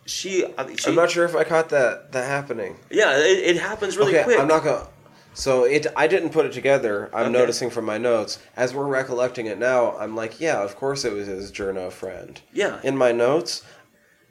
she, 0.09 0.44
mean, 0.64 0.76
she 0.76 0.88
I'm 0.90 0.94
not 0.96 1.11
sure 1.11 1.24
if 1.24 1.36
I 1.36 1.44
caught 1.44 1.68
that 1.70 2.12
that 2.12 2.26
happening. 2.26 2.76
yeah, 2.90 3.16
it, 3.18 3.56
it 3.56 3.61
happens 3.61 3.96
really 3.96 4.14
okay, 4.14 4.24
quick. 4.24 4.38
I'm 4.40 4.48
not 4.48 4.64
gonna. 4.64 4.86
So 5.34 5.62
it, 5.64 5.86
I 5.96 6.09
didn't 6.09 6.30
put 6.30 6.46
it 6.46 6.52
together. 6.52 7.11
I'm 7.14 7.26
Okay. 7.26 7.32
noticing 7.32 7.70
from 7.70 7.84
my 7.84 7.96
notes 7.98 8.38
as 8.56 8.74
we're 8.74 8.86
recollecting 8.86 9.46
it 9.46 9.59
now. 9.59 9.96
I'm 9.96 10.16
like, 10.16 10.40
yeah, 10.40 10.61
of 10.62 10.74
course 10.74 11.04
it 11.04 11.12
was 11.12 11.28
his 11.28 11.52
journo 11.52 11.92
friend. 11.92 12.40
Yeah, 12.52 12.80
In 12.82 12.96
my 12.96 13.12
notes, 13.12 13.62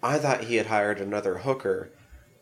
I 0.03 0.17
thought 0.17 0.45
he 0.45 0.57
had 0.57 0.65
hired 0.65 0.99
another 0.99 1.39
hooker. 1.39 1.89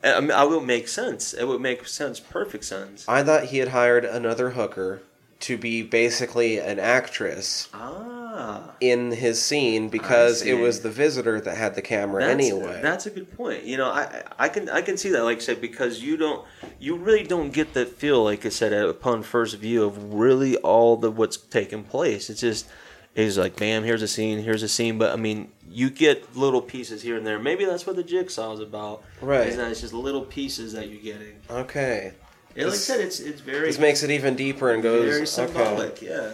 I, 0.03 0.19
mean, 0.19 0.31
I 0.31 0.43
would 0.45 0.63
make 0.63 0.87
sense. 0.87 1.33
It 1.33 1.45
would 1.47 1.61
make 1.61 1.87
sense, 1.87 2.19
perfect 2.19 2.63
sense. 2.63 3.05
I 3.07 3.21
thought 3.23 3.45
he 3.45 3.59
had 3.59 3.69
hired 3.69 4.03
another 4.05 4.51
hooker 4.51 5.01
to 5.41 5.57
be 5.57 5.83
basically 5.83 6.57
an 6.59 6.79
actress 6.79 7.69
Ah, 7.73 8.14
Ah. 8.37 8.71
in 8.81 9.11
his 9.11 9.41
scene 9.41 9.89
because 9.89 10.41
it 10.41 10.55
was 10.55 10.81
the 10.81 10.89
visitor 10.89 11.39
that 11.39 11.55
had 11.55 11.75
the 11.75 11.81
camera 11.81 12.21
that's, 12.21 12.33
anyway. 12.33 12.79
That's 12.81 13.05
a 13.05 13.09
good 13.09 13.31
point. 13.35 13.63
You 13.63 13.77
know, 13.77 13.89
I 13.89 14.23
I 14.37 14.49
can 14.49 14.69
I 14.69 14.81
can 14.81 14.97
see 14.97 15.09
that. 15.09 15.23
Like 15.23 15.37
I 15.37 15.41
said, 15.41 15.61
because 15.61 16.01
you 16.03 16.17
don't, 16.17 16.45
you 16.79 16.97
really 16.97 17.23
don't 17.23 17.51
get 17.51 17.73
that 17.73 17.89
feel. 17.89 18.23
Like 18.23 18.45
I 18.45 18.49
said, 18.49 18.73
upon 18.73 19.23
first 19.23 19.57
view 19.57 19.83
of 19.83 20.13
really 20.13 20.57
all 20.57 20.97
the 20.97 21.09
what's 21.09 21.37
taking 21.37 21.83
place. 21.83 22.29
It's 22.29 22.41
just. 22.41 22.67
It's 23.15 23.37
like, 23.37 23.55
bam, 23.55 23.85
here's 23.85 24.01
a 24.01 24.09
scene, 24.09 24.39
here's 24.39 24.61
a 24.61 24.67
scene. 24.67 24.97
But 24.97 25.13
I 25.13 25.15
mean, 25.15 25.49
you 25.69 25.89
get 25.89 26.35
little 26.35 26.61
pieces 26.61 27.01
here 27.01 27.15
and 27.15 27.25
there. 27.25 27.39
Maybe 27.39 27.63
that's 27.63 27.87
what 27.87 27.95
the 27.95 28.03
jigsaw 28.03 28.51
is 28.51 28.59
about. 28.59 29.03
Right. 29.21 29.47
Is 29.47 29.55
that 29.55 29.71
it's 29.71 29.79
just 29.79 29.93
little 29.93 30.25
pieces 30.25 30.73
that 30.73 30.89
you're 30.89 31.01
getting. 31.01 31.39
okay. 31.49 32.11
And 32.57 32.65
like 32.65 32.73
I 32.73 32.77
said, 32.77 32.99
it's 32.99 33.21
it's 33.21 33.39
very 33.39 33.67
This 33.67 33.79
makes 33.79 34.03
it 34.03 34.11
even 34.11 34.35
deeper 34.35 34.71
and 34.71 34.83
goes 34.83 35.05
very 35.05 35.15
okay. 35.17 35.25
symbolic. 35.25 36.01
Yeah. 36.01 36.33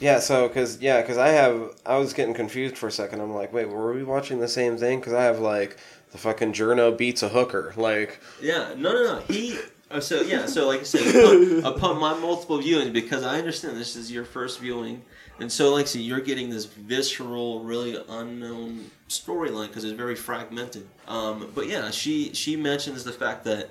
Yeah, 0.00 0.18
so 0.18 0.48
because 0.48 0.80
yeah, 0.80 1.02
because 1.02 1.18
I 1.18 1.28
have 1.28 1.74
I 1.84 1.98
was 1.98 2.14
getting 2.14 2.34
confused 2.34 2.76
for 2.76 2.88
a 2.88 2.92
second. 2.92 3.20
I'm 3.20 3.34
like, 3.34 3.52
wait, 3.52 3.68
were 3.68 3.92
we 3.92 4.02
watching 4.02 4.40
the 4.40 4.48
same 4.48 4.76
thing? 4.78 4.98
Because 4.98 5.12
I 5.12 5.24
have 5.24 5.38
like 5.38 5.76
the 6.12 6.18
fucking 6.18 6.54
journo 6.54 6.96
beats 6.96 7.22
a 7.22 7.28
hooker. 7.28 7.74
Like, 7.76 8.20
Yeah, 8.40 8.74
no, 8.76 8.92
no, 8.92 9.02
no. 9.04 9.20
He. 9.28 9.58
Uh, 9.90 10.00
so 10.00 10.22
yeah, 10.22 10.46
so 10.46 10.68
like 10.68 10.80
I 10.80 10.84
said, 10.84 11.14
upon, 11.14 11.64
upon 11.74 12.00
my 12.00 12.14
multiple 12.18 12.58
viewings, 12.60 12.92
because 12.92 13.24
I 13.24 13.38
understand 13.38 13.76
this 13.76 13.96
is 13.96 14.10
your 14.10 14.24
first 14.24 14.60
viewing, 14.60 15.02
and 15.40 15.50
so 15.50 15.74
like 15.74 15.82
I 15.82 15.88
said, 15.88 16.02
you're 16.02 16.20
getting 16.20 16.48
this 16.48 16.64
visceral, 16.64 17.64
really 17.64 18.02
unknown 18.08 18.88
storyline 19.08 19.66
because 19.66 19.82
it's 19.82 19.96
very 19.96 20.14
fragmented. 20.14 20.86
Um, 21.08 21.50
but 21.54 21.66
yeah, 21.66 21.90
she 21.90 22.32
she 22.34 22.54
mentions 22.54 23.02
the 23.02 23.12
fact 23.12 23.44
that 23.44 23.70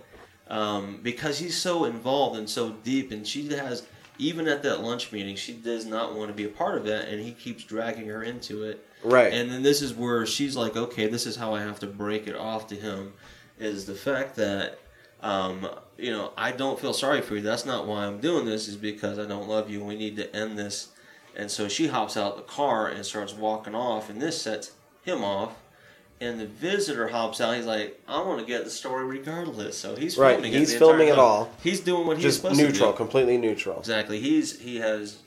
um, 0.50 1.00
because 1.02 1.40
he's 1.40 1.58
so 1.58 1.86
involved 1.86 2.38
and 2.38 2.50
so 2.50 2.72
deep, 2.84 3.12
and 3.12 3.26
she 3.26 3.48
has 3.54 3.88
even 4.20 4.48
at 4.48 4.62
that 4.64 4.84
lunch 4.84 5.12
meeting, 5.12 5.36
she 5.36 5.54
does 5.54 5.86
not 5.86 6.14
want 6.14 6.30
to 6.30 6.34
be 6.36 6.44
a 6.44 6.50
part 6.50 6.78
of 6.78 6.86
that, 6.86 7.08
and 7.08 7.22
he 7.22 7.32
keeps 7.32 7.64
dragging 7.64 8.08
her 8.08 8.22
into 8.22 8.64
it. 8.64 8.86
right, 9.04 9.34
And 9.34 9.50
then 9.50 9.64
this 9.64 9.82
is 9.82 9.94
where 9.94 10.26
she's 10.26 10.56
like, 10.56 10.76
okay, 10.76 11.08
this 11.08 11.26
is 11.26 11.38
how 11.38 11.56
I 11.56 11.62
have 11.62 11.80
to 11.80 11.88
break 11.88 12.28
it 12.28 12.36
off 12.36 12.68
to 12.68 12.76
him, 12.76 13.14
is 13.58 13.86
the 13.86 13.96
fact 13.96 14.36
that, 14.36 14.78
um, 15.22 15.68
you 15.98 16.12
know, 16.12 16.34
I 16.38 16.52
don't 16.52 16.80
feel 16.80 16.94
sorry 16.94 17.22
for 17.22 17.36
you. 17.36 17.42
That's 17.42 17.66
not 17.66 17.88
why 17.88 18.06
I'm 18.06 18.20
doing 18.20 18.46
this. 18.46 18.68
Is 18.68 18.76
because 18.76 19.18
I 19.18 19.26
don't 19.26 19.48
love 19.48 19.70
you. 19.70 19.84
We 19.84 19.96
need 19.96 20.18
to 20.18 20.36
end 20.36 20.60
this. 20.60 20.90
And 21.36 21.50
so 21.50 21.68
she 21.68 21.88
hops 21.88 22.18
out 22.18 22.36
the 22.36 22.44
car 22.44 22.88
and 22.88 23.06
starts 23.06 23.34
walking 23.34 23.76
off, 23.76 24.10
and 24.10 24.22
this 24.22 24.42
sets 24.42 24.72
him 25.04 25.24
off. 25.24 25.56
And 26.22 26.38
the 26.40 26.48
visitor 26.48 27.08
hops 27.08 27.40
out. 27.40 27.56
He's 27.56 27.66
like, 27.66 27.98
I 28.08 28.22
want 28.22 28.40
to 28.42 28.46
get 28.46 28.66
the 28.66 28.70
story 28.70 29.06
regardless. 29.06 29.78
So 29.78 29.96
he's 29.96 30.18
Right, 30.18 30.34
filming 30.36 30.52
he's 30.52 30.74
it. 30.74 30.78
filming 30.80 31.08
it 31.08 31.12
time. 31.12 31.20
all. 31.20 31.52
He's 31.64 31.80
doing 31.80 32.06
what 32.06 32.18
he's 32.18 32.24
just 32.26 32.38
supposed 32.42 32.60
to 32.60 32.66
do. 32.66 32.72
neutral, 32.72 32.92
completely 32.94 33.38
neutral. 33.38 33.80
Exactly. 33.80 34.20
He's 34.20 34.60
he 34.60 34.78
has 34.78 35.20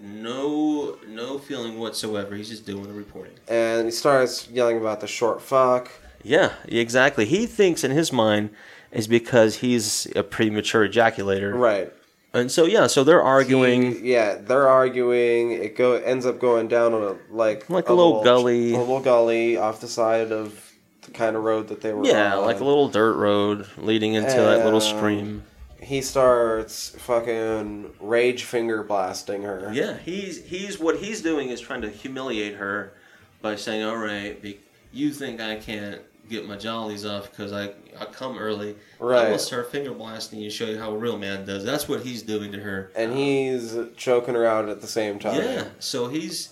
no 0.00 0.98
no 1.08 1.38
feeling 1.38 1.78
whatsoever. 1.78 2.34
He's 2.34 2.48
just 2.48 2.66
doing 2.66 2.84
the 2.84 2.92
reporting. 2.92 3.34
And 3.48 3.86
he 3.86 3.90
starts 3.90 4.48
yelling 4.50 4.78
about 4.78 5.00
the 5.00 5.06
short 5.06 5.40
fuck. 5.40 5.90
Yeah, 6.22 6.52
exactly. 6.66 7.26
He 7.26 7.46
thinks 7.46 7.84
in 7.84 7.90
his 7.90 8.12
mind 8.12 8.50
is 8.90 9.06
because 9.06 9.56
he's 9.56 10.06
a 10.16 10.22
premature 10.22 10.88
ejaculator. 10.88 11.52
Right. 11.54 11.92
And 12.34 12.50
so 12.50 12.64
yeah, 12.66 12.88
so 12.88 13.04
they're 13.04 13.22
arguing. 13.22 13.94
He- 14.02 14.12
yeah, 14.12 14.34
they're 14.34 14.68
arguing. 14.68 15.52
It 15.52 15.76
go 15.76 15.92
ends 15.94 16.26
up 16.26 16.40
going 16.40 16.68
down 16.68 16.92
on 16.92 17.02
a 17.02 17.16
like 17.34 17.70
Like 17.70 17.88
a 17.88 17.92
little 17.94 18.22
gully. 18.24 18.74
a 18.74 18.78
little 18.78 19.00
gully 19.00 19.56
off 19.56 19.80
the 19.80 19.88
side 19.88 20.32
of 20.32 20.60
the 21.02 21.12
kind 21.12 21.36
of 21.36 21.44
road 21.44 21.68
that 21.68 21.80
they 21.80 21.92
were. 21.92 22.04
yeah, 22.04 22.36
on. 22.36 22.44
like 22.44 22.60
a 22.60 22.64
little 22.64 22.88
dirt 22.88 23.14
road 23.14 23.66
leading 23.78 24.14
into 24.14 24.34
that 24.36 24.64
little 24.64 24.80
stream. 24.80 25.44
He 25.80 26.00
starts 26.00 26.90
fucking 26.98 27.92
rage 28.00 28.44
finger 28.44 28.82
blasting 28.82 29.42
her. 29.42 29.70
Yeah, 29.72 29.96
he's 29.98 30.42
he's 30.44 30.78
what 30.78 30.96
he's 30.96 31.20
doing 31.22 31.50
is 31.50 31.60
trying 31.60 31.82
to 31.82 31.90
humiliate 31.90 32.54
her 32.54 32.94
by 33.42 33.56
saying, 33.56 33.84
"All 33.84 33.98
right, 33.98 34.40
be, 34.40 34.60
you 34.92 35.12
think 35.12 35.40
I 35.42 35.56
can't 35.56 36.00
get 36.28 36.46
my 36.48 36.56
jollies 36.56 37.04
off 37.04 37.30
because 37.30 37.52
I 37.52 37.70
I 37.98 38.04
come 38.06 38.38
early. 38.38 38.76
Right. 38.98 39.18
I 39.20 39.22
Right. 39.24 39.30
will 39.30 39.38
start 39.38 39.70
finger 39.70 39.92
blasting 39.92 40.40
you, 40.40 40.50
show 40.50 40.66
you 40.66 40.78
how 40.78 40.90
a 40.92 40.96
real 40.96 41.18
man 41.18 41.44
does. 41.44 41.64
That's 41.64 41.88
what 41.88 42.00
he's 42.00 42.22
doing 42.22 42.52
to 42.52 42.60
her. 42.60 42.90
And 42.96 43.16
he's 43.16 43.76
choking 43.96 44.34
her 44.34 44.44
out 44.46 44.68
at 44.68 44.80
the 44.80 44.86
same 44.86 45.18
time. 45.18 45.40
Yeah. 45.42 45.64
So 45.78 46.08
he's 46.08 46.50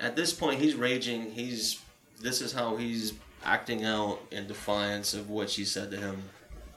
at 0.00 0.16
this 0.16 0.32
point 0.32 0.60
he's 0.60 0.74
raging. 0.74 1.30
He's 1.32 1.80
this 2.20 2.40
is 2.40 2.52
how 2.52 2.76
he's 2.76 3.14
acting 3.44 3.84
out 3.84 4.18
in 4.30 4.46
defiance 4.46 5.14
of 5.14 5.28
what 5.28 5.50
she 5.50 5.64
said 5.64 5.90
to 5.90 5.96
him. 5.96 6.22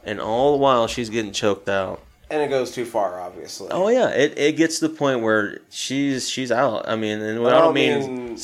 And 0.04 0.20
all 0.20 0.52
the 0.54 0.58
while 0.58 0.88
she's 0.88 1.10
getting 1.10 1.32
choked 1.32 1.70
out. 1.70 2.02
And 2.30 2.42
it 2.42 2.50
goes 2.50 2.72
too 2.72 2.84
far, 2.86 3.22
obviously. 3.22 3.70
Oh 3.72 3.88
yeah, 3.88 4.10
it, 4.10 4.38
it 4.38 4.58
gets 4.58 4.80
to 4.80 4.88
the 4.90 4.94
point 4.94 5.22
where 5.22 5.60
she's 5.70 6.28
she's 6.30 6.52
out. 6.52 6.88
I 6.90 6.96
mean, 6.98 7.22
and 7.22 7.42
what 7.42 7.54
I 7.54 7.60
don't 7.60 7.74
mean, 7.74 8.26
mean- 8.26 8.38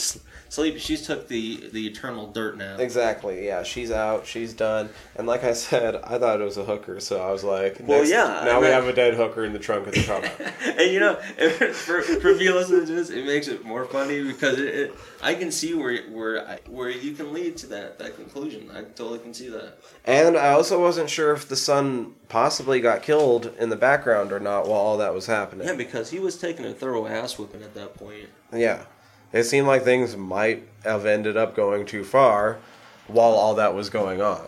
s- 0.54 0.56
sleep. 0.56 0.78
She's 0.80 1.06
took 1.06 1.28
the 1.28 1.70
the 1.72 1.88
eternal 1.88 2.28
dirt 2.28 2.58
nap. 2.58 2.80
Exactly. 2.80 3.46
Yeah, 3.46 3.64
she's 3.64 3.92
out. 3.92 4.26
She's 4.28 4.54
done. 4.54 4.90
And 5.16 5.28
like 5.28 5.44
I 5.44 5.54
said, 5.54 5.96
I 6.04 6.18
thought 6.20 6.40
it 6.40 6.44
was 6.44 6.58
a 6.58 6.64
hooker, 6.64 7.00
so 7.00 7.22
I 7.22 7.32
was 7.32 7.44
like, 7.44 7.78
Well, 7.82 8.00
next- 8.00 8.12
yeah, 8.12 8.42
Now 8.46 8.60
we 8.60 8.68
that- 8.68 8.74
have 8.74 8.88
a 8.88 8.94
dead 8.94 9.16
hooker 9.16 9.44
in 9.46 9.54
the 9.54 9.60
trunk 9.60 9.88
of 9.88 9.94
the 9.94 10.04
car. 10.04 10.22
and 10.80 10.92
you 10.92 11.00
know, 11.00 11.16
for, 11.74 12.02
for 12.02 12.36
me 12.36 12.50
listening 12.52 12.86
to 12.86 12.92
this, 12.94 13.10
it 13.10 13.26
makes 13.26 13.48
it 13.48 13.66
more 13.66 13.86
funny 13.86 14.24
because 14.24 14.60
it, 14.60 14.68
it 14.76 14.94
I 15.22 15.36
can 15.36 15.52
see 15.52 15.74
where 15.74 16.02
where 16.10 16.60
where 16.70 16.90
you 16.90 17.14
can 17.14 17.34
lead 17.34 17.58
to 17.58 17.68
that 17.68 18.00
that 18.00 18.16
conclusion. 18.16 18.70
I 18.74 18.82
totally 18.84 19.20
can 19.20 19.34
see 19.34 19.50
that. 19.50 19.78
and 20.06 20.38
I 20.38 20.52
also 20.52 20.82
wasn't 20.82 21.10
sure 21.10 21.34
if 21.34 21.48
the 21.48 21.56
son 21.56 22.16
possibly 22.30 22.80
got 22.82 23.04
killed 23.04 23.52
in 23.60 23.70
the 23.70 23.76
background 23.76 24.32
or 24.32 24.40
not 24.40 24.68
while 24.68 24.80
all 24.80 24.98
that 24.98 25.14
was 25.14 25.26
happening. 25.28 25.68
Yeah, 25.68 25.76
because 25.76 26.10
he 26.10 26.20
was 26.20 26.38
taking 26.38 26.66
a 26.66 26.74
thorough 26.74 27.06
ass 27.08 27.38
whipping 27.38 27.62
at 27.64 27.74
that 27.76 27.96
point. 27.96 28.28
Yeah. 28.54 28.84
It 29.34 29.44
seemed 29.46 29.68
like 29.68 29.84
things 29.84 30.16
might 30.16 30.64
have 30.84 31.06
ended 31.06 31.36
up 31.36 31.56
going 31.56 31.86
too 31.86 32.04
far 32.04 32.60
while 33.08 33.32
all 33.32 33.56
that 33.56 33.74
was 33.74 33.90
going 33.90 34.22
on. 34.22 34.48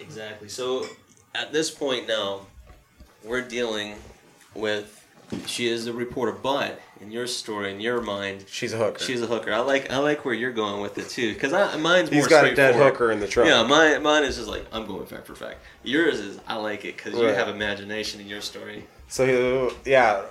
Exactly. 0.00 0.48
So 0.48 0.86
at 1.34 1.52
this 1.52 1.70
point 1.70 2.08
now, 2.08 2.46
we're 3.24 3.42
dealing 3.42 3.94
with 4.54 4.98
she 5.46 5.66
is 5.68 5.86
the 5.86 5.92
reporter, 5.92 6.32
but 6.32 6.80
in 7.00 7.10
your 7.10 7.26
story, 7.26 7.72
in 7.72 7.80
your 7.80 8.02
mind, 8.02 8.44
She's 8.48 8.72
a 8.72 8.76
hooker. 8.76 9.02
she's 9.02 9.22
a 9.22 9.26
hooker. 9.26 9.52
I 9.52 9.60
like 9.60 9.90
I 9.90 9.98
like 9.98 10.24
where 10.24 10.34
you're 10.34 10.52
going 10.52 10.82
with 10.82 10.98
it 10.98 11.08
too, 11.08 11.32
because 11.32 11.52
mine's 11.52 12.10
more 12.10 12.20
He's 12.20 12.26
got 12.26 12.44
a 12.44 12.54
dead 12.54 12.74
hooker 12.74 13.10
in 13.10 13.20
the 13.20 13.28
trunk. 13.28 13.48
Yeah, 13.48 13.62
mine 13.62 14.02
mine 14.02 14.24
is 14.24 14.36
just 14.36 14.48
like 14.48 14.66
I'm 14.72 14.86
going 14.86 15.06
fact 15.06 15.26
for 15.26 15.34
fact. 15.34 15.58
Yours 15.82 16.18
is 16.18 16.38
I 16.46 16.56
like 16.56 16.84
it 16.84 16.96
because 16.96 17.14
you 17.14 17.24
have 17.24 17.48
imagination 17.48 18.20
in 18.20 18.26
your 18.26 18.40
story. 18.40 18.86
So, 19.08 19.74
yeah. 19.84 20.22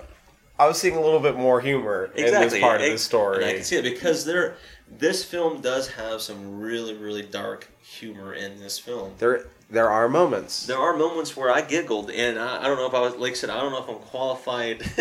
I 0.58 0.66
was 0.66 0.78
seeing 0.80 0.94
a 0.96 1.00
little 1.00 1.20
bit 1.20 1.36
more 1.36 1.60
humor 1.60 2.10
in 2.14 2.26
this 2.26 2.58
part 2.60 2.76
of 2.76 2.80
the 2.82 2.86
And 2.86 2.92
I 2.94 2.96
story. 2.96 3.44
can 3.54 3.62
see 3.64 3.76
it 3.76 3.82
because 3.82 4.24
there, 4.24 4.56
this 4.88 5.24
film 5.24 5.60
does 5.60 5.88
have 5.92 6.20
some 6.20 6.60
really 6.60 6.94
really 6.94 7.22
dark 7.22 7.68
humor 7.82 8.32
in 8.34 8.60
this 8.60 8.78
film. 8.78 9.14
There, 9.18 9.46
there 9.70 9.88
are 9.90 10.08
moments. 10.08 10.66
There 10.66 10.78
are 10.78 10.94
moments 10.96 11.36
where 11.36 11.50
I 11.50 11.62
giggled, 11.62 12.10
and 12.10 12.38
I, 12.38 12.60
I 12.60 12.66
don't 12.66 12.76
know 12.76 12.86
if 12.86 12.94
I 12.94 13.00
was, 13.00 13.16
like 13.16 13.32
I 13.32 13.34
said, 13.34 13.50
I 13.50 13.58
don't 13.60 13.72
know 13.72 13.82
if 13.82 13.88
I'm 13.88 13.96
qualified 14.06 14.80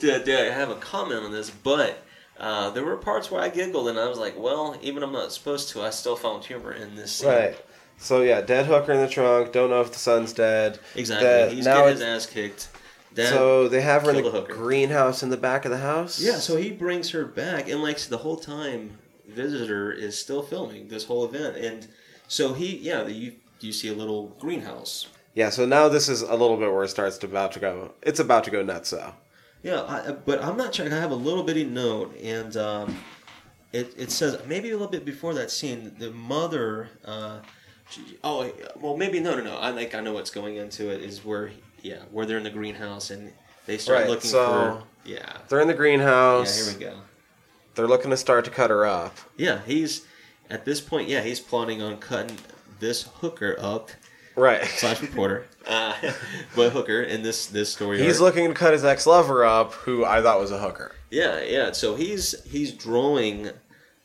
to, 0.00 0.24
to 0.24 0.52
have 0.52 0.70
a 0.70 0.76
comment 0.76 1.24
on 1.24 1.32
this, 1.32 1.50
but 1.50 2.02
uh, 2.38 2.70
there 2.70 2.84
were 2.84 2.96
parts 2.96 3.30
where 3.30 3.40
I 3.42 3.48
giggled, 3.48 3.88
and 3.88 3.98
I 3.98 4.08
was 4.08 4.18
like, 4.18 4.38
well, 4.38 4.76
even 4.82 5.02
if 5.02 5.08
I'm 5.08 5.12
not 5.12 5.32
supposed 5.32 5.68
to, 5.70 5.82
I 5.82 5.90
still 5.90 6.16
found 6.16 6.44
humor 6.44 6.72
in 6.72 6.94
this 6.94 7.12
scene. 7.12 7.28
Right. 7.30 7.56
So 7.98 8.22
yeah, 8.22 8.40
dead 8.40 8.66
hooker 8.66 8.92
in 8.92 9.00
the 9.00 9.08
trunk. 9.08 9.52
Don't 9.52 9.70
know 9.70 9.80
if 9.80 9.92
the 9.92 9.98
son's 9.98 10.32
dead. 10.32 10.78
Exactly. 10.96 11.26
That- 11.28 11.52
He's 11.52 11.64
now 11.64 11.78
getting 11.82 11.92
his 11.94 12.02
ass 12.02 12.26
kicked. 12.26 12.68
So 13.16 13.68
they 13.68 13.82
have 13.82 14.02
her 14.02 14.10
in 14.10 14.22
the 14.22 14.40
greenhouse 14.42 15.22
in 15.22 15.30
the 15.30 15.36
back 15.36 15.64
of 15.64 15.70
the 15.70 15.78
house. 15.78 16.20
yeah, 16.20 16.36
so 16.36 16.56
he 16.56 16.70
brings 16.70 17.10
her 17.10 17.24
back, 17.24 17.68
and 17.68 17.82
like 17.82 17.98
the 17.98 18.18
whole 18.18 18.36
time, 18.36 18.98
visitor 19.28 19.92
is 19.92 20.18
still 20.18 20.42
filming 20.42 20.88
this 20.88 21.04
whole 21.04 21.24
event, 21.24 21.56
and 21.56 21.86
so 22.28 22.54
he, 22.54 22.76
yeah, 22.78 23.06
you 23.06 23.34
you 23.60 23.72
see 23.72 23.88
a 23.88 23.94
little 23.94 24.28
greenhouse. 24.38 25.08
Yeah. 25.34 25.50
So 25.50 25.64
now 25.66 25.88
this 25.88 26.08
is 26.08 26.22
a 26.22 26.32
little 26.32 26.56
bit 26.56 26.72
where 26.72 26.84
it 26.84 26.88
starts 26.88 27.18
to 27.18 27.26
about 27.26 27.52
to 27.52 27.60
go. 27.60 27.92
It's 28.02 28.20
about 28.20 28.44
to 28.44 28.50
go 28.50 28.62
nuts. 28.62 28.90
So 28.90 29.14
Yeah, 29.62 29.82
I, 29.82 30.12
but 30.12 30.42
I'm 30.42 30.56
not 30.56 30.74
sure. 30.74 30.86
I 30.86 30.88
have 30.90 31.10
a 31.10 31.16
little 31.16 31.42
bitty 31.42 31.64
note, 31.64 32.16
and 32.22 32.56
um, 32.56 32.98
it, 33.72 33.94
it 33.96 34.10
says 34.10 34.38
maybe 34.46 34.70
a 34.70 34.72
little 34.72 34.88
bit 34.88 35.04
before 35.04 35.34
that 35.34 35.50
scene, 35.50 35.94
the 35.98 36.10
mother. 36.10 36.88
Uh, 37.04 37.40
she, 37.88 38.18
oh, 38.24 38.50
well, 38.80 38.96
maybe 38.96 39.20
no, 39.20 39.36
no, 39.36 39.42
no. 39.42 39.58
I 39.60 39.72
think 39.72 39.94
I 39.94 40.00
know 40.00 40.12
what's 40.12 40.30
going 40.30 40.56
into 40.56 40.90
it. 40.90 41.02
Is 41.02 41.24
where, 41.24 41.50
yeah, 41.82 41.98
where 42.10 42.24
they're 42.26 42.38
in 42.38 42.44
the 42.44 42.50
greenhouse 42.50 43.10
and 43.10 43.32
they 43.66 43.76
start 43.78 44.00
Right, 44.00 44.08
looking 44.08 44.30
so- 44.30 44.46
for. 44.46 44.82
Yeah, 45.04 45.38
they're 45.48 45.60
in 45.60 45.68
the 45.68 45.74
greenhouse. 45.74 46.56
yeah. 46.58 46.64
Here 46.64 46.78
we 46.78 46.84
go. 46.96 47.00
They're 47.74 47.88
looking 47.88 48.10
to 48.10 48.16
start 48.16 48.44
to 48.44 48.50
cut 48.50 48.70
her 48.70 48.86
up. 48.86 49.16
Yeah, 49.36 49.60
he's 49.66 50.06
at 50.48 50.64
this 50.64 50.80
point. 50.80 51.08
Yeah, 51.08 51.22
he's 51.22 51.40
plotting 51.40 51.82
on 51.82 51.96
cutting 51.98 52.36
this 52.80 53.08
hooker 53.20 53.56
up 53.58 53.90
Right. 54.36 54.64
slash 54.76 55.02
reporter, 55.02 55.46
uh, 55.66 55.94
but 56.56 56.70
hooker 56.72 57.02
in 57.02 57.22
this 57.22 57.46
this 57.46 57.72
story. 57.72 57.98
He's 58.00 58.20
arc. 58.20 58.34
looking 58.34 58.48
to 58.48 58.54
cut 58.54 58.72
his 58.74 58.84
ex 58.84 59.06
lover 59.06 59.44
up, 59.44 59.72
who 59.72 60.04
I 60.04 60.22
thought 60.22 60.38
was 60.38 60.50
a 60.52 60.58
hooker. 60.58 60.94
Yeah, 61.10 61.40
yeah. 61.42 61.72
So 61.72 61.96
he's 61.96 62.40
he's 62.44 62.72
drawing 62.72 63.50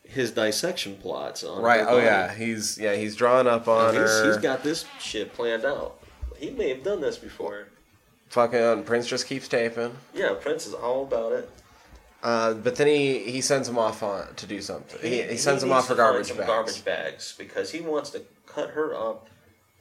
his 0.04 0.32
dissection 0.32 0.96
plots 0.98 1.44
on 1.44 1.62
Right. 1.62 1.86
Oh 1.88 2.00
yeah. 2.00 2.34
He's 2.34 2.78
yeah. 2.80 2.96
He's 2.96 3.16
drawing 3.16 3.46
up 3.48 3.68
on 3.68 3.94
he's, 3.94 4.02
her. 4.02 4.28
he's 4.28 4.38
got 4.38 4.64
this 4.64 4.86
shit 5.00 5.34
planned 5.34 5.64
out. 5.66 6.00
He 6.40 6.52
may 6.52 6.70
have 6.70 6.84
done 6.84 7.02
this 7.02 7.18
before. 7.18 7.68
Fucking 8.30 8.84
Prince 8.84 9.08
just 9.08 9.28
keeps 9.28 9.48
taping. 9.48 9.96
Yeah, 10.14 10.34
Prince 10.40 10.68
is 10.68 10.74
all 10.74 11.04
about 11.04 11.32
it. 11.32 11.50
Uh, 12.24 12.54
but 12.56 12.76
then 12.76 12.88
he, 12.88 13.20
he 13.20 13.42
sends 13.42 13.70
him 13.70 13.78
off 13.78 14.04
on 14.04 14.34
to 14.36 14.46
do 14.46 14.60
something. 14.62 15.00
He, 15.02 15.22
he 15.22 15.38
sends 15.38 15.64
him 15.64 15.72
off 15.72 15.88
for 15.88 15.96
garbage 15.96 16.36
bags. 16.36 16.48
Garbage 16.48 16.86
bags 16.86 17.36
because 17.38 17.72
he 17.72 17.80
wants 17.80 18.10
to 18.12 18.22
cut 18.48 18.72
her 18.72 18.94
up, 18.96 19.28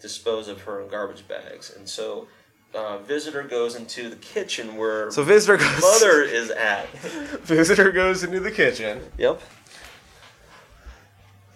dispose 0.01 0.47
of 0.47 0.61
her 0.63 0.81
in 0.83 0.89
garbage 0.89 1.27
bags, 1.27 1.75
and 1.77 1.89
so. 1.89 2.29
Uh, 2.75 2.99
visitor 2.99 3.43
goes 3.43 3.75
into 3.75 4.11
the 4.11 4.17
kitchen 4.17 4.77
where 4.77 5.11
So 5.11 5.23
visitor 5.23 5.57
goes. 5.57 5.81
mother 5.81 6.21
is 6.25 6.51
at. 6.51 6.87
visitor 6.99 7.91
goes 7.91 8.23
into 8.23 8.39
the 8.39 8.51
kitchen. 8.51 9.01
Yep. 9.17 9.41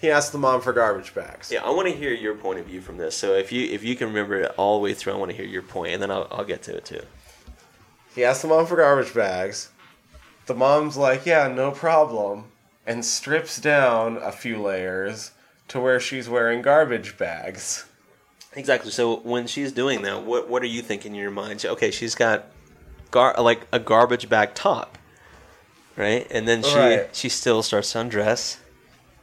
He 0.00 0.10
asks 0.10 0.30
the 0.30 0.38
mom 0.38 0.62
for 0.62 0.72
garbage 0.72 1.14
bags. 1.14 1.50
Yeah, 1.52 1.62
I 1.62 1.70
want 1.70 1.88
to 1.88 1.94
hear 1.94 2.12
your 2.12 2.34
point 2.34 2.58
of 2.58 2.66
view 2.66 2.80
from 2.80 2.96
this. 2.96 3.16
So 3.16 3.34
if 3.34 3.52
you 3.52 3.68
if 3.70 3.84
you 3.84 3.96
can 3.96 4.08
remember 4.08 4.40
it 4.40 4.54
all 4.56 4.78
the 4.78 4.82
way 4.84 4.94
through, 4.94 5.12
I 5.12 5.16
want 5.16 5.30
to 5.30 5.36
hear 5.36 5.46
your 5.46 5.62
point, 5.62 5.92
and 5.92 6.02
then 6.02 6.10
I'll, 6.10 6.26
I'll 6.30 6.44
get 6.44 6.62
to 6.64 6.76
it 6.76 6.84
too. 6.86 7.02
He 8.14 8.24
asks 8.24 8.42
the 8.42 8.48
mom 8.48 8.66
for 8.66 8.76
garbage 8.76 9.12
bags. 9.14 9.70
The 10.46 10.54
mom's 10.54 10.96
like, 10.96 11.26
"Yeah, 11.26 11.48
no 11.48 11.70
problem," 11.70 12.46
and 12.86 13.04
strips 13.04 13.60
down 13.60 14.16
a 14.16 14.32
few 14.32 14.60
layers 14.60 15.32
to 15.68 15.78
where 15.80 16.00
she's 16.00 16.28
wearing 16.28 16.62
garbage 16.62 17.18
bags. 17.18 17.84
Exactly. 18.54 18.90
So 18.90 19.16
when 19.18 19.46
she's 19.46 19.70
doing 19.70 20.02
that, 20.02 20.24
what 20.24 20.48
what 20.48 20.62
are 20.62 20.66
you 20.66 20.82
thinking 20.82 21.14
in 21.14 21.20
your 21.20 21.30
mind? 21.30 21.64
Okay, 21.64 21.90
she's 21.90 22.14
got 22.14 22.46
gar- 23.10 23.36
like 23.40 23.66
a 23.70 23.78
garbage 23.78 24.28
bag 24.30 24.54
top, 24.54 24.96
right? 25.96 26.26
And 26.30 26.48
then 26.48 26.62
she 26.62 26.74
Right. 26.74 27.08
she 27.14 27.28
still 27.28 27.62
starts 27.62 27.92
to 27.92 28.00
undress. 28.00 28.56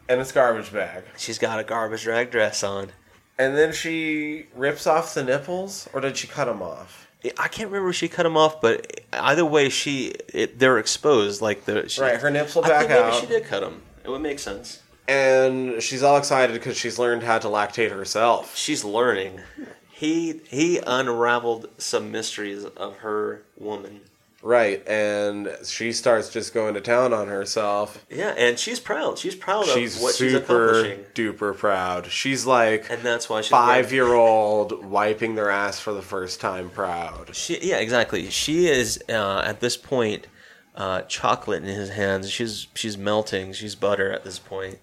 And 0.10 0.22
it's 0.22 0.32
garbage 0.32 0.72
bag. 0.72 1.04
She's 1.18 1.38
got 1.38 1.60
a 1.60 1.64
garbage 1.64 2.06
rag 2.08 2.32
dress 2.32 2.64
on. 2.64 2.90
And 3.38 3.56
then 3.56 3.72
she 3.74 4.46
rips 4.56 4.88
off 4.88 5.14
the 5.14 5.24
nipples, 5.24 5.88
or 5.94 6.02
did 6.02 6.18
she 6.18 6.28
cut 6.28 6.46
them 6.46 6.62
off? 6.62 7.08
I 7.38 7.48
can't 7.48 7.70
remember 7.70 7.90
if 7.90 7.96
she 7.96 8.08
cut 8.08 8.24
them 8.24 8.38
off, 8.38 8.62
but 8.62 9.02
either 9.12 9.46
way, 9.46 9.70
she 9.70 10.14
it, 10.34 10.60
they're 10.60 10.78
exposed. 10.78 11.42
Like 11.42 11.66
the 11.66 11.90
she, 11.90 12.02
Right, 12.02 12.20
her 12.20 12.30
nips 12.30 12.56
will 12.56 12.62
back 12.62 12.88
think 12.88 12.90
maybe 12.92 13.02
out. 13.02 13.20
she 13.20 13.26
did 13.28 13.44
cut 13.44 13.62
them. 13.62 13.82
It 14.04 14.10
would 14.10 14.22
make 14.22 14.40
sense. 14.40 14.82
And 15.08 15.82
she's 15.82 16.04
all 16.04 16.18
excited 16.18 16.54
because 16.54 16.78
she's 16.78 17.00
learned 17.00 17.24
how 17.24 17.40
to 17.40 17.48
lactate 17.48 17.92
herself. 17.92 18.56
She's 18.56 18.84
learning. 18.84 19.42
He 19.90 20.42
he 20.48 20.80
unraveled 20.86 21.70
some 21.78 22.12
mysteries 22.12 22.66
of 22.66 22.98
her 22.98 23.44
woman. 23.58 24.02
Right, 24.44 24.88
and 24.88 25.50
she 25.66 25.92
starts 25.92 26.30
just 26.30 26.54
going 26.54 26.76
to 26.76 26.82
town 26.82 27.12
on 27.12 27.28
herself. 27.28 28.06
Yeah, 28.10 28.36
and 28.38 28.60
she's 28.60 28.80
proud. 28.80 29.18
She's 29.18 29.36
proud 29.36 29.66
She's 29.66 29.96
of 29.96 30.04
what 30.04 30.16
she's 30.16 30.32
super 30.32 30.70
accomplishing, 30.70 31.06
duper 31.16 31.58
proud. 31.58 32.06
She's 32.08 32.46
like 32.46 32.90
and 32.90 33.02
that's 33.02 33.30
why 33.30 33.42
she's 33.42 33.50
five 33.50 33.92
year 33.92 34.14
old 34.14 34.86
wiping 34.86 35.36
their 35.36 35.50
ass 35.50 35.80
for 35.80 35.92
the 35.92 36.04
first 36.04 36.40
time 36.40 36.70
proud. 36.70 37.36
She, 37.36 37.60
yeah, 37.62 37.78
exactly. 37.78 38.30
She 38.30 38.68
is 38.68 39.04
uh, 39.10 39.42
at 39.44 39.60
this 39.60 39.76
point 39.76 40.28
uh, 40.76 41.02
chocolate 41.02 41.64
in 41.64 41.70
his 41.70 41.90
hands. 41.90 42.30
She's 42.30 42.68
she's 42.76 42.98
melting. 42.98 43.54
She's 43.54 43.74
butter 43.74 44.12
at 44.12 44.24
this 44.24 44.38
point. 44.38 44.78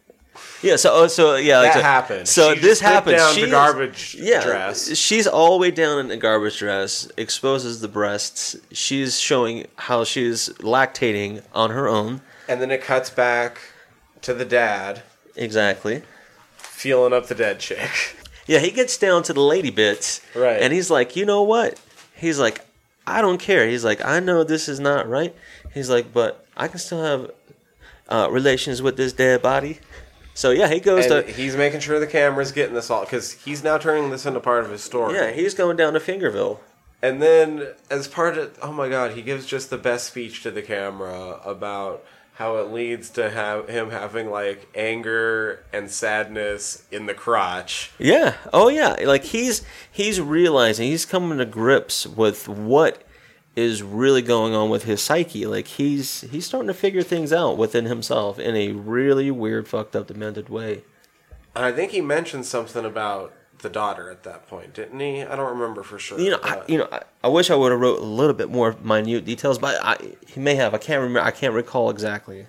Yeah. 0.63 0.77
So 0.77 0.91
oh, 0.93 1.07
so 1.07 1.37
yeah. 1.37 1.59
like 1.59 1.69
That 1.73 1.75
so- 1.75 1.83
happened. 1.83 2.29
So 2.29 2.55
She 2.55 2.61
this 2.61 2.81
happens. 2.81 3.17
down 3.19 3.35
She 3.35 3.41
the 3.43 3.47
is- 3.47 3.53
garbage 3.53 4.17
yeah, 4.19 4.43
dress. 4.43 4.97
She's 4.97 5.27
all 5.27 5.53
the 5.53 5.59
way 5.63 5.71
down 5.71 5.99
in 5.99 6.09
the 6.09 6.17
garbage 6.17 6.59
dress. 6.59 7.11
Exposes 7.17 7.81
the 7.81 7.89
breasts. 7.89 8.57
She's 8.73 9.21
showing 9.21 9.67
how 9.77 10.05
she's 10.05 10.49
lactating 10.61 11.43
on 11.55 11.71
her 11.71 11.89
own. 11.89 12.21
And 12.49 12.61
then 12.61 12.71
it 12.71 12.83
cuts 12.83 13.11
back 13.11 13.61
to 14.23 14.35
the 14.35 14.45
dad 14.45 15.03
Exactly. 15.37 16.03
feeling 16.57 17.13
up 17.13 17.27
the 17.29 17.35
dead 17.35 17.61
chick. 17.61 17.91
Yeah, 18.47 18.59
he 18.59 18.73
gets 18.73 18.99
down 18.99 19.23
to 19.23 19.33
the 19.33 19.41
lady 19.41 19.71
bits. 19.71 20.21
Right. 20.35 20.61
And 20.61 20.71
he's 20.71 20.91
like, 20.91 21.17
you 21.17 21.25
know 21.25 21.43
what? 21.43 21.81
He's 22.15 22.39
like, 22.39 22.61
I 23.07 23.23
don't 23.23 23.39
care. 23.39 23.67
He's 23.67 23.87
like, 23.87 24.05
I 24.05 24.21
know 24.21 24.45
this 24.45 24.69
is 24.69 24.79
not 24.79 25.09
right. 25.09 25.35
He's 25.73 25.89
like, 25.89 26.13
but 26.13 26.45
I 26.55 26.69
can 26.69 26.79
still 26.79 27.03
have 27.03 27.31
uh, 28.11 28.29
relations 28.31 28.83
with 28.83 28.99
this 28.99 29.15
dead 29.15 29.41
body. 29.41 29.79
So 30.35 30.51
yeah, 30.51 30.69
he 30.69 30.81
goes 30.81 31.07
And 31.07 31.27
to 31.27 31.33
he's 31.33 31.57
making 31.57 31.81
sure 31.81 31.99
the 32.01 32.07
camera's 32.07 32.53
getting 32.53 32.75
this 32.75 32.91
all 32.91 33.03
because 33.05 33.33
he's 33.33 33.63
now 33.63 33.79
turning 33.79 34.11
this 34.11 34.27
into 34.27 34.41
part 34.41 34.65
of 34.65 34.71
his 34.71 34.83
story. 34.83 35.15
yeah, 35.15 35.31
he's 35.31 35.55
going 35.55 35.77
down 35.77 35.93
to 35.95 36.01
Fingerville. 36.01 36.61
And 37.03 37.21
then, 37.23 37.69
as 37.91 38.09
part 38.09 38.39
of, 38.39 38.59
oh 38.63 38.73
my 38.73 38.89
god, 38.89 39.13
he 39.13 39.23
gives 39.23 39.45
just 39.47 39.69
the 39.71 39.77
best 39.79 40.07
speech 40.09 40.43
to 40.43 40.51
the 40.51 40.63
camera 40.63 41.39
about 41.45 42.03
how 42.37 42.57
it 42.57 42.73
leads 42.73 43.11
to 43.11 43.31
have 43.31 43.69
him 43.69 43.91
having 43.91 44.29
like 44.29 44.67
anger 44.75 45.63
and 45.73 45.89
sadness 45.91 46.85
in 46.91 47.07
the 47.07 47.15
crotch. 47.15 47.93
Yeah. 47.99 48.35
Oh 48.53 48.69
yeah. 48.69 48.97
Like 49.05 49.23
he's 49.23 49.63
he's 49.91 50.21
realizing 50.21 50.89
he's 50.89 51.05
coming 51.07 51.39
to 51.39 51.45
grips 51.45 52.07
with 52.09 52.49
what 52.49 53.04
is 53.57 53.83
really 53.83 54.23
going 54.23 54.55
on 54.55 54.71
with 54.71 54.85
his 54.85 55.01
psyche. 55.01 55.47
Like 55.47 55.67
he's 55.67 56.23
he's 56.23 56.47
starting 56.47 56.69
to 56.69 56.75
figure 56.75 57.03
things 57.03 57.33
out 57.33 57.57
within 57.57 57.85
himself 57.87 58.39
in 58.39 58.57
a 58.57 58.73
really 58.73 59.31
weird, 59.31 59.69
fucked 59.69 59.95
up, 59.95 60.09
demented 60.09 60.49
way. 60.49 60.83
I 61.57 61.71
think 61.73 61.93
he 61.93 62.01
mentioned 62.01 62.47
something 62.47 62.85
about 62.85 63.33
the 63.61 63.71
daughter 63.71 64.11
at 64.11 64.25
that 64.25 64.49
point, 64.49 64.75
didn't 64.75 64.99
he? 64.99 65.23
I 65.23 65.37
don't 65.37 65.51
remember 65.51 65.83
for 65.83 65.99
sure. 65.99 66.19
You 66.19 66.33
know, 66.33 66.41
I, 66.43 66.63
you 66.67 66.79
know, 66.79 66.89
I, 66.91 67.03
I 67.23 67.29
wish 67.29 67.51
I 67.51 67.55
would 67.55 67.71
have 67.71 67.81
wrote 67.81 68.01
a 68.01 68.05
little 68.05 68.35
bit 68.35 68.51
more 68.51 68.77
minute 68.83 69.25
details, 69.25 69.59
but 69.59 69.79
I, 69.83 69.97
he 70.27 70.41
may 70.41 70.57
have. 70.57 70.75
I 70.75 70.79
can't 70.79 71.01
remember. 71.01 71.21
I 71.21 71.31
can't 71.31 71.55
recall 71.55 71.91
exactly. 71.91 72.47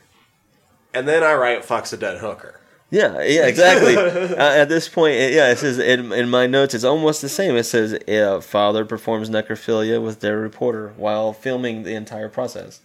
and 0.94 1.08
then 1.08 1.24
I 1.24 1.34
write 1.36 1.62
"fucks 1.62 1.94
a 1.94 1.98
dead 1.98 2.20
hooker." 2.20 2.62
Yeah, 2.92 3.24
yeah, 3.24 3.48
exactly. 3.48 3.96
uh, 3.98 4.36
at 4.38 4.70
this 4.70 4.88
point, 4.88 5.16
it- 5.16 5.34
yeah, 5.34 5.52
it 5.52 5.58
says 5.58 5.80
in, 5.80 6.12
in 6.12 6.30
my 6.30 6.46
notes, 6.48 6.74
it's 6.74 6.84
almost 6.84 7.22
the 7.22 7.30
same. 7.30 7.56
It 7.56 7.64
says, 7.64 7.94
uh, 8.08 8.42
"Father 8.42 8.86
performs 8.86 9.30
necrophilia 9.30 10.02
with 10.02 10.20
their 10.20 10.38
reporter 10.38 10.94
while 10.98 11.34
filming 11.34 11.84
the 11.84 11.96
entire 11.96 12.30
process." 12.30 12.82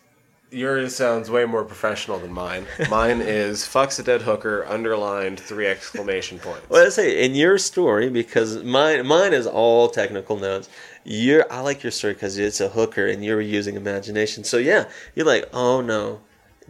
Yours 0.52 0.96
sounds 0.96 1.30
way 1.30 1.44
more 1.44 1.62
professional 1.62 2.18
than 2.18 2.32
mine. 2.32 2.66
Mine 2.88 3.20
is 3.24 3.60
"fucks 3.62 4.00
a 4.00 4.02
dead 4.02 4.22
hooker" 4.22 4.66
underlined 4.66 5.38
three 5.38 5.66
exclamation 5.66 6.38
points. 6.40 6.68
Well, 6.68 6.84
I 6.86 6.88
say 6.88 7.24
in 7.24 7.34
your 7.36 7.56
story 7.58 8.08
because 8.08 8.64
mine 8.64 9.06
mine 9.06 9.32
is 9.32 9.46
all 9.46 9.88
technical 9.88 10.36
notes. 10.38 10.68
Your 11.04 11.46
I 11.52 11.60
like 11.60 11.82
your 11.84 11.92
story 11.92 12.14
because 12.14 12.36
it's 12.36 12.60
a 12.60 12.70
hooker 12.70 13.06
and 13.06 13.24
you're 13.24 13.40
using 13.40 13.76
imagination. 13.76 14.42
So 14.44 14.56
yeah, 14.56 14.86
you're 15.14 15.26
like, 15.26 15.48
oh 15.52 15.82
no, 15.82 16.20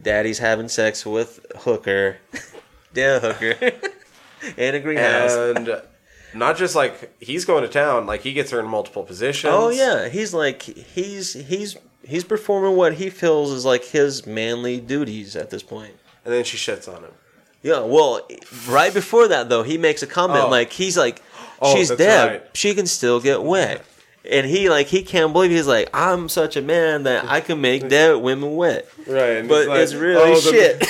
daddy's 0.03 0.41
having 0.41 0.69
sex 0.69 1.07
with 1.07 1.41
hooker, 1.61 2.19
yeah, 2.95 3.19
hooker, 3.21 3.55
in 4.57 4.75
a 4.75 4.81
greenhouse. 4.81 5.35
and 5.35 5.83
not 6.35 6.57
just 6.57 6.75
like 6.75 7.13
he's 7.23 7.45
going 7.45 7.63
to 7.63 7.69
town, 7.69 8.07
like 8.07 8.21
he 8.23 8.33
gets 8.33 8.51
her 8.51 8.61
in 8.61 8.67
multiple 8.67 9.03
positions. 9.03 9.53
Oh 9.55 9.69
yeah, 9.71 10.09
he's 10.09 10.33
like 10.35 10.63
he's 10.63 11.33
he's 11.35 11.77
he's 12.07 12.25
performing 12.25 12.77
what 12.77 12.95
he 12.95 13.11
feels 13.11 13.51
is 13.53 13.65
like 13.65 13.85
his 13.85 14.27
manly 14.27 14.81
duties 14.81 15.37
at 15.37 15.51
this 15.51 15.63
point. 15.63 15.95
and 16.25 16.33
then 16.35 16.45
she 16.45 16.57
shits 16.57 16.89
on 16.93 17.03
him. 17.03 17.13
Yeah, 17.63 17.81
well, 17.81 18.27
right 18.69 18.93
before 18.95 19.29
that 19.29 19.49
though, 19.51 19.63
he 19.63 19.77
makes 19.77 20.03
a 20.03 20.07
comment 20.07 20.45
Oh. 20.45 20.51
like 20.51 20.73
he's 20.73 20.97
like, 20.97 21.23
Oh, 21.61 21.75
she's 21.77 21.89
that's 21.89 21.99
dead, 21.99 22.31
right. 22.31 22.57
she 22.57 22.75
can 22.75 22.87
still 22.87 23.21
get 23.21 23.43
wet, 23.43 23.85
and 24.25 24.47
he 24.47 24.71
like 24.71 24.87
he 24.87 25.03
can't 25.03 25.33
believe 25.35 25.51
he's 25.51 25.67
like 25.67 25.91
I'm 25.93 26.29
such 26.31 26.57
a 26.57 26.63
man 26.63 27.03
that 27.03 27.27
I 27.29 27.41
can 27.43 27.61
make 27.61 27.89
dead 27.91 28.15
women 28.23 28.57
wet, 28.57 28.89
Right, 29.07 29.47
but 29.47 29.69
like, 29.69 29.81
it's 29.81 29.95
really 29.95 30.33
oh, 30.33 30.41
the- 30.41 30.51
shit. 30.51 30.87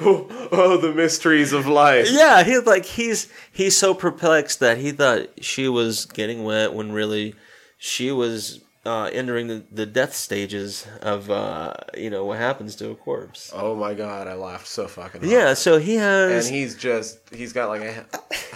oh, 0.52 0.76
the 0.76 0.92
mysteries 0.92 1.52
of 1.52 1.66
life. 1.66 2.08
yeah, 2.10 2.42
he's 2.42 2.64
like 2.66 2.84
he's 2.84 3.28
he's 3.52 3.76
so 3.76 3.94
perplexed 3.94 4.60
that 4.60 4.78
he 4.78 4.92
thought 4.92 5.28
she 5.40 5.68
was 5.68 6.06
getting 6.06 6.44
wet 6.44 6.72
when 6.74 6.92
really 6.92 7.34
she 7.78 8.10
was 8.12 8.60
uh, 8.86 9.10
entering 9.12 9.48
the, 9.48 9.64
the 9.70 9.84
death 9.84 10.14
stages 10.14 10.86
of 11.02 11.30
uh, 11.30 11.74
you 11.96 12.08
know 12.10 12.24
what 12.24 12.38
happens 12.38 12.74
to 12.76 12.90
a 12.90 12.94
corpse. 12.94 13.52
Oh 13.54 13.74
my 13.74 13.94
god, 13.94 14.26
I 14.26 14.34
laughed 14.34 14.66
so 14.66 14.86
fucking. 14.86 15.20
hard. 15.20 15.32
Yeah, 15.32 15.54
so 15.54 15.78
he 15.78 15.96
has 15.96 16.46
and 16.46 16.54
he's 16.54 16.76
just 16.76 17.18
he's 17.34 17.52
got 17.52 17.68
like 17.68 17.82
a 17.82 18.06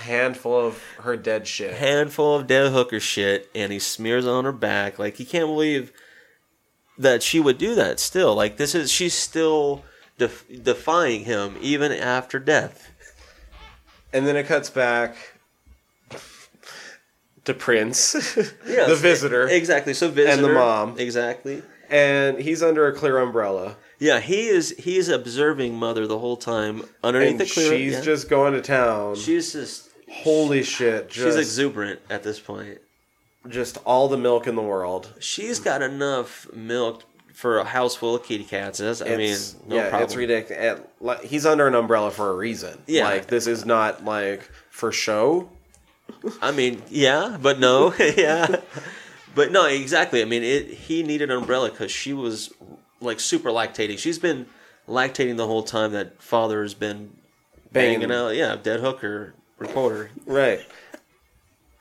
handful 0.01 0.66
of 0.66 0.83
her 1.01 1.16
dead 1.16 1.47
shit. 1.47 1.75
handful 1.75 2.37
of 2.37 2.47
dead 2.47 2.73
hooker 2.73 3.01
shit 3.01 3.51
and 3.55 3.73
he 3.73 3.79
smears 3.79 4.27
it 4.27 4.31
on 4.31 4.45
her 4.45 4.53
back 4.53 4.99
like 4.99 5.16
he 5.16 5.25
can't 5.25 5.47
believe 5.47 5.93
that 6.99 7.23
she 7.23 7.41
would 7.41 7.59
do 7.59 7.75
that 7.75 7.99
still 7.99 8.35
like 8.35 8.57
this 8.57 8.75
is 8.75 8.91
she's 8.91 9.15
still 9.15 9.83
def- 10.19 10.45
defying 10.62 11.24
him 11.24 11.57
even 11.61 11.93
after 11.93 12.39
death 12.39 12.91
And 14.12 14.27
then 14.27 14.36
it 14.36 14.47
cuts 14.47 14.70
back 14.70 15.16
to 17.45 17.53
Prince, 17.55 18.15
Yes, 18.66 18.89
the 18.89 18.97
visitor, 18.97 19.47
exactly 19.49 19.93
so 19.95 20.09
visitor 20.09 20.32
and 20.32 20.45
the 20.45 20.53
mom. 20.53 20.99
exactly 20.99 21.62
and 21.91 22.39
he's 22.39 22.62
under 22.62 22.86
a 22.86 22.95
clear 22.95 23.19
umbrella, 23.19 23.77
yeah 23.99 24.19
he 24.20 24.47
is 24.49 24.74
he 24.78 24.97
is 24.97 25.09
observing 25.11 25.74
mother 25.74 26.07
the 26.07 26.19
whole 26.19 26.36
time 26.39 26.82
underneath 27.03 27.32
and 27.32 27.41
the 27.41 27.47
clear 27.47 27.70
she's 27.77 27.93
yeah. 27.95 28.01
just 28.01 28.28
going 28.31 28.55
to 28.55 28.62
town. 28.62 29.15
she's 29.16 29.53
just 29.53 29.91
Holy 30.11 30.62
shit! 30.62 31.12
she's 31.12 31.36
exuberant 31.36 32.01
at 32.09 32.23
this 32.23 32.39
point 32.41 32.78
just 33.49 33.77
all 33.85 34.09
the 34.09 34.16
milk 34.16 34.47
in 34.47 34.55
the 34.57 34.62
world. 34.62 35.12
she's 35.20 35.59
got 35.59 35.82
enough 35.82 36.47
milk 36.55 37.03
for 37.35 37.59
a 37.59 37.65
house 37.65 37.94
full 37.97 38.15
of 38.15 38.23
kitty 38.23 38.44
cats 38.44 38.78
That's, 38.78 39.02
i 39.02 39.16
mean 39.16 39.36
no 39.66 39.77
yeah, 39.77 39.89
problem 39.90 40.05
it's 40.05 40.16
ridiculous. 40.16 40.81
He's 41.24 41.44
under 41.44 41.66
an 41.66 41.74
umbrella 41.74 42.11
for 42.11 42.31
a 42.31 42.35
reason. 42.35 42.81
Yeah. 42.86 43.05
like 43.05 43.27
this 43.27 43.47
is 43.47 43.66
not 43.66 44.05
like 44.05 44.48
for 44.70 44.90
show. 44.93 45.51
I 46.40 46.51
mean, 46.52 46.82
yeah, 46.89 47.36
but 47.40 47.59
no, 47.59 47.93
yeah, 47.98 48.61
but 49.35 49.52
no, 49.52 49.66
exactly. 49.66 50.23
I 50.23 50.24
mean, 50.27 50.43
it. 50.43 50.69
He 50.69 51.02
needed 51.02 51.31
an 51.31 51.39
umbrella 51.39 51.70
because 51.70 51.90
she 51.90 52.12
was 52.12 52.52
like 53.01 53.20
super 53.20 53.51
lactating. 53.51 53.98
She's 53.98 54.19
been 54.19 54.47
lactating 54.89 55.36
the 55.36 55.47
whole 55.47 55.62
time 55.62 55.93
that 55.93 56.23
father 56.23 56.62
has 56.62 56.74
been 56.74 57.11
banging, 57.73 58.01
Banging. 58.01 58.12
out. 58.12 58.35
Yeah, 58.35 58.56
dead 58.62 58.81
hooker 58.81 59.35
reporter. 59.59 60.11
Right. 60.27 60.65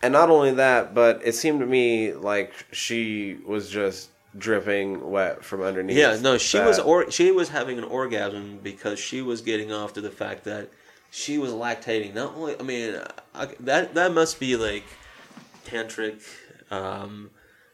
And 0.02 0.12
not 0.12 0.30
only 0.30 0.52
that, 0.56 0.94
but 0.94 1.22
it 1.24 1.34
seemed 1.34 1.60
to 1.62 1.66
me 1.66 2.14
like 2.14 2.54
she 2.72 3.38
was 3.46 3.70
just 3.70 4.10
dripping 4.38 5.10
wet 5.10 5.44
from 5.44 5.62
underneath. 5.62 5.98
Yeah, 5.98 6.18
no, 6.20 6.38
she 6.38 6.60
was 6.60 6.80
or 6.80 7.12
she 7.12 7.32
was 7.32 7.50
having 7.50 7.78
an 7.78 7.84
orgasm 7.84 8.60
because 8.62 9.00
she 9.00 9.22
was 9.22 9.42
getting 9.42 9.72
off 9.72 9.94
to 9.94 10.02
the 10.02 10.12
fact 10.12 10.44
that 10.46 10.70
she 11.12 11.38
was 11.38 11.52
lactating. 11.52 12.14
Not 12.14 12.36
only, 12.36 12.60
I 12.60 12.64
mean, 12.64 13.00
I, 13.36 13.46
that 13.60 13.94
that 13.94 14.14
must 14.14 14.40
be 14.40 14.56
like 14.56 14.84
tantric, 15.66 16.24
um, 16.72 17.30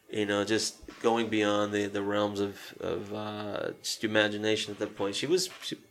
you 0.09 0.25
know, 0.25 0.43
just 0.43 0.75
going 1.01 1.29
beyond 1.29 1.71
the, 1.71 1.85
the 1.85 2.01
realms 2.01 2.39
of 2.39 2.57
of 2.79 3.13
uh, 3.13 3.71
just 3.81 4.03
imagination 4.03 4.73
at 4.73 4.79
that 4.79 4.95
point. 4.97 5.15
She 5.15 5.25
was 5.25 5.49
she, 5.61 5.75
she 5.75 5.75
was. 5.75 5.85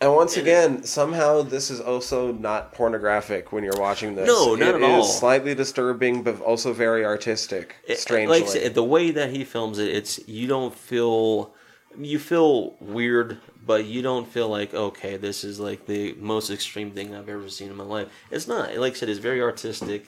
And 0.00 0.14
once 0.14 0.36
again, 0.36 0.82
somehow 0.84 1.42
this 1.42 1.70
is 1.70 1.80
also 1.80 2.32
not 2.32 2.72
pornographic 2.72 3.52
when 3.52 3.64
you're 3.64 3.78
watching 3.78 4.14
this. 4.14 4.26
No, 4.26 4.54
not 4.54 4.68
It 4.68 4.74
at 4.76 4.82
all. 4.82 5.00
is 5.02 5.18
slightly 5.18 5.54
disturbing, 5.54 6.22
but 6.22 6.40
also 6.40 6.72
very 6.72 7.04
artistic. 7.04 7.76
Eh, 7.86 7.90
eh, 7.90 7.92
it- 7.92 7.98
Strangely, 7.98 8.40
like 8.40 8.48
said, 8.48 8.74
the 8.74 8.84
way 8.84 9.10
that 9.10 9.30
he 9.30 9.44
films 9.44 9.78
it, 9.78 9.88
it's 9.94 10.26
you 10.28 10.46
don't 10.46 10.74
feel 10.74 11.52
you 11.98 12.18
feel 12.18 12.76
weird, 12.80 13.38
but 13.66 13.84
you 13.84 14.02
don't 14.02 14.28
feel 14.28 14.48
like 14.48 14.72
okay, 14.72 15.16
this 15.16 15.44
is 15.44 15.58
like 15.60 15.86
the 15.86 16.14
most 16.14 16.50
extreme 16.50 16.92
thing 16.92 17.14
I've 17.14 17.28
ever 17.28 17.48
seen 17.48 17.70
in 17.70 17.76
my 17.76 17.84
life. 17.84 18.08
It's 18.30 18.46
not. 18.48 18.74
Like 18.76 18.94
I 18.94 18.96
said, 18.96 19.08
it's 19.08 19.18
very 19.20 19.42
artistic, 19.42 20.06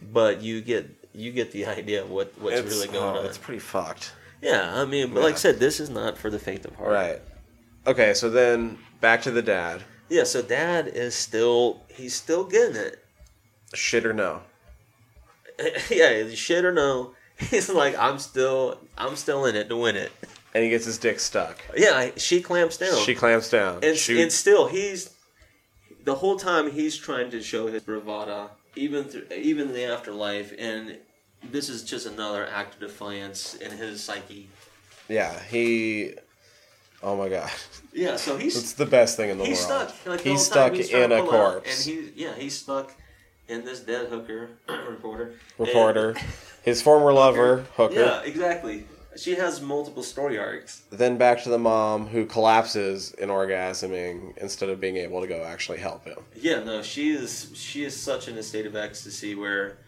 but 0.00 0.42
you 0.42 0.60
get 0.62 0.88
you 1.14 1.32
get 1.32 1.52
the 1.52 1.66
idea 1.78 2.02
of 2.02 2.10
what 2.10 2.32
what's 2.40 2.58
it's, 2.60 2.74
really 2.74 2.88
going 2.88 3.16
oh, 3.16 3.20
on. 3.20 3.26
it's 3.26 3.38
pretty 3.38 3.60
fucked. 3.60 4.12
Yeah, 4.42 4.80
I 4.80 4.84
mean, 4.84 5.14
but 5.14 5.22
like 5.22 5.34
I 5.34 5.38
said, 5.38 5.58
this 5.58 5.80
is 5.80 5.90
not 5.90 6.18
for 6.18 6.30
the 6.30 6.38
faint 6.38 6.64
of 6.64 6.74
heart. 6.76 6.90
Right. 6.92 7.22
Okay, 7.86 8.14
so 8.14 8.28
then 8.30 8.78
back 9.00 9.22
to 9.22 9.30
the 9.30 9.42
dad. 9.42 9.82
Yeah. 10.08 10.24
So 10.24 10.42
Dad 10.42 10.88
is 10.88 11.14
still 11.14 11.82
he's 11.88 12.14
still 12.14 12.44
getting 12.44 12.76
it. 12.76 13.04
Shit 13.74 14.06
or 14.06 14.12
no? 14.12 14.42
yeah, 15.90 16.28
shit 16.30 16.64
or 16.64 16.72
no, 16.72 17.14
he's 17.38 17.68
like 17.68 17.96
I'm 17.98 18.18
still 18.18 18.78
I'm 18.96 19.16
still 19.16 19.46
in 19.46 19.56
it 19.56 19.68
to 19.68 19.76
win 19.76 19.96
it. 19.96 20.12
And 20.54 20.64
he 20.64 20.70
gets 20.70 20.86
his 20.86 20.98
dick 20.98 21.20
stuck. 21.20 21.58
Yeah, 21.76 22.10
she 22.16 22.40
clamps 22.40 22.78
down. 22.78 22.98
She 23.04 23.14
clamps 23.14 23.50
down. 23.50 23.80
and, 23.82 23.96
She- 23.96 24.20
and 24.22 24.32
still 24.32 24.68
he's 24.68 25.10
the 26.04 26.14
whole 26.14 26.36
time 26.36 26.70
he's 26.70 26.96
trying 26.96 27.30
to 27.30 27.42
show 27.42 27.66
his 27.66 27.82
bravada, 27.82 28.50
even 28.74 29.04
through 29.04 29.26
even 29.36 29.68
in 29.68 29.74
the 29.74 29.84
afterlife 29.84 30.52
and 30.58 30.98
this 31.42 31.68
is 31.68 31.84
just 31.84 32.06
another 32.06 32.46
act 32.46 32.74
of 32.74 32.80
defiance 32.80 33.54
in 33.54 33.70
his 33.70 34.02
psyche 34.02 34.48
yeah, 35.08 35.38
he. 35.40 36.14
Oh 37.06 37.16
my 37.16 37.28
god, 37.28 37.50
yeah 37.92 38.16
so 38.16 38.36
he's 38.36 38.56
it's 38.56 38.72
the 38.72 38.84
best 38.84 39.16
thing 39.16 39.30
in 39.30 39.38
the 39.38 39.44
he's 39.44 39.64
world. 39.68 39.88
stuck 39.90 40.06
like 40.06 40.22
the 40.24 40.30
he's 40.30 40.44
stuck 40.44 40.72
he's 40.74 40.88
trying 40.88 41.04
in 41.04 41.12
a 41.12 41.22
corpse. 41.22 41.86
and 41.86 41.94
he 41.96 42.10
yeah 42.24 42.34
he's 42.34 42.58
stuck 42.58 42.92
in 43.46 43.64
this 43.64 43.78
dead 43.78 44.08
hooker 44.08 44.50
reporter 44.68 45.34
Reporter, 45.56 46.16
his 46.64 46.82
former 46.82 47.12
lover, 47.12 47.64
hooker. 47.76 47.94
yeah 47.94 48.22
exactly 48.22 48.86
she 49.16 49.36
has 49.36 49.60
multiple 49.60 50.02
story 50.02 50.36
arcs 50.36 50.82
Then 50.90 51.16
back 51.16 51.42
to 51.44 51.48
the 51.48 51.58
mom 51.60 52.08
who 52.08 52.26
collapses 52.26 53.12
in 53.12 53.28
orgasming 53.28 54.36
instead 54.38 54.68
of 54.68 54.80
being 54.80 54.96
able 54.96 55.20
to 55.20 55.26
go 55.28 55.42
actually 55.44 55.78
help 55.78 56.04
him. 56.04 56.18
Yeah, 56.34 56.62
no, 56.64 56.82
she 56.82 57.10
is 57.10 57.50
she 57.54 57.84
is 57.84 57.96
such 57.96 58.26
in 58.28 58.36
a 58.36 58.42
state 58.42 58.66
of 58.66 58.74
ecstasy 58.76 59.34
where 59.36 59.78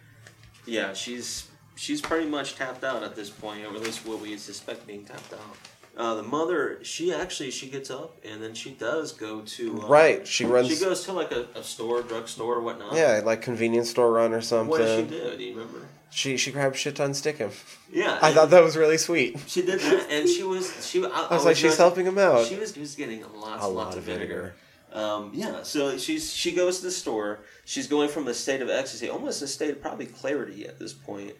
yeah, 0.66 0.92
she's 0.94 1.48
she's 1.74 2.00
pretty 2.00 2.26
much 2.26 2.54
tapped 2.54 2.84
out 2.84 3.02
at 3.02 3.16
this 3.16 3.28
point, 3.28 3.66
or 3.66 3.74
at 3.74 3.82
least 3.82 4.06
what 4.06 4.20
we 4.20 4.36
suspect 4.38 4.86
being 4.86 5.04
tapped 5.04 5.32
out. 5.32 5.56
Uh, 5.98 6.14
the 6.14 6.22
mother, 6.22 6.78
she 6.84 7.12
actually 7.12 7.50
she 7.50 7.68
gets 7.68 7.90
up 7.90 8.16
and 8.24 8.40
then 8.40 8.54
she 8.54 8.70
does 8.70 9.10
go 9.12 9.40
to 9.40 9.82
uh, 9.82 9.88
Right, 9.88 10.26
she 10.26 10.44
runs. 10.44 10.68
She 10.68 10.78
goes 10.82 11.02
to 11.06 11.12
like 11.12 11.32
a, 11.32 11.46
a 11.56 11.62
store, 11.64 12.02
drugstore, 12.02 12.54
or 12.54 12.60
whatnot. 12.62 12.94
yeah, 12.94 13.20
like 13.24 13.42
convenience 13.42 13.90
store 13.90 14.12
run 14.12 14.32
or 14.32 14.40
something. 14.40 14.68
What 14.70 14.78
did 14.78 15.10
she 15.10 15.16
do? 15.18 15.36
Do 15.36 15.42
you 15.42 15.54
remember? 15.58 15.88
She 16.10 16.36
she 16.36 16.52
grabbed 16.52 16.76
shit 16.76 16.94
ton 16.96 17.14
stick 17.14 17.38
him. 17.38 17.50
Yeah, 17.92 18.16
I 18.22 18.32
thought 18.32 18.50
that 18.50 18.62
was 18.62 18.76
really 18.76 18.96
sweet. 18.96 19.38
she 19.48 19.62
did 19.62 19.80
that, 19.80 20.06
and 20.08 20.28
she 20.28 20.44
was 20.44 20.86
she. 20.88 21.04
I, 21.04 21.08
I 21.30 21.34
was 21.34 21.44
like, 21.44 21.56
she's 21.56 21.76
helping 21.76 22.06
him 22.06 22.16
out. 22.16 22.46
She 22.46 22.54
was 22.56 22.70
just 22.72 22.96
getting 22.96 23.20
lots, 23.34 23.64
A 23.64 23.66
lots 23.66 23.68
lot 23.68 23.88
of 23.92 23.98
of 23.98 24.04
vinegar. 24.04 24.54
vinegar. 24.94 25.04
Um, 25.06 25.32
yeah, 25.34 25.64
so 25.64 25.98
she's 25.98 26.32
she 26.32 26.52
goes 26.52 26.78
to 26.78 26.84
the 26.84 26.90
store. 26.92 27.40
She's 27.64 27.88
going 27.88 28.08
from 28.08 28.26
a 28.28 28.34
state 28.34 28.62
of 28.62 28.70
ecstasy, 28.70 29.10
almost 29.10 29.42
a 29.42 29.46
state 29.48 29.70
of 29.70 29.82
probably 29.82 30.06
clarity 30.06 30.64
at 30.66 30.78
this 30.78 30.92
point, 30.94 31.32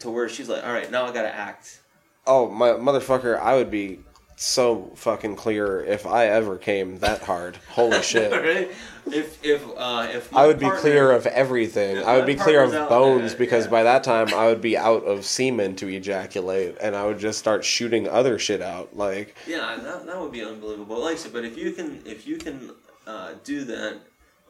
to 0.00 0.10
where 0.10 0.28
she's 0.30 0.48
like, 0.48 0.64
"All 0.66 0.72
right, 0.72 0.90
now 0.90 1.04
I 1.04 1.12
got 1.12 1.22
to 1.22 1.34
act." 1.34 1.80
Oh 2.28 2.48
my 2.50 2.70
motherfucker! 2.70 3.40
I 3.40 3.56
would 3.56 3.70
be 3.70 4.00
so 4.36 4.92
fucking 4.94 5.34
clear 5.34 5.80
if 5.80 6.06
I 6.06 6.26
ever 6.26 6.56
came 6.58 6.98
that 6.98 7.22
hard. 7.22 7.56
Holy 7.70 8.02
shit! 8.02 8.30
right? 8.30 8.70
If 9.06 9.44
if 9.44 9.64
uh, 9.76 10.08
if 10.12 10.34
I 10.36 10.46
would 10.46 10.58
be 10.58 10.70
clear 10.70 11.10
of 11.10 11.26
everything. 11.26 12.04
I 12.04 12.16
would 12.16 12.26
be 12.26 12.34
clear 12.36 12.62
of 12.62 12.72
bones 12.88 13.30
there, 13.32 13.38
because 13.38 13.64
yeah. 13.64 13.70
by 13.70 13.82
that 13.84 14.04
time 14.04 14.32
I 14.34 14.46
would 14.46 14.60
be 14.60 14.76
out 14.76 15.04
of 15.04 15.24
semen 15.24 15.74
to 15.76 15.88
ejaculate, 15.88 16.76
and 16.82 16.94
I 16.94 17.06
would 17.06 17.18
just 17.18 17.38
start 17.38 17.64
shooting 17.64 18.06
other 18.06 18.38
shit 18.38 18.60
out. 18.60 18.96
Like, 18.96 19.34
Yeah, 19.46 19.78
that, 19.82 20.06
that 20.06 20.20
would 20.20 20.32
be 20.32 20.44
unbelievable. 20.44 21.00
Like 21.00 21.14
I 21.14 21.16
said, 21.16 21.32
but 21.32 21.46
if 21.46 21.56
you 21.56 21.72
can 21.72 22.02
if 22.04 22.26
you 22.26 22.36
can 22.36 22.72
uh, 23.06 23.32
do 23.42 23.64
that 23.64 24.00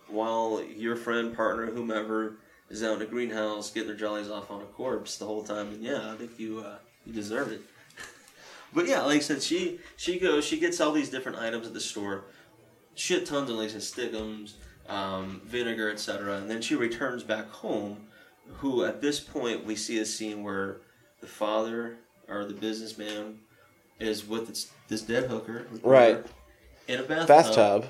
while 0.08 0.62
your 0.76 0.96
friend, 0.96 1.34
partner, 1.36 1.66
whomever 1.66 2.38
is 2.68 2.82
out 2.82 2.96
in 2.96 3.02
a 3.02 3.06
greenhouse 3.06 3.70
getting 3.70 3.88
their 3.88 3.96
jollies 3.96 4.28
off 4.28 4.50
on 4.50 4.60
a 4.60 4.66
corpse 4.66 5.16
the 5.16 5.24
whole 5.24 5.44
time, 5.44 5.70
then 5.70 5.82
yeah, 5.82 6.12
I 6.12 6.16
think 6.16 6.32
you 6.38 6.60
uh, 6.60 6.76
you 7.08 7.14
deserve 7.14 7.50
it. 7.50 7.62
but 8.74 8.86
yeah, 8.86 9.00
like 9.02 9.16
I 9.16 9.20
said, 9.20 9.42
she 9.42 9.80
she 9.96 10.18
goes, 10.18 10.44
she 10.44 10.60
gets 10.60 10.80
all 10.80 10.92
these 10.92 11.08
different 11.08 11.38
items 11.38 11.66
at 11.66 11.72
the 11.74 11.80
store, 11.80 12.24
shit 12.94 13.26
tons 13.26 13.50
of 13.50 13.56
like 13.56 13.70
I 13.74 13.78
said, 13.78 13.80
stickums, 14.12 14.52
um, 14.88 15.40
vinegar, 15.44 15.90
etc. 15.90 16.36
And 16.36 16.48
then 16.50 16.60
she 16.60 16.74
returns 16.76 17.22
back 17.24 17.48
home. 17.50 18.04
Who 18.58 18.84
at 18.84 19.00
this 19.02 19.20
point 19.20 19.64
we 19.64 19.76
see 19.76 19.98
a 19.98 20.04
scene 20.06 20.42
where 20.42 20.78
the 21.20 21.26
father 21.26 21.96
or 22.28 22.44
the 22.44 22.54
businessman 22.54 23.40
is 24.00 24.26
with 24.26 24.46
this, 24.48 24.70
this 24.88 25.02
dead 25.02 25.24
hooker, 25.24 25.66
Right. 25.82 26.24
in 26.86 27.00
a 27.00 27.02
bathtub. 27.02 27.26
bathtub, 27.28 27.84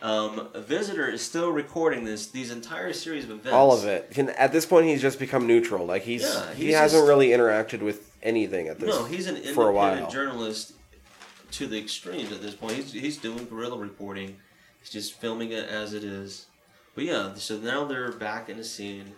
Um, 0.00 0.48
a 0.54 0.60
visitor 0.60 1.06
is 1.08 1.22
still 1.22 1.50
recording 1.50 2.04
this 2.04 2.26
these 2.26 2.50
entire 2.50 2.92
series 2.92 3.22
of 3.24 3.30
events. 3.30 3.50
all 3.52 3.72
of 3.72 3.84
it. 3.84 4.10
Can, 4.10 4.30
at 4.30 4.50
this 4.52 4.66
point, 4.66 4.86
he's 4.86 5.00
just 5.02 5.20
become 5.20 5.46
neutral. 5.46 5.86
Like 5.86 6.02
he's, 6.02 6.22
Yeah, 6.22 6.52
he 6.54 6.72
hasn't 6.72 7.00
just- 7.02 7.08
really 7.08 7.28
interacted 7.28 7.80
with 7.82 8.11
anything 8.22 8.68
at 8.68 8.78
this. 8.78 8.88
No, 8.88 9.04
he's 9.04 9.26
an 9.26 9.36
for 9.54 9.70
a 9.70 9.74
independent 9.74 10.10
journalist 10.10 10.72
to 11.52 11.66
the 11.66 11.78
extremes 11.78 12.32
at 12.32 12.40
this 12.42 12.54
point. 12.54 12.74
He's, 12.74 12.92
he's 12.92 13.16
doing 13.18 13.44
guerrilla 13.46 13.76
reporting. 13.78 14.36
He's 14.80 14.90
just 14.90 15.14
filming 15.14 15.52
it 15.52 15.68
as 15.68 15.94
it 15.94 16.04
is. 16.04 16.46
But 16.94 17.04
yeah, 17.04 17.34
so 17.34 17.58
now 17.58 17.84
they're 17.84 18.12
back 18.12 18.48
in 18.48 18.56
the 18.58 18.64
scene, 18.64 19.12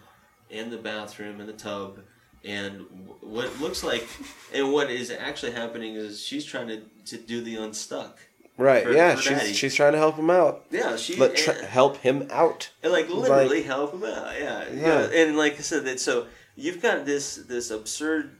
in 0.50 0.70
the 0.70 0.76
bathroom, 0.78 1.40
in 1.40 1.46
the 1.46 1.52
tub, 1.52 2.00
and 2.44 2.86
what 3.20 3.58
looks 3.60 3.82
like, 3.82 4.06
and 4.52 4.72
what 4.72 4.90
is 4.90 5.10
actually 5.10 5.52
happening 5.52 5.94
is 5.94 6.22
she's 6.22 6.44
trying 6.44 6.68
to, 6.68 6.82
to 7.06 7.16
do 7.16 7.40
the 7.40 7.56
unstuck. 7.56 8.18
Right? 8.56 8.84
for- 8.84 8.92
yeah, 8.92 9.16
for 9.16 9.22
she's 9.22 9.38
Daddy. 9.38 9.52
she's 9.52 9.74
trying 9.74 9.92
to 9.92 9.98
help 9.98 10.16
him 10.16 10.30
out. 10.30 10.64
Yeah, 10.70 10.96
she 10.96 11.16
Let 11.16 11.34
tr- 11.36 11.50
and- 11.50 11.66
help 11.66 11.96
him 11.98 12.28
out. 12.30 12.70
and 12.84 12.92
like 12.92 13.08
literally 13.08 13.62
help 13.62 13.94
him 13.94 14.04
out. 14.04 14.38
Yeah, 14.38 14.64
yeah. 14.72 15.08
Yeah. 15.10 15.22
And 15.22 15.36
like 15.36 15.54
I 15.54 15.62
said, 15.62 15.84
that 15.86 15.98
so 15.98 16.26
you've 16.54 16.80
got 16.80 17.04
this 17.04 17.34
this 17.34 17.72
absurd 17.72 18.36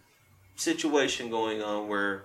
situation 0.56 1.30
going 1.30 1.62
on 1.62 1.88
where 1.88 2.24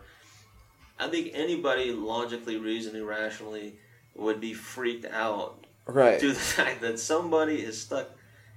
I 0.99 1.07
think 1.07 1.31
anybody 1.33 1.91
logically, 1.91 2.57
reasoning, 2.57 3.05
rationally 3.05 3.75
would 4.15 4.39
be 4.41 4.53
freaked 4.53 5.05
out 5.05 5.65
Right. 5.87 6.19
to 6.19 6.27
the 6.33 6.35
fact 6.35 6.81
that 6.81 6.99
somebody 6.99 7.55
is 7.63 7.81
stuck 7.81 8.09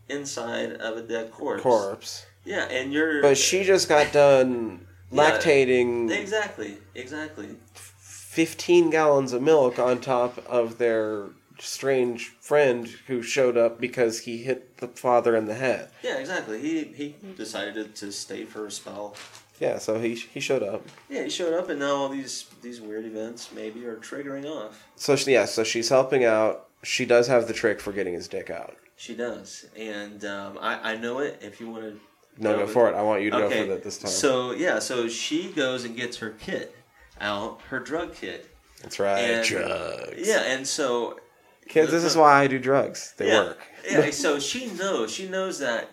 inside 0.09 0.73
of 0.75 0.97
a 0.97 1.03
dead 1.03 1.31
corpse. 1.31 1.63
Corpse. 1.63 2.27
Yeah, 2.45 2.65
and 2.65 2.93
you're. 2.93 3.23
But 3.23 3.39
she 3.39 3.63
just 3.65 3.89
got 3.89 4.13
done 4.13 4.87
Yeah. 5.13 5.31
lactating 5.39 6.11
Exactly. 6.11 6.77
Exactly. 6.95 7.57
15 7.75 8.91
gallons 8.91 9.33
of 9.33 9.43
milk 9.43 9.79
on 9.79 10.01
top 10.01 10.39
of 10.47 10.79
their 10.79 11.27
strange 11.61 12.29
friend 12.41 12.89
who 13.07 13.23
showed 13.23 13.57
up 13.57 13.79
because 13.81 14.21
he 14.21 14.39
hit 14.39 14.79
the 14.79 14.89
father 14.89 15.37
in 15.37 15.45
the 15.47 15.55
head. 15.55 15.91
Yeah, 16.03 16.17
exactly. 16.17 16.59
He 16.61 16.85
he 16.85 17.15
decided 17.37 17.95
to 17.97 18.11
stay 18.11 18.45
for 18.45 18.67
a 18.67 18.71
spell. 18.71 19.15
Yeah, 19.63 19.79
so 19.79 20.01
he 20.01 20.17
he 20.17 20.41
showed 20.41 20.65
up. 20.65 20.85
Yeah, 21.09 21.23
he 21.23 21.31
showed 21.31 21.55
up, 21.55 21.69
and 21.69 21.79
now 21.79 21.95
all 21.95 22.09
these 22.09 22.47
these 22.63 22.81
weird 22.81 23.05
events 23.05 23.53
maybe 23.55 23.87
are 23.87 23.95
triggering 23.95 24.45
off. 24.45 24.89
So 24.97 25.15
she, 25.15 25.31
yeah, 25.35 25.45
so 25.45 25.63
she's 25.63 25.89
helping 25.89 26.25
out. 26.25 26.67
She 26.83 27.07
does 27.07 27.29
have 27.29 27.47
the 27.47 27.55
trick 27.55 27.79
for 27.81 27.93
getting 27.93 28.13
his 28.13 28.27
dick 28.27 28.51
out. 28.51 28.77
She 28.97 29.15
does, 29.15 29.67
and 29.77 30.25
um, 30.25 30.59
I 30.61 30.95
I 30.95 30.97
know 30.97 31.21
it. 31.21 31.39
If 31.41 31.61
you 31.61 31.71
want 31.71 31.85
to, 31.85 32.01
No, 32.43 32.57
go 32.57 32.67
for 32.67 32.91
it. 32.91 32.97
I 32.97 33.03
want 33.03 33.23
you 33.23 33.31
to 33.31 33.39
go 33.39 33.49
for 33.49 33.67
that 33.67 33.85
this 33.85 33.99
time. 33.99 34.11
So 34.11 34.51
yeah, 34.51 34.81
so 34.81 35.07
she 35.07 35.53
goes 35.53 35.85
and 35.85 35.97
gets 35.97 36.17
her 36.17 36.31
kit 36.31 36.75
out, 37.21 37.61
her 37.69 37.79
drug 37.79 38.17
kit. 38.17 38.51
That's 38.83 38.99
right. 38.99 39.21
and- 39.21 39.47
drugs. 39.47 40.27
Yeah, 40.27 40.43
and 40.43 40.67
so 40.67 41.21
Kids, 41.69 41.93
this 41.93 42.03
is 42.03 42.17
why 42.17 42.43
I 42.43 42.49
do 42.49 42.59
drugs. 42.59 43.15
They 43.17 43.29
yeah, 43.29 43.45
work. 43.45 43.61
yeah, 43.89 44.11
so 44.11 44.41
she 44.41 44.67
knows. 44.73 45.13
She 45.15 45.29
knows 45.29 45.61
that 45.61 45.89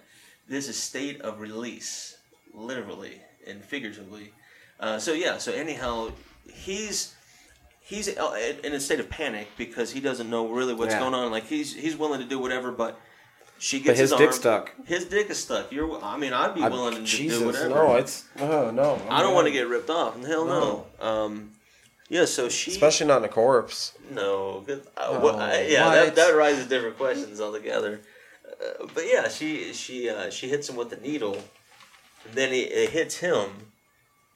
there's 0.48 0.70
a 0.70 0.74
state 0.74 1.22
of 1.22 1.40
release, 1.40 2.18
literally 2.52 3.22
and 3.50 3.64
figuratively. 3.64 4.32
Uh, 4.80 4.98
so 5.00 5.14
yeah. 5.14 5.38
So 5.38 5.52
anyhow, 5.52 6.12
he's 6.54 7.16
he's 7.82 8.08
in 8.08 8.74
a 8.74 8.80
state 8.80 9.00
of 9.00 9.10
panic 9.10 9.48
because 9.58 9.92
he 9.92 10.00
doesn't 10.00 10.30
know 10.30 10.48
really 10.48 10.74
what's 10.74 10.94
Yeah. 10.94 11.00
going 11.00 11.14
on. 11.14 11.32
Like 11.32 11.46
he's 11.48 11.74
he's 11.76 11.98
willing 11.98 12.20
to 12.22 12.26
do 12.26 12.40
whatever, 12.40 12.72
but 12.72 13.00
she 13.58 13.80
But 13.80 13.84
gets 13.86 14.00
his 14.00 14.10
his, 14.12 14.18
dick 14.20 14.28
arm- 14.30 14.34
stuck. 14.40 14.72
His 14.86 15.06
dick 15.06 15.30
is 15.30 15.38
stuck. 15.40 15.72
You're. 15.72 16.02
I 16.04 16.18
mean, 16.18 16.32
I'd 16.34 16.56
be 16.56 16.62
I- 16.64 16.70
willing 16.70 16.96
to 16.96 17.04
Jesus, 17.04 17.40
do 17.40 17.46
whatever. 17.48 17.70
no, 17.70 17.96
it's 17.96 18.26
oh 18.40 18.72
no. 18.72 19.02
I 19.10 19.22
don't 19.22 19.34
want 19.34 19.48
to 19.48 19.52
get 19.54 19.68
ripped 19.68 19.90
off. 19.90 20.16
Hell 20.26 20.46
no. 20.46 20.86
Um, 21.06 21.52
yeah. 22.08 22.26
So 22.26 22.48
she. 22.48 22.72
especially 22.72 23.08
not 23.08 23.18
in 23.18 23.26
a 23.26 23.28
corpse. 23.30 23.94
No, 24.12 24.66
uh, 24.70 24.76
Oh, 24.98 25.38
I- 25.38 25.68
yeah, 25.70 25.90
that, 25.94 26.16
that 26.16 26.36
raises 26.36 26.68
different 26.68 26.98
questions 26.98 27.42
altogether. 27.42 28.00
Uh, 28.48 28.88
but 28.94 29.04
yeah, 29.06 29.28
she 29.28 29.74
she 29.74 30.10
uh, 30.10 30.30
she 30.30 30.48
hits 30.48 30.70
him 30.70 30.76
with 30.78 30.90
the 30.90 30.98
needle, 30.98 31.38
and 32.26 32.34
then 32.36 32.52
he, 32.52 32.62
it 32.62 32.90
hits 32.92 33.18
him, 33.18 33.72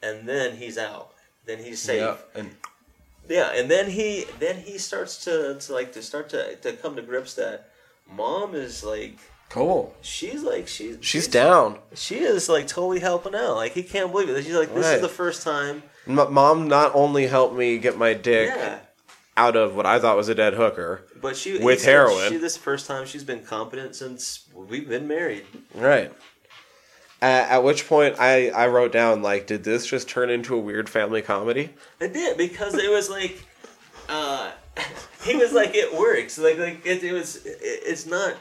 and 0.01 0.27
then 0.27 0.57
he's 0.57 0.77
out. 0.77 1.11
Then 1.45 1.60
he's 1.60 1.80
safe. 1.81 1.99
Yeah, 2.01 2.15
and 2.35 2.51
Yeah, 3.30 3.51
and 3.53 3.69
then 3.69 3.89
he 3.89 4.26
then 4.39 4.57
he 4.57 4.77
starts 4.77 5.23
to, 5.26 5.57
to 5.60 5.73
like 5.73 5.93
to 5.93 6.01
start 6.01 6.30
to, 6.30 6.55
to 6.57 6.73
come 6.73 6.95
to 6.95 7.01
grips 7.01 7.34
that 7.35 7.69
mom 8.10 8.53
is 8.55 8.84
like 8.84 9.18
cool. 9.49 9.93
she's 10.01 10.43
like 10.43 10.68
she's 10.68 10.97
She's 11.01 11.27
down. 11.27 11.80
She 11.95 12.19
is 12.19 12.49
like 12.49 12.68
totally 12.68 12.99
helping 12.99 13.35
out. 13.35 13.55
Like 13.55 13.73
he 13.73 13.84
can't 13.84 14.11
believe 14.11 14.30
it. 14.30 14.43
She's 14.43 14.55
like 14.55 14.73
this 14.73 14.85
Right. 14.85 14.95
is 14.95 15.01
the 15.01 15.10
first 15.10 15.43
time. 15.43 15.84
M- 16.07 16.34
Mom 16.34 16.68
not 16.68 16.91
only 16.95 17.27
helped 17.27 17.55
me 17.55 17.77
get 17.77 17.97
my 17.97 18.14
dick 18.14 18.49
Yeah. 18.55 18.80
out 19.38 19.55
of 19.55 19.76
what 19.76 19.85
I 19.85 19.99
thought 19.99 20.18
was 20.18 20.27
a 20.30 20.35
dead 20.35 20.53
hooker. 20.55 21.03
But 21.22 21.35
she 21.38 21.57
With 21.60 21.84
heroin. 21.85 22.30
She, 22.30 22.38
this 22.38 22.53
is 22.53 22.57
the 22.57 22.64
first 22.64 22.88
time 22.88 23.05
she's 23.05 23.23
been 23.23 23.43
competent 23.43 23.95
since 23.95 24.43
we've 24.53 24.88
been 24.89 25.07
married. 25.07 25.45
Right. 25.73 26.11
At, 27.23 27.51
at 27.51 27.63
which 27.63 27.87
point 27.87 28.17
I, 28.19 28.49
I 28.49 28.67
wrote 28.67 28.91
down 28.91 29.21
like, 29.21 29.47
did 29.47 29.63
this 29.63 29.85
just 29.85 30.09
turn 30.09 30.29
into 30.29 30.55
a 30.55 30.59
weird 30.59 30.89
family 30.89 31.21
comedy? 31.21 31.69
It 32.01 32.11
did 32.11 32.37
because 32.37 32.75
it 32.75 32.91
was 32.91 33.09
like, 33.09 33.41
uh, 34.09 34.51
he 35.23 35.37
was 35.37 35.53
like, 35.53 35.73
it 35.73 35.97
works. 35.97 36.37
Like 36.37 36.57
like 36.57 36.85
it, 36.85 37.01
it 37.01 37.13
was. 37.13 37.45
It, 37.45 37.57
it's 37.61 38.05
not. 38.05 38.35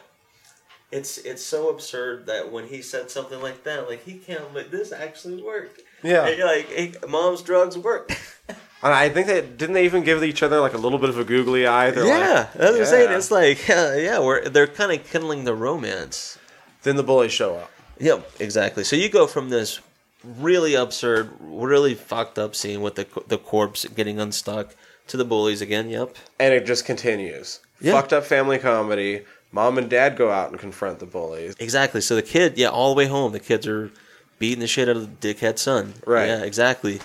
It's 0.90 1.18
it's 1.18 1.44
so 1.44 1.70
absurd 1.70 2.26
that 2.26 2.50
when 2.50 2.66
he 2.66 2.82
said 2.82 3.08
something 3.08 3.40
like 3.40 3.62
that, 3.62 3.88
like 3.88 4.02
he 4.02 4.14
can't. 4.14 4.52
Like 4.52 4.72
this 4.72 4.90
actually 4.90 5.40
worked. 5.40 5.80
Yeah. 6.02 6.26
And 6.26 6.36
you're 6.36 6.46
like, 6.48 6.66
hey, 6.66 6.92
mom's 7.08 7.42
drugs 7.42 7.78
work. 7.78 8.10
And 8.48 8.92
I 8.92 9.08
think 9.10 9.28
they 9.28 9.42
didn't 9.42 9.74
they 9.74 9.84
even 9.84 10.02
give 10.02 10.24
each 10.24 10.42
other 10.42 10.58
like 10.58 10.74
a 10.74 10.78
little 10.78 10.98
bit 10.98 11.08
of 11.08 11.16
a 11.16 11.24
googly 11.24 11.68
eye. 11.68 11.92
They're 11.92 12.04
yeah, 12.04 12.18
like, 12.18 12.52
that's 12.54 12.72
what 12.72 12.80
I'm 12.80 12.86
saying. 12.86 13.12
It's 13.12 13.30
like, 13.30 13.68
yeah, 13.68 13.96
yeah, 13.96 14.18
we're 14.18 14.48
they're 14.48 14.66
kind 14.66 14.90
of 14.90 15.08
kindling 15.08 15.44
the 15.44 15.54
romance. 15.54 16.36
Then 16.82 16.96
the 16.96 17.04
bullies 17.04 17.32
show 17.32 17.54
up. 17.54 17.70
Yep, 18.02 18.32
exactly. 18.40 18.82
So 18.84 18.96
you 18.96 19.08
go 19.08 19.26
from 19.26 19.48
this 19.48 19.80
really 20.24 20.74
absurd, 20.74 21.30
really 21.40 21.94
fucked 21.94 22.38
up 22.38 22.54
scene 22.54 22.82
with 22.82 22.96
the 22.96 23.06
the 23.28 23.38
corpse 23.38 23.84
getting 23.86 24.18
unstuck 24.18 24.74
to 25.06 25.16
the 25.16 25.24
bullies 25.24 25.62
again. 25.62 25.88
Yep. 25.88 26.16
And 26.40 26.52
it 26.52 26.66
just 26.66 26.84
continues. 26.84 27.60
Yeah. 27.80 27.92
Fucked 27.92 28.12
up 28.12 28.24
family 28.24 28.58
comedy. 28.58 29.22
Mom 29.52 29.78
and 29.78 29.88
dad 29.88 30.16
go 30.16 30.30
out 30.30 30.50
and 30.50 30.58
confront 30.58 30.98
the 30.98 31.06
bullies. 31.06 31.54
Exactly. 31.60 32.00
So 32.00 32.16
the 32.16 32.22
kid, 32.22 32.56
yeah, 32.56 32.68
all 32.68 32.92
the 32.92 32.98
way 32.98 33.06
home, 33.06 33.32
the 33.32 33.40
kids 33.40 33.66
are 33.66 33.92
beating 34.38 34.60
the 34.60 34.66
shit 34.66 34.88
out 34.88 34.96
of 34.96 35.20
the 35.20 35.34
dickhead 35.34 35.58
son. 35.58 35.94
Right. 36.06 36.26
Yeah, 36.26 36.42
exactly. 36.42 37.00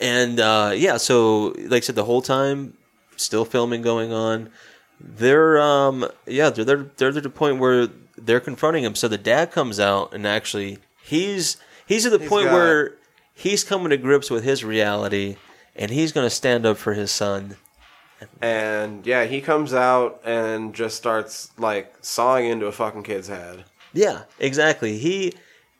And 0.00 0.40
uh, 0.40 0.72
yeah, 0.74 0.96
so 0.96 1.48
like 1.58 1.82
I 1.82 1.86
said, 1.86 1.94
the 1.94 2.04
whole 2.04 2.22
time, 2.22 2.74
still 3.16 3.44
filming 3.44 3.82
going 3.82 4.12
on. 4.12 4.50
They're 4.98 5.60
um 5.60 6.08
yeah 6.26 6.50
they're 6.50 6.64
they're 6.64 6.86
they're 6.96 7.08
at 7.08 7.22
the 7.22 7.28
point 7.28 7.58
where 7.58 7.88
they're 8.24 8.40
confronting 8.40 8.84
him. 8.84 8.94
So 8.94 9.08
the 9.08 9.18
dad 9.18 9.50
comes 9.52 9.78
out 9.80 10.14
and 10.14 10.26
actually 10.26 10.78
he's 11.02 11.56
he's 11.86 12.06
at 12.06 12.12
the 12.12 12.18
He's 12.18 12.28
point 12.28 12.46
got- 12.46 12.54
where 12.54 12.94
he's 13.34 13.64
coming 13.64 13.90
to 13.90 13.96
grips 13.96 14.30
with 14.30 14.44
his 14.44 14.62
reality, 14.64 15.36
and 15.74 15.90
he's 15.90 16.12
going 16.12 16.26
to 16.26 16.30
stand 16.30 16.64
up 16.66 16.76
for 16.76 16.94
his 16.94 17.10
son. 17.10 17.56
And 18.40 19.04
yeah, 19.06 19.24
he 19.24 19.40
comes 19.40 19.74
out 19.74 20.20
and 20.24 20.74
just 20.74 20.96
starts 20.96 21.50
like 21.58 21.92
sawing 22.02 22.46
into 22.46 22.66
a 22.66 22.72
fucking 22.72 23.02
kid's 23.02 23.28
head. 23.28 23.64
Yeah, 23.92 24.22
exactly. 24.38 24.96
He, 24.98 25.34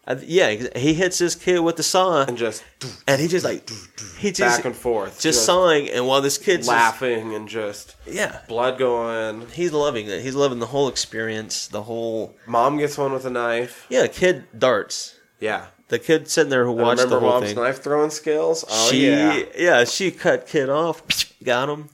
uh, 0.07 0.16
yeah, 0.24 0.51
he 0.77 0.95
hits 0.95 1.19
this 1.19 1.35
kid 1.35 1.61
with 1.61 1.77
the 1.77 1.83
saw, 1.83 2.24
And 2.24 2.37
just 2.37 2.65
and 3.07 3.20
he 3.20 3.29
just 3.29 3.45
like 3.45 3.70
he 4.19 4.33
just 4.33 4.59
back 4.59 4.65
and 4.65 4.74
forth. 4.74 5.20
just 5.20 5.45
sawing, 5.47 5.89
and 5.91 6.07
while 6.07 6.20
this 6.20 6.39
kid's 6.39 6.66
just- 6.66 6.69
laughing 6.69 7.35
and 7.35 7.49
just 7.49 7.95
yeah, 8.07 8.41
blood 8.49 8.79
going. 8.79 9.47
he's 9.51 9.73
loving 9.73 10.07
it. 10.09 10.23
He's 10.23 10.35
loving 10.35 10.59
the 10.59 10.66
whole 10.66 10.89
experience, 10.89 11.69
the 11.69 11.83
whole 11.83 12.35
Mom 12.47 12.79
gets 12.79 12.99
one 12.99 13.12
with 13.12 13.24
a 13.27 13.31
knife. 13.31 13.87
yeah. 13.89 14.07
Kid 14.09 14.45
darts. 14.59 15.16
Yeah. 15.41 15.66
the 15.89 15.99
kid 15.99 16.29
sitting 16.29 16.51
there 16.51 16.65
who 16.65 16.79
I 16.79 16.83
watched 16.83 17.03
remember 17.03 17.15
the 17.16 17.20
whole 17.20 17.41
mom's 17.41 17.53
thing. 17.53 17.62
knife 17.62 17.83
throwing 17.83 18.11
skills. 18.11 18.65
Oh 18.69 18.91
she 18.91 19.09
yeah. 19.11 19.85
she 19.85 20.11
cut 20.11 20.47
kid 20.47 20.69
off, 20.69 21.03
got 21.45 21.69
him, 21.69 21.91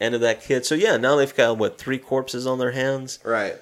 ended 0.00 0.20
that 0.22 0.42
kid. 0.42 0.66
So 0.66 0.74
yeah, 0.74 0.96
now 0.98 1.16
they've 1.16 1.34
got 1.34 1.56
what 1.58 1.78
three 1.78 1.98
corpses 1.98 2.46
on 2.46 2.58
their 2.58 2.72
hands. 2.72 3.18
Right. 3.24 3.56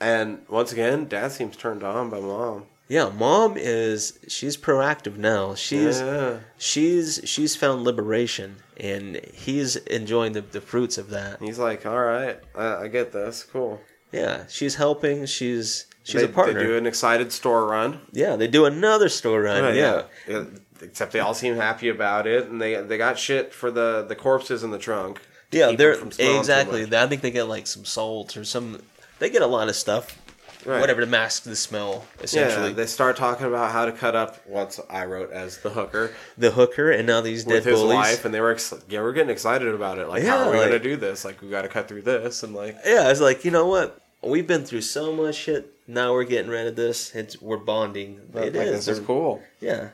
And 0.00 0.40
once 0.48 0.72
again, 0.72 1.06
dad 1.08 1.32
seems 1.32 1.56
turned 1.56 1.82
on 1.82 2.08
by 2.08 2.20
mom. 2.20 2.64
Yeah, 2.90 3.08
mom 3.16 3.54
is 3.56 4.18
she's 4.26 4.56
proactive 4.56 5.16
now. 5.16 5.54
She's 5.54 6.00
yeah. 6.00 6.38
she's 6.58 7.20
she's 7.22 7.54
found 7.54 7.84
liberation, 7.84 8.56
and 8.78 9.20
he's 9.32 9.76
enjoying 9.76 10.32
the, 10.32 10.40
the 10.40 10.60
fruits 10.60 10.98
of 10.98 11.10
that. 11.10 11.40
He's 11.40 11.60
like, 11.60 11.86
all 11.86 12.00
right, 12.00 12.40
I, 12.52 12.74
I 12.74 12.88
get 12.88 13.12
this. 13.12 13.44
Cool. 13.44 13.80
Yeah, 14.10 14.48
she's 14.48 14.74
helping. 14.74 15.24
She's 15.26 15.86
she's 16.02 16.22
they, 16.22 16.26
a 16.26 16.28
partner. 16.28 16.58
They 16.58 16.66
do 16.66 16.76
an 16.78 16.86
excited 16.88 17.30
store 17.30 17.64
run. 17.64 18.00
yeah, 18.10 18.34
they 18.34 18.48
do 18.48 18.64
another 18.64 19.08
store 19.08 19.42
run. 19.42 19.62
Oh, 19.62 19.68
right, 19.68 19.76
yeah. 19.76 20.02
Yeah, 20.26 20.44
Except 20.82 21.12
they 21.12 21.20
all 21.20 21.34
seem 21.34 21.54
happy 21.54 21.90
about 21.90 22.26
it, 22.26 22.48
and 22.48 22.60
they 22.60 22.74
they 22.82 22.98
got 22.98 23.20
shit 23.20 23.54
for 23.54 23.70
the 23.70 24.04
the 24.08 24.16
corpses 24.16 24.64
in 24.64 24.72
the 24.72 24.78
trunk. 24.78 25.20
Yeah, 25.52 25.70
they're 25.76 25.92
them 25.92 26.00
from 26.00 26.10
smelling 26.10 26.32
too 26.34 26.38
exactly. 26.40 26.96
I 26.96 27.06
think 27.06 27.22
they 27.22 27.30
get 27.30 27.44
like 27.44 27.68
some 27.68 27.84
salt 27.84 28.36
or 28.36 28.42
some. 28.42 28.82
They 29.20 29.30
get 29.30 29.42
a 29.42 29.46
lot 29.46 29.68
of 29.68 29.76
stuff, 29.76 30.19
Right. 30.66 30.80
whatever 30.80 31.00
to 31.00 31.06
mask 31.06 31.44
the 31.44 31.56
smell. 31.56 32.04
Essentially, 32.22 32.68
Yeah, 32.68 32.74
they 32.74 32.86
start 32.86 33.16
talking 33.16 33.46
about 33.46 33.70
how 33.72 33.86
to 33.86 33.92
cut 33.92 34.14
up 34.14 34.46
what 34.46 34.78
I 34.90 35.04
wrote 35.06 35.30
as 35.32 35.58
the 35.58 35.70
hooker 35.70 36.12
the 36.36 36.50
hooker 36.50 36.90
and 36.90 37.06
now 37.06 37.20
these 37.20 37.44
dead 37.44 37.54
with 37.54 37.64
his 37.64 37.74
bullies. 37.80 37.94
wife, 37.96 38.24
and 38.24 38.34
they 38.34 38.40
were 38.40 38.52
ex- 38.52 38.74
yeah, 38.88 39.00
we're 39.00 39.12
getting 39.12 39.30
excited 39.30 39.68
about 39.74 39.98
it. 39.98 40.08
Like, 40.08 40.22
Yeah, 40.22 40.38
how 40.38 40.48
are 40.48 40.52
we 40.52 40.58
like- 40.58 40.66
gonna 40.68 40.78
do 40.78 40.96
this? 40.96 41.24
Like, 41.24 41.40
we 41.42 41.48
got 41.48 41.62
to 41.62 41.68
cut 41.68 41.88
through 41.88 42.02
this, 42.02 42.42
and 42.42 42.54
like, 42.54 42.76
Yeah, 42.84 43.10
it's 43.10 43.20
like 43.20 43.44
you 43.44 43.50
know 43.50 43.66
what? 43.66 43.98
We've 44.22 44.46
been 44.46 44.64
through 44.66 44.82
so 44.82 45.12
much 45.12 45.34
shit. 45.36 45.72
Now 45.86 46.12
we're 46.12 46.24
getting 46.24 46.50
rid 46.50 46.66
of 46.66 46.76
this. 46.76 47.14
It's 47.14 47.40
we're 47.40 47.56
bonding. 47.56 48.20
like, 48.34 48.46
it 48.48 48.56
is. 48.56 48.70
this 48.86 48.88
is 48.88 48.98
They're- 48.98 49.06
cool. 49.06 49.42
Yeah. 49.60 49.88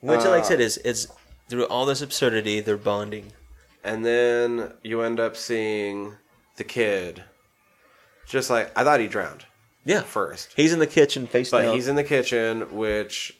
Which, 0.00 0.20
like 0.20 0.26
I 0.28 0.38
Uh, 0.38 0.42
said, 0.42 0.60
is 0.60 0.78
it's 0.84 1.06
through 1.48 1.64
all 1.66 1.84
this 1.86 2.00
absurdity, 2.02 2.60
they're 2.60 2.76
bonding. 2.76 3.32
And 3.84 4.04
then 4.06 4.72
you 4.82 5.02
end 5.02 5.20
up 5.20 5.36
seeing 5.36 6.16
the 6.56 6.64
kid, 6.64 7.24
just 8.26 8.50
like 8.50 8.72
I 8.76 8.82
thought 8.84 9.00
he 9.00 9.06
drowned 9.06 9.44
Yeah. 9.86 10.02
first, 10.02 10.52
He's 10.54 10.72
in 10.74 10.78
the 10.80 10.86
kitchen, 10.86 11.26
face 11.26 11.50
down. 11.50 11.60
but 11.60 11.64
down, 11.66 11.74
he's 11.76 11.88
in 11.88 11.96
the 11.96 12.04
kitchen, 12.04 12.76
which 12.76 13.34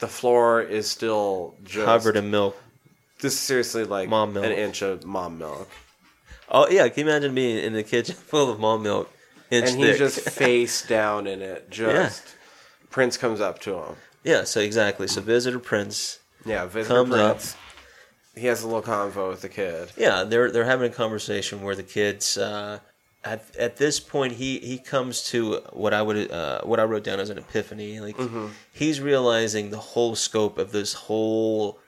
the 0.00 0.08
floor 0.08 0.62
is 0.62 0.90
still 0.90 1.54
just 1.64 1.84
covered 1.84 2.16
in 2.16 2.30
milk. 2.30 2.56
This 3.20 3.34
is 3.34 3.40
seriously 3.40 3.84
like 3.84 4.08
Mom 4.08 4.32
milk. 4.32 4.46
an 4.46 4.52
inch 4.52 4.80
of 4.82 5.04
mom 5.04 5.36
milk, 5.38 5.68
Oh 6.48 6.68
yeah, 6.68 6.88
can 6.88 7.04
you 7.06 7.10
imagine 7.12 7.34
being 7.34 7.58
in 7.62 7.72
the 7.72 7.82
kitchen 7.82 8.14
full 8.30 8.50
of 8.50 8.58
mom 8.60 8.82
milk, 8.82 9.10
inch 9.50 9.70
and 9.70 9.78
he's 9.78 9.88
thick? 9.90 9.98
just 9.98 10.20
face 10.30 10.86
down 10.86 11.26
in 11.26 11.42
it. 11.42 11.70
Just 11.70 12.22
Prince 12.90 13.16
comes 13.16 13.40
up 13.40 13.58
to 13.60 13.74
him. 13.76 13.96
yeah. 14.22 14.44
So 14.44 14.60
exactly. 14.60 15.08
So 15.08 15.20
visitor 15.20 15.58
prince. 15.58 16.18
Yeah, 16.46 16.66
visitor 16.66 16.94
Comes 17.02 17.14
up. 17.14 17.36
Prince. 17.36 17.56
He 18.36 18.46
has 18.46 18.62
a 18.62 18.66
little 18.66 18.82
convo 18.82 19.30
with 19.30 19.40
the 19.42 19.48
kid. 19.48 19.90
Yeah, 19.96 20.24
they're 20.24 20.50
they're 20.50 20.64
having 20.64 20.90
a 20.90 20.94
conversation 20.94 21.62
where 21.62 21.74
the 21.74 21.82
kids. 21.82 22.36
Uh, 22.36 22.78
at, 23.24 23.42
at 23.58 23.76
this 23.78 24.00
point, 24.00 24.34
he, 24.34 24.58
he 24.58 24.78
comes 24.78 25.22
to 25.30 25.60
what 25.72 25.94
I 25.94 26.02
would 26.02 26.30
uh, 26.30 26.60
what 26.62 26.78
I 26.78 26.84
wrote 26.84 27.04
down 27.04 27.20
as 27.20 27.30
an 27.30 27.38
epiphany. 27.38 28.00
Like 28.00 28.16
Mm-hmm. 28.16 28.48
he's 28.72 29.00
realizing 29.00 29.70
the 29.70 29.78
whole 29.78 30.14
scope 30.14 30.58
of 30.58 30.72
this 30.72 30.92
whole 30.92 31.78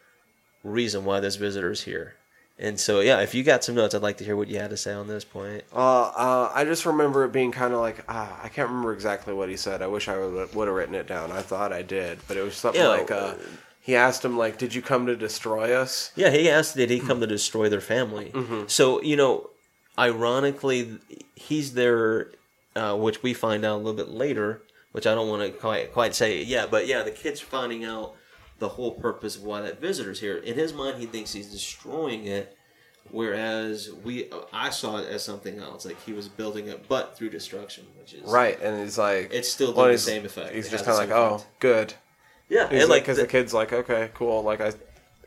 reason 0.64 1.04
why 1.04 1.20
this 1.20 1.36
visitor's 1.36 1.82
here. 1.82 2.14
And 2.58 2.80
so, 2.80 3.00
yeah, 3.00 3.20
if 3.20 3.34
you 3.34 3.42
got 3.44 3.62
some 3.64 3.74
notes, 3.74 3.94
I'd 3.94 4.00
like 4.00 4.16
to 4.16 4.24
hear 4.24 4.34
what 4.34 4.48
you 4.48 4.58
had 4.58 4.70
to 4.70 4.78
say 4.78 4.94
on 4.94 5.08
this 5.08 5.24
point. 5.24 5.64
Uh, 5.74 6.04
uh, 6.04 6.50
I 6.54 6.64
just 6.64 6.86
remember 6.86 7.22
it 7.26 7.32
being 7.32 7.52
kind 7.52 7.74
of 7.74 7.80
like 7.80 8.02
ah, 8.08 8.40
I 8.42 8.48
can't 8.48 8.68
remember 8.70 8.94
exactly 8.94 9.34
what 9.34 9.50
he 9.50 9.56
said. 9.58 9.82
I 9.82 9.86
wish 9.88 10.08
I 10.08 10.16
would 10.16 10.38
have 10.38 10.54
written 10.74 10.94
it 10.94 11.06
down. 11.06 11.30
I 11.32 11.42
thought 11.42 11.70
I 11.72 11.82
did, 11.82 12.18
but 12.26 12.38
it 12.38 12.42
was 12.42 12.54
something 12.56 12.80
Yeah, 12.80 12.88
like 12.88 13.10
uh, 13.10 13.34
he 13.82 13.94
asked 13.94 14.24
him 14.24 14.38
like, 14.38 14.56
"Did 14.56 14.74
you 14.74 14.80
come 14.80 15.04
to 15.06 15.14
destroy 15.16 15.74
us?" 15.74 16.12
Yeah, 16.16 16.30
he 16.30 16.48
asked, 16.48 16.76
did 16.76 16.88
he 16.88 16.98
come 16.98 17.20
to 17.20 17.26
destroy 17.26 17.68
their 17.68 17.82
family? 17.82 18.32
So, 18.68 19.02
you 19.02 19.16
know, 19.16 19.50
ironically, 19.98 20.98
he's 21.34 21.74
there, 21.74 22.32
uh, 22.74 22.96
which 22.96 23.22
we 23.22 23.34
find 23.34 23.64
out 23.64 23.76
a 23.76 23.82
little 23.82 23.94
bit 23.94 24.08
later, 24.08 24.62
which 24.92 25.06
I 25.06 25.14
don't 25.14 25.28
want 25.28 25.42
to 25.42 25.50
quite, 25.58 25.92
quite 25.92 26.14
say 26.14 26.42
yeah, 26.42 26.66
but 26.66 26.86
yeah, 26.86 27.02
the 27.02 27.10
kid's 27.10 27.40
finding 27.40 27.84
out 27.84 28.14
the 28.58 28.68
whole 28.70 28.92
purpose 28.92 29.36
of 29.36 29.42
why 29.42 29.60
that 29.60 29.80
visitor's 29.80 30.20
here. 30.20 30.36
In 30.36 30.54
his 30.54 30.72
mind, 30.72 30.98
he 30.98 31.06
thinks 31.06 31.32
he's 31.32 31.50
destroying 31.52 32.26
it, 32.26 32.56
whereas 33.10 33.90
we, 34.04 34.30
I 34.52 34.70
saw 34.70 34.98
it 34.98 35.08
as 35.08 35.22
something 35.24 35.58
else, 35.58 35.84
like 35.84 36.00
he 36.04 36.12
was 36.12 36.28
building 36.28 36.68
it, 36.68 36.88
but 36.88 37.16
through 37.16 37.30
destruction, 37.30 37.84
which 37.98 38.14
is 38.14 38.22
Right, 38.22 38.60
and 38.60 38.80
he's 38.80 38.98
like, 38.98 39.30
It's 39.32 39.48
still 39.50 39.68
doing 39.72 39.76
well, 39.78 39.92
the 39.92 39.98
same 39.98 40.24
effect. 40.24 40.54
He's 40.54 40.66
It 40.68 40.70
just 40.70 40.84
kind 40.84 40.94
of 40.94 40.98
like, 41.00 41.08
same 41.10 41.18
"Oh, 41.18 41.44
good." 41.60 41.94
yeah, 42.48 42.68
and 42.70 42.78
like, 42.80 42.88
like 42.88 43.02
because 43.02 43.16
the- 43.16 43.22
the 43.24 43.28
kid's 43.28 43.52
like, 43.54 43.72
"Okay, 43.72 44.10
cool." 44.14 44.42
Like 44.42 44.60
I, 44.60 44.72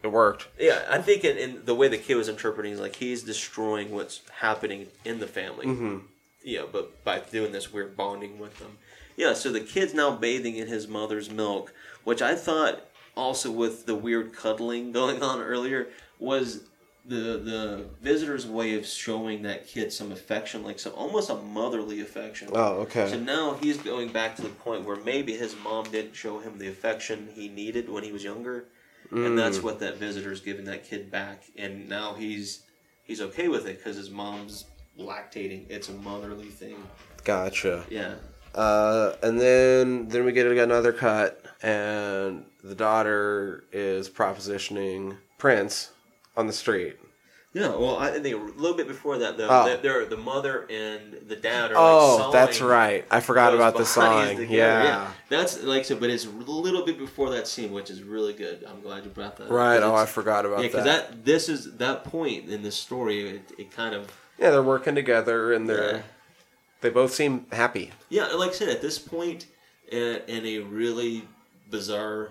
it 0.03 0.07
worked. 0.07 0.47
Yeah, 0.59 0.85
I 0.89 0.99
think 0.99 1.23
in, 1.23 1.37
in 1.37 1.65
the 1.65 1.75
way 1.75 1.87
the 1.87 1.97
kid 1.97 2.15
was 2.15 2.29
interpreting, 2.29 2.71
is 2.71 2.79
like 2.79 2.95
he's 2.95 3.23
destroying 3.23 3.91
what's 3.91 4.21
happening 4.39 4.87
in 5.05 5.19
the 5.19 5.27
family. 5.27 5.65
Mm-hmm. 5.65 5.97
Yeah, 6.43 6.63
but 6.71 7.03
by 7.03 7.19
doing 7.19 7.51
this, 7.51 7.73
we're 7.73 7.87
bonding 7.87 8.39
with 8.39 8.57
them. 8.59 8.77
Yeah, 9.17 9.33
so 9.33 9.51
the 9.51 9.59
kid's 9.59 9.93
now 9.93 10.11
bathing 10.11 10.55
in 10.55 10.67
his 10.67 10.87
mother's 10.87 11.29
milk, 11.29 11.73
which 12.05 12.21
I 12.21 12.35
thought 12.35 12.85
also 13.15 13.51
with 13.51 13.85
the 13.85 13.95
weird 13.95 14.33
cuddling 14.33 14.91
going 14.93 15.21
on 15.21 15.41
earlier 15.41 15.89
was 16.19 16.63
the 17.05 17.15
the 17.15 17.85
visitor's 18.01 18.45
way 18.45 18.75
of 18.75 18.85
showing 18.85 19.41
that 19.41 19.67
kid 19.67 19.91
some 19.91 20.11
affection, 20.11 20.63
like 20.63 20.79
some 20.79 20.93
almost 20.95 21.29
a 21.29 21.35
motherly 21.35 22.01
affection. 22.01 22.49
Oh, 22.53 22.81
okay. 22.81 23.09
So 23.09 23.19
now 23.19 23.57
he's 23.61 23.77
going 23.77 24.09
back 24.09 24.35
to 24.37 24.41
the 24.41 24.49
point 24.49 24.85
where 24.85 24.97
maybe 24.97 25.35
his 25.35 25.55
mom 25.63 25.85
didn't 25.85 26.15
show 26.15 26.39
him 26.39 26.57
the 26.57 26.67
affection 26.67 27.29
he 27.33 27.49
needed 27.49 27.89
when 27.89 28.03
he 28.03 28.11
was 28.11 28.23
younger, 28.23 28.65
and 29.11 29.19
Mm. 29.19 29.35
that's 29.37 29.61
what 29.61 29.79
that 29.79 29.97
visitor's 29.97 30.41
giving 30.41 30.65
that 30.65 30.83
kid 30.83 31.09
back. 31.11 31.43
And 31.57 31.87
now 31.89 32.13
he's 32.13 32.63
he's 33.03 33.21
okay 33.21 33.47
with 33.47 33.67
it 33.67 33.77
because 33.77 33.95
his 33.97 34.09
mom's 34.09 34.65
lactating. 34.97 35.65
It's 35.69 35.89
a 35.89 35.93
motherly 35.93 36.49
thing. 36.49 36.75
Gotcha. 37.23 37.85
Yeah. 37.89 38.15
Uh, 38.55 39.15
and 39.23 39.39
then 39.39 40.07
then 40.09 40.25
we 40.25 40.31
get 40.31 40.45
another 40.47 40.91
cut, 40.91 41.45
and 41.61 42.45
the 42.63 42.75
daughter 42.75 43.63
is 43.71 44.09
propositioning 44.09 45.17
Prince 45.37 45.91
on 46.35 46.47
the 46.47 46.53
street. 46.53 46.97
Yeah, 47.51 47.69
well, 47.69 47.97
I 47.97 48.11
think 48.11 48.27
a 48.35 48.37
little 48.59 48.77
bit 48.77 48.87
before 48.87 49.17
that, 49.19 49.35
though, 49.37 49.47
Oh. 49.49 49.65
they're, 49.65 49.77
they're 49.77 50.05
the 50.05 50.17
mother 50.17 50.67
and 50.69 51.27
the 51.27 51.35
dad 51.35 51.71
are. 51.71 51.75
Oh, 51.77 52.17
like, 52.25 52.31
that's 52.33 52.61
right. 52.61 53.05
I 53.09 53.21
forgot 53.21 53.55
about 53.55 53.75
the 53.75 53.85
song. 53.85 54.27
together. 54.37 54.45
Yeah. 54.55 55.11
that's 55.29 55.63
like 55.63 55.83
so, 55.85 55.95
but 55.95 56.11
it's 56.11 56.25
a 56.25 56.29
little 56.29 56.85
bit 56.85 56.99
before 56.99 57.31
that 57.31 57.47
scene, 57.47 57.71
which 57.71 57.89
is 57.89 58.03
really 58.03 58.33
good. 58.33 58.63
I'm 58.69 58.81
glad 58.81 59.03
you 59.03 59.09
brought 59.09 59.37
that. 59.37 59.45
up, 59.45 59.51
Right. 59.51 59.81
Oh, 59.81 59.95
I 59.95 60.05
forgot 60.05 60.45
about 60.45 60.57
that. 60.57 60.61
Yeah, 60.63 60.67
because 60.69 60.85
that. 60.85 61.09
that 61.09 61.25
this 61.25 61.49
is 61.49 61.77
that 61.77 62.03
point 62.03 62.49
in 62.49 62.61
the 62.61 62.71
story. 62.71 63.27
It, 63.37 63.51
it 63.57 63.71
kind 63.71 63.95
of 63.95 64.11
Yeah, 64.37 64.51
they're 64.51 64.61
working 64.61 64.93
together, 64.93 65.51
and 65.51 65.67
they're 65.67 65.91
Yeah. 65.95 66.01
they 66.81 66.91
both 66.91 67.13
seem 67.15 67.47
happy. 67.51 67.91
yeah, 68.09 68.27
like 68.27 68.51
I 68.51 68.53
said, 68.53 68.69
at 68.69 68.81
this 68.83 68.99
point, 68.99 69.47
in, 69.91 70.21
in 70.27 70.45
a 70.45 70.59
really 70.59 71.27
bizarre 71.71 72.29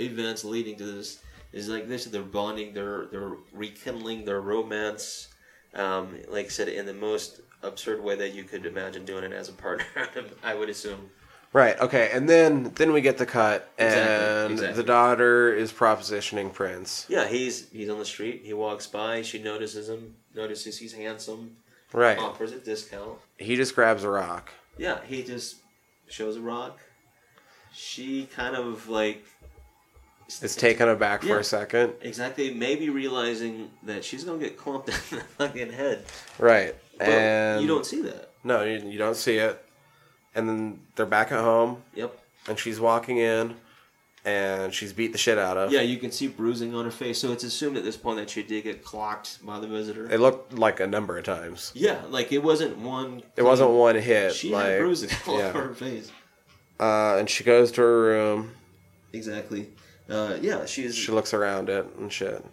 events 0.00 0.42
leading 0.44 0.76
to 0.76 0.84
this 0.84 1.18
is 1.52 1.68
like 1.68 1.88
this. 1.88 2.04
They're 2.06 2.22
bonding. 2.22 2.74
They're 2.74 3.06
they're 3.06 3.32
rekindling 3.52 4.24
their 4.24 4.40
romance. 4.40 5.28
Um, 5.74 6.16
like 6.28 6.46
I 6.46 6.48
said, 6.48 6.68
in 6.68 6.86
the 6.86 6.94
most 6.94 7.40
absurd 7.62 8.02
way 8.02 8.14
that 8.16 8.34
you 8.34 8.44
could 8.44 8.66
imagine 8.66 9.04
doing 9.04 9.24
it 9.24 9.32
as 9.32 9.48
a 9.48 9.52
partner. 9.52 9.86
I 10.42 10.54
would 10.54 10.68
assume. 10.68 11.10
Right. 11.52 11.78
Okay. 11.80 12.10
And 12.12 12.28
then 12.28 12.72
then 12.74 12.92
we 12.92 13.00
get 13.00 13.16
the 13.18 13.26
cut, 13.26 13.72
Exactly, 13.78 14.44
and 14.44 14.52
exactly. 14.52 14.76
the 14.76 14.86
daughter 14.86 15.54
is 15.54 15.72
propositioning 15.72 16.52
Prince. 16.52 17.06
Yeah, 17.08 17.26
he's 17.26 17.70
he's 17.70 17.88
on 17.88 17.98
the 17.98 18.04
street. 18.04 18.42
He 18.44 18.52
walks 18.52 18.86
by. 18.86 19.22
She 19.22 19.42
notices 19.42 19.88
him. 19.88 20.14
Notices 20.34 20.78
he's 20.78 20.92
handsome. 20.92 21.56
Right. 21.92 22.18
Offers 22.18 22.52
a 22.52 22.58
discount. 22.58 23.18
He 23.38 23.56
just 23.56 23.74
grabs 23.74 24.04
a 24.04 24.10
rock. 24.10 24.52
Yeah, 24.76 24.98
he 25.06 25.22
just 25.22 25.56
shows 26.08 26.36
a 26.36 26.40
rock. 26.40 26.80
She 27.72 28.26
kind 28.26 28.54
of 28.54 28.88
like 28.90 29.24
Is 30.42 30.54
taken 30.56 30.88
aback 30.90 31.22
for 31.22 31.38
a 31.38 31.44
second. 31.44 31.94
exactly 32.02 32.52
maybe 32.52 32.90
realizing 32.90 33.70
that 33.84 34.04
she's 34.04 34.24
gonna 34.24 34.38
get 34.38 34.58
clumped 34.58 34.88
in 35.10 35.18
the 35.18 35.24
fucking 35.38 35.72
head. 35.72 36.04
Right. 36.38 36.74
But 36.98 37.08
and 37.08 37.62
you 37.62 37.66
don't 37.68 37.86
see 37.86 38.02
that. 38.02 38.30
No, 38.44 38.62
you, 38.62 38.78
you 38.88 38.98
don't 38.98 39.16
see 39.16 39.36
it. 39.38 39.62
And 40.34 40.48
then 40.48 40.80
they're 40.96 41.06
back 41.06 41.32
at 41.32 41.40
home, 41.40 41.82
Yep. 41.94 42.16
and 42.48 42.58
she's 42.58 42.78
walking 42.78 43.16
in, 43.18 43.54
and 44.24 44.72
she's 44.74 44.92
beat 44.92 45.12
the 45.12 45.18
shit 45.18 45.38
out 45.38 45.56
of. 45.56 45.72
Yeah, 45.72 45.80
you 45.80 45.96
can 45.96 46.10
see 46.12 46.28
bruising 46.28 46.74
on 46.74 46.84
her 46.84 46.90
face, 46.90 47.18
so 47.18 47.32
it's 47.32 47.42
assumed 47.44 47.76
at 47.78 47.82
this 47.84 47.96
point 47.96 48.18
that 48.18 48.28
she 48.28 48.42
did 48.42 48.64
get 48.64 48.84
clocked 48.84 49.44
by 49.44 49.58
the 49.58 49.66
visitor. 49.66 50.10
It 50.10 50.20
looked 50.20 50.52
like 50.52 50.78
a 50.80 50.86
number 50.86 51.16
of 51.16 51.24
times. 51.24 51.72
yeah, 51.74 52.02
like 52.10 52.30
it 52.32 52.42
wasn't 52.42 52.76
one. 52.78 53.22
It 53.36 53.42
wasn't 53.42 53.70
one 53.70 53.96
hit. 53.96 54.34
She 54.34 54.50
like, 54.52 54.66
had 54.66 54.78
bruising 54.80 55.10
all 55.26 55.38
yeah. 55.38 55.48
over 55.48 55.62
her 55.68 55.74
face. 55.74 56.12
Uh, 56.78 57.16
and 57.18 57.28
she 57.30 57.42
goes 57.44 57.72
to 57.72 57.80
her 57.80 58.00
room. 58.02 58.52
Exactly. 59.14 59.68
Uh, 60.08 60.36
yeah, 60.40 60.64
she's. 60.66 60.94
She 60.96 61.12
looks 61.12 61.34
around 61.34 61.68
it 61.68 61.86
and 61.98 62.12
shit. 62.12 62.44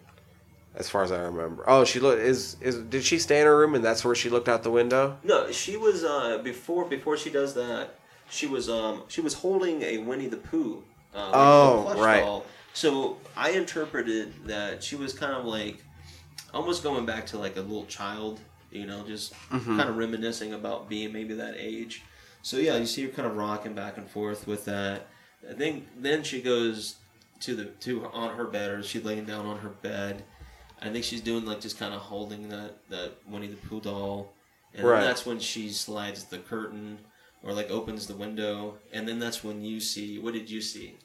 As 0.76 0.90
far 0.90 1.04
as 1.04 1.12
I 1.12 1.22
remember. 1.22 1.64
Oh, 1.68 1.86
she 1.86 2.00
look 2.02 2.20
is 2.20 2.58
is 2.60 2.78
did 2.80 3.06
she 3.06 3.18
stay 3.18 3.40
in 3.40 3.46
her 3.46 3.58
room 3.58 3.76
and 3.76 3.84
that's 3.86 4.04
where 4.04 4.14
she 4.14 4.30
looked 4.30 4.50
out 4.50 4.64
the 4.64 4.72
window? 4.72 5.18
No, 5.24 5.50
she 5.52 5.78
was 5.78 6.04
uh, 6.04 6.40
before 6.44 6.84
before 6.86 7.16
she 7.16 7.30
does 7.30 7.54
that. 7.54 7.96
She 8.30 8.46
was 8.46 8.70
um 8.70 9.04
she 9.08 9.22
was 9.22 9.36
holding 9.36 9.82
a 9.84 10.00
Winnie 10.00 10.28
the 10.28 10.36
Pooh 10.38 10.84
Uh, 11.14 11.32
Oh, 11.34 11.80
plush 11.84 11.98
right. 12.00 12.20
doll. 12.22 12.46
So 12.74 13.18
I 13.38 13.52
interpreted 13.52 14.34
that 14.48 14.84
she 14.84 14.98
was 14.98 15.14
kind 15.14 15.32
of 15.34 15.46
like 15.46 15.82
almost 16.54 16.84
going 16.84 17.06
back 17.06 17.26
to 17.28 17.38
like 17.38 17.56
a 17.56 17.62
little 17.62 17.86
child, 17.86 18.42
you 18.70 18.86
know, 18.86 19.04
just 19.08 19.34
Mm-hmm. 19.52 19.78
kind 19.78 19.90
of 19.90 19.96
reminiscing 19.96 20.54
about 20.54 20.90
being 20.90 21.14
maybe 21.14 21.36
that 21.36 21.56
age. 21.58 22.04
So 22.42 22.58
yeah, 22.58 22.76
you 22.76 22.86
see 22.86 23.04
her 23.04 23.10
kind 23.10 23.30
of 23.30 23.38
rocking 23.38 23.76
back 23.76 23.96
and 23.98 24.10
forth 24.10 24.46
with 24.46 24.66
that. 24.66 25.08
I 25.50 25.54
think 25.54 25.88
then 25.98 26.24
she 26.24 26.42
goes 26.42 26.96
to 27.42 27.56
the 27.56 27.66
to 27.66 28.06
on 28.08 28.36
her 28.36 28.46
bed, 28.46 28.72
or 28.72 28.84
she's 28.84 29.04
laying 29.04 29.26
down 29.26 29.46
on 29.46 29.58
her 29.60 29.70
bed. 29.70 30.24
I 30.82 30.90
think 30.90 31.04
she's 31.06 31.22
doing 31.22 31.46
like 31.46 31.62
just 31.62 31.78
kind 31.80 31.94
of 31.94 32.02
holding 32.02 32.50
that 32.50 32.78
that 32.90 33.14
Winnie 33.28 33.48
the 33.48 33.56
Pooh 33.56 33.82
doll, 33.82 34.34
and 34.74 34.86
Right. 34.86 35.02
that's 35.02 35.26
when 35.26 35.40
she 35.40 35.70
slides 35.70 36.26
the 36.26 36.38
curtain 36.40 37.00
or 37.44 37.54
like 37.54 37.70
opens 37.70 38.08
the 38.08 38.16
window, 38.16 38.78
and 38.92 39.08
then 39.08 39.20
that's 39.20 39.44
when 39.44 39.64
you 39.64 39.80
see. 39.80 40.20
What 40.20 40.34
did 40.34 40.50
you 40.50 40.62
see 40.62 40.96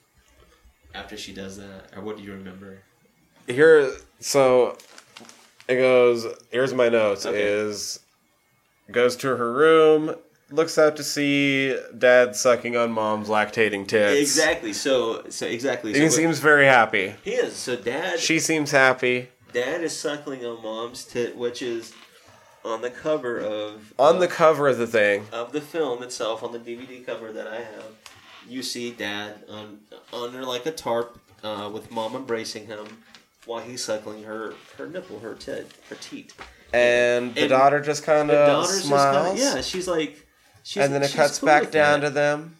after 0.94 1.16
she 1.16 1.32
does 1.32 1.56
that, 1.58 1.90
or 1.96 2.02
what 2.02 2.16
do 2.16 2.22
you 2.22 2.32
remember? 2.32 2.78
Here, 3.46 3.92
so 4.20 4.76
it 5.68 5.76
goes. 5.76 6.26
Here's 6.50 6.74
my 6.74 6.88
notes. 6.88 7.26
Okay. 7.26 7.42
Is 7.42 8.00
goes 8.90 9.16
to 9.16 9.36
her 9.36 9.52
room, 9.52 10.16
looks 10.50 10.78
out 10.78 10.96
to 10.96 11.04
see 11.04 11.76
dad 11.96 12.34
sucking 12.36 12.76
on 12.76 12.92
mom's 12.92 13.28
lactating 13.28 13.86
tits. 13.86 14.20
Exactly. 14.20 14.72
So 14.72 15.24
so 15.28 15.46
exactly. 15.46 15.94
So 15.94 16.00
He 16.00 16.08
seems 16.10 16.38
very 16.40 16.66
happy. 16.66 17.14
he 17.24 17.32
is. 17.32 17.54
So 17.56 17.76
dad 17.76 18.18
She 18.20 18.38
seems 18.38 18.70
happy. 18.70 19.28
dad 19.52 19.82
is 19.82 19.96
suckling 19.98 20.44
on 20.44 20.62
mom's 20.62 21.04
tit, 21.04 21.36
which 21.36 21.62
is 21.62 21.92
on 22.64 22.82
the 22.82 22.90
cover 22.90 23.38
of 23.38 23.92
On 23.98 24.18
the 24.18 24.28
cover 24.28 24.68
of 24.68 24.78
the 24.78 24.86
thing, 24.86 25.26
of 25.32 25.52
the 25.52 25.60
film 25.60 26.02
itself 26.02 26.42
on 26.42 26.52
the 26.52 26.58
DVD 26.58 27.04
cover 27.04 27.32
that 27.32 27.46
I 27.46 27.56
have, 27.56 27.84
you 28.48 28.62
see 28.62 28.90
Dad 28.90 29.44
on, 29.48 29.80
under 30.12 30.44
like 30.44 30.66
a 30.66 30.70
tarp 30.72 31.18
uh, 31.42 31.70
with 31.72 31.90
Mom 31.90 32.14
embracing 32.14 32.66
him 32.66 32.86
while 33.46 33.60
he's 33.60 33.82
suckling 33.82 34.24
her 34.24 34.52
her 34.76 34.86
nipple, 34.86 35.20
her 35.20 35.34
tit, 35.34 35.68
her 35.88 35.96
teat. 35.96 36.34
and 36.74 37.34
the 37.34 37.42
And 37.42 37.48
daughter 37.50 37.80
just 37.80 38.02
kind 38.04 38.30
of 38.30 38.66
smiles. 38.66 39.28
kinda, 39.38 39.42
yeah, 39.56 39.60
she's 39.62 39.88
like, 39.88 40.26
she's, 40.62 40.82
and 40.82 40.94
then 40.94 41.02
it 41.02 41.12
cuts 41.12 41.38
cool 41.38 41.46
back 41.48 41.70
down 41.70 42.00
that. 42.00 42.08
to 42.08 42.12
them, 42.14 42.56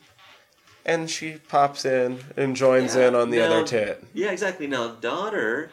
and 0.87 1.11
she 1.11 1.35
pops 1.49 1.85
in 1.85 2.21
and 2.37 2.57
joins 2.57 2.95
Yeah, 2.97 3.09
in 3.09 3.15
on 3.15 3.31
the 3.31 3.39
now- 3.39 3.45
other 3.53 3.67
tit. 3.67 4.03
Yeah, 4.15 4.31
exactly. 4.31 4.67
Now 4.67 4.89
daughter 4.89 5.71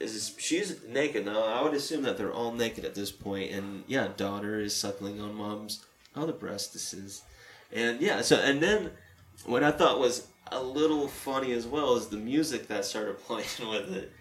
is 0.00 0.34
she's 0.38 0.82
naked. 0.88 1.24
Now 1.26 1.42
I 1.44 1.62
would 1.62 1.74
assume 1.74 2.02
that 2.02 2.18
they're 2.18 2.32
all 2.32 2.52
naked 2.52 2.84
at 2.84 2.94
this 2.94 3.10
point, 3.12 3.52
and 3.52 3.84
yeah, 3.86 4.08
daughter 4.16 4.60
is 4.60 4.74
suckling 4.74 5.20
on 5.20 5.34
mom's 5.34 5.84
other 6.16 6.32
breastises, 6.32 7.20
and 7.72 8.00
yeah. 8.00 8.20
So 8.22 8.36
and 8.36 8.60
then 8.62 8.90
what 9.46 9.62
I 9.62 9.70
thought 9.70 9.98
was 9.98 10.26
a 10.52 10.62
little 10.62 11.08
funny 11.08 11.52
as 11.52 11.66
well 11.66 11.96
is 11.96 12.08
the 12.08 12.16
music 12.16 12.68
that 12.68 12.84
started 12.84 13.18
playing 13.26 13.46
with 13.68 13.92
it. 13.94 14.12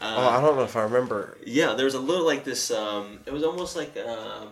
Uh, 0.00 0.14
Oh, 0.16 0.28
I 0.28 0.40
don't 0.40 0.56
know 0.56 0.62
if 0.62 0.76
I 0.76 0.82
remember. 0.82 1.36
yeah, 1.44 1.74
there 1.74 1.84
was 1.84 1.94
a 1.94 2.00
little 2.00 2.24
like 2.24 2.42
this. 2.44 2.70
Um, 2.70 3.20
it 3.26 3.32
was 3.32 3.42
almost 3.44 3.76
like 3.76 3.94
um, 3.98 4.48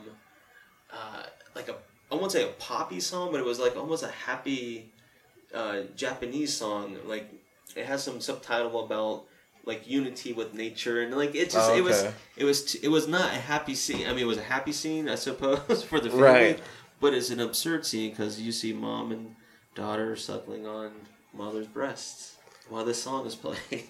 uh, 0.92 1.22
like 1.55 1.68
a 1.68 1.74
I 2.10 2.14
won't 2.14 2.32
say 2.32 2.44
a 2.44 2.52
poppy 2.52 3.01
song, 3.01 3.30
but 3.32 3.40
it 3.40 3.44
was 3.47 3.59
like 3.59 3.76
almost 3.76 4.02
a 4.02 4.09
happy 4.10 4.93
uh, 5.55 5.82
Japanese 5.97 6.55
song. 6.56 6.97
Like 7.06 7.30
it 7.76 7.85
has 7.86 8.02
some 8.02 8.20
subtitle 8.20 8.85
about 8.85 9.24
like 9.64 9.89
unity 9.89 10.32
with 10.32 10.55
nature, 10.55 11.02
and 11.02 11.14
like 11.16 11.35
it 11.35 11.51
just 11.51 11.70
Oh, 11.70 11.76
it 11.76 11.82
was 11.85 12.06
it 12.36 12.44
was 12.44 12.64
t- 12.72 12.78
it 12.82 12.89
was 12.89 13.06
not 13.09 13.32
a 13.32 13.39
happy 13.39 13.74
scene. 13.74 14.06
I 14.06 14.10
mean, 14.10 14.20
it 14.20 14.26
was 14.26 14.39
a 14.39 14.43
happy 14.43 14.72
scene, 14.72 15.09
I 15.09 15.16
suppose, 15.16 15.82
for 15.89 16.01
the 16.01 16.09
family, 16.10 16.22
Right. 16.24 16.60
but 17.01 17.12
it's 17.12 17.28
an 17.30 17.40
absurd 17.40 17.85
scene 17.85 18.10
because 18.10 18.40
you 18.40 18.52
see 18.52 18.72
mom 18.72 19.12
and 19.12 19.36
daughter 19.74 20.16
suckling 20.16 20.66
on 20.66 20.93
mother's 21.35 21.66
breasts 21.66 22.36
while 22.70 22.85
this 22.85 23.02
song 23.02 23.26
is 23.26 23.35
playing. 23.44 23.85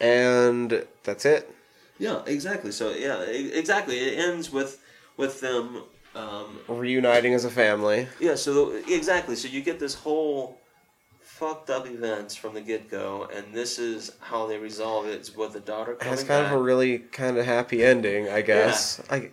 And 0.00 0.84
that's 1.04 1.24
it. 1.24 1.54
Yeah, 1.98 2.22
exactly. 2.26 2.72
So 2.72 2.90
yeah, 2.90 3.20
exactly. 3.22 3.98
It 3.98 4.18
ends 4.18 4.50
with 4.50 4.82
with 5.16 5.40
them. 5.40 5.82
Um, 6.14 6.58
Reuniting 6.68 7.34
as 7.34 7.44
a 7.44 7.50
family. 7.50 8.08
yeah. 8.18 8.34
So 8.34 8.72
exactly. 8.88 9.36
So 9.36 9.46
you 9.48 9.60
get 9.62 9.78
this 9.78 9.94
whole 9.94 10.58
fucked 11.20 11.70
up 11.70 11.86
events 11.86 12.34
from 12.34 12.54
the 12.54 12.60
get 12.60 12.90
go, 12.90 13.28
and 13.34 13.54
this 13.54 13.78
is 13.78 14.12
how 14.20 14.46
they 14.46 14.58
resolve 14.58 15.06
it. 15.06 15.12
It's 15.14 15.34
with 15.34 15.52
the 15.52 15.60
daughter 15.60 15.92
It 15.92 16.00
coming 16.00 16.10
has 16.18 16.24
kind 16.24 16.44
back. 16.44 16.52
of 16.52 16.58
a 16.58 16.62
really 16.62 16.98
kind 16.98 17.36
of 17.38 17.46
happy 17.46 17.84
ending, 17.84 18.28
I 18.28 18.42
guess. 18.42 19.00
I, 19.08 19.30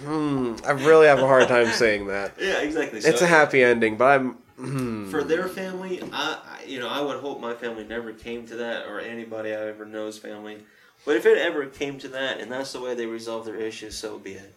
hmm, 0.00 0.56
I 0.66 0.70
really 0.72 1.06
have 1.06 1.18
a 1.20 1.26
hard 1.26 1.46
time 1.46 1.68
saying 1.72 2.06
that. 2.08 2.32
yeah, 2.40 2.60
exactly. 2.62 3.00
So 3.02 3.08
It's 3.10 3.22
a 3.22 3.26
happy 3.26 3.62
ending, 3.62 3.96
but 3.96 4.20
I'm. 4.20 4.30
Hmm. 4.56 5.08
for 5.08 5.22
their 5.22 5.46
family. 5.46 6.02
I, 6.12 6.38
I 6.44 6.64
you 6.64 6.80
know 6.80 6.88
I 6.88 7.00
would 7.00 7.20
hope 7.20 7.38
my 7.40 7.54
family 7.54 7.84
never 7.84 8.12
came 8.12 8.44
to 8.46 8.56
that, 8.56 8.86
or 8.86 8.98
anybody 8.98 9.50
I 9.54 9.68
ever 9.68 9.84
know's 9.84 10.18
family. 10.18 10.58
But 11.06 11.16
if 11.16 11.26
it 11.26 11.38
ever 11.38 11.66
came 11.66 11.98
to 12.00 12.08
that, 12.08 12.40
and 12.40 12.50
that's 12.50 12.72
the 12.72 12.80
way 12.80 12.94
they 12.96 13.06
resolve 13.06 13.44
their 13.44 13.54
issues, 13.54 13.96
so 13.96 14.18
be 14.18 14.32
it. 14.32 14.54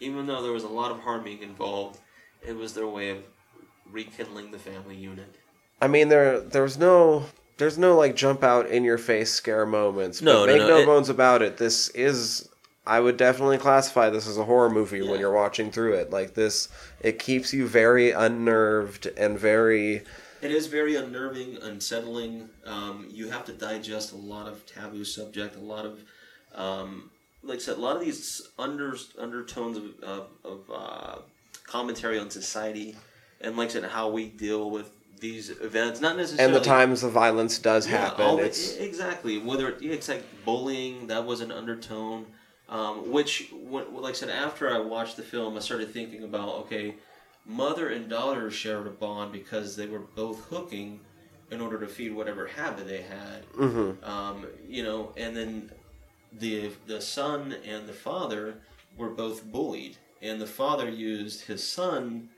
Even 0.00 0.26
though 0.26 0.42
there 0.42 0.52
was 0.52 0.64
a 0.64 0.68
lot 0.68 0.90
of 0.90 1.00
harming 1.00 1.42
involved, 1.42 1.98
it 2.46 2.54
was 2.54 2.74
their 2.74 2.86
way 2.86 3.10
of 3.10 3.18
rekindling 3.90 4.50
the 4.50 4.58
family 4.58 4.96
unit. 4.96 5.34
I 5.80 5.88
mean, 5.88 6.08
there 6.08 6.40
there's 6.40 6.78
no 6.78 7.26
there's 7.58 7.78
no 7.78 7.96
like 7.96 8.14
jump 8.16 8.42
out 8.42 8.66
in 8.68 8.84
your 8.84 8.98
face 8.98 9.32
scare 9.32 9.66
moments. 9.66 10.20
No, 10.22 10.40
but 10.44 10.46
no, 10.46 10.52
make 10.52 10.62
no, 10.62 10.68
no, 10.68 10.78
it- 10.80 10.86
bones 10.86 11.08
about 11.08 11.42
it. 11.42 11.56
This 11.56 11.88
is 11.90 12.48
I 12.86 13.00
would 13.00 13.16
definitely 13.16 13.58
classify 13.58 14.10
this 14.10 14.28
as 14.28 14.38
a 14.38 14.44
horror 14.44 14.70
movie 14.70 14.98
Yeah. 15.00 15.10
when 15.10 15.18
you're 15.20 15.32
watching 15.32 15.72
through 15.72 15.94
it. 15.94 16.10
Like 16.10 16.34
this, 16.34 16.68
it 17.00 17.18
keeps 17.18 17.52
you 17.52 17.66
very 17.66 18.12
unnerved 18.12 19.06
and 19.16 19.38
very. 19.38 20.02
It 20.42 20.50
is 20.52 20.66
very 20.68 20.94
unnerving, 20.96 21.56
unsettling. 21.62 22.50
Um, 22.64 23.08
you 23.10 23.28
have 23.30 23.44
to 23.46 23.52
digest 23.52 24.12
a 24.12 24.16
lot 24.16 24.46
of 24.46 24.64
taboo 24.66 25.02
subject, 25.04 25.56
a 25.56 25.60
lot 25.60 25.84
of, 25.86 26.04
um, 26.54 27.10
like 27.46 27.58
I 27.58 27.60
said, 27.60 27.76
a 27.78 27.80
lot 27.80 27.96
of 27.96 28.02
these 28.02 28.48
under 28.58 28.96
undertones 29.18 29.76
of 29.76 29.84
of, 30.02 30.28
of 30.44 30.60
uh, 30.72 31.18
commentary 31.66 32.18
on 32.18 32.30
society, 32.30 32.96
and 33.40 33.56
like 33.56 33.70
I 33.70 33.72
said, 33.74 33.84
how 33.84 34.08
we 34.08 34.28
deal 34.28 34.70
with 34.70 34.90
these 35.20 35.50
events. 35.50 36.00
Not 36.00 36.16
necessarily 36.16 36.54
And 36.54 36.62
the 36.62 36.66
times 36.68 37.00
the 37.00 37.08
violence 37.08 37.58
does 37.58 37.86
Yeah, 37.88 37.98
happen, 37.98 38.24
all 38.24 38.38
it's 38.38 38.76
exactly 38.76 39.38
whether 39.38 39.68
it, 39.70 39.82
it's 39.82 40.08
like 40.08 40.24
bullying 40.44 41.06
that 41.06 41.24
was 41.24 41.40
an 41.40 41.50
undertone 41.52 42.26
um, 42.68 43.10
which 43.12 43.50
when, 43.52 43.84
like 43.94 44.14
i 44.14 44.16
said 44.16 44.28
after 44.28 44.68
i 44.72 44.78
watched 44.78 45.16
the 45.16 45.22
film 45.22 45.56
i 45.56 45.60
started 45.60 45.92
thinking 45.92 46.24
about 46.24 46.48
okay 46.62 46.94
mother 47.46 47.88
and 47.90 48.08
daughter 48.08 48.50
shared 48.50 48.86
a 48.86 48.90
bond 48.90 49.32
because 49.32 49.76
they 49.76 49.86
were 49.86 50.00
both 50.00 50.40
hooking 50.46 51.00
in 51.50 51.60
order 51.60 51.78
to 51.78 51.86
feed 51.86 52.12
whatever 52.12 52.46
habit 52.46 52.86
they 52.88 53.02
had 53.02 53.46
Mhm. 53.52 54.04
um, 54.06 54.46
you 54.68 54.82
know 54.82 55.12
and 55.16 55.36
then 55.36 55.70
the 56.32 56.70
the 56.86 57.00
son 57.00 57.56
and 57.66 57.86
the 57.86 57.92
father 57.92 58.56
were 58.96 59.10
both 59.10 59.44
bullied 59.44 59.96
and 60.22 60.40
the 60.40 60.46
father 60.46 60.88
used 60.88 61.42
his 61.42 61.66
son 61.66 62.28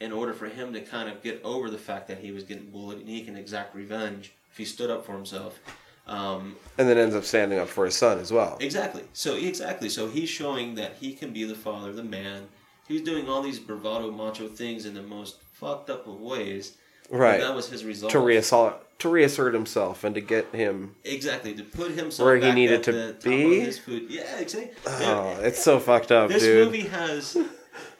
in 0.00 0.12
order 0.12 0.32
for 0.32 0.46
him 0.46 0.72
to 0.72 0.80
kind 0.80 1.08
of 1.08 1.22
get 1.22 1.40
over 1.44 1.70
the 1.70 1.78
fact 1.78 2.08
that 2.08 2.18
he 2.18 2.30
was 2.30 2.42
getting 2.44 2.70
bullied 2.70 2.98
and 2.98 3.08
he 3.08 3.22
can 3.22 3.36
exact 3.36 3.74
revenge 3.74 4.32
if 4.50 4.58
he 4.58 4.64
stood 4.64 4.90
up 4.90 5.04
for 5.06 5.12
himself. 5.12 5.58
Um, 6.06 6.56
and 6.76 6.86
then 6.88 6.98
ends 6.98 7.14
up 7.14 7.24
standing 7.24 7.58
up 7.58 7.68
for 7.68 7.86
his 7.86 7.96
son 7.96 8.18
as 8.18 8.30
well. 8.30 8.58
exactly. 8.60 9.04
So 9.14 9.36
exactly. 9.36 9.88
So 9.88 10.08
he's 10.08 10.28
showing 10.28 10.74
that 10.74 10.96
he 11.00 11.14
can 11.14 11.32
be 11.32 11.44
the 11.44 11.54
father, 11.54 11.92
the 11.92 12.02
man. 12.04 12.48
He's 12.86 13.00
doing 13.00 13.28
all 13.28 13.40
these 13.40 13.58
bravado, 13.58 14.10
macho 14.10 14.46
things 14.46 14.84
in 14.84 14.92
the 14.92 15.02
most 15.02 15.40
fucked 15.52 15.88
up 15.88 16.06
of 16.06 16.20
ways. 16.20 16.76
But 17.10 17.18
Right. 17.18 17.40
that 17.40 17.54
was 17.54 17.70
his 17.70 17.84
result. 17.84 18.12
To 18.12 18.18
reassert 18.18 18.74
to 18.98 19.08
reassert 19.08 19.54
himself 19.54 20.04
and 20.04 20.14
to 20.14 20.20
get 20.20 20.46
him. 20.54 20.94
Exactly 21.04 21.54
to 21.54 21.62
put 21.62 21.92
himself 21.92 22.26
Where 22.26 22.36
he 22.36 22.52
needed 22.52 22.82
to 22.84 23.16
be? 23.22 23.60
His 23.60 23.78
food. 23.78 24.06
Yeah, 24.08 24.38
exactly. 24.38 24.70
Oh, 24.86 25.38
it's 25.42 25.62
so 25.62 25.78
fucked 25.78 26.12
up, 26.12 26.28
this 26.28 26.42
dude. 26.42 26.66
movie 26.66 26.88
has 26.88 27.36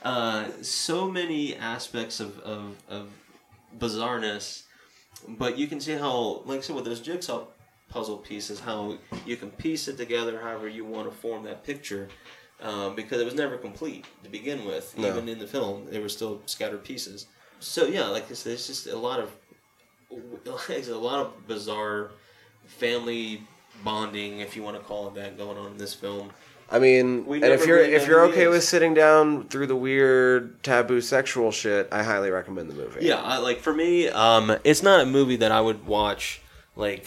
uh, 0.03 0.47
so 0.63 1.11
many 1.11 1.57
aspects 1.57 2.21
of, 2.21 2.39
of, 2.41 2.77
of 2.89 3.09
bizarreness, 3.79 4.65
but 5.29 5.59
you 5.59 5.67
can 5.67 5.81
see 5.81 5.93
how, 5.93 6.43
like 6.45 6.59
I 6.59 6.63
said, 6.63 6.77
with 6.77 6.85
those 6.85 7.01
jigsaw 7.01 7.47
puzzle 7.89 8.19
pieces, 8.19 8.61
how 8.61 8.99
you 9.27 9.37
can 9.37 9.51
piece 9.51 9.89
it 9.89 9.97
together 9.97 10.41
however 10.41 10.69
you 10.69 10.85
want 10.85 11.11
to 11.11 11.17
form 11.17 11.43
that 11.45 11.65
picture. 11.65 12.09
Um, 12.63 12.95
because 12.95 13.21
it 13.21 13.25
was 13.25 13.35
never 13.35 13.59
complete 13.59 14.07
to 14.23 14.31
begin 14.31 14.65
with. 14.65 14.97
No. 14.97 15.09
Even 15.09 15.29
in 15.29 15.39
the 15.39 15.47
film, 15.47 15.87
there 15.91 16.01
were 16.01 16.09
still 16.09 16.41
scattered 16.47 16.85
pieces. 16.85 17.27
So 17.59 17.87
yeah, 17.87 18.07
like 18.09 18.31
I 18.31 18.35
said, 18.35 18.53
it's 18.53 18.67
just 18.67 18.87
a 18.87 18.97
lot 18.97 19.21
of 19.21 19.31
it's 20.69 20.89
a 20.89 20.97
lot 20.97 21.21
of 21.21 21.47
bizarre 21.47 22.11
family 22.67 23.43
bonding, 23.83 24.41
if 24.41 24.57
you 24.57 24.63
want 24.63 24.77
to 24.77 24.83
call 24.83 25.09
it 25.09 25.15
that, 25.15 25.37
going 25.37 25.59
on 25.59 25.73
in 25.73 25.79
this 25.79 25.95
film. 25.95 26.31
I 26.71 26.79
mean, 26.79 27.27
We 27.27 27.43
and 27.43 27.53
if 27.53 27.67
you're 27.67 27.79
if 27.79 28.07
you're 28.07 28.23
okay 28.27 28.45
is. 28.45 28.51
with 28.51 28.65
sitting 28.65 28.95
down 28.95 29.49
through 29.49 29.67
the 29.67 29.77
weird 29.77 30.63
taboo 30.63 31.01
sexual 31.01 31.53
shit, 31.53 31.89
I 31.93 32.03
highly 32.03 32.31
recommend 32.31 32.71
the 32.71 32.75
movie. 32.75 33.05
Yeah, 33.05 33.21
I, 33.21 33.39
like 33.39 33.61
for 33.61 33.73
me, 33.75 34.09
um, 34.09 34.57
it's 34.65 34.83
not 34.83 35.01
a 35.01 35.07
movie 35.07 35.37
that 35.37 35.53
I 35.53 35.61
would 35.61 35.87
watch. 35.87 36.41
Like, 36.75 37.07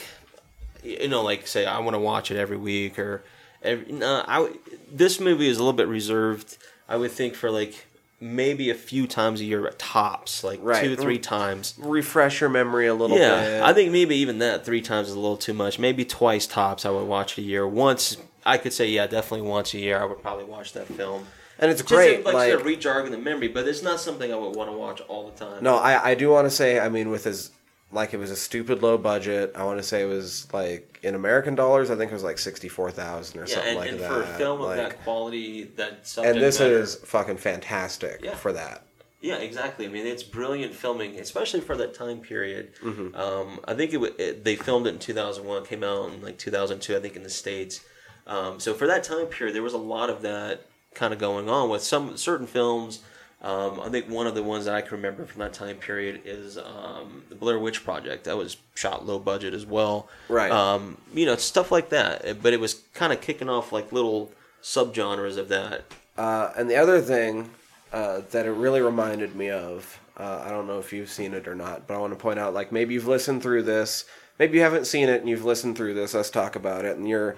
you 0.84 1.08
know, 1.08 1.24
like 1.24 1.48
say 1.48 1.66
I 1.66 1.80
want 1.80 1.96
to 1.96 2.00
watch 2.00 2.30
it 2.30 2.38
every 2.38 2.58
week 2.58 3.00
or 3.00 3.24
every. 3.64 3.92
No, 3.92 4.24
I 4.28 4.54
this 4.92 5.20
movie 5.20 5.48
is 5.48 5.58
a 5.58 5.60
little 5.60 5.74
bit 5.74 5.88
reserved. 5.88 6.58
I 6.88 6.96
would 6.96 7.12
think 7.12 7.34
for 7.34 7.50
like 7.50 7.88
maybe 8.20 8.70
a 8.70 8.76
few 8.76 9.06
times 9.08 9.42
a 9.42 9.44
year 9.44 9.68
at 9.68 9.78
tops, 9.78 10.44
like 10.44 10.60
Right. 10.64 10.84
two, 10.84 10.96
three 10.96 11.20
times. 11.20 11.76
Refresh 11.78 12.42
your 12.42 12.50
memory 12.50 12.88
a 12.88 12.94
little 12.94 13.18
Yeah, 13.18 13.42
bit. 13.42 13.62
I 13.64 13.74
think 13.74 13.92
maybe 13.92 14.16
even 14.16 14.40
that 14.40 14.66
three 14.66 14.82
times 14.82 15.10
is 15.10 15.14
a 15.14 15.20
little 15.20 15.38
too 15.38 15.54
much. 15.54 15.78
Maybe 15.78 16.04
twice 16.04 16.48
tops. 16.48 16.86
I 16.86 16.90
would 16.90 17.06
watch 17.08 17.38
it 17.38 17.42
a 17.42 17.46
year. 17.46 17.68
Once, 17.68 18.18
I 18.46 18.58
could 18.58 18.74
say, 18.74 18.88
yeah, 18.90 19.06
definitely 19.08 19.48
once 19.48 19.74
a 19.74 19.78
year. 19.80 20.00
I 20.02 20.06
would 20.06 20.22
probably 20.22 20.46
watch 20.46 20.74
that 20.74 20.88
film. 20.88 21.28
and 21.60 21.72
it's 21.72 21.82
Just 21.82 21.90
great. 21.94 22.24
like, 22.26 22.34
like 22.36 22.52
sort 22.82 23.06
of 23.06 23.12
the 23.12 23.18
memory, 23.18 23.48
but 23.48 23.68
it's 23.68 23.82
not 23.82 24.00
something 24.00 24.32
I 24.32 24.36
would 24.36 24.56
want 24.56 24.70
to 24.72 24.78
watch 24.78 25.02
all 25.08 25.30
the 25.30 25.38
time. 25.46 25.64
No, 25.64 25.76
I, 25.78 26.12
I 26.12 26.16
do 26.16 26.30
want 26.30 26.46
to 26.46 26.52
say, 26.52 26.80
I 26.80 26.88
mean, 26.90 27.10
with 27.10 27.24
his, 27.24 27.50
like, 27.92 28.14
it 28.14 28.18
was 28.18 28.32
a 28.32 28.36
stupid 28.36 28.82
low 28.84 28.98
budget. 28.98 29.54
I 29.56 29.64
want 29.64 29.78
to 29.80 29.84
say 29.84 30.02
it 30.02 30.08
was, 30.08 30.52
like, 30.54 31.00
in 31.04 31.16
American 31.16 31.56
dollars, 31.56 31.90
I 31.90 31.96
think 31.96 32.12
it 32.12 32.14
was 32.14 32.24
like 32.24 32.38
64000 32.38 33.40
or 33.40 33.46
yeah, 33.46 33.54
something 33.54 33.70
and, 33.70 33.80
like 33.80 33.90
and 33.92 34.00
that. 34.00 34.10
for 34.12 34.22
a 34.24 34.28
film 34.38 34.62
of 34.62 34.76
that 34.76 35.02
quality, 35.04 35.64
that 35.78 36.06
subject 36.08 36.36
and 36.36 36.44
this 36.44 36.60
matter- 36.60 36.78
is 36.80 36.96
fucking 36.96 37.38
fantastic 37.38 38.22
Yeah. 38.24 38.36
for 38.36 38.52
that. 38.54 38.84
Yeah, 39.22 39.38
exactly. 39.38 39.86
I 39.86 39.90
mean, 39.90 40.06
it's 40.06 40.22
brilliant 40.22 40.76
filming, 40.76 41.20
especially 41.20 41.62
for 41.62 41.76
that 41.78 41.96
time 41.96 42.20
period. 42.20 42.74
Um, 42.86 43.60
I 43.66 43.74
think 43.74 43.92
it, 43.94 44.00
it 44.20 44.44
they 44.44 44.56
filmed 44.56 44.86
it 44.86 44.94
in 44.94 45.00
2001, 45.00 45.66
came 45.66 45.84
out 45.84 46.14
in 46.14 46.22
like 46.22 46.38
2002, 46.38 46.96
I 46.96 47.00
think, 47.00 47.16
in 47.16 47.24
the 47.24 47.30
states. 47.30 47.82
Um, 48.28 48.60
so 48.60 48.74
for 48.76 48.86
that 48.86 49.04
time 49.04 49.26
period, 49.26 49.56
there 49.56 49.64
was 49.64 49.74
a 49.74 49.78
lot 49.80 50.12
of 50.12 50.22
that 50.22 50.68
kind 50.94 51.14
of 51.14 51.20
going 51.20 51.50
on 51.50 51.70
with 51.70 51.82
some 51.82 52.16
certain 52.16 52.46
films. 52.46 53.00
Um, 53.42 53.80
I 53.80 53.90
think 53.90 54.10
one 54.10 54.26
of 54.26 54.34
the 54.34 54.42
ones 54.42 54.66
that 54.66 54.74
I 54.74 54.82
can 54.82 54.98
remember 54.98 55.26
from 55.26 55.42
that 55.42 55.54
time 55.54 55.78
period 55.78 56.22
is 56.26 56.58
um, 56.58 57.24
the 57.30 57.36
Blair 57.36 57.60
Witch 57.60 57.84
Project. 57.84 58.24
That 58.24 58.36
was 58.36 58.58
shot 58.74 59.06
low 59.06 59.20
budget 59.20 59.54
as 59.54 59.66
well. 59.66 60.10
Right. 60.28 60.52
Um, 60.52 60.98
you 61.14 61.26
know, 61.26 61.36
stuff 61.36 61.72
like 61.72 61.90
that. 61.90 62.42
But 62.42 62.54
it 62.54 62.60
was 62.60 62.82
kind 62.94 63.14
of 63.14 63.22
kicking 63.22 63.48
off 63.48 63.72
like 63.72 63.92
little 63.92 64.32
subgenres 64.64 65.38
of 65.38 65.50
that. 65.50 65.86
Uh, 66.18 66.52
and 66.58 66.70
the 66.70 66.76
other 66.76 67.00
thing 67.00 67.52
uh, 67.94 68.22
that 68.32 68.46
it 68.46 68.52
really 68.52 68.82
reminded 68.82 69.36
me 69.36 69.50
of, 69.52 70.00
uh, 70.18 70.44
I 70.44 70.50
don't 70.50 70.68
know 70.68 70.80
if 70.80 70.92
you've 70.92 71.10
seen 71.10 71.34
it 71.34 71.48
or 71.48 71.56
not, 71.56 71.88
but 71.88 71.94
I 71.94 72.00
want 72.00 72.14
to 72.14 72.20
point 72.20 72.40
out, 72.40 72.54
like, 72.54 72.72
maybe 72.72 72.96
you've 72.96 73.08
listened 73.08 73.44
through 73.44 73.64
this, 73.64 74.06
maybe 74.40 74.58
you 74.58 74.64
haven't 74.64 74.88
seen 74.88 75.10
it 75.10 75.22
and 75.22 75.30
you've 75.30 75.46
listened 75.46 75.78
through 75.78 75.94
this, 75.94 76.16
Let's 76.16 76.32
talk 76.32 76.56
about 76.56 76.86
it, 76.86 76.98
and 76.98 77.08
you're 77.08 77.36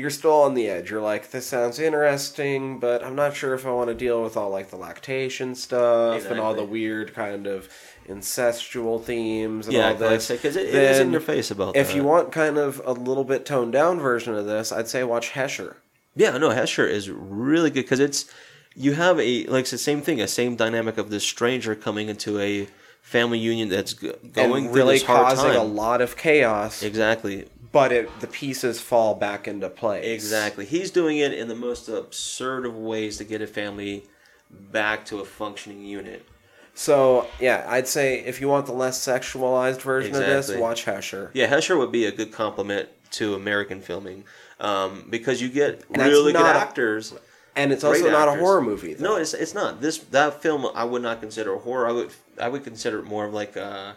you're 0.00 0.10
still 0.10 0.42
on 0.42 0.54
the 0.54 0.68
edge. 0.68 0.90
You're 0.90 1.00
like, 1.02 1.30
this 1.30 1.46
sounds 1.46 1.78
interesting, 1.78 2.78
but 2.80 3.04
I'm 3.04 3.14
not 3.14 3.36
sure 3.36 3.54
if 3.54 3.66
I 3.66 3.70
want 3.70 3.88
to 3.88 3.94
deal 3.94 4.22
with 4.22 4.36
all 4.36 4.50
like 4.50 4.70
the 4.70 4.76
lactation 4.76 5.54
stuff 5.54 6.26
and 6.30 6.40
all 6.40 6.54
the 6.54 6.64
weird 6.64 7.14
kind 7.14 7.46
of 7.46 7.68
incestual 8.08 9.02
themes 9.02 9.66
and 9.66 9.74
Yeah, 9.76 9.88
all 9.90 9.94
this. 9.94 10.28
because 10.28 10.56
it, 10.56 10.66
it 10.68 10.74
is 10.74 10.98
in 10.98 11.12
your 11.12 11.20
face 11.20 11.50
about 11.50 11.76
If 11.76 11.88
that. 11.88 11.96
you 11.96 12.04
want 12.04 12.32
kind 12.32 12.58
of 12.58 12.80
a 12.84 12.92
little 12.92 13.24
bit 13.24 13.44
toned 13.46 13.72
down 13.72 13.98
version 14.00 14.34
of 14.34 14.46
this, 14.46 14.72
I'd 14.72 14.88
say 14.88 15.04
watch 15.04 15.30
Hesher. 15.30 15.76
Yeah, 16.16 16.36
no, 16.38 16.50
Hesher 16.50 16.88
is 16.88 17.08
really 17.10 17.70
good 17.70 17.82
because 17.84 18.00
it's 18.00 18.30
you 18.74 18.94
have 18.94 19.18
a 19.20 19.44
like 19.46 19.62
it's 19.62 19.70
the 19.70 19.78
same 19.78 20.00
thing, 20.02 20.20
a 20.20 20.26
same 20.28 20.56
dynamic 20.56 20.98
of 20.98 21.10
this 21.10 21.24
stranger 21.24 21.74
coming 21.74 22.08
into 22.08 22.38
a 22.40 22.66
family 23.02 23.38
union 23.38 23.68
that's 23.68 23.92
going 23.94 24.66
and 24.66 24.74
really 24.74 25.00
causing 25.00 25.50
time. 25.52 25.56
a 25.60 25.64
lot 25.64 26.00
of 26.00 26.16
chaos. 26.16 26.82
Exactly, 26.82 27.46
but 27.72 27.92
it, 27.92 28.20
the 28.20 28.26
pieces 28.26 28.80
fall 28.80 29.14
back 29.14 29.46
into 29.46 29.68
place. 29.70 30.04
exactly. 30.04 30.64
He's 30.64 30.90
doing 30.90 31.18
it 31.18 31.32
in 31.32 31.48
the 31.48 31.54
most 31.54 31.88
absurd 31.88 32.66
of 32.66 32.76
ways 32.76 33.18
to 33.18 33.24
get 33.24 33.42
a 33.42 33.46
family 33.46 34.04
back 34.50 35.04
to 35.06 35.20
a 35.20 35.24
functioning 35.24 35.84
unit. 35.84 36.26
So 36.74 37.26
yeah, 37.38 37.64
I'd 37.68 37.88
say 37.88 38.20
if 38.20 38.40
you 38.40 38.48
want 38.48 38.66
the 38.66 38.72
less 38.72 38.98
sexualized 38.98 39.82
version 39.82 40.14
of 40.14 40.20
this, 40.20 40.54
watch 40.56 40.84
Hesher. 40.84 41.30
Yeah, 41.34 41.46
Hesher 41.46 41.76
would 41.78 41.92
be 41.92 42.06
a 42.06 42.12
good 42.12 42.32
compliment 42.32 42.88
to 43.12 43.34
American 43.34 43.80
filming 43.80 44.24
um, 44.60 45.06
because 45.10 45.42
you 45.42 45.48
get 45.48 45.84
And 45.92 46.02
really 46.02 46.32
good 46.32 46.42
actors. 46.42 47.14
And 47.56 47.72
it's 47.72 47.82
also 47.82 48.10
not 48.10 48.28
a 48.28 48.38
horror 48.38 48.62
movie. 48.62 48.94
Though. 48.94 49.14
No, 49.14 49.16
it's 49.16 49.34
it's 49.34 49.54
not. 49.54 49.80
This 49.80 49.98
that 49.98 50.40
film 50.40 50.66
I 50.74 50.84
would 50.84 51.02
not 51.02 51.20
consider 51.20 51.54
a 51.54 51.58
horror. 51.58 51.88
I 51.88 51.92
would 51.92 52.10
I 52.40 52.48
would 52.48 52.64
consider 52.64 53.00
it 53.00 53.04
more 53.04 53.26
of 53.26 53.34
like 53.34 53.56
a 53.56 53.96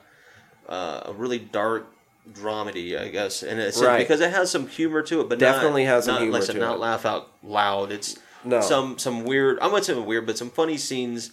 uh, 0.68 1.02
a 1.06 1.14
really 1.14 1.40
dark 1.40 1.88
dramedy, 2.32 3.00
I 3.00 3.10
guess, 3.10 3.44
and 3.44 3.60
it's 3.60 3.82
Right. 3.82 3.98
because 4.00 4.22
it 4.22 4.32
has 4.32 4.50
some 4.50 4.68
humor 4.68 5.02
to 5.04 5.22
it, 5.22 5.30
but 5.30 5.40
Definitely 5.40 5.84
not, 5.86 5.90
has 5.96 6.06
some 6.06 6.16
not, 6.16 6.22
humor 6.22 6.38
like 6.40 6.44
said, 6.44 6.56
not 6.58 6.76
it. 6.76 6.80
laugh 6.80 7.06
out 7.06 7.30
loud. 7.44 7.92
It's 7.92 8.18
No. 8.44 8.62
some 8.62 8.98
some 8.98 9.24
weird. 9.26 9.60
I 9.60 9.68
wouldn't 9.68 9.86
say 9.86 9.94
weird, 9.94 10.26
but 10.26 10.38
some 10.38 10.50
funny 10.50 10.78
scenes 10.78 11.32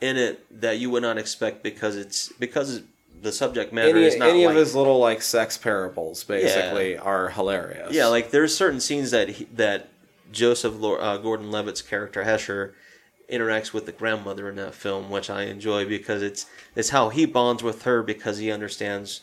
in 0.00 0.16
it 0.16 0.44
that 0.60 0.78
you 0.78 0.90
would 0.90 1.02
not 1.02 1.18
expect 1.18 1.62
because 1.62 1.96
it's 1.96 2.30
because 2.38 2.82
the 3.20 3.30
subject 3.32 3.72
matter 3.72 3.90
any 3.96 4.04
is 4.06 4.16
not 4.16 4.28
any 4.30 4.46
like, 4.46 4.54
of 4.54 4.56
his 4.60 4.74
little 4.74 4.98
like 4.98 5.22
sex 5.22 5.56
parables 5.56 6.24
basically 6.24 6.98
are 6.98 7.28
hilarious. 7.28 7.92
yeah, 7.92 8.06
like 8.06 8.30
there's 8.30 8.56
certain 8.56 8.80
scenes 8.80 9.10
that 9.12 9.28
he, 9.28 9.44
that 9.54 9.90
Joseph 10.32 10.82
uh, 10.82 11.18
Gordon-Levitt's 11.18 11.82
character 11.82 12.24
Hesher 12.24 12.72
interacts 13.30 13.72
with 13.72 13.86
the 13.86 13.92
grandmother 13.92 14.48
in 14.48 14.56
that 14.56 14.74
film, 14.74 15.08
which 15.08 15.30
I 15.30 15.44
enjoy 15.44 15.86
because 15.86 16.22
it's 16.22 16.46
it's 16.74 16.88
how 16.88 17.10
he 17.10 17.24
bonds 17.26 17.62
with 17.62 17.82
her 17.82 18.02
because 18.02 18.38
he 18.38 18.50
understands 18.50 19.20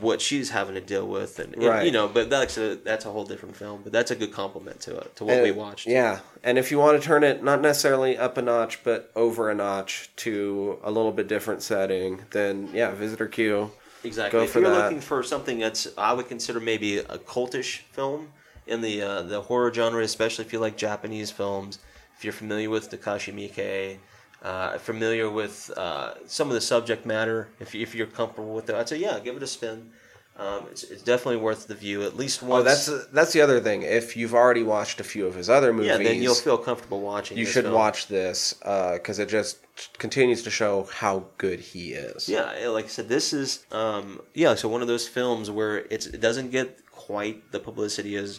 what 0.00 0.20
she's 0.20 0.50
having 0.50 0.74
to 0.74 0.80
deal 0.80 1.06
with, 1.06 1.38
and, 1.38 1.54
and, 1.54 1.62
Right. 1.64 1.84
you 1.86 1.90
know. 1.92 2.08
But 2.08 2.30
that's 2.30 2.56
a 2.58 2.76
that's 2.76 3.04
a 3.04 3.10
whole 3.10 3.24
different 3.24 3.56
film. 3.56 3.80
But 3.82 3.92
that's 3.92 4.10
a 4.10 4.16
good 4.16 4.32
compliment 4.32 4.80
to 4.82 4.96
it 4.98 5.16
to 5.16 5.24
what 5.24 5.34
And- 5.34 5.42
we 5.42 5.50
watched. 5.50 5.86
Yeah, 5.86 6.20
and 6.44 6.58
if 6.58 6.70
you 6.70 6.78
want 6.78 7.00
to 7.00 7.06
turn 7.06 7.24
it 7.24 7.42
not 7.42 7.60
necessarily 7.60 8.16
up 8.16 8.36
a 8.36 8.42
notch, 8.42 8.84
but 8.84 9.10
over 9.16 9.50
a 9.50 9.54
notch 9.54 10.10
to 10.16 10.78
a 10.84 10.90
little 10.90 11.12
bit 11.12 11.26
different 11.28 11.62
setting, 11.62 12.24
then 12.30 12.68
yeah, 12.72 12.90
Visitor 12.92 13.26
Q. 13.26 13.70
Exactly. 14.04 14.38
Go 14.38 14.44
if 14.44 14.54
you're 14.54 14.62
that. 14.64 14.84
looking 14.84 15.00
for 15.00 15.22
something 15.24 15.58
that's, 15.58 15.88
I 15.98 16.12
would 16.12 16.28
consider 16.28 16.60
maybe 16.60 16.98
a 16.98 17.18
cultish 17.18 17.78
film 17.90 18.28
in 18.66 18.80
the 18.80 19.02
uh, 19.02 19.22
the 19.22 19.40
horror 19.42 19.72
genre, 19.74 20.02
especially 20.04 20.44
if 20.44 20.52
you 20.52 20.60
like 20.60 20.76
Japanese 20.76 21.30
films. 21.32 21.80
If 22.16 22.24
you're 22.24 22.32
familiar 22.32 22.70
with 22.70 22.90
Takashi 22.90 23.32
Miike, 23.34 23.98
uh, 24.42 24.78
familiar 24.78 25.28
with 25.28 25.70
uh, 25.76 26.14
some 26.26 26.48
of 26.48 26.54
the 26.54 26.60
subject 26.60 27.04
matter, 27.04 27.48
if 27.60 27.74
if 27.74 27.94
you're 27.94 28.06
comfortable 28.06 28.54
with 28.54 28.68
it, 28.70 28.76
I'd 28.76 28.88
say 28.88 28.98
yeah, 28.98 29.18
give 29.18 29.36
it 29.36 29.42
a 29.42 29.46
spin. 29.46 29.90
Um, 30.36 30.66
it's, 30.70 30.84
it's 30.84 31.02
definitely 31.02 31.38
worth 31.38 31.66
the 31.66 31.74
view 31.74 32.04
at 32.04 32.16
least 32.16 32.44
once. 32.44 32.60
Oh, 32.60 32.62
that's 32.62 33.06
that's 33.08 33.32
the 33.32 33.40
other 33.40 33.58
thing. 33.58 33.82
If 33.82 34.16
you've 34.16 34.34
already 34.34 34.62
watched 34.62 35.00
a 35.00 35.04
few 35.04 35.26
of 35.26 35.34
his 35.34 35.50
other 35.50 35.72
movies, 35.72 35.88
yeah, 35.88 35.96
then 35.96 36.22
you'll 36.22 36.36
feel 36.36 36.56
comfortable 36.56 37.00
watching. 37.00 37.36
you 37.36 37.44
should 37.44 37.64
film. 37.64 37.74
watch 37.74 38.06
this 38.06 38.52
because 38.52 39.18
it 39.18 39.28
just 39.28 39.58
continues 39.98 40.44
to 40.44 40.50
show 40.50 40.84
how 40.94 41.24
good 41.38 41.58
he 41.58 41.92
is. 41.92 42.28
Yeah, 42.28 42.52
eh, 42.56 42.68
like 42.68 42.84
I 42.84 42.88
said, 42.88 43.08
this 43.08 43.32
is 43.32 43.66
um, 43.72 44.20
yeah. 44.32 44.54
So 44.54 44.68
one 44.68 44.80
of 44.80 44.86
those 44.86 45.08
films 45.08 45.50
where 45.50 45.78
it's 45.78 46.06
it 46.06 46.20
doesn't 46.20 46.52
get 46.52 46.86
quite 46.92 47.50
the 47.50 47.58
publicity 47.58 48.14
as 48.14 48.38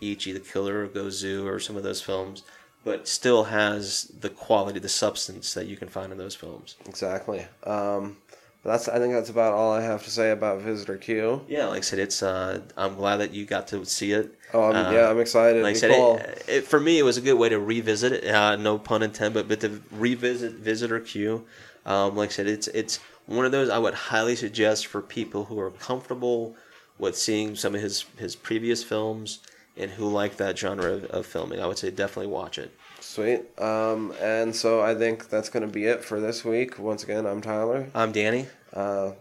Ichi 0.00 0.32
the 0.32 0.40
Killer 0.40 0.84
or 0.84 0.88
Gozu 0.88 1.44
or 1.44 1.60
some 1.60 1.76
of 1.76 1.82
those 1.82 2.00
films, 2.00 2.42
but 2.84 3.08
still 3.08 3.44
has 3.44 4.04
the 4.20 4.28
quality, 4.28 4.78
the 4.78 4.88
substance 4.88 5.54
that 5.54 5.66
you 5.66 5.76
can 5.76 5.88
find 5.88 6.12
in 6.12 6.18
those 6.18 6.34
films. 6.34 6.76
exactly. 6.86 7.46
Um, 7.64 8.18
but 8.62 8.70
that's 8.70 8.88
I 8.88 8.98
think 8.98 9.12
that's 9.12 9.28
about 9.28 9.52
all 9.52 9.72
I 9.72 9.82
have 9.82 10.04
to 10.04 10.10
say 10.10 10.30
about 10.30 10.62
Visitor 10.62 10.96
Q. 10.96 11.42
Yeah, 11.48 11.66
like 11.66 11.78
I 11.78 11.80
said, 11.82 11.98
it's. 11.98 12.22
Uh, 12.22 12.60
I'm 12.78 12.94
glad 12.94 13.18
that 13.18 13.32
you 13.32 13.44
got 13.44 13.68
to 13.68 13.84
see 13.84 14.12
it. 14.12 14.34
Oh, 14.54 14.70
I'm, 14.70 14.86
Uh, 14.86 14.90
yeah, 14.90 15.10
I'm 15.10 15.20
excited. 15.20 15.62
Like 15.62 15.76
I 15.76 15.78
said, 15.78 15.90
it, 15.90 16.44
it, 16.48 16.66
for 16.66 16.80
me, 16.80 16.98
it 16.98 17.02
was 17.02 17.18
a 17.18 17.20
good 17.20 17.34
way 17.34 17.50
to 17.50 17.58
revisit 17.58 18.12
it. 18.12 18.34
Uh, 18.34 18.56
no 18.56 18.78
pun 18.78 19.02
intended, 19.02 19.34
but, 19.34 19.48
but 19.48 19.60
to 19.60 19.82
revisit 19.90 20.52
Visitor 20.52 20.98
Q. 21.00 21.44
Um, 21.84 22.16
like 22.16 22.30
I 22.30 22.32
said, 22.32 22.46
it's 22.46 22.68
it's 22.68 23.00
one 23.26 23.44
of 23.44 23.52
those 23.52 23.68
I 23.68 23.78
would 23.78 23.94
highly 23.94 24.34
suggest 24.36 24.86
for 24.86 25.02
people 25.02 25.44
who 25.44 25.60
are 25.60 25.70
comfortable 25.70 26.56
with 26.98 27.18
seeing 27.18 27.56
some 27.56 27.74
of 27.74 27.82
his 27.82 28.06
his 28.18 28.34
previous 28.34 28.82
films 28.82 29.40
and 29.76 29.90
who 29.90 30.08
like 30.08 30.36
that 30.36 30.58
genre 30.58 30.92
of, 30.92 31.04
of 31.06 31.26
filming. 31.26 31.60
I 31.60 31.66
would 31.66 31.78
say 31.78 31.90
definitely 31.90 32.28
watch 32.32 32.58
it. 32.58 32.72
Sweet. 33.00 33.42
Um, 33.60 34.12
and 34.20 34.54
so 34.54 34.80
I 34.80 34.94
think 34.94 35.28
that's 35.28 35.48
going 35.48 35.66
to 35.66 35.72
be 35.72 35.84
it 35.86 36.04
for 36.04 36.20
this 36.20 36.44
week. 36.44 36.78
Once 36.78 37.02
again, 37.04 37.26
I'm 37.26 37.40
Tyler. 37.40 37.86
I'm 37.94 38.12
Danny. 38.12 38.46
Uh, 38.72 39.12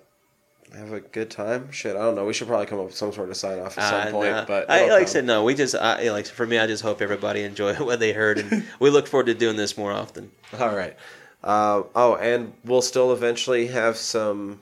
have 0.76 0.92
a 0.94 1.02
good 1.02 1.30
time. 1.30 1.72
Shit, 1.72 1.96
I 1.96 2.00
don't 2.00 2.16
know. 2.16 2.26
We 2.26 2.34
should 2.34 2.48
probably 2.48 2.66
come 2.66 2.80
up 2.80 2.86
with 2.86 2.96
some 2.96 3.12
sort 3.14 3.30
of 3.30 3.38
sign 3.38 3.60
off 3.60 3.78
at 3.78 3.90
some 3.90 4.08
Uh, 4.08 4.12
point. 4.12 4.32
nah. 4.32 4.46
But 4.46 4.70
I, 4.72 4.90
like 4.90 5.04
I 5.04 5.06
said, 5.06 5.26
no. 5.26 5.44
We 5.44 5.54
just 5.54 5.76
I, 5.76 6.10
like 6.12 6.26
for 6.26 6.48
me, 6.48 6.58
I 6.58 6.66
just 6.66 6.82
hope 6.82 7.02
everybody 7.02 7.44
enjoyed 7.44 7.80
what 7.82 8.00
they 8.00 8.14
heard, 8.14 8.40
and 8.40 8.64
we 8.80 8.90
look 8.90 9.06
forward 9.08 9.28
to 9.28 9.34
doing 9.36 9.56
this 9.58 9.78
more 9.78 9.92
often. 9.92 10.32
All 10.60 10.76
right. 10.76 10.96
Uh, 11.44 11.84
oh, 11.94 12.16
and 12.16 12.54
we'll 12.64 12.82
still 12.82 13.12
eventually 13.12 13.68
have 13.68 13.98
some 13.98 14.62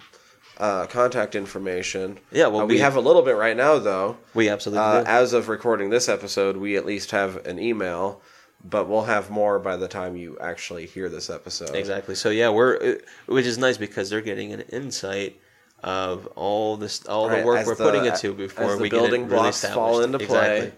uh, 0.62 0.86
contact 0.86 1.34
information. 1.36 2.20
Yeah, 2.32 2.48
well, 2.48 2.62
Uh, 2.62 2.66
we 2.66 2.76
we- 2.76 2.80
have 2.80 2.96
a 2.96 3.00
little 3.02 3.24
bit 3.24 3.36
right 3.36 3.58
now, 3.58 3.80
though. 3.80 4.18
We 4.34 4.48
absolutely 4.48 4.86
Uh, 4.86 5.02
do. 5.04 5.08
as 5.10 5.34
of 5.34 5.50
recording 5.50 5.90
this 5.90 6.08
episode, 6.08 6.56
we 6.58 6.78
at 6.78 6.86
least 6.86 7.12
have 7.12 7.46
an 7.48 7.58
email, 7.60 8.22
but 8.64 8.88
we'll 8.88 9.04
have 9.04 9.30
more 9.32 9.58
by 9.60 9.76
the 9.76 9.88
time 9.88 10.16
you 10.16 10.38
actually 10.40 10.86
hear 10.86 11.10
this 11.10 11.30
episode. 11.30 11.76
Exactly. 11.76 12.14
So 12.16 12.30
yeah, 12.30 12.50
we're 12.50 12.76
uh, 12.78 12.94
which 13.26 13.46
is 13.48 13.58
nice 13.58 13.78
because 13.78 14.10
they're 14.12 14.22
getting 14.22 14.54
an 14.54 14.62
insight 14.70 15.40
of 15.84 16.28
all 16.36 16.78
this, 16.78 17.04
all 17.08 17.28
Right, 17.28 17.40
the 17.40 17.46
work 17.48 17.66
we're 17.66 17.74
the- 17.76 17.84
putting 17.84 18.06
into 18.06 18.34
before 18.34 18.78
we 18.78 18.88
building 18.90 19.24
get 19.24 19.32
it 19.32 19.34
really 19.34 19.42
blocks 19.44 19.66
fall 19.66 20.02
into 20.02 20.20
play. 20.20 20.58
Exactly. 20.58 20.72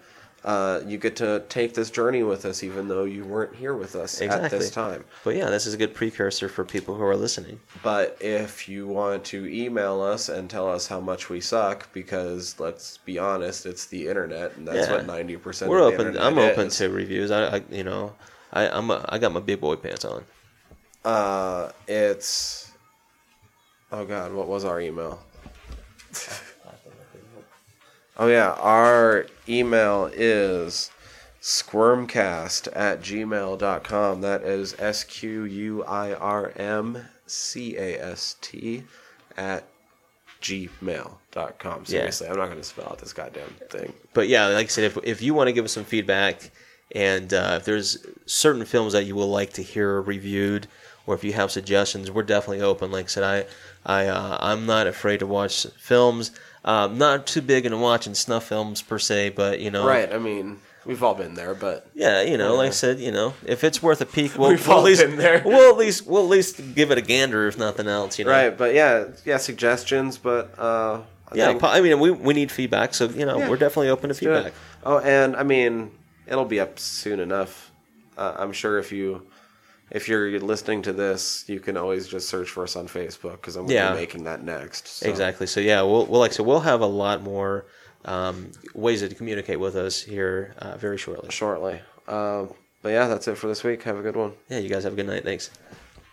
Uh, 0.43 0.81
you 0.85 0.97
get 0.97 1.15
to 1.15 1.41
take 1.47 1.73
this 1.73 1.89
journey 1.89 2.21
with 2.21 2.43
us, 2.43 2.63
even 2.63 2.89
though 2.89 3.05
you 3.05 3.23
weren't 3.23 3.55
here 3.55 3.73
with 3.73 3.95
us 3.95 4.19
at 4.21 4.25
Exactly. 4.25 4.59
this 4.59 4.71
time. 4.71 5.05
But 5.23 5.35
yeah, 5.37 5.49
this 5.49 5.65
is 5.65 5.73
a 5.73 5.77
good 5.77 5.93
precursor 5.93 6.49
for 6.49 6.65
people 6.65 6.95
who 6.95 7.03
are 7.03 7.15
listening. 7.15 7.61
But 7.81 8.17
if 8.19 8.67
you 8.67 8.85
want 8.87 9.23
to 9.25 9.45
email 9.47 10.01
us 10.01 10.27
and 10.27 10.49
tell 10.49 10.69
us 10.69 10.87
how 10.87 10.99
much 10.99 11.29
we 11.29 11.39
suck, 11.39 11.91
because 11.93 12.59
let's 12.59 12.97
be 12.97 13.17
honest, 13.17 13.65
it's 13.65 13.85
the 13.85 14.07
internet, 14.09 14.57
and 14.57 14.67
that's 14.67 14.87
Yeah. 14.87 14.91
what 14.91 15.05
ninety 15.05 15.37
percent. 15.37 15.71
We're 15.71 15.79
of 15.79 15.97
the 15.97 16.03
open. 16.07 16.17
I'm 16.17 16.37
open 16.37 16.69
to 16.69 16.89
reviews. 16.89 17.31
I, 17.31 17.57
I 17.57 17.61
you 17.71 17.85
know, 17.85 18.13
I, 18.51 18.67
I'm 18.67 18.91
a, 18.91 19.05
I 19.07 19.19
got 19.19 19.31
my 19.31 19.39
big 19.39 19.61
boy 19.61 19.77
pants 19.77 20.03
on. 20.03 20.25
Uh, 21.05 21.71
it's. 21.87 22.71
Oh 23.93 24.03
God, 24.05 24.33
what 24.33 24.47
was 24.49 24.65
our 24.65 24.81
email? 24.81 25.23
Oh 28.17 28.27
yeah, 28.27 28.51
our 28.51 29.25
email 29.49 30.09
is 30.13 30.91
squirmcast 31.41 32.67
at 32.75 33.01
gmail.com. 33.01 34.21
That 34.21 34.43
is 34.43 34.75
S 34.79 35.03
Q 35.03 35.43
U 35.43 35.83
I 35.83 36.13
R 36.13 36.53
M 36.55 37.05
C 37.25 37.75
A 37.75 37.99
S 37.99 38.35
T 38.39 38.83
at 39.35 39.65
gmail.com. 40.41 41.85
Seriously, 41.85 42.27
I'm 42.27 42.35
not 42.35 42.45
going 42.45 42.57
to 42.57 42.63
spell 42.63 42.85
out 42.85 42.99
this 42.99 43.13
goddamn 43.13 43.55
thing. 43.69 43.93
But 44.13 44.27
yeah, 44.27 44.47
like 44.47 44.65
I 44.65 44.69
said, 44.69 44.83
if, 44.83 44.97
if 45.03 45.21
you 45.21 45.33
want 45.33 45.47
to 45.47 45.53
give 45.53 45.65
us 45.65 45.71
some 45.71 45.85
feedback, 45.85 46.51
and 46.93 47.33
uh, 47.33 47.55
if 47.57 47.65
there's 47.65 48.05
certain 48.27 48.65
films 48.65 48.93
that 48.93 49.05
you 49.05 49.15
would 49.15 49.25
like 49.25 49.53
to 49.53 49.63
hear 49.63 50.01
reviewed, 50.01 50.67
or 51.07 51.15
if 51.15 51.23
you 51.23 51.33
have 51.33 51.51
suggestions, 51.51 52.11
we're 52.11 52.23
definitely 52.23 52.61
open. 52.61 52.91
Like 52.91 53.05
I 53.05 53.07
said, 53.07 53.23
I 53.23 54.03
I 54.03 54.07
uh, 54.07 54.37
I'm 54.39 54.65
not 54.65 54.85
afraid 54.85 55.19
to 55.19 55.25
watch 55.25 55.65
films. 55.77 56.31
Um, 56.65 56.97
not 56.97 57.27
too 57.27 57.41
big 57.41 57.65
into 57.65 57.77
watching 57.77 58.13
snuff 58.13 58.45
films 58.47 58.81
per 58.81 58.97
se, 58.99 59.29
but 59.31 59.59
you 59.59 59.69
know, 59.69 59.85
Right, 59.85 60.11
I 60.13 60.17
mean, 60.17 60.59
we've 60.85 61.03
all 61.03 61.13
been 61.13 61.33
there, 61.33 61.53
but 61.53 61.87
Yeah, 61.93 62.21
you 62.21 62.37
know, 62.37 62.55
like 62.55 62.67
I 62.67 62.71
said, 62.71 62.99
you 62.99 63.11
know, 63.11 63.33
if 63.45 63.63
it's 63.65 63.83
worth 63.83 63.99
a 64.01 64.05
peek, 64.05 64.37
we'll, 64.37 64.49
We've 64.49 64.65
we'll 64.65 64.77
all 64.77 64.81
at 64.83 64.85
least 64.85 65.01
been 65.01 65.17
there. 65.17 65.41
we'll 65.45 65.71
at 65.71 65.77
least 65.77 66.07
we'll 66.07 66.23
at 66.23 66.29
least 66.29 66.61
give 66.75 66.89
it 66.91 66.97
a 66.97 67.01
gander, 67.01 67.47
if 67.47 67.57
nothing 67.57 67.87
else. 67.87 68.17
You 68.17 68.25
know, 68.25 68.31
right, 68.31 68.57
but 68.57 68.73
yeah, 68.73 69.05
yeah, 69.25 69.37
suggestions, 69.37 70.17
but 70.17 70.57
uh, 70.57 71.01
I 71.31 71.35
Yeah, 71.35 71.47
think- 71.47 71.63
I 71.63 71.81
mean, 71.81 71.99
we 71.99 72.11
we 72.11 72.33
need 72.33 72.49
feedback, 72.51 72.93
so 72.93 73.05
you 73.09 73.25
know, 73.25 73.39
Yeah. 73.39 73.49
we're 73.49 73.57
definitely 73.57 73.89
open 73.89 74.07
to 74.09 74.13
feedback. 74.15 74.53
Oh, 74.85 74.99
and 74.99 75.35
I 75.35 75.43
mean, 75.43 75.91
it'll 76.27 76.45
be 76.45 76.59
up 76.61 76.79
soon 76.79 77.19
enough. 77.19 77.71
Uh, 78.17 78.35
I'm 78.37 78.53
sure 78.53 78.77
if 78.79 78.91
you 78.93 79.23
if 79.93 80.09
you're 80.09 80.39
listening 80.39 80.81
to 80.81 80.91
this, 80.93 81.45
you 81.47 81.59
can 81.59 81.77
always 81.77 82.07
just 82.07 82.27
search 82.27 82.49
for 82.49 82.63
us 82.63 82.75
on 82.75 82.87
Facebook 82.87 83.33
because 83.33 83.55
I'm 83.55 83.69
Yeah. 83.69 83.91
be 83.93 83.99
making 83.99 84.23
that 84.25 84.43
next. 84.43 84.87
so. 84.87 85.09
Exactly. 85.09 85.47
So 85.47 85.59
yeah, 85.59 85.81
we'll, 85.83 86.05
we'll 86.07 86.19
like 86.19 86.33
said, 86.33 86.45
we'll 86.45 86.59
have 86.61 86.81
a 86.81 86.85
lot 86.87 87.21
more 87.21 87.65
um, 88.05 88.51
ways 88.73 89.01
to 89.01 89.13
communicate 89.15 89.59
with 89.59 89.75
us 89.75 90.01
here 90.01 90.55
uh, 90.57 90.75
very 90.77 90.97
shortly. 90.97 91.29
shortly. 91.31 91.79
Um, 92.07 92.51
but 92.81 92.89
yeah, 92.89 93.07
that's 93.07 93.27
it 93.27 93.37
for 93.37 93.47
this 93.47 93.63
week. 93.63 93.83
Have 93.83 93.97
a 93.97 94.01
good 94.01 94.15
one. 94.17 94.33
Yeah, 94.49 94.57
you 94.57 94.67
guys 94.67 94.83
have 94.83 94.93
a 94.93 94.95
good 94.95 95.07
night. 95.07 95.23
Thanks. 95.23 95.51